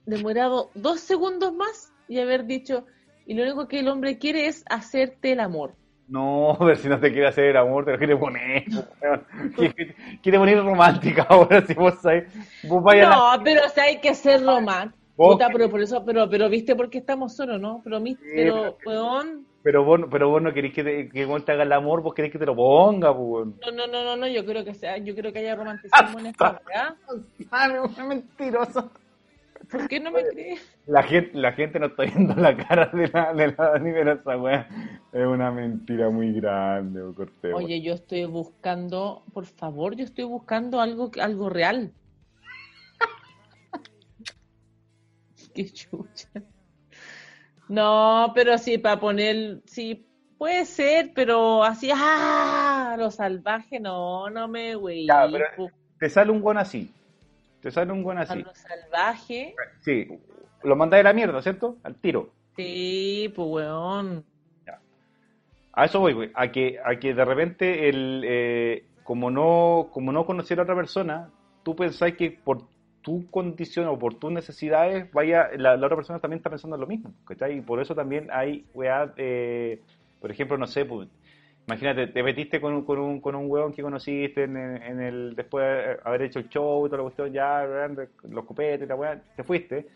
demorado 0.06 0.70
dos 0.74 1.00
segundos 1.00 1.54
más 1.54 1.92
y 2.08 2.20
haber 2.20 2.44
dicho, 2.44 2.84
y 3.26 3.34
lo 3.34 3.42
único 3.44 3.66
que 3.68 3.80
el 3.80 3.88
hombre 3.88 4.18
quiere 4.18 4.46
es 4.46 4.64
hacerte 4.68 5.32
el 5.32 5.40
amor. 5.40 5.74
No, 6.08 6.54
pero 6.60 6.76
si 6.76 6.88
no 6.88 7.00
te 7.00 7.10
quiere 7.10 7.28
hacer 7.28 7.44
el 7.46 7.56
amor, 7.56 7.86
te 7.86 7.92
lo 7.92 7.98
quiere 7.98 8.16
poner. 8.16 8.64
weón. 9.02 9.24
Quiere, 9.56 9.96
quiere 10.22 10.38
poner 10.38 10.62
romántica 10.62 11.22
ahora, 11.28 11.64
si 11.66 11.72
vos 11.74 11.94
sabés. 12.02 12.24
Vos 12.64 12.82
vayas 12.82 13.06
a 13.06 13.10
la- 13.10 13.16
No, 13.38 13.42
pero 13.44 13.64
o 13.64 13.68
sea, 13.70 13.84
hay 13.84 13.98
que 14.00 14.14
ser 14.14 14.44
romántico. 14.44 15.01
Puta, 15.16 15.48
pero 15.52 15.70
por 15.70 15.80
eso, 15.80 16.04
pero, 16.04 16.28
pero 16.28 16.48
viste 16.48 16.74
porque 16.74 16.98
estamos 16.98 17.34
solos, 17.36 17.60
¿no? 17.60 17.80
Pero, 17.84 18.00
mi- 18.00 18.16
pero, 18.16 18.76
weón, 18.84 19.46
Pero 19.62 19.84
vos, 19.84 20.00
pero 20.10 20.28
vos 20.28 20.42
no 20.42 20.52
querés 20.52 20.72
que, 20.72 20.82
te, 20.82 21.08
que 21.08 21.24
vos 21.24 21.44
te 21.44 21.52
haga 21.52 21.62
el 21.62 21.72
amor, 21.72 22.02
vos 22.02 22.14
querés 22.14 22.32
que 22.32 22.38
te 22.38 22.46
lo 22.46 22.56
ponga, 22.56 23.14
pues. 23.14 23.28
weón. 23.28 23.54
no, 23.60 23.70
no, 23.72 23.86
no, 23.86 24.04
no, 24.04 24.16
no, 24.16 24.26
yo 24.26 24.44
creo 24.44 24.64
que 24.64 24.74
sea, 24.74 24.96
yo 24.98 25.14
creo 25.14 25.32
que 25.32 25.40
haya 25.40 25.54
romanticismo 25.54 26.18
en 26.18 26.26
esta 26.26 26.60
weá. 26.66 26.96
mentiroso. 28.08 28.90
¿Por 29.70 29.86
qué 29.88 30.00
no 30.00 30.10
me 30.10 30.22
crees? 30.24 30.60
La 30.86 31.02
gente, 31.04 31.30
la 31.38 31.52
gente 31.52 31.78
no 31.78 31.86
está 31.86 32.02
viendo 32.02 32.34
la 32.34 32.56
cara 32.56 32.86
de 32.92 33.08
la, 33.08 33.32
de 33.32 33.46
la 33.48 33.70
Dani, 33.70 33.92
pero 33.92 34.12
esa 34.14 34.36
weá 34.36 34.68
es 35.12 35.26
una 35.26 35.52
mentira 35.52 36.10
muy 36.10 36.32
grande, 36.32 37.00
weón, 37.00 37.14
cortemos. 37.14 37.62
Oye, 37.62 37.80
yo 37.80 37.94
estoy 37.94 38.24
buscando, 38.24 39.22
por 39.32 39.46
favor, 39.46 39.94
yo 39.94 40.04
estoy 40.04 40.24
buscando 40.24 40.80
algo, 40.80 41.10
algo 41.20 41.48
real. 41.48 41.92
Qué 45.54 45.70
chucha. 45.70 46.28
No, 47.68 48.32
pero 48.34 48.58
sí, 48.58 48.78
para 48.78 49.00
poner, 49.00 49.60
sí, 49.66 50.06
puede 50.38 50.64
ser, 50.64 51.12
pero 51.14 51.62
así, 51.64 51.90
¡ah! 51.94 52.96
Lo 52.98 53.10
salvaje, 53.10 53.80
no, 53.80 54.28
no 54.30 54.48
me 54.48 54.74
güey. 54.74 55.06
Te 55.98 56.10
sale 56.10 56.32
un 56.32 56.40
guan 56.40 56.58
así. 56.58 56.92
Te 57.60 57.70
sale 57.70 57.92
un 57.92 58.02
guan 58.02 58.18
A 58.18 58.22
así. 58.22 58.42
lo 58.42 58.52
salvaje, 58.54 59.54
Sí. 59.80 60.08
Lo 60.64 60.76
mandáis 60.76 61.00
a 61.00 61.08
la 61.08 61.12
mierda, 61.12 61.42
¿cierto? 61.42 61.76
Al 61.82 61.96
tiro. 61.96 62.30
sí, 62.56 63.32
pues 63.34 63.48
weón. 63.48 64.24
A 65.74 65.86
eso 65.86 66.00
voy, 66.00 66.12
güey. 66.12 66.30
A 66.34 66.52
que, 66.52 66.78
a 66.84 66.96
que 66.96 67.14
de 67.14 67.24
repente, 67.24 67.88
el, 67.88 68.22
eh, 68.26 68.84
como 69.04 69.30
no 69.30 69.88
como 69.90 70.12
no 70.12 70.26
conocer 70.26 70.60
a 70.60 70.64
otra 70.64 70.76
persona, 70.76 71.30
tú 71.62 71.74
pensás 71.74 72.12
que 72.12 72.30
por 72.30 72.68
tu 73.02 73.28
condición 73.30 73.86
o 73.88 73.98
por 73.98 74.14
tus 74.14 74.32
necesidades, 74.32 75.10
vaya, 75.12 75.50
la, 75.56 75.76
la 75.76 75.86
otra 75.86 75.96
persona 75.96 76.18
también 76.20 76.38
está 76.38 76.50
pensando 76.50 76.76
en 76.76 76.80
lo 76.80 76.86
mismo, 76.86 77.12
¿cachai? 77.26 77.58
Y 77.58 77.60
por 77.60 77.80
eso 77.80 77.94
también 77.94 78.28
hay, 78.32 78.64
weá, 78.74 79.12
eh, 79.16 79.80
por 80.20 80.30
ejemplo, 80.30 80.56
no 80.58 80.66
sé, 80.66 80.84
pues, 80.84 81.08
imagínate, 81.66 82.06
te 82.08 82.22
metiste 82.22 82.60
con 82.60 82.74
un, 82.74 82.84
con 82.84 82.98
un, 82.98 83.20
con 83.20 83.34
un 83.34 83.50
weón 83.50 83.72
que 83.72 83.82
conociste 83.82 84.44
en, 84.44 84.56
el- 84.56 84.82
en 84.82 85.00
el, 85.00 85.34
después 85.36 85.64
de 85.64 85.98
haber 86.04 86.22
hecho 86.22 86.38
el 86.40 86.48
show 86.48 86.86
y 86.86 86.90
toda 86.90 86.98
la 86.98 87.02
cuestión, 87.04 87.32
ya, 87.32 87.64
los 88.28 88.44
copetes 88.44 88.88
la 88.88 88.94
weá, 88.96 89.20
te 89.36 89.44
fuiste. 89.44 89.86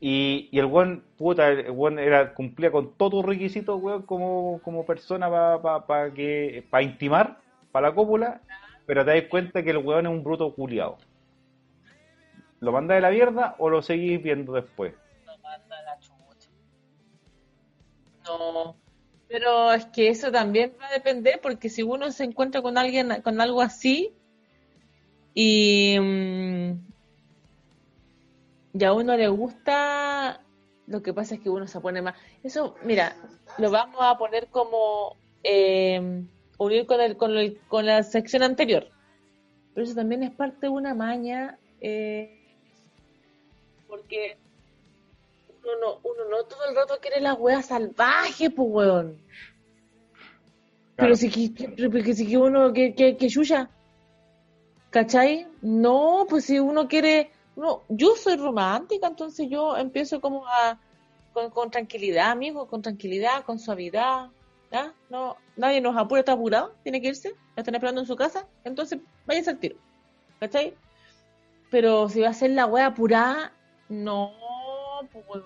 Y, 0.00 0.48
y 0.52 0.58
el 0.58 0.66
weón, 0.66 1.02
puta, 1.16 1.48
el 1.48 1.70
weón 1.70 1.98
era, 1.98 2.34
cumplía 2.34 2.70
con 2.70 2.92
todos 2.96 3.12
tus 3.12 3.24
requisitos, 3.26 3.80
weón, 3.82 4.02
como, 4.02 4.60
como 4.62 4.84
persona 4.84 5.30
para 5.30 5.62
pa, 5.62 5.86
pa 5.86 6.10
que, 6.12 6.66
para 6.70 6.82
intimar, 6.82 7.38
para 7.72 7.88
la 7.88 7.94
cópula, 7.94 8.40
pero 8.86 9.04
te 9.04 9.12
das 9.12 9.28
cuenta 9.30 9.62
que 9.62 9.70
el 9.70 9.78
weón 9.78 10.06
es 10.06 10.12
un 10.12 10.22
bruto 10.22 10.54
culiado. 10.54 10.98
¿Lo 12.60 12.72
mandas 12.72 12.96
de 12.96 13.00
la 13.02 13.10
mierda 13.10 13.54
o 13.58 13.68
lo 13.68 13.82
seguís 13.82 14.22
viendo 14.22 14.52
después? 14.52 14.94
A. 18.26 18.28
No, 18.28 18.76
pero 19.28 19.72
es 19.72 19.84
que 19.86 20.08
eso 20.08 20.30
también 20.32 20.74
va 20.80 20.86
a 20.88 20.92
depender 20.92 21.40
porque 21.42 21.68
si 21.68 21.82
uno 21.82 22.10
se 22.10 22.24
encuentra 22.24 22.62
con 22.62 22.78
alguien 22.78 23.20
con 23.22 23.40
algo 23.40 23.60
así 23.60 24.12
y, 25.34 25.96
mm, 26.00 26.72
y 28.74 28.84
a 28.84 28.92
uno 28.92 29.16
le 29.16 29.28
gusta, 29.28 30.40
lo 30.86 31.02
que 31.02 31.12
pasa 31.14 31.34
es 31.36 31.40
que 31.40 31.50
uno 31.50 31.66
se 31.66 31.80
pone 31.80 32.02
más. 32.02 32.16
Eso, 32.42 32.74
mira, 32.84 33.16
lo 33.58 33.70
vamos 33.70 33.96
a 34.00 34.16
poner 34.18 34.48
como 34.48 35.16
eh, 35.42 36.22
unir 36.58 36.86
con, 36.86 37.00
el, 37.00 37.16
con, 37.16 37.36
el- 37.36 37.58
con 37.68 37.86
la 37.86 38.02
sección 38.02 38.42
anterior. 38.42 38.88
Pero 39.74 39.86
eso 39.86 39.94
también 39.94 40.22
es 40.22 40.30
parte 40.32 40.58
de 40.62 40.68
una 40.70 40.94
maña. 40.94 41.58
eh, 41.80 42.40
porque 43.94 44.36
uno 45.62 45.72
no, 45.80 46.00
uno 46.02 46.28
no 46.28 46.44
todo 46.44 46.64
el 46.68 46.74
rato 46.74 46.98
quiere 47.00 47.20
la 47.20 47.34
wea 47.34 47.62
salvaje, 47.62 48.50
pues 48.50 48.68
weón. 48.68 49.18
Pero 50.96 51.14
si 51.14 51.30
que, 51.30 52.14
si 52.14 52.26
que 52.26 52.36
uno 52.36 52.72
que, 52.72 52.94
que, 52.94 53.16
que 53.16 53.28
chucha, 53.28 53.70
¿cachai? 54.90 55.46
No, 55.62 56.26
pues 56.28 56.44
si 56.44 56.58
uno 56.58 56.88
quiere, 56.88 57.30
no, 57.56 57.82
yo 57.88 58.16
soy 58.16 58.36
romántica, 58.36 59.06
entonces 59.06 59.48
yo 59.48 59.76
empiezo 59.76 60.20
como 60.20 60.46
a 60.46 60.80
con, 61.32 61.50
con 61.50 61.70
tranquilidad, 61.70 62.30
amigo, 62.30 62.66
con 62.66 62.82
tranquilidad, 62.82 63.44
con 63.44 63.58
suavidad, 63.58 64.30
¿ya? 64.72 64.92
No, 65.08 65.36
nadie 65.56 65.80
nos 65.80 65.96
apura, 65.96 66.20
está 66.20 66.32
apurado, 66.32 66.74
tiene 66.82 67.00
que 67.00 67.08
irse, 67.08 67.34
la 67.54 67.60
están 67.60 67.74
esperando 67.74 68.00
en 68.00 68.06
su 68.06 68.16
casa, 68.16 68.46
entonces 68.64 69.00
váyase 69.26 69.50
al 69.50 69.58
tiro, 69.58 69.76
¿cachai? 70.40 70.74
Pero 71.70 72.08
si 72.08 72.20
va 72.20 72.28
a 72.28 72.34
ser 72.34 72.50
la 72.50 72.66
wea 72.66 72.86
apurada, 72.86 73.52
no, 73.88 74.32
pues. 75.12 75.42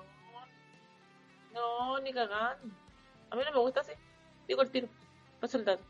No, 1.52 1.98
ni 2.00 2.12
cagando. 2.12 2.74
A 3.30 3.36
mí 3.36 3.42
no 3.44 3.52
me 3.52 3.58
gusta 3.60 3.80
así. 3.80 3.92
Digo 4.46 4.62
el 4.62 4.70
tiro. 4.70 4.88
Paso 5.40 5.58
el 5.58 5.64
dato. 5.64 5.82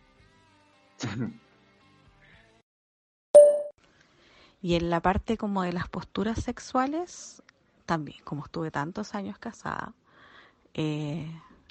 Y 4.60 4.74
en 4.74 4.90
la 4.90 5.00
parte 5.00 5.36
como 5.36 5.62
de 5.62 5.72
las 5.72 5.88
posturas 5.88 6.42
sexuales, 6.42 7.42
también, 7.86 8.18
como 8.24 8.44
estuve 8.44 8.70
tantos 8.72 9.14
años 9.14 9.38
casada, 9.38 9.94
eh, 10.74 11.30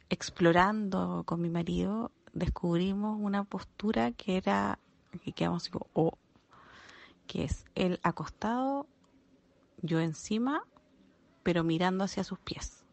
explorando 0.09 1.23
con 1.25 1.41
mi 1.41 1.49
marido, 1.49 2.11
descubrimos 2.31 3.17
una 3.19 3.43
postura 3.43 4.11
que 4.13 4.37
era, 4.37 4.79
que 5.23 5.33
quedamos 5.33 5.67
como, 5.67 5.87
oh, 5.93 6.17
que 7.27 7.43
es 7.43 7.65
él 7.75 7.99
acostado, 8.03 8.87
yo 9.81 9.99
encima, 9.99 10.63
pero 11.43 11.63
mirando 11.63 12.03
hacia 12.03 12.23
sus 12.23 12.39
pies. 12.39 12.83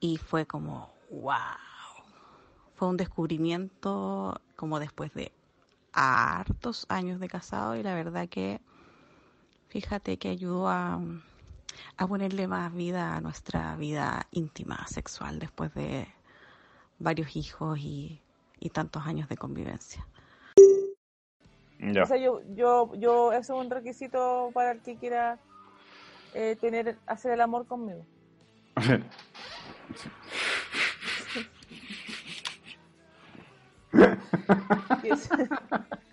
Y 0.00 0.18
fue 0.18 0.46
como, 0.46 0.92
wow. 1.10 1.34
Fue 2.74 2.88
un 2.88 2.96
descubrimiento 2.96 4.40
como 4.56 4.78
después 4.78 5.12
de 5.14 5.32
hartos 5.92 6.84
años 6.90 7.20
de 7.20 7.28
casado 7.28 7.74
y 7.76 7.82
la 7.82 7.94
verdad 7.94 8.28
que 8.28 8.60
fíjate 9.68 10.18
que 10.18 10.28
ayudó 10.28 10.68
a, 10.68 11.00
a 11.96 12.06
ponerle 12.06 12.46
más 12.46 12.74
vida 12.74 13.16
a 13.16 13.20
nuestra 13.22 13.76
vida 13.76 14.26
íntima 14.30 14.86
sexual 14.88 15.38
después 15.38 15.72
de 15.74 16.06
varios 16.98 17.34
hijos 17.36 17.78
y, 17.78 18.20
y 18.60 18.70
tantos 18.70 19.06
años 19.06 19.28
de 19.28 19.36
convivencia. 19.36 20.06
O 21.80 22.06
sea, 22.06 22.16
yo, 22.16 22.40
yo, 22.54 22.94
yo, 22.94 23.32
eso 23.32 23.58
es 23.58 23.64
un 23.64 23.70
requisito 23.70 24.50
para 24.54 24.72
el 24.72 24.80
que 24.80 24.96
quiera 24.96 25.38
eh, 26.34 26.56
tener, 26.60 26.96
hacer 27.06 27.32
el 27.32 27.40
amor 27.40 27.66
conmigo. 27.66 28.04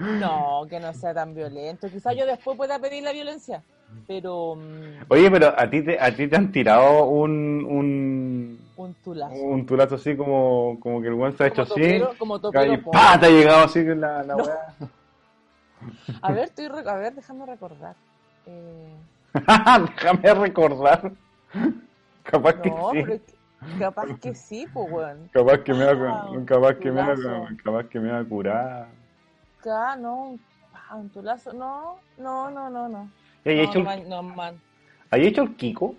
No, 0.00 0.66
que 0.68 0.80
no 0.80 0.94
sea 0.94 1.12
tan 1.12 1.34
violento. 1.34 1.90
Quizás 1.90 2.16
yo 2.16 2.24
después 2.24 2.56
pueda 2.56 2.78
pedir 2.78 3.02
la 3.02 3.12
violencia, 3.12 3.62
pero 4.06 4.56
mm, 4.56 5.04
Oye, 5.08 5.30
pero 5.30 5.54
a 5.56 5.68
ti 5.70 5.82
te, 5.82 5.98
a 6.00 6.14
ti 6.14 6.26
te 6.28 6.36
han 6.36 6.50
tirado 6.52 7.04
un, 7.06 7.64
un, 7.68 8.60
un 8.76 8.94
tulazo. 9.04 9.34
un 9.34 9.66
tulazo 9.66 9.94
así 9.96 10.16
como, 10.16 10.78
como 10.80 11.00
que 11.00 11.08
el 11.08 11.14
weón 11.14 11.36
se 11.36 11.44
ha 11.44 11.46
hecho 11.48 11.62
así. 11.62 12.02
como 12.18 12.38
topero 12.40 12.72
y. 12.74 12.76
¡pah! 12.78 13.18
te 13.20 13.26
ha 13.26 13.30
llegado 13.30 13.64
así 13.64 13.84
con 13.84 14.00
la, 14.00 14.22
la 14.22 14.34
No. 14.36 14.44
weá. 14.44 14.74
A 16.22 16.32
ver, 16.32 16.44
estoy, 16.44 16.66
a 16.66 16.94
ver, 16.96 17.14
déjame 17.14 17.46
recordar. 17.46 17.96
Eh, 18.46 18.94
Déjame 19.34 20.34
recordar. 20.34 21.12
Capaz 22.24 22.54
que 22.60 22.68
no, 22.70 22.90
sí. 22.90 23.02
pero 23.02 23.06
que- 23.24 23.78
capaz 23.78 24.06
que 24.20 24.34
sí, 24.34 24.66
pues, 24.72 24.92
weón. 24.92 25.28
Capaz 25.32 25.58
que 25.58 25.72
me 25.72 25.84
Ah, 25.84 25.94
va, 25.94 26.30
un 26.32 26.44
capaz 26.44 26.74
que 26.74 26.90
me 26.90 27.02
capaz 27.64 27.84
que 27.88 28.00
me 28.00 28.10
va 28.12 28.18
a 28.18 28.24
curar. 28.24 28.88
Acá, 29.60 29.96
no, 29.96 30.16
un- 30.32 30.40
ah, 30.74 30.96
un 30.96 31.08
tulazo. 31.08 31.52
No, 31.54 31.96
no, 32.18 32.50
no, 32.50 32.68
no, 32.68 32.88
no. 32.88 33.08
¿Y 33.44 33.48
hay 33.50 33.56
no, 33.56 33.62
hecho 33.62 33.78
el- 33.78 33.84
man- 33.84 34.08
no, 34.08 34.22
man. 34.22 34.60
¿Hay 35.10 35.26
hecho 35.26 35.42
el 35.42 35.56
Kiko? 35.56 35.94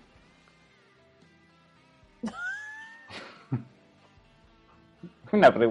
Una 5.32 5.52
pre- 5.52 5.70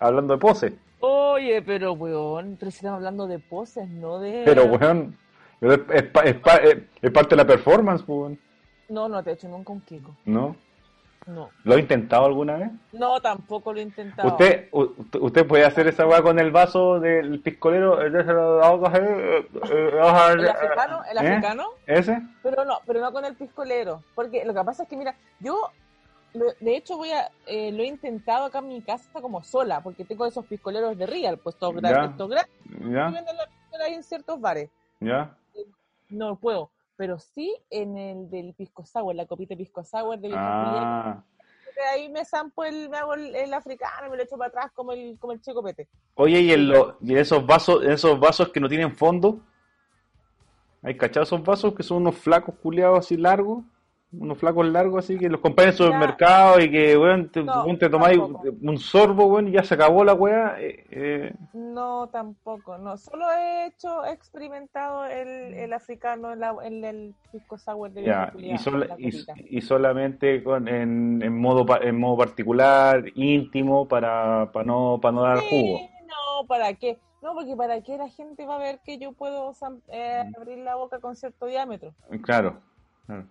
Hablando 0.00 0.34
de 0.34 0.40
pose. 0.40 0.74
Oye, 1.00 1.62
pero 1.62 1.92
weón, 1.92 2.56
pero 2.58 2.70
si 2.70 2.78
estamos 2.78 2.98
hablando 2.98 3.26
de 3.26 3.38
poses, 3.38 3.88
no 3.88 4.18
de... 4.18 4.42
Pero, 4.44 4.64
weón, 4.64 5.16
es, 5.60 5.78
es 5.90 6.04
es 6.24 6.36
es- 7.02 7.10
parte 7.12 7.30
de 7.30 7.36
la 7.36 7.46
performance, 7.46 8.04
weón. 8.06 8.38
No, 8.88 9.08
no 9.08 9.22
te 9.22 9.30
he 9.30 9.32
hecho 9.34 9.48
nunca 9.48 9.72
un 9.72 9.80
Kiko. 9.82 10.16
¿No? 10.24 10.56
No. 11.28 11.50
¿Lo 11.64 11.74
ha 11.74 11.78
intentado 11.78 12.24
alguna 12.24 12.56
vez? 12.56 12.70
No, 12.92 13.20
tampoco 13.20 13.74
lo 13.74 13.80
he 13.80 13.82
intentado. 13.82 14.28
¿Usted, 14.28 14.68
usted 14.72 15.46
puede 15.46 15.66
hacer 15.66 15.86
esa 15.86 16.06
weá 16.06 16.22
con 16.22 16.38
el 16.38 16.50
vaso 16.50 16.98
del 17.00 17.40
piscolero? 17.40 17.96
lado, 18.08 18.86
eh, 18.96 19.46
eh, 19.70 19.90
¿El 19.92 20.48
africano? 20.48 21.02
¿El 21.04 21.18
¿Eh? 21.18 21.20
africano? 21.28 21.64
¿Ese? 21.86 22.22
Pero 22.42 22.64
no, 22.64 22.78
pero 22.86 23.00
no 23.02 23.12
con 23.12 23.26
el 23.26 23.34
piscolero. 23.36 24.02
Porque 24.14 24.42
lo 24.46 24.54
que 24.54 24.64
pasa 24.64 24.84
es 24.84 24.88
que, 24.88 24.96
mira, 24.96 25.14
yo, 25.38 25.70
lo- 26.32 26.54
de 26.60 26.76
hecho, 26.78 26.96
voy 26.96 27.10
a, 27.10 27.30
eh, 27.46 27.72
lo 27.72 27.82
he 27.82 27.86
intentado 27.86 28.46
acá 28.46 28.60
en 28.60 28.68
mi 28.68 28.80
casa 28.80 29.20
como 29.20 29.42
sola, 29.44 29.82
porque 29.82 30.06
tengo 30.06 30.24
esos 30.24 30.46
piscoleros 30.46 30.96
de 30.96 31.06
Real, 31.06 31.36
pues 31.36 31.56
todos 31.56 31.74
grandes, 31.76 32.16
todos 32.16 32.30
grandes, 32.30 32.54
¿Ya? 32.90 33.12
ahí 33.84 33.92
en 33.92 34.02
ciertos 34.02 34.40
bares. 34.40 34.70
¿Ya? 34.98 35.36
No 36.08 36.36
puedo, 36.36 36.70
pero 36.98 37.18
sí 37.18 37.56
en 37.70 37.96
el 37.96 38.28
del 38.28 38.52
pisco 38.54 38.84
sour, 38.84 39.14
la 39.14 39.24
copita 39.24 39.54
de 39.54 39.58
pisco 39.58 39.82
sour 39.84 40.18
de. 40.18 40.30
Ah. 40.34 41.22
Ahí 41.94 42.08
me 42.08 42.24
zampo 42.24 42.64
el, 42.64 42.88
me 42.90 42.98
hago 42.98 43.14
el, 43.14 43.36
el 43.36 43.54
africano 43.54 44.08
y 44.08 44.10
me 44.10 44.16
lo 44.16 44.24
echo 44.24 44.36
para 44.36 44.48
atrás 44.48 44.72
como 44.74 44.90
el, 44.92 45.16
como 45.20 45.32
el 45.32 45.40
chico 45.40 45.62
pete. 45.62 45.86
Oye, 46.16 46.40
¿y, 46.40 46.52
en 46.52 46.68
lo- 46.68 46.98
y 47.00 47.12
en 47.12 47.18
esos 47.18 47.46
vasos, 47.46 47.84
en 47.84 47.92
esos 47.92 48.18
vasos 48.18 48.48
que 48.48 48.58
no 48.58 48.68
tienen 48.68 48.96
fondo? 48.96 49.38
¿Hay 50.82 50.96
cachado 50.96 51.22
esos 51.22 51.42
vasos 51.44 51.74
que 51.74 51.84
son 51.84 51.98
unos 51.98 52.16
flacos 52.16 52.56
culiados 52.56 52.98
así 52.98 53.16
largos? 53.16 53.62
Unos 54.10 54.38
flacos 54.38 54.66
largos 54.66 55.04
así 55.04 55.18
que 55.18 55.28
los 55.28 55.40
compras 55.40 55.66
en 55.66 55.70
el 55.70 55.76
supermercado 55.76 56.60
y 56.60 56.70
que, 56.70 56.96
weón, 56.96 57.30
te, 57.30 57.42
No, 57.42 57.66
te 57.76 57.90
tomáis 57.90 58.18
un 58.18 58.78
sorbo, 58.78 59.26
weón, 59.26 59.48
y 59.48 59.52
ya 59.52 59.62
se 59.62 59.74
acabó 59.74 60.02
la 60.02 60.14
weá. 60.14 60.56
eh, 60.58 60.84
eh, 60.90 61.34
No, 61.52 62.08
tampoco, 62.08 62.78
no. 62.78 62.96
Solo 62.96 63.30
he 63.30 63.66
hecho, 63.66 64.06
he 64.06 64.12
experimentado 64.12 65.04
el, 65.04 65.52
el 65.52 65.72
africano 65.74 66.32
en, 66.32 66.40
la, 66.40 66.56
en 66.62 66.84
el 66.84 67.14
pisco 67.30 67.58
sour 67.58 67.90
de 67.90 68.04
ya, 68.04 68.32
y, 68.38 68.48
la 68.48 68.96
y, 68.98 69.58
y 69.58 69.60
solamente 69.60 70.42
con, 70.42 70.68
en, 70.68 71.20
en 71.22 71.38
modo 71.38 71.66
en 71.82 72.00
modo 72.00 72.16
particular, 72.16 73.04
íntimo, 73.14 73.86
para, 73.88 74.50
para 74.52 74.64
no, 74.64 74.98
para 75.02 75.12
no 75.12 75.22
dar 75.22 75.40
jugo. 75.40 75.78
Sí, 75.78 75.90
no, 76.06 76.46
¿para 76.46 76.72
qué? 76.72 76.98
No, 77.20 77.34
porque 77.34 77.56
¿para 77.56 77.82
qué 77.82 77.98
la 77.98 78.08
gente 78.08 78.46
va 78.46 78.56
a 78.56 78.58
ver 78.58 78.80
que 78.84 78.96
yo 78.98 79.12
puedo 79.12 79.52
eh, 79.88 80.24
Mm. 80.24 80.34
abrir 80.36 80.58
la 80.58 80.76
boca 80.76 80.98
con 80.98 81.14
cierto 81.14 81.44
diámetro? 81.46 81.92
Claro. 82.22 82.62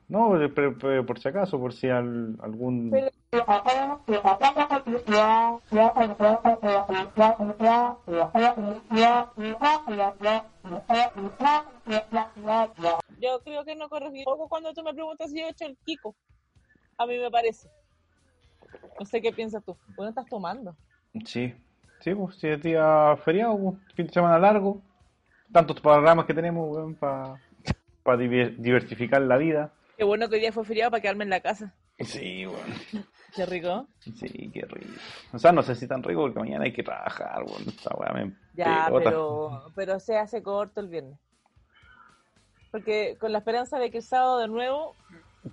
No, 0.08 0.32
pero- 0.32 0.54
pero- 0.54 0.78
pero 0.78 1.06
por 1.06 1.20
si 1.20 1.28
acaso, 1.28 1.60
por 1.60 1.72
si 1.72 1.88
al- 1.88 2.36
algún... 2.42 2.90
Yo 13.20 13.40
creo 13.44 13.66
que 13.66 13.76
no 13.76 13.90
corregí 13.90 14.24
poco 14.24 14.48
cuando 14.48 14.74
tú 14.74 14.84
me 14.84 14.94
preguntas 14.94 15.30
si 15.32 15.40
yo 15.40 15.46
he 15.48 15.50
hecho 15.50 15.66
el 15.66 15.78
Kiko. 15.86 16.16
A 16.98 17.06
mí 17.06 17.18
me 17.20 17.30
parece. 17.30 17.70
No 19.00 19.06
sé 19.06 19.22
qué 19.22 19.32
piensas 19.32 19.64
tú. 19.64 19.78
¿Bueno 19.96 20.10
estás 20.10 20.26
tomando? 20.26 20.76
Sí, 21.26 21.54
sí, 22.00 22.16
pues 22.16 22.36
si 22.38 22.48
es 22.48 22.62
día 22.62 23.16
feriado, 23.24 23.58
pues, 23.60 23.76
fin 23.96 24.08
de 24.08 24.14
semana 24.14 24.40
largo, 24.40 24.82
tantos 25.52 25.80
programas 25.80 26.26
que 26.26 26.34
tenemos, 26.34 26.76
weón, 26.76 26.96
para 26.96 27.40
diversificar 28.16 29.22
la 29.22 29.38
vida. 29.38 29.72
Qué 29.98 30.04
bueno 30.04 30.30
que 30.30 30.36
hoy 30.36 30.42
día 30.42 30.52
fue 30.54 30.64
feriado 30.64 30.92
para 30.92 31.02
quedarme 31.02 31.24
en 31.26 31.32
la 31.32 31.42
casa. 31.42 31.74
Sí, 32.00 32.46
weón. 32.46 32.62
Qué 33.36 33.46
rico. 33.46 33.88
Sí, 34.00 34.50
qué 34.54 34.62
rico. 34.62 34.94
O 35.34 35.38
sea, 35.38 35.52
no 35.52 35.62
sé 35.62 35.76
si 35.76 35.86
tan 35.88 36.02
rico 36.02 36.22
porque 36.22 36.40
mañana 36.40 36.64
hay 36.64 36.72
que 36.74 36.82
trabajar, 36.82 37.44
weón. 37.44 37.64
Esta 37.68 37.94
weá 37.96 38.12
me 38.14 38.34
Ya, 38.54 38.86
pelota. 38.86 39.04
pero, 39.04 39.72
pero 39.76 40.00
se 40.00 40.18
hace 40.18 40.42
corto 40.42 40.80
el 40.80 40.88
viernes. 40.88 41.20
Porque 42.72 43.16
con 43.20 43.32
la 43.32 43.40
esperanza 43.40 43.80
de 43.80 43.92
que 43.92 43.98
el 43.98 44.04
sábado 44.04 44.40
de 44.40 44.48
nuevo, 44.48 44.96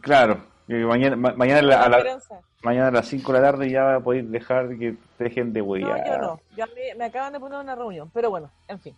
Claro, 0.00 0.44
mañana, 0.66 1.16
ma- 1.16 1.34
mañana, 1.34 1.58
a 1.60 1.62
la- 1.62 1.76
la 1.76 1.82
a 1.84 1.88
la- 2.04 2.20
mañana 2.62 2.88
a 2.88 2.90
las 2.92 3.06
5 3.06 3.32
de 3.32 3.40
la 3.40 3.50
tarde 3.50 3.70
ya 3.70 4.00
podéis 4.00 4.30
dejar 4.30 4.68
que 4.78 4.96
te 5.18 5.24
dejen 5.24 5.52
de 5.52 5.60
No, 5.60 5.66
huellar. 5.66 6.06
yo 6.06 6.18
no. 6.18 6.40
Yo 6.56 6.64
a 6.64 6.66
mí 6.68 6.72
me 6.96 7.04
acaban 7.04 7.32
de 7.32 7.40
poner 7.40 7.58
una 7.60 7.74
reunión. 7.74 8.10
Pero 8.14 8.30
bueno, 8.30 8.50
en 8.68 8.80
fin. 8.80 8.96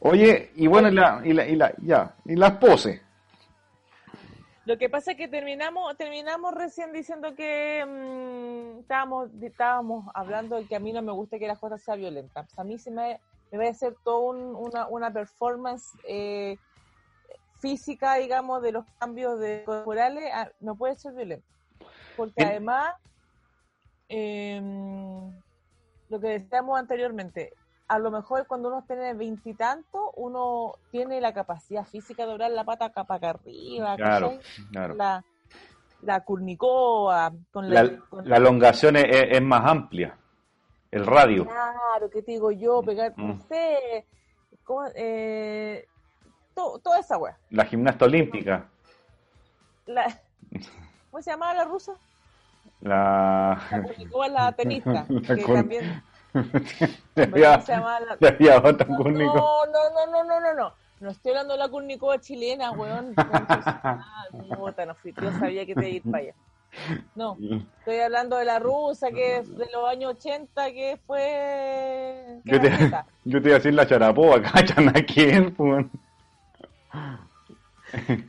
Oye, 0.00 0.50
y 0.54 0.66
bueno, 0.66 0.88
y 0.88 0.92
la, 0.94 1.20
y 1.24 1.32
la, 1.32 1.46
y 1.48 1.56
la, 1.56 1.74
ya, 1.82 2.14
y 2.24 2.36
las 2.36 2.52
poses. 2.58 3.00
Lo 4.64 4.76
que 4.78 4.90
pasa 4.90 5.12
es 5.12 5.16
que 5.16 5.28
terminamos 5.28 5.96
terminamos 5.96 6.52
recién 6.52 6.92
diciendo 6.92 7.34
que 7.36 7.84
mm, 7.86 8.80
estábamos 8.80 9.30
estábamos 9.40 10.06
hablando 10.12 10.56
de 10.56 10.66
que 10.66 10.74
a 10.74 10.80
mí 10.80 10.92
no 10.92 11.02
me 11.02 11.12
gusta 11.12 11.38
que 11.38 11.46
la 11.46 11.54
cosa 11.56 11.78
sea 11.78 11.94
violenta. 11.94 12.42
Pues 12.42 12.58
a 12.58 12.64
mí 12.64 12.76
se 12.78 12.90
me 12.90 13.20
debe 13.52 13.72
ser 13.74 13.94
todo 14.04 14.20
un- 14.30 14.56
una, 14.56 14.88
una 14.88 15.12
performance 15.12 15.96
eh, 16.08 16.56
física, 17.60 18.16
digamos, 18.16 18.60
de 18.60 18.72
los 18.72 18.84
cambios 18.98 19.38
de 19.38 19.62
corporales, 19.64 20.24
ah, 20.32 20.50
no 20.60 20.76
puede 20.76 20.96
ser 20.96 21.14
violento. 21.14 21.46
Porque 22.16 22.42
además, 22.42 22.92
em, 24.08 25.32
lo 26.08 26.20
que 26.20 26.28
decíamos 26.40 26.78
anteriormente, 26.78 27.52
a 27.88 27.98
lo 27.98 28.10
mejor 28.10 28.46
cuando 28.46 28.68
uno 28.68 28.84
tiene 28.86 29.14
veintitantos, 29.14 30.00
uno 30.16 30.72
tiene 30.90 31.20
la 31.20 31.32
capacidad 31.32 31.84
física 31.84 32.24
de 32.24 32.30
doblar 32.32 32.50
la 32.50 32.64
pata 32.64 32.86
acá 32.86 33.04
para 33.04 33.18
acá 33.18 33.30
arriba, 33.38 33.96
Claro, 33.96 34.38
claro. 34.72 34.94
La, 34.94 35.24
la 36.02 36.20
curnicoa, 36.24 37.32
con 37.52 37.68
la, 37.70 37.82
La, 37.84 37.98
con 38.08 38.28
la 38.28 38.36
elongación 38.36 38.96
es, 38.96 39.40
más 39.42 39.64
amplia. 39.70 40.16
El 40.90 41.04
radio. 41.06 41.44
Claro, 41.44 42.10
¿qué 42.10 42.22
te 42.22 42.32
digo 42.32 42.50
yo? 42.52 42.82
Pegar, 42.82 43.12
no 43.16 43.34
Mm. 43.34 43.40
sé, 43.48 44.06
¿cómo? 44.64 44.84
Eh, 44.94 45.84
to- 46.54 46.78
toda 46.82 47.00
esa 47.00 47.18
weá. 47.18 47.36
La 47.50 47.64
gimnasta 47.66 48.04
olímpica. 48.04 48.66
La- 49.86 50.20
¿Cómo 51.10 51.22
se 51.22 51.30
llamaba 51.30 51.54
la 51.54 51.64
rusa? 51.64 51.92
La. 52.80 53.60
La 53.70 53.82
Kurnikova, 53.82 54.28
la 54.28 54.52
tenista. 54.52 55.06
Que 55.26 55.44
también, 55.44 56.02
Había, 57.16 57.52
¿cómo 57.54 57.66
se 57.66 57.72
llamaba 57.72 58.00
la- 58.00 58.16
había. 58.28 58.60
No, 59.34 59.66
no, 59.66 59.90
no, 59.94 60.06
no, 60.12 60.24
no, 60.24 60.40
no, 60.40 60.54
no. 60.54 60.72
No 60.98 61.10
estoy 61.10 61.30
hablando 61.32 61.52
de 61.54 61.58
la 61.58 61.68
Kurnikova 61.68 62.18
chilena, 62.20 62.70
weón. 62.72 63.14
No 64.32 64.56
yo 65.22 65.30
sabía 65.38 65.66
que 65.66 65.74
te 65.74 65.80
iba 65.80 65.86
a 65.86 65.88
ir 65.88 66.02
para 66.02 66.18
allá. 66.18 66.34
No, 67.14 67.38
estoy 67.78 68.00
hablando 68.00 68.36
de 68.36 68.44
la 68.44 68.58
rusa 68.58 69.10
que 69.10 69.38
es 69.38 69.56
de 69.56 69.66
los 69.72 69.88
años 69.88 70.14
80 70.16 70.72
que 70.72 70.98
fue... 71.06 72.40
Yo 72.44 72.60
te, 72.60 72.70
yo 73.24 73.42
te 73.42 73.48
iba 73.48 73.56
a 73.56 73.58
decir 73.58 73.74
la 73.74 73.86
charapoa, 73.86 74.42
cachan 74.42 74.88
a 74.88 74.92
quién. 75.04 75.54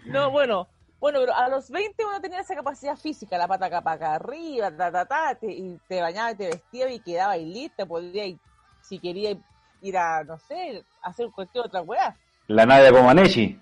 No, 0.05 0.31
bueno, 0.31 0.67
bueno, 0.99 1.19
pero 1.19 1.33
a 1.35 1.47
los 1.49 1.69
20 1.69 2.05
uno 2.05 2.19
tenía 2.19 2.39
esa 2.39 2.55
capacidad 2.55 2.95
física, 2.95 3.37
la 3.37 3.47
pata 3.47 3.67
acá 3.67 3.81
para 3.81 3.95
acá 3.95 4.15
arriba, 4.15 4.75
ta, 4.75 4.91
ta, 4.91 5.05
ta, 5.05 5.35
te- 5.35 5.51
y 5.53 5.77
te 5.87 6.01
bañaba 6.01 6.31
y 6.31 6.35
te 6.35 6.47
vestía 6.47 6.91
y 6.91 6.99
quedaba 6.99 7.33
ahí 7.33 7.45
lista, 7.45 7.85
podría 7.85 8.25
ir, 8.25 8.39
si 8.81 8.99
quería 8.99 9.37
ir 9.81 9.97
a, 9.97 10.23
no 10.23 10.37
sé, 10.39 10.83
hacer 11.01 11.29
cualquier 11.31 11.65
otra 11.65 11.81
weá. 11.81 12.17
La 12.47 12.65
Nadia 12.65 12.91
Comaneci. 12.91 13.59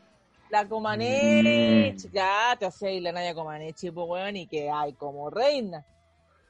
La 0.49 0.65
Comaneci, 0.67 2.07
Mm. 2.07 2.11
ya 2.13 2.55
te 2.57 2.65
hacía 2.67 2.91
ir 2.91 3.01
la 3.03 3.11
Naya 3.11 3.33
Comaneci, 3.33 3.91
pues 3.91 4.07
weón, 4.07 4.35
y 4.37 4.47
que 4.47 4.69
hay 4.69 4.93
como 4.93 5.29
reina. 5.29 5.83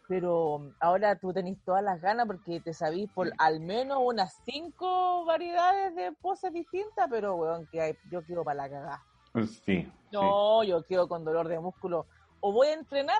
Pero 0.07 0.71
ahora 0.79 1.15
tú 1.17 1.33
tenés 1.33 1.57
todas 1.65 1.81
las 1.83 1.99
ganas 1.99 2.27
porque 2.27 2.59
te 2.61 2.73
sabís 2.75 3.09
por 3.09 3.31
al 3.39 3.59
menos 3.59 3.97
unas 4.03 4.35
cinco 4.45 5.25
variedades 5.25 5.95
de 5.95 6.11
poses 6.11 6.53
distintas, 6.53 7.07
pero 7.09 7.35
weón, 7.35 7.65
que 7.71 7.81
hay, 7.81 7.97
yo 8.11 8.21
quiero 8.23 8.43
para 8.43 8.63
la 8.63 8.69
cagada. 8.69 9.03
Sí. 9.43 9.87
No, 10.11 10.63
yo 10.63 10.83
quedo 10.83 11.07
con 11.07 11.25
dolor 11.25 11.47
de 11.47 11.59
músculo. 11.59 12.05
O 12.39 12.51
voy 12.51 12.67
a 12.67 12.73
entrenar 12.73 13.17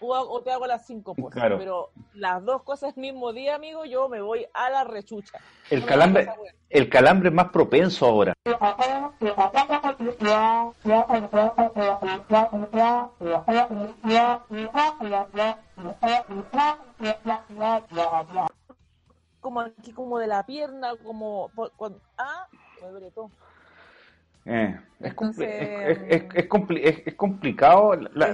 o, 0.00 0.14
hago- 0.14 0.30
o 0.30 0.40
te 0.42 0.50
hago 0.50 0.66
las 0.66 0.86
cinco. 0.86 1.14
Claro. 1.30 1.58
Pero 1.58 1.90
las 2.14 2.44
dos 2.44 2.62
cosas 2.62 2.94
el 2.96 3.00
mismo 3.00 3.32
día, 3.32 3.54
amigo, 3.56 3.84
yo 3.84 4.08
me 4.08 4.20
voy 4.20 4.46
a 4.54 4.70
la 4.70 4.84
rechucha. 4.84 5.38
El 5.70 5.80
No 5.80 5.86
calambre, 5.86 6.28
el 6.70 6.88
calambre 6.88 7.28
es 7.28 7.34
más 7.34 7.50
propenso 7.50 8.06
ahora. 8.06 8.32
Como 19.40 19.60
aquí, 19.60 19.92
como 19.92 20.18
de 20.18 20.26
la 20.26 20.44
pierna, 20.44 20.94
como... 21.04 21.50
cuando- 21.76 22.00
ah, 22.18 22.46
me 22.82 22.88
duele 22.88 23.10
todo. 23.12 23.30
Eh, 24.46 24.78
es, 25.00 25.06
Entonces, 25.10 25.48
es, 25.48 25.98
es- 25.98 26.22
es- 26.22 26.34
es 26.34 26.48
compli- 26.48 26.80
es- 26.82 27.02
es 27.06 27.14
complicado 27.14 27.94
la, 27.96 28.32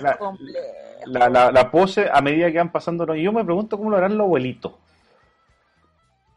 la- 1.07 1.51
la- 1.51 1.71
pose 1.71 2.09
a 2.13 2.21
medida 2.21 2.53
que 2.53 2.59
van 2.59 2.71
pasando 2.71 3.07
los... 3.07 3.17
Yo 3.17 3.33
me 3.33 3.45
pregunto 3.45 3.77
cómo 3.79 3.91
lo 3.91 3.97
harán 3.97 4.17
los 4.19 4.27
abuelitos. 4.27 4.75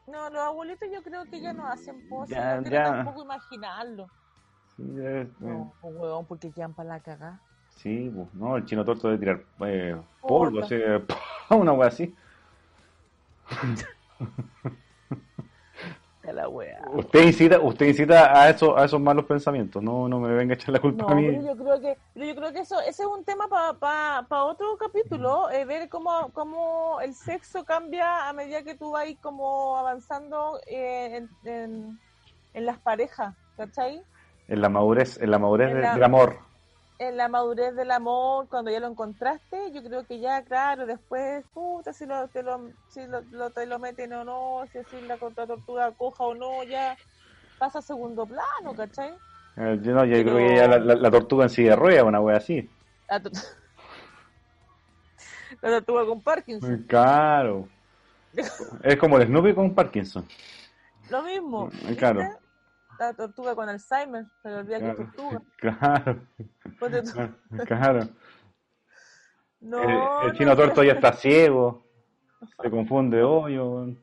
No, 0.08 0.30
los 0.30 0.40
abuelitos 0.42 0.88
yo 0.94 1.04
creo 1.04 1.26
que 1.26 1.42
ya 1.42 1.52
no 1.54 1.68
hacen 1.68 2.00
poses. 2.08 2.36
Ya, 2.36 2.56
no 2.58 2.62
quiero 2.64 2.78
ya. 2.78 2.84
tampoco 2.84 3.24
imaginarlo. 3.24 4.08
Sí, 4.78 4.84
eh, 4.98 5.28
No, 5.40 5.74
pues, 5.82 5.94
huevón, 5.96 6.26
porque 6.26 6.52
quedan 6.52 6.74
para 6.74 6.90
la 6.90 7.00
cagada. 7.02 7.40
sí, 7.76 8.10
pues, 8.16 8.34
no, 8.34 8.56
el 8.58 8.66
chino 8.66 8.86
torto 8.86 9.08
debe 9.10 9.20
tirar 9.20 9.44
eh, 9.68 9.96
polvo, 10.22 10.62
así, 10.64 10.76
una 11.50 11.74
wea 11.74 11.88
así. 11.90 12.16
La 16.34 16.50
wea. 16.50 16.80
Usted 16.94 17.24
incita, 17.24 17.60
usted 17.60 17.86
incita 17.88 18.42
a 18.42 18.50
esos, 18.50 18.78
a 18.78 18.86
esos 18.86 19.00
malos 19.00 19.26
pensamientos, 19.26 19.82
no, 19.82 20.08
no 20.10 20.20
me 20.20 20.34
venga 20.34 20.54
a 20.54 20.56
echar 20.56 20.70
la 20.74 20.80
culpa 20.82 21.04
No, 21.06 21.10
a 21.12 21.16
mí. 21.16 21.28
pero 21.28 21.46
yo 21.46 21.56
creo 21.64 21.82
que, 21.82 21.98
pero 22.14 22.26
yo 22.26 22.36
creo 22.36 22.54
que 22.54 22.60
eso, 22.60 22.80
ese 22.82 23.04
es 23.04 23.08
un 23.08 23.24
tema 23.24 23.48
para 23.48 23.74
pa, 23.74 24.26
pa 24.28 24.44
otro 24.44 24.78
capítulo, 24.78 25.50
eh, 25.52 25.66
ver 25.66 25.88
cómo, 25.90 26.32
cómo 26.34 27.00
el 27.02 27.14
sexo 27.14 27.64
cambia 27.64 28.28
a 28.28 28.34
medida 28.34 28.64
que 28.64 28.76
tú 28.76 28.92
vas 28.92 29.06
como 29.22 29.78
avanzando 29.78 30.60
eh, 30.68 31.18
en, 31.18 31.30
en, 31.50 32.00
en 32.54 32.66
las 32.66 32.80
parejas, 32.80 33.36
¿cachai? 33.58 34.02
En 34.48 34.62
la 34.62 34.70
madurez, 34.70 35.20
en 35.22 35.32
la 35.32 35.40
madurez 35.40 35.72
En 35.72 35.82
la- 35.82 35.94
del 35.94 36.04
amor. 36.04 36.45
En 36.98 37.18
la 37.18 37.28
madurez 37.28 37.76
del 37.76 37.92
amor, 37.92 38.48
cuando 38.48 38.72
ya 38.72 38.80
lo 38.80 38.88
encontraste, 38.88 39.70
yo 39.74 39.84
creo 39.84 40.06
que 40.06 40.20
ya, 40.22 40.44
claro, 40.44 40.86
después, 40.86 41.44
puta, 41.54 41.92
si, 41.92 42.06
lo, 42.06 42.30
te, 42.30 42.42
lo, 42.42 42.70
si 42.90 43.06
lo, 43.06 43.20
lo- 43.32 43.50
te 43.50 43.66
lo 43.66 43.80
meten 43.80 44.14
o 44.14 44.24
no, 44.24 44.64
si 44.72 44.78
así 44.78 45.02
la 45.02 45.18
contra 45.18 45.46
tortuga 45.46 45.92
coja 45.92 46.24
o 46.24 46.34
no, 46.36 46.64
ya 46.64 46.96
pasa 47.60 47.80
a 47.80 47.82
segundo 47.82 48.26
plano, 48.26 48.74
¿cachai? 48.78 49.14
Eh, 49.58 49.78
yo, 49.82 49.92
no, 49.94 50.06
yo 50.06 50.14
Pero- 50.14 50.36
creo 50.36 50.48
que 50.48 50.56
ya 50.56 50.68
la, 50.70 50.78
la- 50.80 50.96
la 50.96 51.12
tortuga 51.12 51.44
en 51.44 51.50
silla 51.50 51.72
de 51.72 51.76
ruedas, 51.76 52.04
una 52.06 52.22
wea 52.22 52.38
así. 52.38 52.70
La, 53.10 53.22
tor- 53.22 53.34
la 55.62 55.70
tortuga 55.72 56.06
con 56.06 56.22
Parkinson. 56.22 56.86
Claro. 56.88 57.68
Es 58.84 58.96
como 58.98 59.18
el 59.18 59.28
Snoopy 59.28 59.54
con 59.54 59.76
Parkinson. 59.76 60.26
Lo 61.10 61.24
mismo. 61.24 61.70
Eh, 61.90 61.96
claro. 61.98 62.22
La 63.00 63.14
tortuga 63.14 63.56
con 63.56 63.68
Alzheimer, 63.70 64.26
se 64.42 64.50
le 64.50 64.56
olvida 64.56 64.80
que 64.80 64.90
es 64.90 64.96
tortuga. 64.98 65.42
Claro. 65.58 66.22
Tú- 66.80 67.66
Claro. 67.66 68.00
No, 69.62 69.82
el, 69.82 69.90
el 69.90 69.98
no, 69.98 70.34
chino 70.34 70.50
no. 70.52 70.56
torto 70.56 70.84
ya 70.84 70.94
está 70.94 71.14
ciego. 71.14 71.84
Se 72.62 72.70
confunde 72.70 73.24
hoyo. 73.24 73.88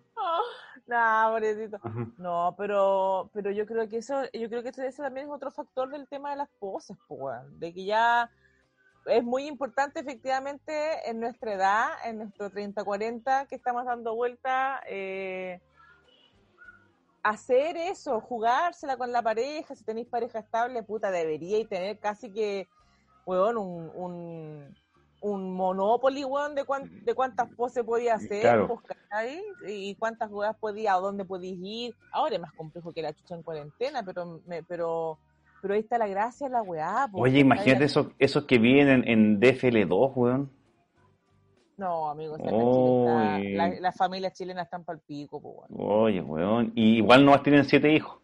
No, 0.84 1.30
pobrecito. 1.30 1.78
No, 2.18 2.54
pero, 2.58 3.30
pero 3.32 3.50
yo 3.50 3.64
creo 3.64 3.88
que 3.88 3.98
eso, 3.98 4.24
yo 4.34 4.48
creo 4.50 4.62
que 4.62 4.68
ese 4.70 4.92
también 5.02 5.26
es 5.26 5.32
otro 5.32 5.50
factor 5.50 5.88
del 5.88 6.06
tema 6.06 6.32
de 6.32 6.36
las 6.36 6.50
poses, 6.58 6.98
pues, 7.08 7.38
de 7.58 7.72
que 7.72 7.84
ya 7.86 8.28
es 9.06 9.24
muy 9.24 9.46
importante 9.46 10.00
efectivamente 10.00 11.08
en 11.08 11.18
nuestra 11.20 11.54
edad, 11.54 11.86
en 12.04 12.18
nuestro 12.18 12.50
30-40, 12.50 13.46
que 13.46 13.54
estamos 13.54 13.86
dando 13.86 14.14
vuelta, 14.14 14.82
eh, 14.86 15.62
hacer 17.22 17.76
eso, 17.76 18.20
jugársela 18.20 18.96
con 18.96 19.12
la 19.12 19.22
pareja, 19.22 19.74
si 19.74 19.84
tenéis 19.84 20.08
pareja 20.08 20.40
estable, 20.40 20.82
puta, 20.82 21.10
deberíais 21.10 21.68
tener 21.68 21.98
casi 21.98 22.32
que, 22.32 22.68
weón, 23.26 23.56
un, 23.56 23.90
un, 23.94 24.76
un 25.20 25.54
monopoly, 25.54 26.24
weón, 26.24 26.54
de, 26.54 26.64
cuán- 26.64 26.90
de 27.04 27.14
cuántas 27.14 27.48
poses 27.54 27.84
podía 27.84 28.14
hacer, 28.14 28.40
Claro. 28.40 28.66
pues, 28.66 28.80
y 29.68 29.94
cuántas 29.96 30.30
jugadas 30.30 30.56
podía, 30.58 30.94
a 30.94 30.98
dónde 30.98 31.24
podías 31.24 31.58
ir. 31.60 31.94
Ahora 32.10 32.34
es 32.34 32.40
más 32.40 32.52
complejo 32.54 32.92
que 32.92 33.02
la 33.02 33.12
chucha 33.12 33.34
en 33.36 33.42
cuarentena, 33.42 34.02
pero 34.02 34.40
me, 34.46 34.62
pero 34.62 35.18
pero 35.60 35.74
ahí 35.74 35.80
está 35.80 35.96
la 35.96 36.08
gracia, 36.08 36.48
la 36.48 36.60
weá. 36.60 37.08
pues, 37.12 37.30
Oye, 37.30 37.38
imagínate 37.38 37.84
esos, 37.84 38.08
esos 38.18 38.46
que 38.46 38.58
vienen 38.58 39.06
en 39.06 39.38
DFL2, 39.38 40.12
weón. 40.16 40.50
No, 41.76 42.10
amigos, 42.10 42.38
acá 42.40 42.50
en 42.50 42.54
Oy. 42.56 43.40
Chile 43.42 43.52
está- 43.52 43.68
la- 43.68 43.80
las 43.80 43.96
familias 43.96 44.32
chilenas 44.34 44.64
están 44.64 44.84
para 44.84 44.98
el 44.98 45.02
pico, 45.04 45.40
pues, 45.40 45.70
weón. 45.70 45.90
Oye, 46.04 46.20
weón. 46.20 46.72
Y 46.74 46.96
igual 46.98 47.24
nomás 47.24 47.42
tienen 47.42 47.64
siete 47.64 47.92
hijos. 47.92 48.18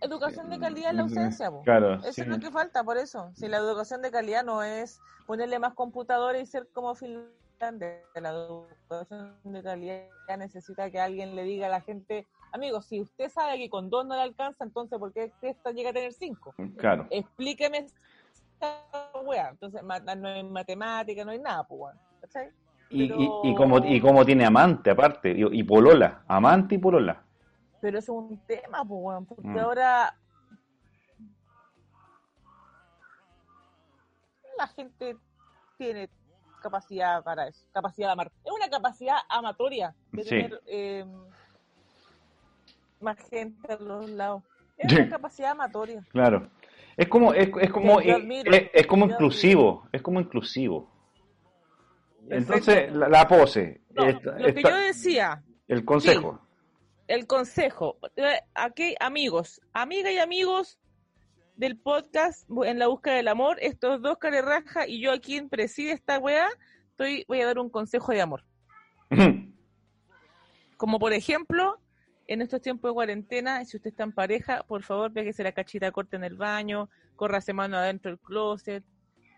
Educación 0.00 0.48
de 0.48 0.58
calidad 0.58 0.90
en 0.90 0.96
la 0.96 1.02
ausencia, 1.02 1.50
pues. 1.50 1.62
Claro, 1.64 1.94
Eso 1.96 2.12
sí. 2.12 2.20
es 2.22 2.26
lo 2.26 2.38
que 2.38 2.50
falta, 2.50 2.82
por 2.82 2.96
eso. 2.96 3.30
Si 3.34 3.48
la 3.48 3.58
educación 3.58 4.00
de 4.00 4.10
calidad 4.10 4.42
no 4.44 4.62
es 4.62 4.98
ponerle 5.26 5.58
más 5.58 5.74
computadores 5.74 6.42
y 6.42 6.46
ser 6.50 6.66
como 6.72 6.94
Finlandia, 6.94 8.00
la 8.14 8.30
educación 8.30 9.36
de 9.44 9.62
calidad 9.62 10.06
necesita 10.38 10.90
que 10.90 10.98
alguien 10.98 11.36
le 11.36 11.44
diga 11.44 11.66
a 11.66 11.70
la 11.70 11.82
gente, 11.82 12.26
amigo, 12.52 12.80
si 12.80 13.02
usted 13.02 13.28
sabe 13.28 13.58
que 13.58 13.68
con 13.68 13.90
dos 13.90 14.06
no 14.06 14.14
le 14.16 14.22
alcanza, 14.22 14.64
entonces 14.64 14.98
¿por 14.98 15.12
qué 15.12 15.30
esta 15.42 15.70
llega 15.72 15.90
a 15.90 15.92
tener 15.92 16.14
cinco? 16.14 16.54
Claro. 16.78 17.06
Explíqueme 17.10 17.78
esta 17.78 19.09
weá. 19.20 19.48
Entonces 19.50 19.82
no 19.82 20.28
hay 20.28 20.44
matemática, 20.44 21.24
no 21.24 21.30
hay 21.32 21.38
nada, 21.38 21.64
pues, 21.64 21.80
weón. 21.80 21.98
¿Cachai? 22.20 22.50
Y, 22.90 23.04
y, 23.44 23.54
como, 23.54 23.78
y 23.78 24.00
como 24.00 24.24
tiene 24.24 24.44
amante, 24.44 24.90
aparte. 24.90 25.30
Y, 25.30 25.60
y 25.60 25.62
polola. 25.62 26.22
Amante 26.26 26.74
y 26.74 26.78
polola. 26.78 27.22
Pero 27.80 27.98
eso 27.98 28.12
es 28.12 28.30
un 28.30 28.38
tema, 28.46 28.84
pues, 28.84 29.00
weón, 29.02 29.26
porque 29.26 29.48
Mm. 29.48 29.58
ahora 29.58 30.14
la 34.58 34.66
gente 34.68 35.16
tiene 35.78 36.08
capacidad 36.62 37.22
para 37.22 37.48
eso, 37.48 37.64
capacidad 37.72 38.08
de 38.08 38.12
amar. 38.12 38.30
Es 38.44 38.52
una 38.52 38.68
capacidad 38.68 39.16
amatoria 39.30 39.94
de 40.12 40.22
Sí. 40.22 40.28
tener, 40.28 40.60
eh, 40.66 41.06
más 43.00 43.16
gente 43.30 43.72
a 43.72 43.76
los 43.76 44.10
lados. 44.10 44.42
Es 44.76 44.92
una 44.92 45.08
capacidad 45.08 45.52
amatoria. 45.52 46.04
Claro. 46.10 46.48
Es 46.96 47.08
como, 47.08 47.32
es, 47.32 47.48
es 47.60 47.70
como, 47.70 47.98
Que 47.98 48.08
yo 48.08 48.16
es, 48.72 48.86
como 48.86 49.06
inclusivo, 49.06 49.88
es 49.92 50.02
como 50.02 50.20
inclusivo. 50.20 50.90
Entonces, 52.28 52.92
la, 52.92 53.08
la 53.08 53.26
pose, 53.26 53.80
No, 53.90 54.04
esta- 54.04 54.32
lo 54.32 54.44
que 54.44 54.60
esta- 54.60 54.70
yo 54.70 54.76
decía, 54.76 55.42
el 55.68 55.84
consejo. 55.84 56.40
el 57.08 57.26
consejo, 57.26 57.96
eh, 58.16 58.40
aquí 58.54 58.94
amigos, 59.00 59.60
amigas 59.72 60.12
y 60.12 60.18
amigos 60.18 60.78
del 61.56 61.76
podcast 61.78 62.48
en 62.64 62.78
la 62.78 62.86
búsqueda 62.86 63.14
del 63.16 63.28
amor, 63.28 63.56
estos 63.60 64.00
dos 64.02 64.18
carerrajas 64.18 64.86
y 64.88 65.00
yo 65.00 65.12
aquí 65.12 65.36
en 65.36 65.48
preside 65.48 65.92
esta 65.92 66.18
weá, 66.18 66.48
estoy, 66.90 67.24
voy 67.28 67.40
a 67.40 67.46
dar 67.46 67.58
un 67.58 67.68
consejo 67.70 68.12
de 68.12 68.20
amor. 68.20 68.44
Como 70.76 70.98
por 70.98 71.12
ejemplo, 71.12 71.78
en 72.30 72.42
estos 72.42 72.60
tiempos 72.62 72.90
de 72.90 72.94
cuarentena, 72.94 73.64
si 73.64 73.76
usted 73.76 73.90
está 73.90 74.04
en 74.04 74.12
pareja, 74.12 74.62
por 74.62 74.84
favor, 74.84 75.12
pégese 75.12 75.42
la 75.42 75.50
cachita 75.50 75.90
corta 75.90 76.16
en 76.16 76.22
el 76.22 76.36
baño, 76.36 76.88
córrase 77.16 77.52
mano 77.52 77.76
adentro 77.76 78.12
del 78.12 78.20
closet, 78.20 78.84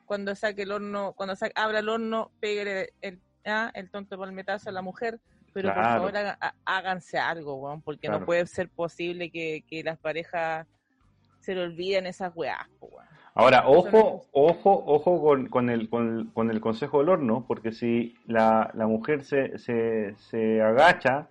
cuando 0.05 0.35
saque 0.35 0.63
el 0.65 0.73
horno, 0.73 1.15
cuando 1.15 1.35
saque, 1.35 1.55
abra 1.57 1.79
el 1.79 1.89
horno, 1.89 2.31
pégale 2.39 2.91
el, 3.01 3.19
ah, 3.47 3.71
el 3.73 3.91
tonto 3.91 4.19
palmetazo 4.19 4.69
a 4.69 4.73
la 4.73 4.83
mujer, 4.83 5.19
pero 5.55 5.73
por 5.73 5.83
favor 5.85 6.17
haga- 6.17 6.39
háganse 6.67 7.19
algo, 7.19 7.55
weón, 7.55 7.81
porque 7.81 8.09
Claro. 8.09 8.21
no 8.21 8.27
puede 8.27 8.47
ser 8.47 8.69
posible 8.69 9.31
que, 9.31 9.65
que 9.67 9.83
las 9.83 9.99
parejas 9.99 10.67
se 11.41 11.55
le 11.55 11.63
olviden 11.63 12.05
esas 12.07 12.31
weás, 12.35 12.69
weón. 12.79 13.07
Ahora, 13.35 13.63
no 13.63 13.71
ojo, 13.71 14.27
ojo, 14.33 14.85
ojo 14.87 15.23
con, 15.23 15.49
con 15.49 15.71
el, 15.71 15.89
con, 15.89 16.27
con 16.35 16.51
el 16.51 16.61
consejo 16.61 16.99
del 16.99 17.09
horno, 17.09 17.47
porque 17.49 17.73
si 17.73 18.15
la, 18.27 18.71
la 18.75 18.87
mujer 18.87 19.25
se, 19.25 19.59
se, 19.59 20.15
se 20.19 20.61
agacha 20.61 21.29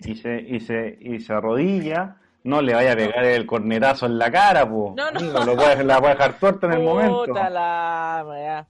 y 0.00 0.14
se, 0.16 0.40
y, 0.40 0.60
se, 0.60 0.98
y 1.00 1.20
se 1.20 1.32
arrodilla, 1.32 2.16
no 2.44 2.60
le 2.62 2.74
vaya 2.74 2.92
a 2.92 2.96
pegar 2.96 3.24
el 3.24 3.46
cornetazo 3.46 4.06
en 4.06 4.18
la 4.18 4.30
cara, 4.30 4.68
po. 4.68 4.94
No, 4.96 5.10
no. 5.10 5.18
Amigo, 5.20 5.44
lo 5.44 5.56
puede- 5.56 5.82
la 5.84 5.98
puede 6.00 6.14
dejar 6.14 6.38
torta 6.38 6.66
en 6.66 6.72
el 6.74 6.82
momento. 6.82 7.26
La. 7.34 8.66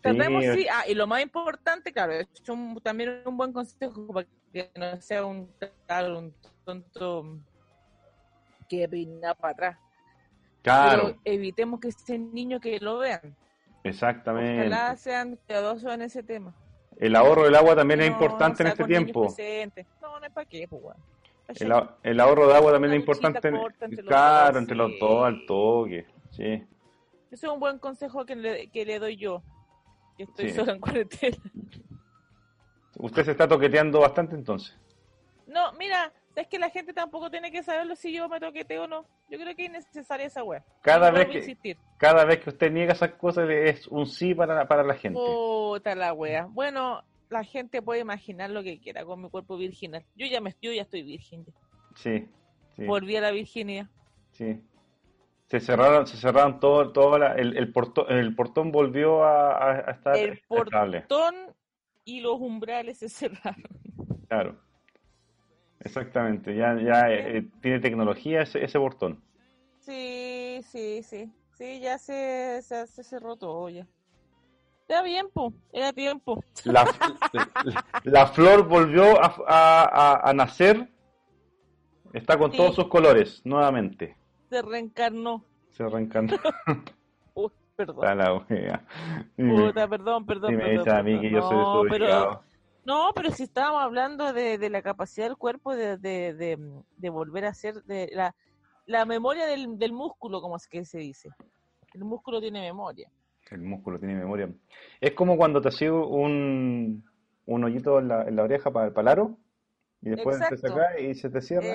Tratemos, 0.00 0.44
Sí. 0.44 0.52
sí, 0.62 0.66
ah, 0.72 0.84
y 0.88 0.94
lo 0.94 1.06
más 1.06 1.22
importante, 1.22 1.92
claro, 1.92 2.12
es 2.12 2.28
un- 2.48 2.80
también 2.82 3.22
un 3.24 3.36
buen 3.36 3.52
consejo 3.52 4.06
para 4.12 4.26
que 4.52 4.70
no 4.76 5.00
sea 5.00 5.24
un, 5.26 5.50
tal, 5.86 6.14
un 6.16 6.34
tonto 6.64 7.38
que 8.68 8.88
peina 8.88 9.34
para 9.34 9.52
atrás. 9.52 9.78
Claro, 10.62 11.02
Pero 11.06 11.20
evitemos 11.24 11.78
que 11.80 11.88
estén 11.88 12.32
niños 12.34 12.60
que 12.60 12.78
lo 12.80 12.98
vean. 12.98 13.36
exactamente. 13.84 14.60
Ojalá 14.66 14.96
sean 14.96 15.36
cuidadosos 15.46 15.92
en 15.92 16.02
ese 16.02 16.22
tema. 16.22 16.54
El 16.98 17.14
ahorro 17.14 17.44
del 17.44 17.54
agua 17.54 17.76
también 17.76 18.00
es 18.00 18.08
importante 18.08 18.62
en 18.62 18.68
este 18.68 18.84
tiempo. 18.84 19.34
No, 20.02 20.18
no 20.20 20.26
es 20.26 20.32
para 20.32 20.46
qué, 20.46 20.66
pues. 20.68 20.82
El, 22.02 22.20
ahorro 22.20 22.48
de 22.48 22.54
agua 22.54 22.72
también 22.72 22.94
es 22.94 23.00
importante. 23.00 23.48
entre 23.80 24.02
claro, 24.04 24.54
dos, 24.54 24.62
entre 24.62 24.76
los 24.76 24.92
dos 24.98 25.26
al 25.26 25.46
toque. 25.46 26.06
Sí. 26.30 26.44
Ese 27.30 27.46
es 27.46 27.52
un 27.52 27.60
buen 27.60 27.78
consejo 27.78 28.24
que 28.24 28.34
le, 28.34 28.68
que 28.68 28.84
le 28.84 28.98
doy 28.98 29.16
yo, 29.16 29.42
que 30.16 30.24
estoy 30.24 30.50
Sí. 30.50 30.56
sola 30.56 30.72
en 30.72 30.80
cuarentena. 30.80 31.36
Usted 32.98 33.24
se 33.24 33.30
está 33.32 33.46
toqueteando 33.46 34.00
bastante 34.00 34.34
entonces. 34.34 34.76
No, 35.46 35.72
mira, 35.74 36.12
es 36.36 36.46
que 36.48 36.58
la 36.58 36.70
gente 36.70 36.92
tampoco 36.92 37.30
tiene 37.30 37.50
que 37.50 37.62
saberlo 37.62 37.96
si 37.96 38.12
yo 38.12 38.28
me 38.28 38.38
toqueteo 38.38 38.84
o 38.84 38.86
no. 38.86 39.04
Yo 39.30 39.38
creo 39.38 39.56
que 39.56 39.64
es 39.66 39.70
necesaria 39.72 40.26
esa 40.26 40.44
web. 40.44 40.62
Cada 40.82 41.10
No 41.10 41.18
vez 41.18 41.28
que- 41.28 41.38
insistir. 41.38 41.76
Cada 41.98 42.24
vez 42.24 42.40
que 42.40 42.50
usted 42.50 42.70
niega 42.70 42.92
esas 42.92 43.12
cosas 43.12 43.48
es 43.50 43.86
un 43.88 44.06
sí 44.06 44.34
para, 44.34 44.68
para 44.68 44.82
la 44.84 44.94
gente. 44.94 45.18
Puta 45.18 45.94
la 45.94 46.12
wea. 46.12 46.46
Bueno, 46.50 47.02
la 47.30 47.42
gente 47.42 47.82
puede 47.82 48.00
imaginar 48.00 48.50
lo 48.50 48.62
que 48.62 48.78
quiera 48.78 49.04
con 49.04 49.22
mi 49.22 49.30
cuerpo 49.30 49.56
virginal. 49.56 50.04
Yo 50.14 50.26
ya 50.26 50.40
me 50.40 50.54
yo 50.62 50.72
ya 50.72 50.82
estoy 50.82 51.02
virgen. 51.02 51.44
Sí, 51.94 52.28
sí, 52.76 52.84
Volví 52.84 53.16
a 53.16 53.20
la 53.22 53.30
virginidad. 53.30 53.86
sí. 54.32 54.60
Se 55.48 55.60
cerraron, 55.60 56.08
se 56.08 56.16
cerraron 56.16 56.58
todo, 56.58 56.90
todo 56.90 57.18
la- 57.18 57.34
el, 57.34 57.56
el, 57.56 57.70
portón, 57.72 58.06
el 58.10 58.34
portón 58.34 58.72
volvió 58.72 59.22
a, 59.24 59.78
estar 59.92 60.16
El 60.16 60.32
estable. 60.32 61.02
portón 61.02 61.34
y 62.04 62.20
los 62.20 62.40
umbrales 62.40 62.98
se 62.98 63.08
cerraron. 63.08 63.62
Claro. 64.28 64.56
Exactamente. 65.86 66.54
Ya, 66.56 66.74
ya 66.80 67.10
eh, 67.10 67.46
tiene 67.60 67.80
tecnología 67.80 68.42
ese, 68.42 68.62
ese 68.64 68.78
portón. 68.78 69.22
Sí, 69.80 70.60
sí, 70.64 71.02
sí. 71.02 71.30
Sí, 71.56 71.80
ya 71.80 71.96
se, 71.98 72.60
se, 72.62 72.86
se 72.86 73.02
cerró 73.02 73.36
todo 73.36 73.68
ya. 73.70 73.86
Está 74.82 75.02
bien, 75.02 75.26
po. 75.32 75.52
Era 75.72 75.92
tiempo. 75.92 76.42
La, 76.64 76.84
la, 77.32 77.84
la 78.04 78.26
flor 78.26 78.68
volvió 78.68 79.20
a, 79.22 79.34
a- 79.48 79.84
a- 80.14 80.30
a 80.30 80.32
nacer. 80.34 80.88
Está 82.12 82.38
con 82.38 82.50
Sí. 82.52 82.56
todos 82.56 82.74
sus 82.74 82.86
colores 82.88 83.40
nuevamente. 83.44 84.16
Se 84.48 84.62
reencarnó. 84.62 85.44
Se 85.72 85.88
reencantó. 85.88 86.36
Uy, 87.34 87.50
perdón. 87.74 87.96
Puta, 87.96 89.88
perdón, 89.88 90.24
perdón, 90.26 90.56
perdón. 90.56 90.76
dice 90.78 90.90
a 90.90 91.02
mí 91.02 91.12
perdón. 91.16 91.20
que 91.22 91.30
yo 91.30 91.42
soy 91.42 91.56
no, 91.56 91.82
desubicado. 91.84 91.88
pero, 91.88 92.42
no, 92.86 93.10
pero 93.14 93.30
si 93.30 93.42
estábamos 93.42 93.82
hablando 93.82 94.32
de, 94.32 94.56
de 94.58 94.70
la 94.70 94.80
capacidad 94.80 95.26
del 95.26 95.36
cuerpo 95.36 95.74
de, 95.74 95.98
de, 95.98 96.32
de, 96.34 96.58
de 96.96 97.10
volver 97.10 97.44
a 97.44 97.52
ser 97.52 97.82
de 97.84 98.08
la, 98.12 98.34
la 98.86 99.04
memoria 99.04 99.46
del, 99.46 99.76
del 99.78 99.92
músculo, 99.92 100.40
como 100.40 100.56
es 100.56 100.66
que 100.68 100.84
se 100.84 100.98
dice. 100.98 101.30
El 101.92 102.04
músculo 102.04 102.40
tiene 102.40 102.60
memoria. 102.60 103.10
El 103.50 103.62
músculo 103.62 103.98
tiene 103.98 104.14
memoria. 104.14 104.48
Es 105.00 105.12
como 105.12 105.36
cuando 105.36 105.60
te 105.60 105.68
hacía 105.68 105.92
un, 105.92 107.04
un 107.46 107.64
hoyito 107.64 107.98
en 107.98 108.08
la, 108.08 108.22
en 108.24 108.36
la 108.36 108.42
oreja 108.44 108.70
para 108.72 108.86
el 108.86 108.92
palaro 108.92 109.36
y 110.02 110.10
después 110.10 110.38
te 110.38 110.44
Exacto. 110.54 110.68
sacas 110.68 111.00
y 111.00 111.14
se 111.14 111.30
te 111.30 111.40
cierra. 111.40 111.66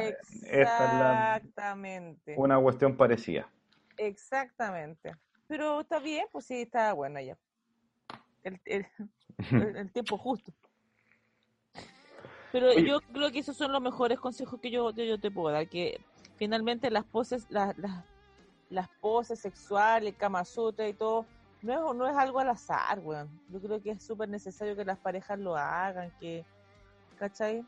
Esta 0.44 0.86
es 0.86 0.94
la- 1.00 1.38
Exactamente. 1.38 2.36
una 2.38 2.60
cuestión 2.62 2.96
parecida. 2.98 3.50
Exactamente. 3.98 5.12
Pero 5.48 5.82
está 5.82 6.00
bien, 6.00 6.26
pues 6.32 6.46
sí, 6.46 6.62
está 6.62 6.94
buena 6.94 7.22
ya. 7.22 7.38
El, 8.44 8.60
el, 8.66 8.86
el- 9.52 9.76
el 9.78 9.92
tiempo 9.92 10.18
justo. 10.18 10.54
Pero 12.52 12.70
Oye. 12.70 12.86
yo 12.88 13.00
creo 13.14 13.32
que 13.32 13.40
esos 13.40 13.56
son 13.58 13.72
los 13.72 13.82
mejores 13.82 14.20
consejos 14.20 14.60
que 14.60 14.70
yo, 14.72 14.92
yo 14.92 15.20
te 15.20 15.32
puedo 15.32 15.54
dar, 15.54 15.68
que 15.70 16.02
finalmente 16.38 16.90
las 16.92 17.06
poses, 17.06 17.46
las, 17.50 17.78
las, 17.78 18.04
las 18.70 18.90
poses 19.00 19.40
sexuales, 19.40 20.16
Kama 20.18 20.44
Sutra 20.44 20.88
y 20.88 20.94
todo, 20.94 21.26
no 21.62 21.92
es, 21.92 21.96
no 21.98 22.08
es 22.10 22.16
algo 22.18 22.40
al 22.40 22.50
azar, 22.50 23.00
weón. 23.00 23.30
Yo 23.50 23.62
creo 23.62 23.82
que 23.82 23.92
es 23.92 24.04
súper 24.04 24.28
necesario 24.30 24.76
que 24.76 24.84
las 24.84 24.98
parejas 24.98 25.40
lo 25.40 25.56
hagan, 25.56 26.12
que, 26.20 26.44
¿cachai? 27.18 27.64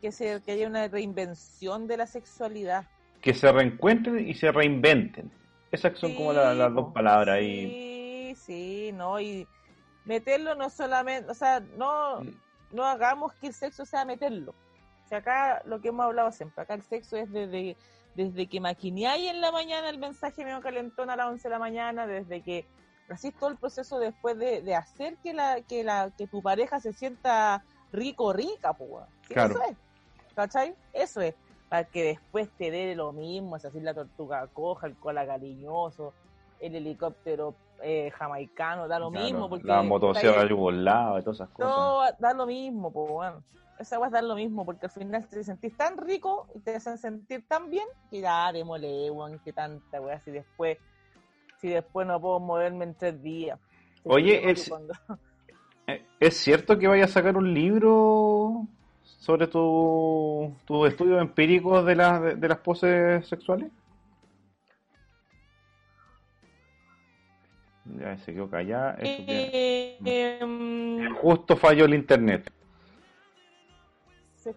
Que, 0.00 0.10
se, 0.12 0.40
que 0.42 0.52
haya 0.52 0.66
una 0.66 0.88
reinvención 0.88 1.86
de 1.86 1.96
la 1.98 2.06
sexualidad. 2.06 2.86
Que 3.20 3.34
se 3.34 3.50
reencuentren 3.52 4.26
y 4.28 4.34
se 4.34 4.50
reinventen. 4.50 5.30
Esas 5.70 5.98
son 5.98 6.14
como 6.14 6.32
la- 6.32 6.54
las 6.54 6.72
dos 6.72 6.92
palabras 6.94 7.36
ahí. 7.36 8.34
Sí, 8.34 8.34
sí, 8.36 8.90
no, 8.94 9.20
y 9.20 9.46
meterlo 10.06 10.54
no 10.54 10.70
solamente, 10.70 11.30
o 11.30 11.34
sea, 11.34 11.60
no, 11.76 12.20
no 12.72 12.84
hagamos 12.84 13.32
que 13.34 13.48
el 13.48 13.54
sexo 13.54 13.84
sea 13.84 14.04
meterlo. 14.04 14.54
O 15.04 15.08
sea, 15.08 15.18
acá 15.18 15.62
lo 15.64 15.80
que 15.80 15.88
hemos 15.88 16.04
hablado 16.04 16.30
siempre, 16.32 16.62
acá 16.62 16.74
el 16.74 16.82
sexo 16.82 17.16
es 17.16 17.30
desde, 17.32 17.76
desde 18.14 18.46
que 18.46 18.60
maquineáis 18.60 19.30
en 19.30 19.40
la 19.40 19.50
mañana 19.52 19.88
el 19.88 19.98
mensaje 19.98 20.44
medio 20.44 20.60
calentón 20.60 21.08
a 21.10 21.16
las 21.16 21.28
11 21.28 21.42
de 21.48 21.50
la 21.50 21.58
mañana, 21.58 22.06
desde 22.06 22.42
que 22.42 22.66
así 23.08 23.32
todo 23.32 23.50
el 23.50 23.56
proceso 23.56 23.98
después 23.98 24.38
de, 24.38 24.60
de 24.62 24.74
hacer 24.74 25.16
que 25.22 25.32
la, 25.32 25.62
que 25.62 25.82
la, 25.82 26.10
que 26.16 26.26
tu 26.26 26.42
pareja 26.42 26.78
se 26.80 26.92
sienta 26.92 27.64
rico 27.92 28.32
rica, 28.32 28.74
pues, 28.74 29.04
Claro. 29.28 29.54
Eso 29.54 29.62
es, 29.70 29.76
¿cachai? 30.34 30.74
Eso 30.92 31.20
es, 31.20 31.34
para 31.68 31.84
que 31.84 32.02
después 32.02 32.48
te 32.56 32.70
dé 32.70 32.94
lo 32.94 33.12
mismo, 33.12 33.56
es 33.56 33.64
así 33.64 33.80
la 33.80 33.94
tortuga 33.94 34.46
coja, 34.48 34.86
el 34.86 34.96
cola 34.96 35.26
cariñoso, 35.26 36.14
el 36.60 36.76
helicóptero 36.76 37.54
eh, 37.82 38.10
jamaicano, 38.16 38.88
da 38.88 38.98
lo 38.98 39.10
Claro, 39.10 39.24
mismo, 39.26 39.48
porque 39.48 39.66
la 39.68 39.82
motosierra 39.82 40.46
yugoslava 40.48 41.18
y 41.20 41.22
todas 41.22 41.36
esas 41.36 41.48
cosas. 41.50 41.76
no, 41.76 42.00
da 42.18 42.34
lo 42.34 42.46
mismo, 42.46 42.92
pues 42.92 43.10
bueno. 43.10 43.42
Esa 43.78 43.96
va 43.98 44.08
a 44.08 44.10
dar 44.10 44.24
lo 44.24 44.34
mismo, 44.34 44.64
porque 44.64 44.86
al 44.86 44.90
final 44.92 45.28
te 45.28 45.44
sentís 45.44 45.76
tan 45.76 45.96
rico 45.96 46.48
y 46.54 46.58
te 46.60 46.74
hacen 46.74 46.98
sentir 46.98 47.46
tan 47.46 47.70
bien 47.70 47.86
que 48.10 48.20
ya 48.20 48.50
démosle, 48.52 49.08
weón, 49.10 49.38
que 49.38 49.52
tanta 49.52 50.00
weá, 50.00 50.18
si 50.20 50.32
después, 50.32 50.78
si 51.60 51.68
después 51.68 52.04
no 52.04 52.20
puedo 52.20 52.40
moverme 52.40 52.86
en 52.86 52.94
tres 52.96 53.22
días. 53.22 53.58
Oye, 54.04 54.50
es- 54.50 54.68
cuando- 54.68 54.94
Eh, 55.86 56.04
¿Es 56.20 56.36
cierto 56.36 56.78
que 56.78 56.86
vaya 56.86 57.04
a 57.04 57.08
sacar 57.08 57.36
un 57.38 57.54
libro 57.54 58.66
sobre 59.04 59.46
tu- 59.46 60.52
tus 60.66 60.88
estudios 60.88 61.18
empíricos 61.22 61.86
de, 61.86 61.94
las 61.96 62.20
de, 62.20 62.34
de 62.34 62.48
las 62.48 62.58
poses 62.58 63.26
sexuales? 63.26 63.70
Ya 67.96 68.16
se 68.18 68.34
quedó 68.34 68.50
callada. 68.50 68.96
eso 68.98 69.22
Eh, 69.26 69.96
em, 70.40 71.14
Justo 71.14 71.56
falló 71.56 71.84
el 71.84 71.94
internet. 71.94 72.50
se 74.36 74.54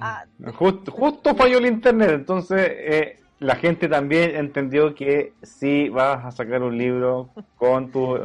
ah, 0.00 0.24
Justo, 0.54 0.92
justo 0.92 1.34
falló 1.34 1.58
el 1.58 1.66
internet. 1.66 2.10
Entonces, 2.12 2.66
eh, 2.70 3.20
la 3.38 3.56
gente 3.56 3.88
también 3.88 4.36
entendió 4.36 4.94
que 4.94 5.34
sí 5.42 5.88
vas 5.88 6.24
a 6.24 6.30
sacar 6.30 6.62
un 6.62 6.78
libro 6.78 7.30
con 7.56 7.90
tu 7.90 8.18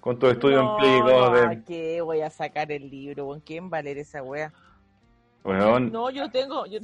con 0.00 0.18
tus 0.20 0.30
estudios 0.30 0.62
no, 0.62 0.76
empíricos 0.76 1.12
no, 1.12 1.30
de. 1.32 1.46
¿a 1.46 1.64
qué 1.64 2.00
voy 2.00 2.20
a 2.20 2.30
sacar 2.30 2.70
el 2.70 2.88
libro? 2.88 3.40
¿Quién 3.44 3.72
va 3.72 3.78
a 3.78 3.82
leer 3.82 3.98
esa? 3.98 4.22
Weón, 4.22 5.90
No, 5.90 6.10
yo 6.10 6.30
tengo, 6.30 6.64
yo, 6.66 6.78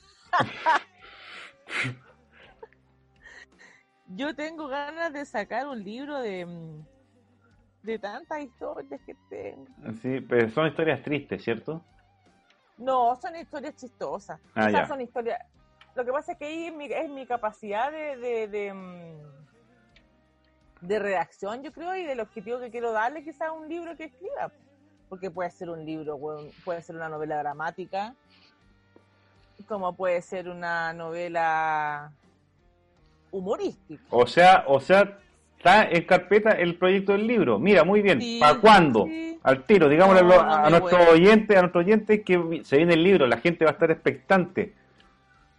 Yo 4.14 4.34
tengo 4.34 4.68
ganas 4.68 5.12
de 5.12 5.24
sacar 5.24 5.66
un 5.66 5.82
libro 5.82 6.18
de, 6.20 6.44
mm, 6.44 6.86
de 7.82 7.98
tantas 7.98 8.40
historias 8.40 9.00
que 9.06 9.14
tengo. 9.30 9.66
Sí, 10.00 10.20
pero 10.20 10.50
son 10.50 10.68
historias 10.68 11.02
tristes, 11.02 11.42
¿cierto? 11.42 11.82
No, 12.76 13.16
son 13.16 13.36
historias 13.36 13.76
chistosas. 13.76 14.40
Ah, 14.54 14.66
o 14.66 14.70
sea, 14.70 14.86
son 14.86 15.00
historias. 15.00 15.38
Lo 15.94 16.04
que 16.04 16.12
pasa 16.12 16.32
es 16.32 16.38
que 16.38 16.44
ahí 16.46 16.66
es 16.66 16.74
mi, 16.74 16.86
es 16.86 17.08
mi 17.08 17.26
capacidad 17.26 17.90
de, 17.90 18.16
de, 18.16 18.48
de, 18.48 18.74
mm, 18.74 19.32
de 20.86 20.98
redacción, 20.98 21.62
yo 21.62 21.72
creo, 21.72 21.94
y 21.94 22.04
del 22.04 22.20
objetivo 22.20 22.58
que 22.60 22.70
quiero 22.70 22.92
darle 22.92 23.22
quizás 23.22 23.48
a 23.48 23.52
un 23.52 23.68
libro 23.68 23.96
que 23.96 24.04
escriba. 24.04 24.52
Porque 25.08 25.30
puede 25.30 25.50
ser 25.50 25.70
un 25.70 25.84
libro, 25.84 26.18
puede 26.64 26.82
ser 26.82 26.96
una 26.96 27.08
novela 27.08 27.38
dramática, 27.38 28.14
como 29.68 29.94
puede 29.94 30.22
ser 30.22 30.48
una 30.48 30.92
novela 30.92 32.12
humorística. 33.32 34.02
O 34.10 34.26
sea, 34.26 34.64
o 34.68 34.78
sea, 34.80 35.18
está 35.58 35.84
en 35.90 36.04
carpeta 36.04 36.52
el 36.52 36.76
proyecto 36.76 37.12
del 37.12 37.26
libro. 37.26 37.58
Mira, 37.58 37.82
muy 37.84 38.00
bien. 38.02 38.20
Sí, 38.20 38.38
¿Para 38.40 38.60
cuándo? 38.60 39.04
sí. 39.06 39.30
Al 39.42 39.64
tiro, 39.64 39.88
digámosle 39.88 40.20
a 40.20 40.22
No, 40.22 40.28
lo- 40.28 40.42
no 40.44 40.52
a, 40.54 40.70
nuestros 40.70 41.08
oyentes 41.08 42.22
que 42.24 42.60
se 42.64 42.76
viene 42.76 42.94
el 42.94 43.02
libro, 43.02 43.26
la 43.26 43.38
gente 43.38 43.64
va 43.64 43.72
a 43.72 43.74
estar 43.74 43.90
expectante. 43.90 44.74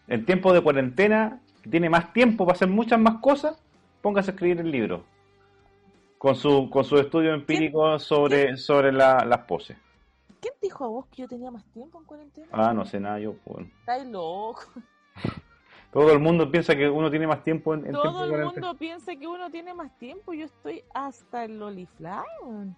En 0.07 0.25
tiempo 0.25 0.53
de 0.53 0.61
cuarentena, 0.61 1.41
que 1.61 1.69
tiene 1.69 1.89
más 1.89 2.13
tiempo 2.13 2.45
para 2.45 2.55
hacer 2.55 2.69
muchas 2.69 2.97
más 2.99 3.15
cosas, 3.19 3.61
póngase 4.01 4.31
a 4.31 4.33
escribir 4.33 4.59
el 4.61 4.71
libro. 4.71 5.03
Con 6.17 6.35
su, 6.35 6.69
con 6.69 6.85
su 6.85 6.97
estudio 6.97 7.33
empírico 7.33 7.99
sobre, 7.99 8.55
sobre 8.55 8.93
la- 8.93 9.25
las 9.25 9.39
poses. 9.39 9.75
¿Quién 10.39 10.53
dijo 10.61 10.85
a 10.85 10.87
vos 10.87 11.05
que 11.07 11.23
yo 11.23 11.27
tenía 11.27 11.51
más 11.51 11.65
tiempo 11.73 11.99
en 11.99 12.05
cuarentena? 12.05 12.47
Ah, 12.51 12.73
no 12.73 12.85
sé 12.85 12.99
nada, 13.01 13.19
yo. 13.19 13.35
bueno. 13.45 13.67
Estáis 13.79 14.05
loco. 14.07 14.63
Todo 15.93 16.11
el 16.11 16.19
mundo 16.19 16.49
piensa 16.49 16.75
que 16.75 16.89
uno 16.89 17.11
tiene 17.11 17.27
más 17.27 17.43
tiempo 17.43 17.75
en, 17.75 17.85
en 17.85 17.91
Todo 17.91 18.25
el 18.25 18.45
mundo 18.45 18.75
piensa 18.75 19.15
que 19.15 19.27
uno 19.27 19.51
tiene 19.51 19.73
más 19.75 19.95
tiempo. 19.99 20.33
Yo 20.33 20.45
estoy 20.45 20.83
hasta 20.93 21.45
el 21.45 21.59
Lolifly. 21.59 22.07
weón. 22.43 22.75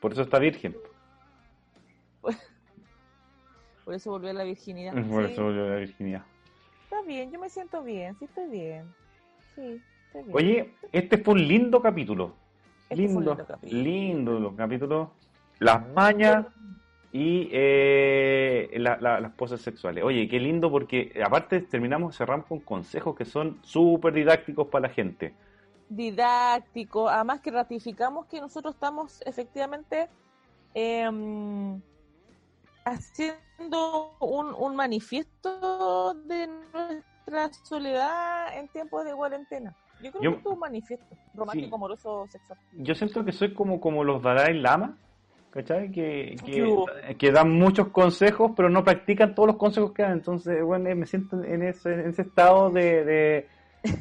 Por 0.00 0.12
eso 0.12 0.22
está 0.22 0.38
virgen. 0.38 0.76
Por 3.84 3.94
eso 3.94 4.10
volví 4.10 4.28
a 4.28 4.32
la 4.32 4.44
virginidad. 4.44 4.92
Por 5.08 5.26
Sí, 5.26 5.32
eso 5.32 5.44
volvió 5.44 5.68
la 5.68 5.76
virginidad. 5.76 6.24
Está 6.84 7.02
bien, 7.02 7.30
yo 7.30 7.38
me 7.38 7.48
siento 7.48 7.82
bien, 7.82 8.16
sí 8.18 8.24
estoy 8.24 8.48
bien. 8.48 8.84
Sí, 9.54 9.80
estoy 10.06 10.22
bien. 10.24 10.36
Oye, 10.36 10.74
este 10.92 11.18
fue 11.18 11.34
un 11.34 11.46
lindo 11.46 11.80
capítulo. 11.80 12.34
Este 12.88 13.06
fue 13.06 13.16
un 13.16 13.24
lindo, 13.24 13.30
lindo 13.34 13.46
capítulo. 13.46 13.82
lindo 13.82 14.40
los 14.40 14.54
capítulos. 14.54 15.08
Las 15.60 15.88
mañas 15.90 16.46
y 17.12 17.48
eh, 17.52 18.70
la- 18.78 18.96
la- 19.00 19.20
las 19.20 19.32
poses 19.32 19.60
sexuales. 19.60 20.04
Oye, 20.04 20.28
qué 20.28 20.38
lindo 20.38 20.70
porque 20.70 21.10
eh, 21.14 21.22
aparte 21.24 21.60
terminamos, 21.60 22.16
cerramos 22.16 22.46
con 22.46 22.60
consejos 22.60 23.16
que 23.16 23.24
son 23.24 23.58
súper 23.62 24.12
didácticos 24.14 24.68
para 24.68 24.88
la 24.88 24.94
gente. 24.94 25.34
didáctico, 25.88 27.08
además 27.08 27.40
que 27.40 27.50
ratificamos 27.50 28.26
que 28.26 28.40
nosotros 28.40 28.74
estamos 28.74 29.20
efectivamente 29.26 30.08
em, 30.72 31.80
haciendo 32.84 34.16
un, 34.20 34.54
un 34.54 34.76
manifiesto 34.76 36.14
de 36.26 36.46
nuestra 36.46 37.52
soledad 37.64 38.56
en 38.58 38.68
tiempos 38.68 39.04
de 39.04 39.14
cuarentena. 39.14 39.74
Yo 40.02 40.10
creo 40.12 40.22
Yo- 40.22 40.32
que 40.34 40.38
es 40.38 40.46
un 40.46 40.58
manifiesto 40.58 41.06
romántico, 41.34 41.74
amoroso, 41.76 42.26
sexual. 42.28 42.58
Yo 42.72 42.94
siento 42.94 43.24
que 43.24 43.32
soy 43.32 43.52
como, 43.54 43.80
como 43.80 44.04
los 44.04 44.22
Dalai 44.22 44.54
Lama, 44.58 44.96
¿cachai? 45.50 45.90
Que, 45.90 46.36
Yo. 46.46 46.84
que, 47.06 47.16
que 47.16 47.32
dan 47.32 47.50
muchos 47.50 47.88
consejos, 47.88 48.52
pero 48.56 48.68
no 48.70 48.84
practican 48.84 49.34
todos 49.34 49.48
los 49.48 49.56
consejos 49.56 49.92
que 49.92 50.02
dan. 50.02 50.12
Entonces, 50.12 50.62
bueno, 50.64 50.88
eh, 50.88 50.94
me 50.94 51.06
siento 51.06 51.42
en 51.42 51.62
ese, 51.62 51.92
en 51.92 52.08
ese 52.10 52.22
estado 52.22 52.70
de, 52.70 53.04
de, 53.04 53.48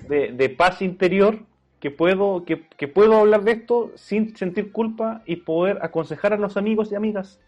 de- 0.07 0.31
de 0.33 0.49
paz 0.49 0.81
interior 0.81 1.39
que 1.79 1.91
puedo, 1.91 2.43
que, 2.45 2.67
que 2.77 2.87
puedo 2.87 3.17
hablar 3.17 3.43
de 3.43 3.51
esto 3.53 3.91
sin 3.95 4.35
sentir 4.35 4.71
culpa 4.71 5.21
y 5.25 5.37
poder 5.37 5.79
aconsejar 5.81 6.33
a 6.33 6.37
los 6.37 6.57
amigos 6.57 6.91
y 6.91 6.95
amigas. 6.95 7.39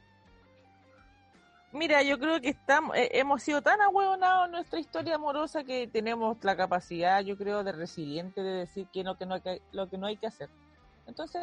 Mira, 1.74 2.02
yo 2.04 2.20
creo 2.20 2.42
que 2.42 2.50
estamos, 2.50 2.98
eh, 2.98 3.10
hemos 3.14 3.44
sido 3.44 3.62
tan 3.62 3.80
ahueonados 3.80 4.48
en 4.48 4.52
nuestra 4.52 4.80
historia 4.80 5.16
amorosa 5.16 5.64
que 5.64 5.88
tenemos 5.88 6.38
la 6.44 6.58
capacidad, 6.58 7.22
yo 7.24 7.38
creo, 7.38 7.64
de 7.64 7.72
resiliente 7.72 8.42
de 8.44 8.52
decir 8.52 8.88
que 8.92 9.04
no, 9.06 9.18
que 9.18 9.26
no 9.26 9.36
hay 9.36 9.42
que, 9.42 9.62
lo 9.72 9.90
que 9.90 9.98
no 9.98 10.08
hay 10.08 10.18
que 10.18 10.28
hacer. 10.28 10.50
Entonces, 11.08 11.42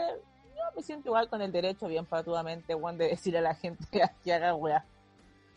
yo 0.59 0.65
me 0.77 0.83
siento 0.83 1.09
igual 1.09 1.29
con 1.29 1.41
el 1.41 1.53
derecho, 1.53 1.87
bien 1.89 2.05
patudamente, 2.07 2.75
Juan, 2.75 2.99
de 2.99 3.09
decir 3.09 3.37
a 3.37 3.41
la 3.41 3.55
gente 3.55 3.85
que, 4.25 4.33
haga 4.33 4.55
weá. 4.55 4.85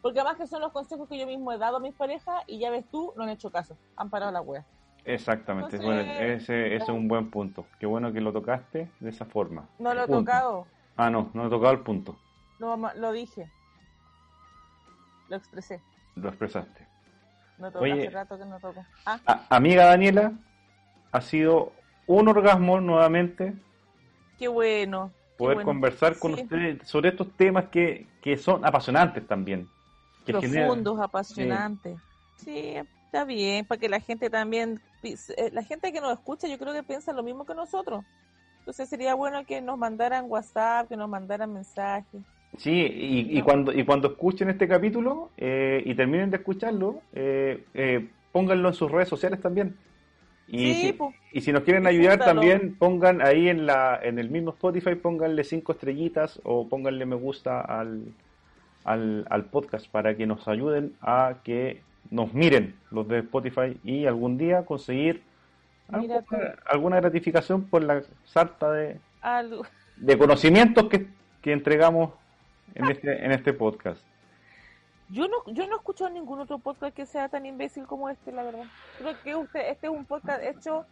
Porque 0.01 0.19
además 0.19 0.37
que 0.37 0.47
son 0.47 0.61
los 0.61 0.71
consejos 0.71 1.07
que 1.09 1.17
yo 1.19 1.27
mismo 1.27 1.51
he 1.51 1.57
dado 1.57 1.77
a 1.77 1.79
mis 1.79 1.93
parejas 1.93 2.41
y 2.47 2.59
ya 2.59 2.69
ves 2.71 2.85
tú, 2.89 3.13
no 3.15 3.23
han 3.23 3.29
hecho 3.29 3.51
caso, 3.51 3.77
han 3.95 4.09
parado 4.09 4.31
la 4.31 4.41
wea. 4.41 4.65
Exactamente, 5.03 5.77
Entonces, 5.77 5.85
bueno, 5.85 6.11
ese, 6.33 6.75
ese 6.75 6.83
es 6.83 6.89
un 6.89 7.07
buen 7.07 7.29
punto. 7.31 7.65
Qué 7.79 7.85
bueno 7.87 8.13
que 8.13 8.21
lo 8.21 8.31
tocaste 8.31 8.89
de 8.99 9.09
esa 9.09 9.25
forma. 9.25 9.67
No 9.79 9.93
lo 9.95 10.03
he 10.03 10.07
Punto. 10.07 10.19
tocado, 10.31 10.67
Ah, 10.95 11.09
no, 11.09 11.31
no 11.33 11.47
he 11.47 11.49
tocado 11.49 11.73
el 11.73 11.79
punto. 11.81 12.15
lo, 12.59 12.75
lo 12.77 13.11
dije, 13.11 13.49
lo 15.29 15.37
expresé, 15.37 15.81
Lo 16.15 16.29
expresaste. 16.29 16.87
no 17.57 17.71
toco, 17.71 17.83
Oye. 17.83 17.93
hace 17.93 18.09
rato 18.09 18.37
que 18.37 18.45
no 18.45 18.59
toco. 18.59 18.85
Ah, 19.05 19.19
A- 19.25 19.55
amiga 19.55 19.85
Daniela, 19.85 20.33
ha 21.11 21.21
sido 21.21 21.73
un 22.07 22.27
orgasmo 22.27 22.79
nuevamente 22.81 23.53
qué 24.41 24.47
bueno. 24.47 25.11
qué 25.13 25.37
poder 25.37 25.55
bueno. 25.57 25.67
conversar 25.69 26.17
con 26.17 26.35
Sí. 26.35 26.41
ustedes 26.41 26.87
sobre 26.87 27.09
estos 27.09 27.27
temas 27.37 27.65
que, 27.69 28.07
que 28.23 28.37
son 28.37 28.65
apasionantes 28.65 29.25
también. 29.27 29.67
Que 30.25 30.33
generan- 30.33 30.65
profundos, 30.67 30.99
apasionantes. 30.99 31.97
Sí, 32.37 32.73
está 33.05 33.23
bien, 33.23 33.65
para 33.65 33.79
que 33.79 33.87
la 33.87 33.99
gente 33.99 34.29
también, 34.31 34.79
pi- 35.01 35.15
eh, 35.37 35.49
la 35.53 35.63
gente 35.63 35.91
que 35.93 36.01
nos 36.01 36.11
escucha, 36.13 36.47
yo 36.47 36.57
creo 36.57 36.73
que 36.73 36.81
piensa 36.83 37.13
lo 37.13 37.21
mismo 37.23 37.45
que 37.45 37.53
nosotros. 37.53 38.03
Entonces 38.59 38.89
sería 38.89 39.13
bueno 39.15 39.45
que 39.45 39.61
nos 39.61 39.77
mandaran 39.77 40.25
WhatsApp, 40.27 40.87
que 40.89 40.97
nos 40.97 41.09
mandaran 41.09 41.53
mensajes. 41.53 42.21
Sí, 42.57 42.71
y, 42.71 43.37
y 43.37 43.41
cuando, 43.43 43.71
y 43.71 43.85
cuando 43.85 44.09
escuchen 44.09 44.49
este 44.49 44.67
capítulo 44.67 45.29
eh, 45.37 45.81
y 45.85 45.93
terminen 45.95 46.29
de 46.31 46.37
escucharlo, 46.37 47.01
eh, 47.13 47.63
eh, 47.73 48.07
pónganlo 48.31 48.69
en 48.69 48.73
sus 48.73 48.91
redes 48.91 49.07
sociales 49.09 49.39
también. 49.41 49.75
Y, 50.51 50.73
Sí, 50.73 50.81
si, 50.81 50.93
po. 50.93 51.13
y 51.31 51.41
si 51.41 51.51
nos 51.53 51.63
quieren 51.63 51.87
ayudar 51.87 52.19
también, 52.19 52.75
pongan 52.77 53.21
ahí 53.21 53.47
en, 53.47 53.65
la, 53.65 53.97
en 54.03 54.19
el 54.19 54.29
mismo 54.29 54.51
Spotify, 54.51 54.95
pónganle 54.95 55.45
cinco 55.45 55.71
estrellitas 55.71 56.41
o 56.43 56.67
pónganle 56.67 57.05
me 57.05 57.15
gusta 57.15 57.61
al, 57.61 58.03
al, 58.83 59.25
al 59.29 59.45
podcast 59.45 59.87
para 59.87 60.15
que 60.17 60.27
nos 60.27 60.45
ayuden 60.49 60.93
a 61.01 61.35
que 61.45 61.81
nos 62.09 62.33
miren 62.33 62.75
los 62.91 63.07
de 63.07 63.19
Spotify 63.19 63.77
y 63.85 64.05
algún 64.05 64.37
día 64.37 64.65
conseguir 64.65 65.21
alguna, 65.89 66.23
alguna 66.69 66.95
gratificación 66.99 67.63
por 67.63 67.83
la 67.83 68.01
sarta 68.25 68.71
de, 68.71 68.97
Algo. 69.21 69.65
de 69.95 70.17
conocimientos 70.17 70.89
que, 70.89 71.07
que 71.41 71.53
entregamos 71.53 72.11
en 72.75 72.91
este, 72.91 73.23
en 73.25 73.31
este 73.31 73.53
podcast. 73.53 74.01
Yo 75.11 75.27
no, 75.27 75.37
yo 75.47 75.67
no 75.67 75.75
he 75.75 75.77
escuchado 75.77 76.09
ningún 76.09 76.39
otro 76.39 76.57
podcast 76.57 76.95
que 76.95 77.05
sea 77.05 77.27
tan 77.27 77.45
imbécil 77.45 77.85
como 77.85 78.09
este, 78.09 78.31
la 78.31 78.43
verdad. 78.43 78.63
Creo 78.97 79.21
que 79.21 79.35
usted, 79.35 79.69
este 79.69 79.87
es 79.87 79.93
un 79.93 80.05
podcast 80.05 80.41
hecho 80.41 80.85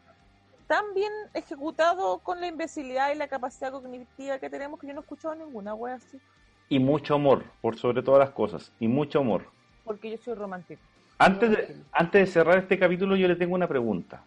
tan 0.68 0.94
bien 0.94 1.12
ejecutado 1.34 2.20
con 2.20 2.42
la 2.42 2.48
imbecilidad 2.48 3.12
y 3.14 3.18
la 3.18 3.28
capacidad 3.28 3.72
cognitiva 3.72 4.38
que 4.38 4.50
tenemos 4.50 4.80
que 4.80 4.88
yo 4.88 4.94
no 4.94 5.00
he 5.00 5.04
escuchado 5.04 5.36
ninguna 5.36 5.74
wea 5.74 5.96
así. 5.96 6.20
Y 6.68 6.80
mucho 6.80 7.16
amor, 7.16 7.46
por 7.62 7.78
sobre 7.78 8.04
todas 8.04 8.20
las 8.20 8.32
cosas. 8.32 8.72
Y 8.80 8.88
mucho 8.88 9.20
amor. 9.20 9.46
Porque 9.86 10.12
yo 10.12 10.18
soy 10.18 10.36
romántico. 10.36 10.82
Antes 11.18 11.50
de, 11.50 11.76
antes 11.92 12.22
de 12.22 12.28
cerrar 12.28 12.58
este 12.60 12.78
capítulo, 12.78 13.16
yo 13.16 13.28
le 13.28 13.36
tengo 13.36 13.56
una 13.56 13.68
pregunta. 13.68 14.22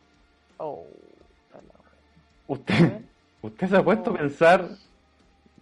Oh, 0.57 0.85
¿Usted, 2.49 3.03
usted 3.43 3.69
se 3.69 3.77
ha 3.77 3.85
puesto 3.85 4.11
a 4.11 4.15
pensar, 4.15 4.69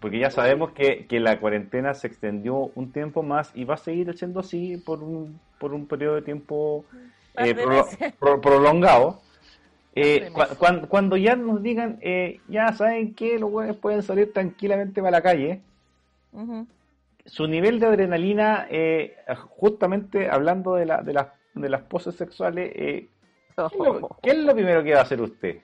porque 0.01 0.19
ya 0.19 0.31
sabemos 0.31 0.73
que, 0.73 1.07
que 1.07 1.21
la 1.21 1.39
cuarentena 1.39 1.95
se 1.95 2.07
extendió 2.07 2.71
un 2.75 2.91
tiempo 2.93 3.23
más 3.23 3.53
y 3.55 3.65
va 3.65 3.75
a 3.75 3.79
seguir 3.79 4.17
siendo 4.17 4.41
así 4.41 4.77
por 4.79 5.03
un, 5.03 5.39
por 5.59 5.73
un 5.75 5.87
periodo 5.87 6.17
de 6.17 6.23
tiempo 6.23 6.85
eh, 7.37 7.55
pro- 8.19 8.41
prolongado? 8.41 9.21
Eh, 9.95 10.31
cuando 10.89 11.17
ya 11.17 11.35
nos 11.37 11.63
digan, 11.63 11.99
eh, 12.01 12.41
ya 12.49 12.73
saben 12.73 13.15
que 13.15 13.39
los 13.39 13.51
güeyes 13.51 13.77
pueden 13.77 14.03
salir 14.03 14.33
tranquilamente 14.33 15.01
para 15.01 15.11
la 15.11 15.23
calle, 15.23 15.61
su 17.27 17.47
nivel 17.49 17.81
de 17.81 17.87
adrenalina, 17.87 18.67
eh, 18.71 19.17
justamente 19.59 20.31
hablando 20.31 20.77
de, 20.77 20.87
la, 20.87 21.03
de, 21.03 21.13
las, 21.13 21.27
de 21.55 21.69
las 21.69 21.83
poses 21.83 22.15
sexuales, 22.15 22.73
eh, 22.75 23.09
¿qué, 23.69 23.77
es 23.77 23.79
lo, 24.01 24.09
qué 24.23 24.31
es 24.31 24.39
lo 24.39 24.55
primero 24.55 24.83
que 24.85 24.95
va 24.95 25.01
a 25.01 25.03
hacer 25.03 25.21
usted? 25.21 25.59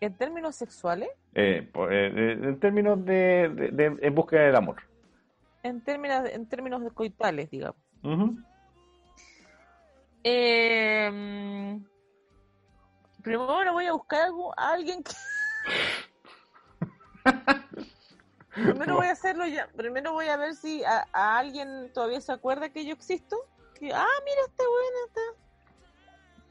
En 0.00 0.14
términos 0.16 0.54
sexuales, 0.56 1.08
Eh, 1.34 1.68
eh, 1.90 2.38
en 2.42 2.60
términos 2.60 3.04
de, 3.04 3.48
de- 3.54 3.70
de- 3.70 3.98
en 4.06 4.14
búsqueda 4.14 4.42
del 4.42 4.56
amor. 4.56 4.76
en 5.62 5.80
términos, 5.82 6.28
en 6.30 6.46
términos 6.48 6.92
coitales, 6.94 7.50
digamos. 7.50 7.80
Eh, 10.24 11.78
primero 13.22 13.72
voy 13.72 13.86
a 13.86 13.92
buscar 13.92 14.22
algo, 14.22 14.52
a 14.58 14.72
alguien 14.72 15.02
que... 15.02 15.12
primero 18.54 18.96
voy 18.96 19.06
a 19.06 19.12
hacerlo 19.12 19.46
ya. 19.46 19.68
Primero 19.76 20.12
voy 20.12 20.26
a 20.28 20.36
ver 20.36 20.54
si 20.54 20.84
a, 20.84 21.06
a 21.12 21.38
alguien 21.38 21.90
todavía 21.92 22.20
se 22.20 22.32
acuerda 22.32 22.68
que 22.70 22.84
yo 22.84 22.92
existo. 22.92 23.36
que, 23.78 23.92
ah, 23.92 24.06
mira, 24.24 24.40
está 24.48 24.64
buena, 24.64 24.98
está. 25.06 25.20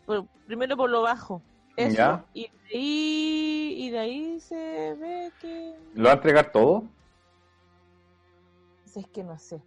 Pero 0.05 0.27
primero 0.45 0.77
por 0.77 0.89
lo 0.89 1.01
bajo. 1.01 1.41
Eso. 1.77 1.95
Ya. 1.95 2.25
Y 2.33 2.49
de 2.49 2.67
ahí, 2.73 3.75
y 3.77 3.89
de 3.91 3.99
ahí 3.99 4.39
se 4.39 4.95
ve 4.95 5.31
que. 5.39 5.75
¿Lo 5.93 6.05
va 6.05 6.11
a 6.11 6.15
entregar 6.15 6.51
todo? 6.51 6.83
Si 8.85 8.99
es 8.99 9.07
que 9.07 9.23
no 9.23 9.37
sé. 9.37 9.61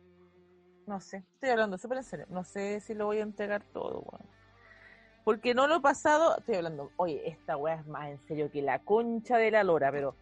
No 0.86 1.00
sé. 1.00 1.24
Estoy 1.34 1.50
hablando 1.50 1.78
súper 1.78 1.98
en 1.98 2.05
serio. 2.05 2.26
No 2.28 2.42
sé 2.42 2.80
si 2.80 2.94
lo 2.94 3.06
voy 3.06 3.18
a 3.18 3.22
entregar 3.22 3.62
todo, 3.72 4.00
weón. 4.00 4.26
Porque 5.24 5.55
no 5.55 5.68
lo 5.68 5.76
he 5.76 5.80
pasado. 5.80 6.36
Estoy 6.36 6.56
hablando. 6.56 6.90
Oye, 6.97 7.28
esta 7.28 7.56
weá 7.56 7.76
es 7.76 7.86
más 7.86 8.08
en 8.08 8.18
serio 8.26 8.50
que 8.50 8.60
la 8.60 8.80
concha 8.80 9.36
de 9.36 9.52
la 9.52 9.62
lora, 9.62 9.92
pero 9.92 10.16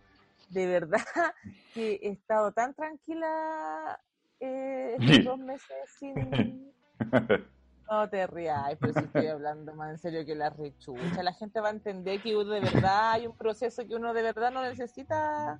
de 0.51 0.67
verdad 0.67 1.01
que 1.75 1.99
he 2.03 2.11
estado 2.11 2.53
tan 2.53 2.75
tranquila 2.75 3.99
eh, 4.41 4.97
estos 5.01 5.25
dos 5.25 5.39
meses 5.39 5.77
sin. 5.99 6.71
No 7.91 8.09
te 8.09 8.27
rías, 8.27 8.77
pero 8.81 8.93
si 8.93 9.01
estoy 9.01 9.27
hablando 9.29 9.75
más 9.75 9.91
en 9.91 9.99
serio 9.99 10.25
que 10.27 10.35
la 10.35 10.51
rechucha. 10.51 11.23
La 11.23 11.33
gente 11.33 11.61
va 11.61 11.69
a 11.69 11.73
entender 11.73 12.21
que 12.21 12.37
uno 12.37 12.51
de 12.51 12.61
verdad 12.61 13.13
hay 13.13 13.27
un 13.27 13.35
proceso 13.35 13.87
que 13.87 13.95
uno 13.95 14.13
de 14.13 14.23
verdad 14.23 14.53
no 14.53 14.63
necesita. 14.63 15.59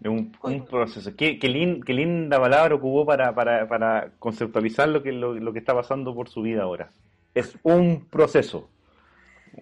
Es 0.00 0.08
un, 0.08 0.32
un 0.42 0.64
proceso. 0.64 1.14
Qué, 1.16 1.38
qué, 1.38 1.48
lin- 1.48 1.82
qué 1.84 1.92
linda 1.92 2.40
palabra 2.40 2.74
ocupó 2.76 3.04
para, 3.04 3.34
para, 3.34 3.68
para 3.68 4.12
conceptualizar 4.18 4.88
lo 4.88 5.02
que, 5.02 5.12
lo, 5.12 5.34
lo 5.34 5.52
que 5.52 5.58
está 5.58 5.74
pasando 5.74 6.14
por 6.14 6.28
su 6.30 6.40
vida 6.42 6.62
ahora. 6.62 6.92
Es 7.34 7.58
un 7.62 8.06
proceso. 8.08 8.70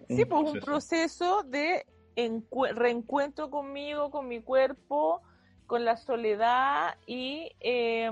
Sí, 0.08 0.24
pues 0.24 0.52
un 0.52 0.60
proceso 0.60 1.42
de 1.42 1.84
encue- 2.14 2.72
reencuentro 2.74 3.50
conmigo, 3.50 4.10
con 4.10 4.28
mi 4.28 4.40
cuerpo, 4.40 5.20
con 5.66 5.84
la 5.84 5.96
soledad 5.96 6.94
y 7.06 7.50
eh, 7.58 8.08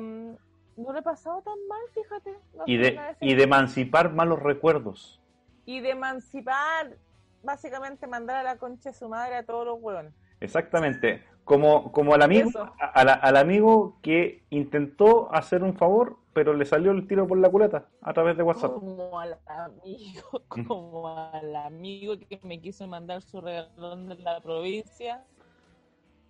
no 0.77 0.93
lo 0.93 0.99
he 0.99 1.03
pasado 1.03 1.43
tan 1.43 1.55
mal, 1.69 1.81
fíjate. 1.93 2.31
No 2.57 2.65
Y 2.67 2.77
de, 2.77 3.01
y 3.21 3.35
de 3.35 3.43
emancipar 3.45 4.13
malos 4.13 4.43
recuerdos. 4.43 5.21
y 5.67 5.81
de 5.81 5.91
emancipar, 5.91 6.97
básicamente 7.43 8.07
mandar 8.07 8.37
a 8.37 8.43
la 8.43 8.59
concha 8.59 8.91
de 8.91 8.97
su 8.97 9.09
madre 9.09 9.37
a 9.37 9.45
todos 9.45 9.65
los 9.67 9.79
hueones. 9.81 10.13
Exactamente. 10.41 11.25
Como, 11.45 11.93
como 11.93 12.15
al 12.15 12.23
amigo, 12.23 12.51
a- 12.81 12.87
a 12.87 13.05
la- 13.05 13.13
al 13.15 13.37
amigo 13.37 13.99
que 14.03 14.45
intentó 14.51 15.33
hacer 15.35 15.63
un 15.63 15.75
favor, 15.77 16.19
pero 16.33 16.53
le 16.55 16.65
salió 16.67 16.91
el 16.91 17.07
tiro 17.07 17.27
por 17.29 17.39
la 17.39 17.49
culata 17.51 17.87
a 18.03 18.13
través 18.13 18.37
de 18.37 18.43
WhatsApp. 18.43 18.73
Como 18.73 19.19
al 19.19 19.39
amigo, 19.47 20.43
como 20.49 21.09
al 21.33 21.55
amigo 21.57 22.19
que 22.19 22.41
me 22.43 22.61
quiso 22.61 22.87
mandar 22.87 23.23
su 23.23 23.41
regalón 23.41 24.09
de 24.09 24.17
la 24.17 24.41
provincia, 24.41 25.25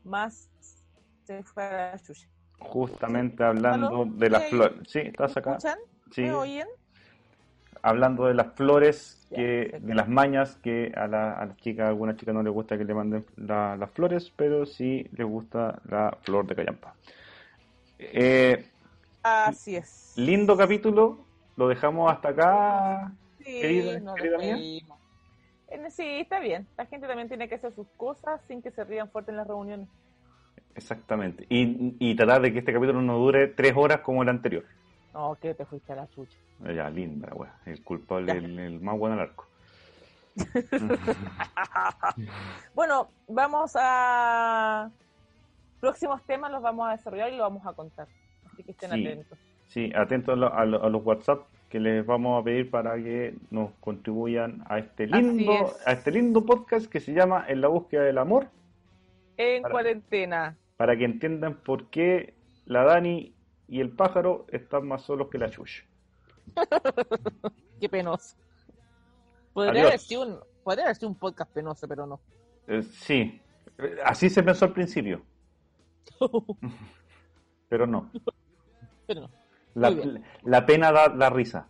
más 0.05 0.51
se 1.25 1.43
fue 1.43 1.65
a 1.65 1.93
la 1.93 1.99
chucha. 1.99 2.29
Justamente 2.59 3.45
hablando 3.45 4.03
¿Aló? 4.03 4.05
de 4.17 4.31
las 4.31 4.45
flores. 4.45 4.75
Sí, 4.89 5.01
estás 5.01 5.35
¿Me 5.37 5.41
acá. 5.43 5.59
Sí, 6.11 6.23
¿Me 6.23 6.33
oyen? 6.33 6.69
hablando 7.83 8.25
de 8.27 8.35
las 8.35 8.55
flores, 8.55 9.27
Ya, 9.31 9.37
que, 9.37 9.45
perfecto. 9.45 9.87
de 9.87 9.95
las 9.95 10.09
mañas, 10.09 10.57
que 10.63 10.93
a, 10.97 11.07
la, 11.07 11.33
a 11.35 11.47
las 11.47 11.57
chicas, 11.59 11.85
a 11.85 11.89
algunas 11.89 12.17
chicas 12.17 12.35
no 12.35 12.43
les 12.43 12.53
gusta 12.53 12.79
que 12.79 12.85
le 12.85 12.95
manden 12.95 13.27
la- 13.37 13.77
las 13.77 13.91
flores, 13.91 14.31
pero 14.37 14.65
sí 14.65 15.07
les 15.13 15.27
gusta 15.27 15.81
la 15.89 16.17
flor 16.23 16.47
de 16.47 16.55
callampa. 16.57 16.95
Eh, 17.99 18.65
Así 19.23 19.77
es. 19.77 20.15
lindo 20.17 20.57
capítulo, 20.57 21.27
lo 21.57 21.69
dejamos 21.69 22.13
hasta 22.13 22.29
acá, 22.31 23.13
Sí, 23.39 23.45
querida, 23.45 24.39
mía. 24.39 24.57
Eh, 25.69 25.91
Sí, 25.91 26.03
está 26.21 26.41
bien. 26.41 26.67
La 26.77 26.87
gente 26.87 27.07
también 27.07 27.29
tiene 27.29 27.49
que 27.49 27.57
hacer 27.57 27.73
sus 27.75 27.87
cosas 27.97 28.41
sin 28.47 28.63
que 28.63 28.71
se 28.71 28.85
rían 28.85 29.11
fuerte 29.11 29.31
en 29.33 29.37
las 29.39 29.47
reuniones. 29.47 29.89
Exactamente. 30.75 31.47
Y, 31.49 31.97
y 31.99 32.15
tratar 32.17 32.43
de 32.43 32.53
que 32.53 32.59
este 32.61 32.73
capítulo 32.73 33.01
no 33.03 33.19
dure 33.19 33.49
tres 33.49 33.73
horas 33.77 34.01
como 34.01 34.23
el 34.23 34.29
anterior. 34.29 34.65
No, 35.13 35.37
que 35.41 35.55
te 35.55 35.65
fuiste 35.65 35.93
a 35.93 35.97
la 35.97 36.09
chucha. 36.09 36.37
Ya, 36.75 36.91
linda. 36.91 37.29
El 37.67 37.83
culpable, 37.85 38.33
el, 38.33 38.59
el 38.59 38.81
más 38.81 38.99
bueno 38.99 39.15
al 39.15 39.21
arco. 39.23 39.47
Bueno, 42.75 43.09
vamos 43.29 43.73
a... 43.77 44.91
Próximos 45.81 46.23
temas 46.25 46.51
los 46.51 46.63
vamos 46.63 46.89
a 46.89 46.93
desarrollar 46.93 47.29
y 47.33 47.37
los 47.37 47.41
vamos 47.47 47.67
a 47.67 47.73
contar. 47.75 48.09
Así 48.53 48.63
que 48.65 48.73
estén 48.73 48.91
Sí. 48.93 49.07
atentos. 49.07 49.39
Sí, 49.69 49.93
atentos 49.95 50.33
a, 50.33 50.37
lo- 50.37 50.55
a 50.55 50.65
lo- 50.65 50.83
a 50.85 50.89
los 50.89 51.05
WhatsApp 51.05 51.47
que 51.69 51.79
les 51.81 52.07
vamos 52.07 52.41
a 52.41 52.45
pedir 52.45 52.71
para 52.71 52.95
que 52.97 53.35
nos 53.51 53.71
contribuyan 53.81 54.63
a 54.69 54.79
este 54.79 55.07
lindo, 55.07 55.53
es. 55.53 55.87
a 55.87 55.93
este 55.93 56.13
lindo 56.13 56.45
podcast 56.45 56.87
que 56.87 57.01
se 57.01 57.13
llama 57.13 57.45
En 57.49 57.61
la 57.61 57.69
búsqueda 57.69 58.03
del 58.03 58.19
amor, 58.19 58.47
En 59.37 59.63
Para- 59.63 59.73
cuarentena. 59.73 60.57
Para 60.77 60.97
que 60.97 61.05
entiendan 61.05 61.63
por 61.63 61.91
qué 61.91 62.35
la 62.67 62.85
Dani 62.85 63.35
y 63.69 63.81
el 63.81 63.91
pájaro 63.91 64.47
están 64.49 64.87
más 64.87 65.03
solos 65.03 65.29
que 65.31 65.39
la 65.39 65.51
chucha. 65.51 65.85
Qué 67.81 67.89
penoso. 67.89 68.37
Podría 69.53 69.83
haber, 69.87 69.99
sido 69.99 70.23
un, 70.23 70.41
podría 70.63 70.85
haber 70.85 70.97
sido 70.97 71.09
un 71.09 71.15
podcast 71.15 71.51
penoso, 71.53 71.87
pero 71.87 72.07
no. 72.07 72.21
Eh, 72.67 72.83
sí, 72.83 73.41
eh, 73.79 73.97
así 74.05 74.29
se 74.29 74.43
pensó 74.43 74.65
al 74.65 74.73
principio, 74.73 75.23
pero 77.69 77.87
no. 77.87 78.11
pero 79.07 79.23
no. 79.23 79.31
La, 80.43 80.67
pena 80.67 80.93
da, 80.93 81.09
da 81.09 81.31
risa, 81.31 81.69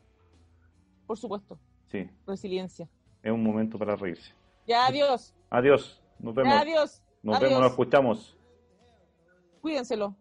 Por 1.07 1.17
supuesto. 1.17 1.59
sí, 1.89 2.09
Resiliencia. 2.27 2.89
es 3.23 3.33
un 3.33 3.43
momento 3.43 3.79
para 3.79 3.97
reírse. 3.97 4.35
Ya, 4.67 4.87
adiós. 4.87 5.35
Adiós, 5.51 6.03
nos 6.19 6.35
vemos. 6.35 6.53
Ya, 6.53 6.61
adiós. 6.61 7.03
Nos 7.23 7.37
adiós. 7.37 7.49
vemos, 7.49 7.63
nos 7.63 7.71
escuchamos. 7.71 8.37
Cuídenselo. 9.65 10.15